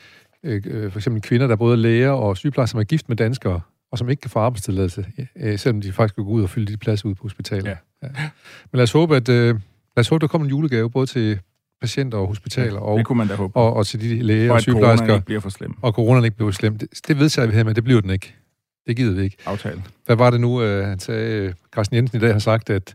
øh, 0.44 0.62
øh, 0.66 0.90
for 0.92 0.98
eksempel 0.98 1.22
kvinder, 1.22 1.46
der 1.46 1.56
både 1.56 1.72
er 1.72 1.76
læger 1.76 2.10
og 2.10 2.36
sygeplejersker, 2.36 2.70
som 2.70 2.80
er 2.80 2.84
gift 2.84 3.08
med 3.08 3.16
danskere, 3.16 3.60
og 3.92 3.98
som 3.98 4.08
ikke 4.10 4.20
kan 4.20 4.30
få 4.30 4.38
arbejdstilladelse, 4.38 5.06
øh, 5.40 5.58
selvom 5.58 5.80
de 5.80 5.92
faktisk 5.92 6.14
kan 6.14 6.24
gå 6.24 6.30
ud 6.30 6.42
og 6.42 6.50
fylde 6.50 6.72
de 6.72 6.76
pladser 6.76 7.08
ud 7.08 7.14
på 7.14 7.22
hospitalet. 7.22 7.64
Ja. 7.64 7.74
Ja. 8.02 8.08
Men 8.72 8.76
lad 8.78 8.82
os 8.82 8.92
håbe, 8.92 9.16
at 9.16 9.28
øh, 9.28 9.46
lad 9.46 9.60
os 9.96 10.08
håbe, 10.08 10.20
der 10.20 10.26
kommer 10.26 10.44
en 10.44 10.50
julegave 10.50 10.90
både 10.90 11.06
til 11.06 11.38
patienter 11.80 12.18
og 12.18 12.26
hospitaler 12.26 12.80
og, 12.80 12.98
Det 12.98 13.06
kunne 13.06 13.18
man 13.18 13.28
da 13.28 13.34
håbe. 13.34 13.56
og, 13.56 13.74
og 13.76 13.86
til 13.86 14.00
de 14.00 14.22
læger 14.22 14.50
og 14.50 14.54
og 14.54 14.62
corona 14.62 14.62
sygeplejersker, 14.62 15.14
ikke 15.14 15.26
bliver 15.26 15.40
for 15.40 15.48
slem. 15.50 15.74
og 15.82 15.92
coronaen 15.92 16.24
ikke 16.24 16.36
bliver 16.36 16.50
slem. 16.50 16.78
Det, 16.78 16.88
det 17.08 17.18
vedtager 17.18 17.46
vi 17.48 17.54
her, 17.54 17.64
men 17.64 17.74
det 17.74 17.84
bliver 17.84 18.00
den 18.00 18.10
ikke. 18.10 18.34
Det 18.86 18.96
gider 18.96 19.12
vi 19.14 19.22
ikke. 19.22 19.36
Aftale. 19.46 19.82
Hvad 20.06 20.16
var 20.16 20.30
det 20.30 20.40
nu, 20.40 20.62
øh, 20.62 20.86
han 20.88 20.98
sagde, 20.98 21.34
øh, 21.34 21.54
Carsten 21.74 21.96
Jensen 21.96 22.16
i 22.18 22.20
dag 22.20 22.32
har 22.32 22.38
sagt, 22.38 22.70
at 22.70 22.94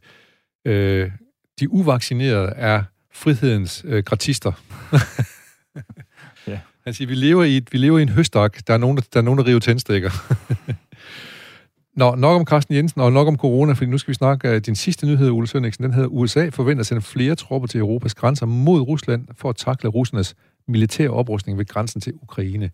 øh, 0.67 1.11
de 1.59 1.71
uvaccinerede 1.71 2.53
er 2.55 2.83
frihedens 3.13 3.85
øh, 3.87 4.03
gratister. 4.03 4.51
Ja. 6.47 6.59
Han 6.83 6.93
siger, 6.93 7.07
vi 7.07 7.15
lever 7.15 7.43
i, 7.43 7.57
et, 7.57 7.73
vi 7.73 7.77
lever 7.77 7.99
i 7.99 8.01
en 8.01 8.09
høstak. 8.09 8.57
Der 8.67 8.73
er 8.73 8.77
nogen, 8.77 8.97
der, 8.97 9.03
der, 9.13 9.19
er 9.19 9.23
nogen, 9.23 9.37
der 9.37 9.45
river 9.47 9.59
tændstikker. 9.59 10.09
Nå, 11.95 12.15
nok 12.15 12.39
om 12.39 12.45
Carsten 12.45 12.75
Jensen 12.75 13.01
og 13.01 13.11
nok 13.11 13.27
om 13.27 13.37
corona, 13.37 13.73
fordi 13.73 13.91
nu 13.91 13.97
skal 13.97 14.09
vi 14.09 14.15
snakke 14.15 14.51
uh, 14.51 14.57
din 14.57 14.75
sidste 14.75 15.05
nyhed, 15.05 15.31
Ole 15.31 15.47
Sønningsen. 15.47 15.83
Den 15.83 15.93
hedder, 15.93 16.09
USA 16.09 16.49
forventer 16.49 16.79
at 16.79 16.85
sende 16.85 17.01
flere 17.01 17.35
tropper 17.35 17.67
til 17.67 17.79
Europas 17.79 18.15
grænser 18.15 18.45
mod 18.45 18.81
Rusland 18.81 19.27
for 19.37 19.49
at 19.49 19.55
takle 19.55 19.89
russernes 19.89 20.35
militære 20.67 21.09
oprustning 21.09 21.57
ved 21.57 21.65
grænsen 21.65 22.01
til 22.01 22.13
Ukraine. 22.21 22.69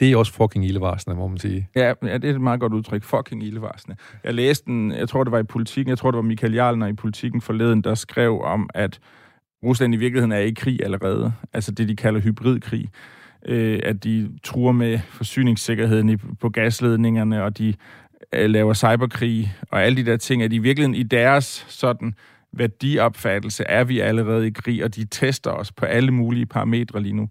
Det 0.00 0.12
er 0.12 0.16
også 0.16 0.32
fucking 0.32 0.64
ildevarsende, 0.64 1.16
må 1.16 1.28
man 1.28 1.38
sige. 1.38 1.68
Ja, 1.76 1.92
ja, 2.02 2.18
det 2.18 2.30
er 2.30 2.34
et 2.34 2.40
meget 2.40 2.60
godt 2.60 2.72
udtryk. 2.72 3.02
Fucking 3.02 3.42
ildevarsende. 3.42 3.96
Jeg 4.24 4.34
læste 4.34 4.64
den, 4.66 4.92
jeg 4.92 5.08
tror 5.08 5.24
det 5.24 5.32
var 5.32 5.38
i 5.38 5.42
politikken, 5.42 5.90
jeg 5.90 5.98
tror 5.98 6.10
det 6.10 6.16
var 6.16 6.22
Michael 6.22 6.54
Jarlner 6.54 6.86
i 6.86 6.92
politikken 6.92 7.40
forleden, 7.40 7.82
der 7.82 7.94
skrev 7.94 8.40
om, 8.40 8.70
at 8.74 8.98
Rusland 9.64 9.94
i 9.94 9.96
virkeligheden 9.96 10.32
er 10.32 10.38
i 10.38 10.50
krig 10.50 10.84
allerede. 10.84 11.32
Altså 11.52 11.72
det, 11.72 11.88
de 11.88 11.96
kalder 11.96 12.20
hybridkrig. 12.20 12.88
Øh, 13.46 13.80
at 13.82 14.04
de 14.04 14.30
truer 14.42 14.72
med 14.72 14.98
forsyningssikkerheden 15.08 16.08
i, 16.08 16.16
på 16.16 16.48
gasledningerne, 16.48 17.42
og 17.42 17.58
de 17.58 17.74
laver 18.32 18.74
cyberkrig, 18.74 19.54
og 19.70 19.84
alle 19.84 19.96
de 19.96 20.10
der 20.10 20.16
ting, 20.16 20.42
at 20.42 20.52
i 20.52 20.58
virkeligheden 20.58 20.94
i 20.94 21.02
deres 21.02 21.66
sådan 21.68 22.14
værdiopfattelse 22.52 23.64
er 23.64 23.84
vi 23.84 24.00
allerede 24.00 24.46
i 24.46 24.50
krig, 24.50 24.84
og 24.84 24.96
de 24.96 25.04
tester 25.04 25.50
os 25.50 25.72
på 25.72 25.84
alle 25.84 26.10
mulige 26.10 26.46
parametre 26.46 27.02
lige 27.02 27.12
nu. 27.12 27.28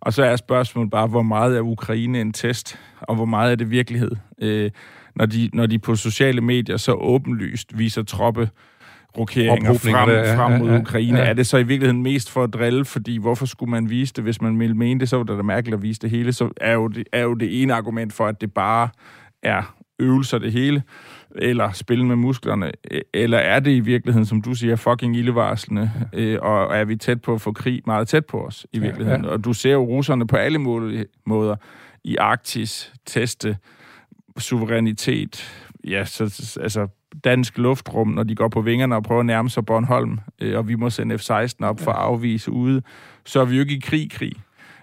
Og 0.00 0.12
så 0.12 0.24
er 0.24 0.36
spørgsmålet 0.36 0.90
bare, 0.90 1.06
hvor 1.06 1.22
meget 1.22 1.56
er 1.56 1.60
Ukraine 1.60 2.20
en 2.20 2.32
test, 2.32 2.78
og 3.00 3.14
hvor 3.14 3.24
meget 3.24 3.52
er 3.52 3.56
det 3.56 3.70
virkelighed? 3.70 4.10
Øh, 4.42 4.70
når, 5.14 5.26
de, 5.26 5.50
når 5.52 5.66
de 5.66 5.78
på 5.78 5.96
sociale 5.96 6.40
medier 6.40 6.76
så 6.76 6.92
åbenlyst 6.92 7.78
viser 7.78 8.02
troppe 8.02 8.50
rokeringer 9.18 9.72
frem, 9.72 10.08
der, 10.08 10.18
ja, 10.18 10.36
frem 10.36 10.52
ja, 10.52 10.58
mod 10.58 10.70
ja, 10.70 10.80
Ukraine, 10.80 11.18
ja. 11.18 11.24
er 11.24 11.32
det 11.32 11.46
så 11.46 11.56
i 11.56 11.62
virkeligheden 11.62 12.02
mest 12.02 12.30
for 12.30 12.44
at 12.44 12.52
drille, 12.52 12.84
fordi 12.84 13.16
hvorfor 13.18 13.46
skulle 13.46 13.70
man 13.70 13.90
vise 13.90 14.14
det, 14.14 14.24
hvis 14.24 14.40
man 14.40 14.58
ville 14.58 14.74
mene 14.74 15.00
det, 15.00 15.08
så 15.08 15.16
var 15.16 15.24
det 15.24 15.36
da 15.36 15.42
mærkeligt 15.42 15.74
at 15.74 15.82
vise 15.82 16.00
det 16.00 16.10
hele, 16.10 16.32
så 16.32 16.50
er 16.56 16.72
jo 16.72 16.88
det, 16.88 17.04
er 17.12 17.22
jo 17.22 17.34
det 17.34 17.62
ene 17.62 17.74
argument 17.74 18.12
for, 18.12 18.26
at 18.26 18.40
det 18.40 18.54
bare 18.54 18.88
er 19.42 19.76
øvelser 19.98 20.38
det 20.38 20.52
hele, 20.52 20.82
eller 21.34 21.72
spille 21.72 22.06
med 22.06 22.16
musklerne, 22.16 22.72
øh, 22.90 23.00
eller 23.14 23.38
er 23.38 23.60
det 23.60 23.70
i 23.70 23.80
virkeligheden, 23.80 24.26
som 24.26 24.42
du 24.42 24.54
siger, 24.54 24.76
fucking 24.76 25.16
ildevarslende, 25.16 25.90
øh, 26.12 26.38
og 26.42 26.76
er 26.76 26.84
vi 26.84 26.96
tæt 26.96 27.22
på 27.22 27.34
at 27.34 27.40
få 27.40 27.52
krig 27.52 27.82
meget 27.86 28.08
tæt 28.08 28.26
på 28.26 28.40
os 28.46 28.66
i 28.72 28.78
Ja, 28.78 28.82
virkeligheden? 28.82 29.24
ja. 29.24 29.30
Og 29.30 29.44
du 29.44 29.52
ser 29.52 29.72
jo 29.72 29.84
russerne 29.84 30.26
på 30.26 30.36
alle 30.36 30.58
mulige 30.58 31.04
måder 31.26 31.56
i 32.04 32.16
Arktis 32.16 32.92
teste 33.06 33.56
suverænitet, 34.38 35.52
ja, 35.84 36.04
så, 36.04 36.28
så- 36.28 36.60
altså 36.60 36.88
dansk 37.24 37.58
luftrum, 37.58 38.08
når 38.08 38.22
de 38.22 38.34
går 38.34 38.48
på 38.48 38.60
vingerne 38.60 38.96
og 38.96 39.02
prøver 39.02 39.20
at 39.20 39.26
nærme 39.26 39.50
sig 39.50 39.66
Bornholm, 39.66 40.18
øh, 40.42 40.58
og 40.58 40.68
vi 40.68 40.74
må 40.74 40.90
sende 40.90 41.14
F-16 41.18 41.52
op 41.60 41.80
for 41.80 41.90
at 41.90 41.96
afvise 41.98 42.50
ude, 42.52 42.82
så 43.24 43.40
er 43.40 43.44
vi 43.44 43.54
jo 43.56 43.60
ikke 43.62 43.76
i 43.76 43.80
krig-krig. 43.80 44.32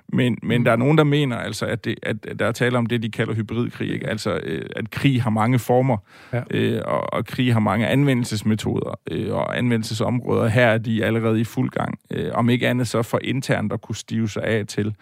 Men, 0.10 0.38
men 0.43 0.66
der 0.66 0.72
er 0.72 0.76
nogen, 0.76 0.97
der 0.97 1.04
mener 1.04 1.38
altså, 1.38 1.66
at, 1.66 1.86
det, 1.86 1.95
at 2.04 2.39
der 2.39 2.45
er 2.45 2.51
tale 2.51 2.78
om 2.78 2.86
det, 2.86 3.04
de 3.04 3.12
kalder 3.12 3.34
hybridkrig. 3.34 3.93
Ikke? 3.93 4.08
Altså, 4.10 4.39
øh, 4.43 4.66
at 4.76 4.89
krig 4.91 5.24
har 5.24 5.30
mange 5.30 5.60
former, 5.60 5.97
Ja. 6.34 6.41
øh, 6.51 6.82
og, 6.86 7.14
og 7.14 7.26
krig 7.26 7.54
har 7.54 7.60
mange 7.60 7.88
anvendelsesmetoder 7.88 8.99
øh, 9.12 9.34
og 9.34 9.58
anvendelsesområder. 9.58 10.47
Her 10.47 10.68
er 10.68 10.78
de 10.78 11.06
allerede 11.06 11.41
i 11.41 11.43
fuld 11.43 11.70
gang. 11.70 11.99
Øh, 12.12 12.32
om 12.34 12.49
ikke 12.49 12.68
andet 12.68 12.88
så 12.88 13.01
for 13.01 13.20
internt 13.24 13.74
at 13.74 13.82
kunne 13.82 13.95
stive 13.95 14.30
sig 14.30 14.43
af 14.43 14.68
til 14.68 14.95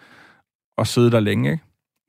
at 0.78 0.86
sidde 0.86 1.10
der 1.10 1.20
længe. 1.20 1.52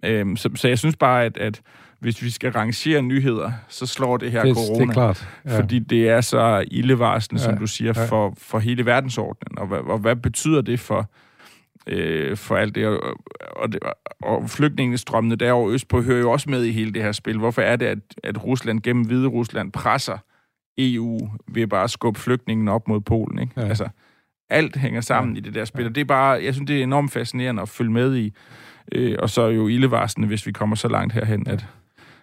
Ikke? 0.03 0.19
Øh, 0.21 0.37
så, 0.37 0.49
så 0.55 0.67
jeg 0.67 0.79
synes 0.79 0.95
bare, 0.95 1.23
at, 1.23 1.37
at 1.37 1.61
hvis 1.99 2.23
vi 2.23 2.29
skal 2.29 2.51
rangere 2.51 3.01
nyheder, 3.01 3.51
så 3.67 3.85
slår 3.85 4.17
det 4.17 4.31
her 4.31 4.43
Det, 4.43 4.55
corona. 4.55 4.83
det 4.83 4.89
er 4.89 4.93
klart. 4.93 5.27
Ja. 5.45 5.59
Fordi 5.59 5.79
det 5.79 6.09
er 6.09 6.21
så 6.21 6.65
ildevarslende, 6.71 7.43
ja. 7.43 7.49
Som 7.49 7.57
du 7.57 7.67
siger, 7.67 7.93
ja. 7.95 8.05
for, 8.05 8.33
for 8.37 8.59
hele 8.59 8.85
verdensordenen. 8.85 9.57
Og 9.59 9.69
og 9.91 9.97
hvad 9.99 10.15
betyder 10.15 10.61
det 10.61 10.79
for, 10.79 11.09
øh, 11.87 12.37
for 12.37 12.55
alt 12.55 12.75
det? 12.75 12.87
Og, 12.87 13.17
og, 13.51 13.69
og 14.21 14.49
flygtningestrømmene 14.49 15.35
derovre 15.35 15.73
østpå 15.73 16.01
hører 16.01 16.19
jo 16.19 16.31
også 16.31 16.49
med 16.49 16.63
i 16.63 16.71
hele 16.71 16.93
det 16.93 17.03
her 17.03 17.11
spil. 17.11 17.37
Hvorfor 17.37 17.61
er 17.61 17.75
det, 17.75 17.85
at, 17.85 17.99
at 18.23 18.43
Rusland 18.45 18.81
gennem 18.81 19.05
Hvide 19.05 19.27
Rusland 19.27 19.71
presser 19.71 20.17
EU 20.77 21.29
ved 21.47 21.67
bare 21.67 21.83
at 21.83 21.91
skubbe 21.91 22.19
flygtningen 22.19 22.67
op 22.67 22.87
mod 22.87 23.01
Polen? 23.01 23.39
Ikke? 23.39 23.53
Ja. 23.57 23.67
Altså, 23.67 23.87
alt 24.49 24.75
hænger 24.75 25.01
sammen 25.01 25.33
ja. 25.33 25.39
i 25.39 25.41
det 25.41 25.53
der 25.53 25.65
spil, 25.65 25.85
og 25.85 25.95
det 25.95 26.01
er 26.01 26.05
bare, 26.05 26.43
jeg 26.43 26.53
synes, 26.53 26.67
det 26.67 26.79
er 26.79 26.83
enormt 26.83 27.11
fascinerende 27.11 27.61
at 27.61 27.69
følge 27.69 27.91
med 27.91 28.15
i. 28.15 28.33
Øh, 28.91 29.15
og 29.19 29.29
så 29.29 29.41
er 29.41 29.49
jo 29.49 29.67
ildevarslende, 29.67 30.27
hvis 30.27 30.45
vi 30.47 30.51
kommer 30.51 30.75
så 30.75 30.87
langt 30.87 31.13
herhen, 31.13 31.47
at, 31.47 31.65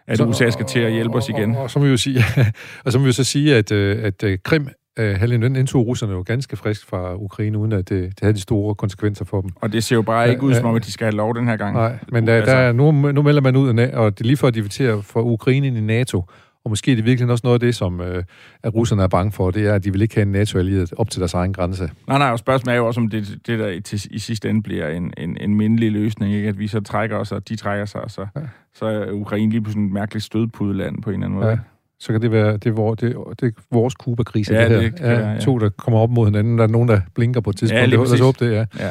at 0.06 0.18
Så- 0.18 0.24
USA 0.24 0.50
skal 0.50 0.66
til 0.66 0.80
at 0.80 0.92
hjælpe 0.92 1.14
os 1.16 1.28
igen. 1.28 1.50
Og, 1.50 1.56
og, 1.56 1.62
og 1.62 1.70
så 1.70 1.78
må 1.78 1.84
vi 1.84 1.90
jo 1.90 1.96
sige, 1.96 2.24
og 2.84 2.92
så 2.92 2.98
må 2.98 3.02
vi 3.02 3.08
jo 3.08 3.12
så 3.12 3.24
sige, 3.24 3.56
at, 3.56 3.72
øh, 3.72 4.04
at 4.04 4.22
øh, 4.22 4.38
Krim, 4.44 4.68
øh, 4.99 5.16
halvøen, 5.18 5.43
den 5.43 5.57
indtog 5.57 5.86
russerne 5.86 6.12
jo 6.12 6.22
ganske 6.26 6.57
frisk 6.57 6.86
fra 6.88 7.14
Ukraine, 7.14 7.59
uden 7.59 7.72
at 7.72 7.88
det, 7.88 8.03
det 8.11 8.20
havde 8.20 8.34
de 8.34 8.41
store 8.41 8.74
konsekvenser 8.74 9.24
for 9.24 9.41
dem. 9.41 9.51
Og 9.57 9.72
det 9.72 9.84
ser 9.84 9.97
jo 9.97 10.03
bare 10.03 10.20
Ja, 10.20 10.30
ikke 10.30 10.43
ud, 10.43 10.55
som 10.55 10.64
om, 10.66 10.74
at 10.74 10.84
de 10.86 10.93
skal 10.93 11.05
have 11.05 11.16
lov 11.16 11.34
den 11.34 11.49
her 11.49 11.57
gang. 11.57 11.74
Nej, 11.76 11.99
men 12.12 12.26
der, 12.26 12.34
Altså- 12.36 12.53
der 12.55 12.59
er, 12.59 12.72
nu, 12.72 12.91
nu 12.91 13.22
melder 13.22 13.41
man 13.41 13.57
ud 13.57 13.68
og 13.68 14.18
det 14.18 14.20
er 14.20 14.24
lige 14.24 14.36
for 14.36 14.49
at 14.49 14.57
invitere 14.57 15.03
for 15.03 15.22
Ukraine 15.22 15.66
ind 15.66 15.76
i 15.76 15.80
NATO, 15.80 16.24
og 16.64 16.70
måske 16.70 16.93
er 16.93 16.97
det 16.97 17.05
virkelig 17.05 17.30
også 17.30 17.43
noget 17.45 17.55
af 17.55 17.61
det, 17.61 17.74
som 17.74 18.01
øh, 18.01 18.24
at 18.62 18.74
russerne 18.74 19.03
er 19.03 19.09
bange 19.09 19.32
for, 19.32 19.51
det 19.51 19.66
er, 19.66 19.74
at 19.74 19.84
de 19.84 19.93
vil 19.93 20.03
ikke 20.03 20.14
have 20.14 20.22
en 20.22 20.32
NATO-allieret 20.32 20.93
op 20.97 21.11
til 21.11 21.20
deres 21.20 21.34
egen 21.34 21.53
grænse. 21.53 21.91
Nej, 22.09 22.18
nej, 22.18 22.30
og 22.30 22.38
spørgsmålet 22.38 22.74
er 22.74 22.78
jo 22.78 22.86
også, 22.86 23.01
om 23.01 23.09
det, 23.09 23.38
det 23.47 23.59
der 23.59 23.68
i, 23.68 23.80
til, 23.80 24.01
i 24.11 24.18
sidste 24.18 24.51
ende 24.51 24.62
bliver 24.62 24.88
en, 24.88 25.12
en, 25.18 25.36
en 25.41 25.55
mindelig 25.55 25.93
løsning, 25.93 26.34
ikke? 26.34 26.49
at 26.49 26.59
vi 26.59 26.66
så 26.66 26.80
trækker 26.80 27.16
os, 27.16 27.32
og 27.32 27.49
de 27.49 27.57
trækker 27.57 27.84
sig, 27.84 28.01
og 28.01 28.11
så. 28.11 28.26
Ja. 28.36 28.41
så 28.74 28.86
er 28.86 29.11
Ukraine 29.12 29.51
lige 29.53 29.62
pludselig 29.62 29.86
et 29.86 29.93
mærkeligt 29.93 30.24
stødpudeland 30.24 31.03
på 31.03 31.11
en 31.11 31.14
eller 31.14 31.26
anden 31.26 31.38
måde. 31.41 31.51
Ja. 31.51 31.59
Så 32.01 32.12
kan 32.12 32.22
det 32.22 32.32
være, 32.32 32.53
det 32.53 32.66
er, 32.66 32.70
vor, 32.72 32.94
det, 32.94 33.16
det 33.40 33.46
er 33.46 33.61
vores 33.72 33.94
Kuba-krise, 33.94 34.55
Ja, 34.55 34.61
det 34.68 34.70
her. 34.70 34.80
det 34.80 34.96
kan 34.96 35.07
være, 35.09 35.28
ja. 35.30 35.38
To, 35.40 35.59
der 35.59 35.68
kommer 35.68 36.01
op 36.01 36.11
mod 36.11 36.26
hinanden, 36.26 36.59
der 36.59 36.64
er 36.64 36.68
nogen, 36.68 36.88
der 36.88 37.01
blinker 37.14 37.40
på 37.40 37.51
et 37.51 37.57
tidspunkt. 37.57 37.80
Ja, 37.80 37.84
lige 37.86 37.96
Lad 37.96 38.12
os 38.12 38.20
præcis. 38.20 38.36
det, 38.38 38.53
ja. 38.53 38.64
Ja. 38.86 38.90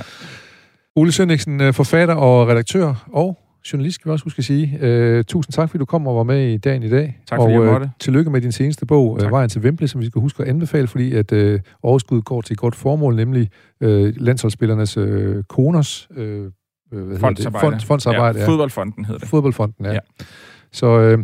Ole 0.95 1.11
Sønniksen, 1.11 1.61
øh, 1.61 1.73
forfatter 1.73 2.15
og 2.15 2.47
redaktør, 2.47 3.07
og 3.13 3.37
journalist, 3.73 3.95
skal 3.95 4.09
vi 4.09 4.13
også 4.13 4.25
huske 4.25 4.39
at 4.39 4.45
sige. 4.45 5.17
Uh, 5.17 5.23
tusind 5.23 5.53
tak, 5.53 5.69
fordi 5.69 5.79
du 5.79 5.85
kom 5.85 6.07
og 6.07 6.15
var 6.15 6.23
med 6.23 6.47
i 6.53 6.57
dagen 6.57 6.83
i 6.83 6.89
dag. 6.89 7.19
Tak, 7.29 7.37
fordi 7.37 7.53
og, 7.53 7.61
jeg 7.61 7.61
øh, 7.67 7.71
måtte. 7.71 7.91
tillykke 7.99 8.31
med 8.31 8.41
din 8.41 8.51
seneste 8.51 8.85
bog, 8.85 9.17
Tak. 9.19 9.25
uh, 9.27 9.31
Vejen 9.31 9.49
til 9.49 9.61
Wembley, 9.61 9.87
som 9.87 10.01
vi 10.01 10.05
skal 10.05 10.21
huske 10.21 10.43
at 10.43 10.49
anbefale, 10.49 10.87
fordi 10.87 11.13
at 11.13 11.31
uh, 11.31 11.59
overskud 11.83 12.21
går 12.21 12.41
til 12.41 12.53
et 12.53 12.59
godt 12.59 12.75
formål, 12.75 13.15
nemlig 13.15 13.49
uh, 13.81 13.89
landsholdsspillernes 14.15 14.97
uh, 14.97 15.35
koners 15.49 16.07
uh, 16.11 16.17
hvad 16.17 16.99
hedder 17.01 17.11
det? 17.11 17.19
Fondsarbejde. 17.19 17.65
Fond, 17.65 17.79
fondsarbejde. 17.79 18.39
ja, 18.39 18.47
Fodboldfonden 18.47 19.05
hedder 19.05 19.19
det. 19.19 19.29
Fodboldfonden, 19.29 19.85
ja. 19.85 19.91
Ja. 19.91 19.93
ja. 20.19 20.25
Så 20.71 20.99
øh, 20.99 21.19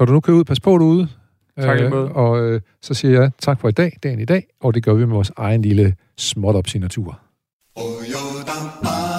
når 0.00 0.06
du 0.06 0.12
nu 0.12 0.20
kører 0.20 0.36
ud, 0.36 0.44
pas 0.44 0.60
på 0.60 0.78
derude. 0.78 1.08
Tak 1.60 1.80
Øh, 1.80 1.92
og 1.92 2.40
øh, 2.40 2.60
så 2.82 2.94
siger 2.94 3.20
jeg 3.20 3.30
tak 3.38 3.60
for 3.60 3.68
i 3.68 3.72
dag, 3.72 3.96
dagen 4.02 4.20
i 4.20 4.24
dag, 4.24 4.46
og 4.60 4.74
det 4.74 4.82
gør 4.82 4.94
vi 4.94 5.04
med 5.04 5.14
vores 5.14 5.32
egen 5.36 5.62
lille 5.62 5.94
småt 6.18 6.56
op 6.56 6.66
signatur. 6.66 7.20
Oh, 7.76 9.09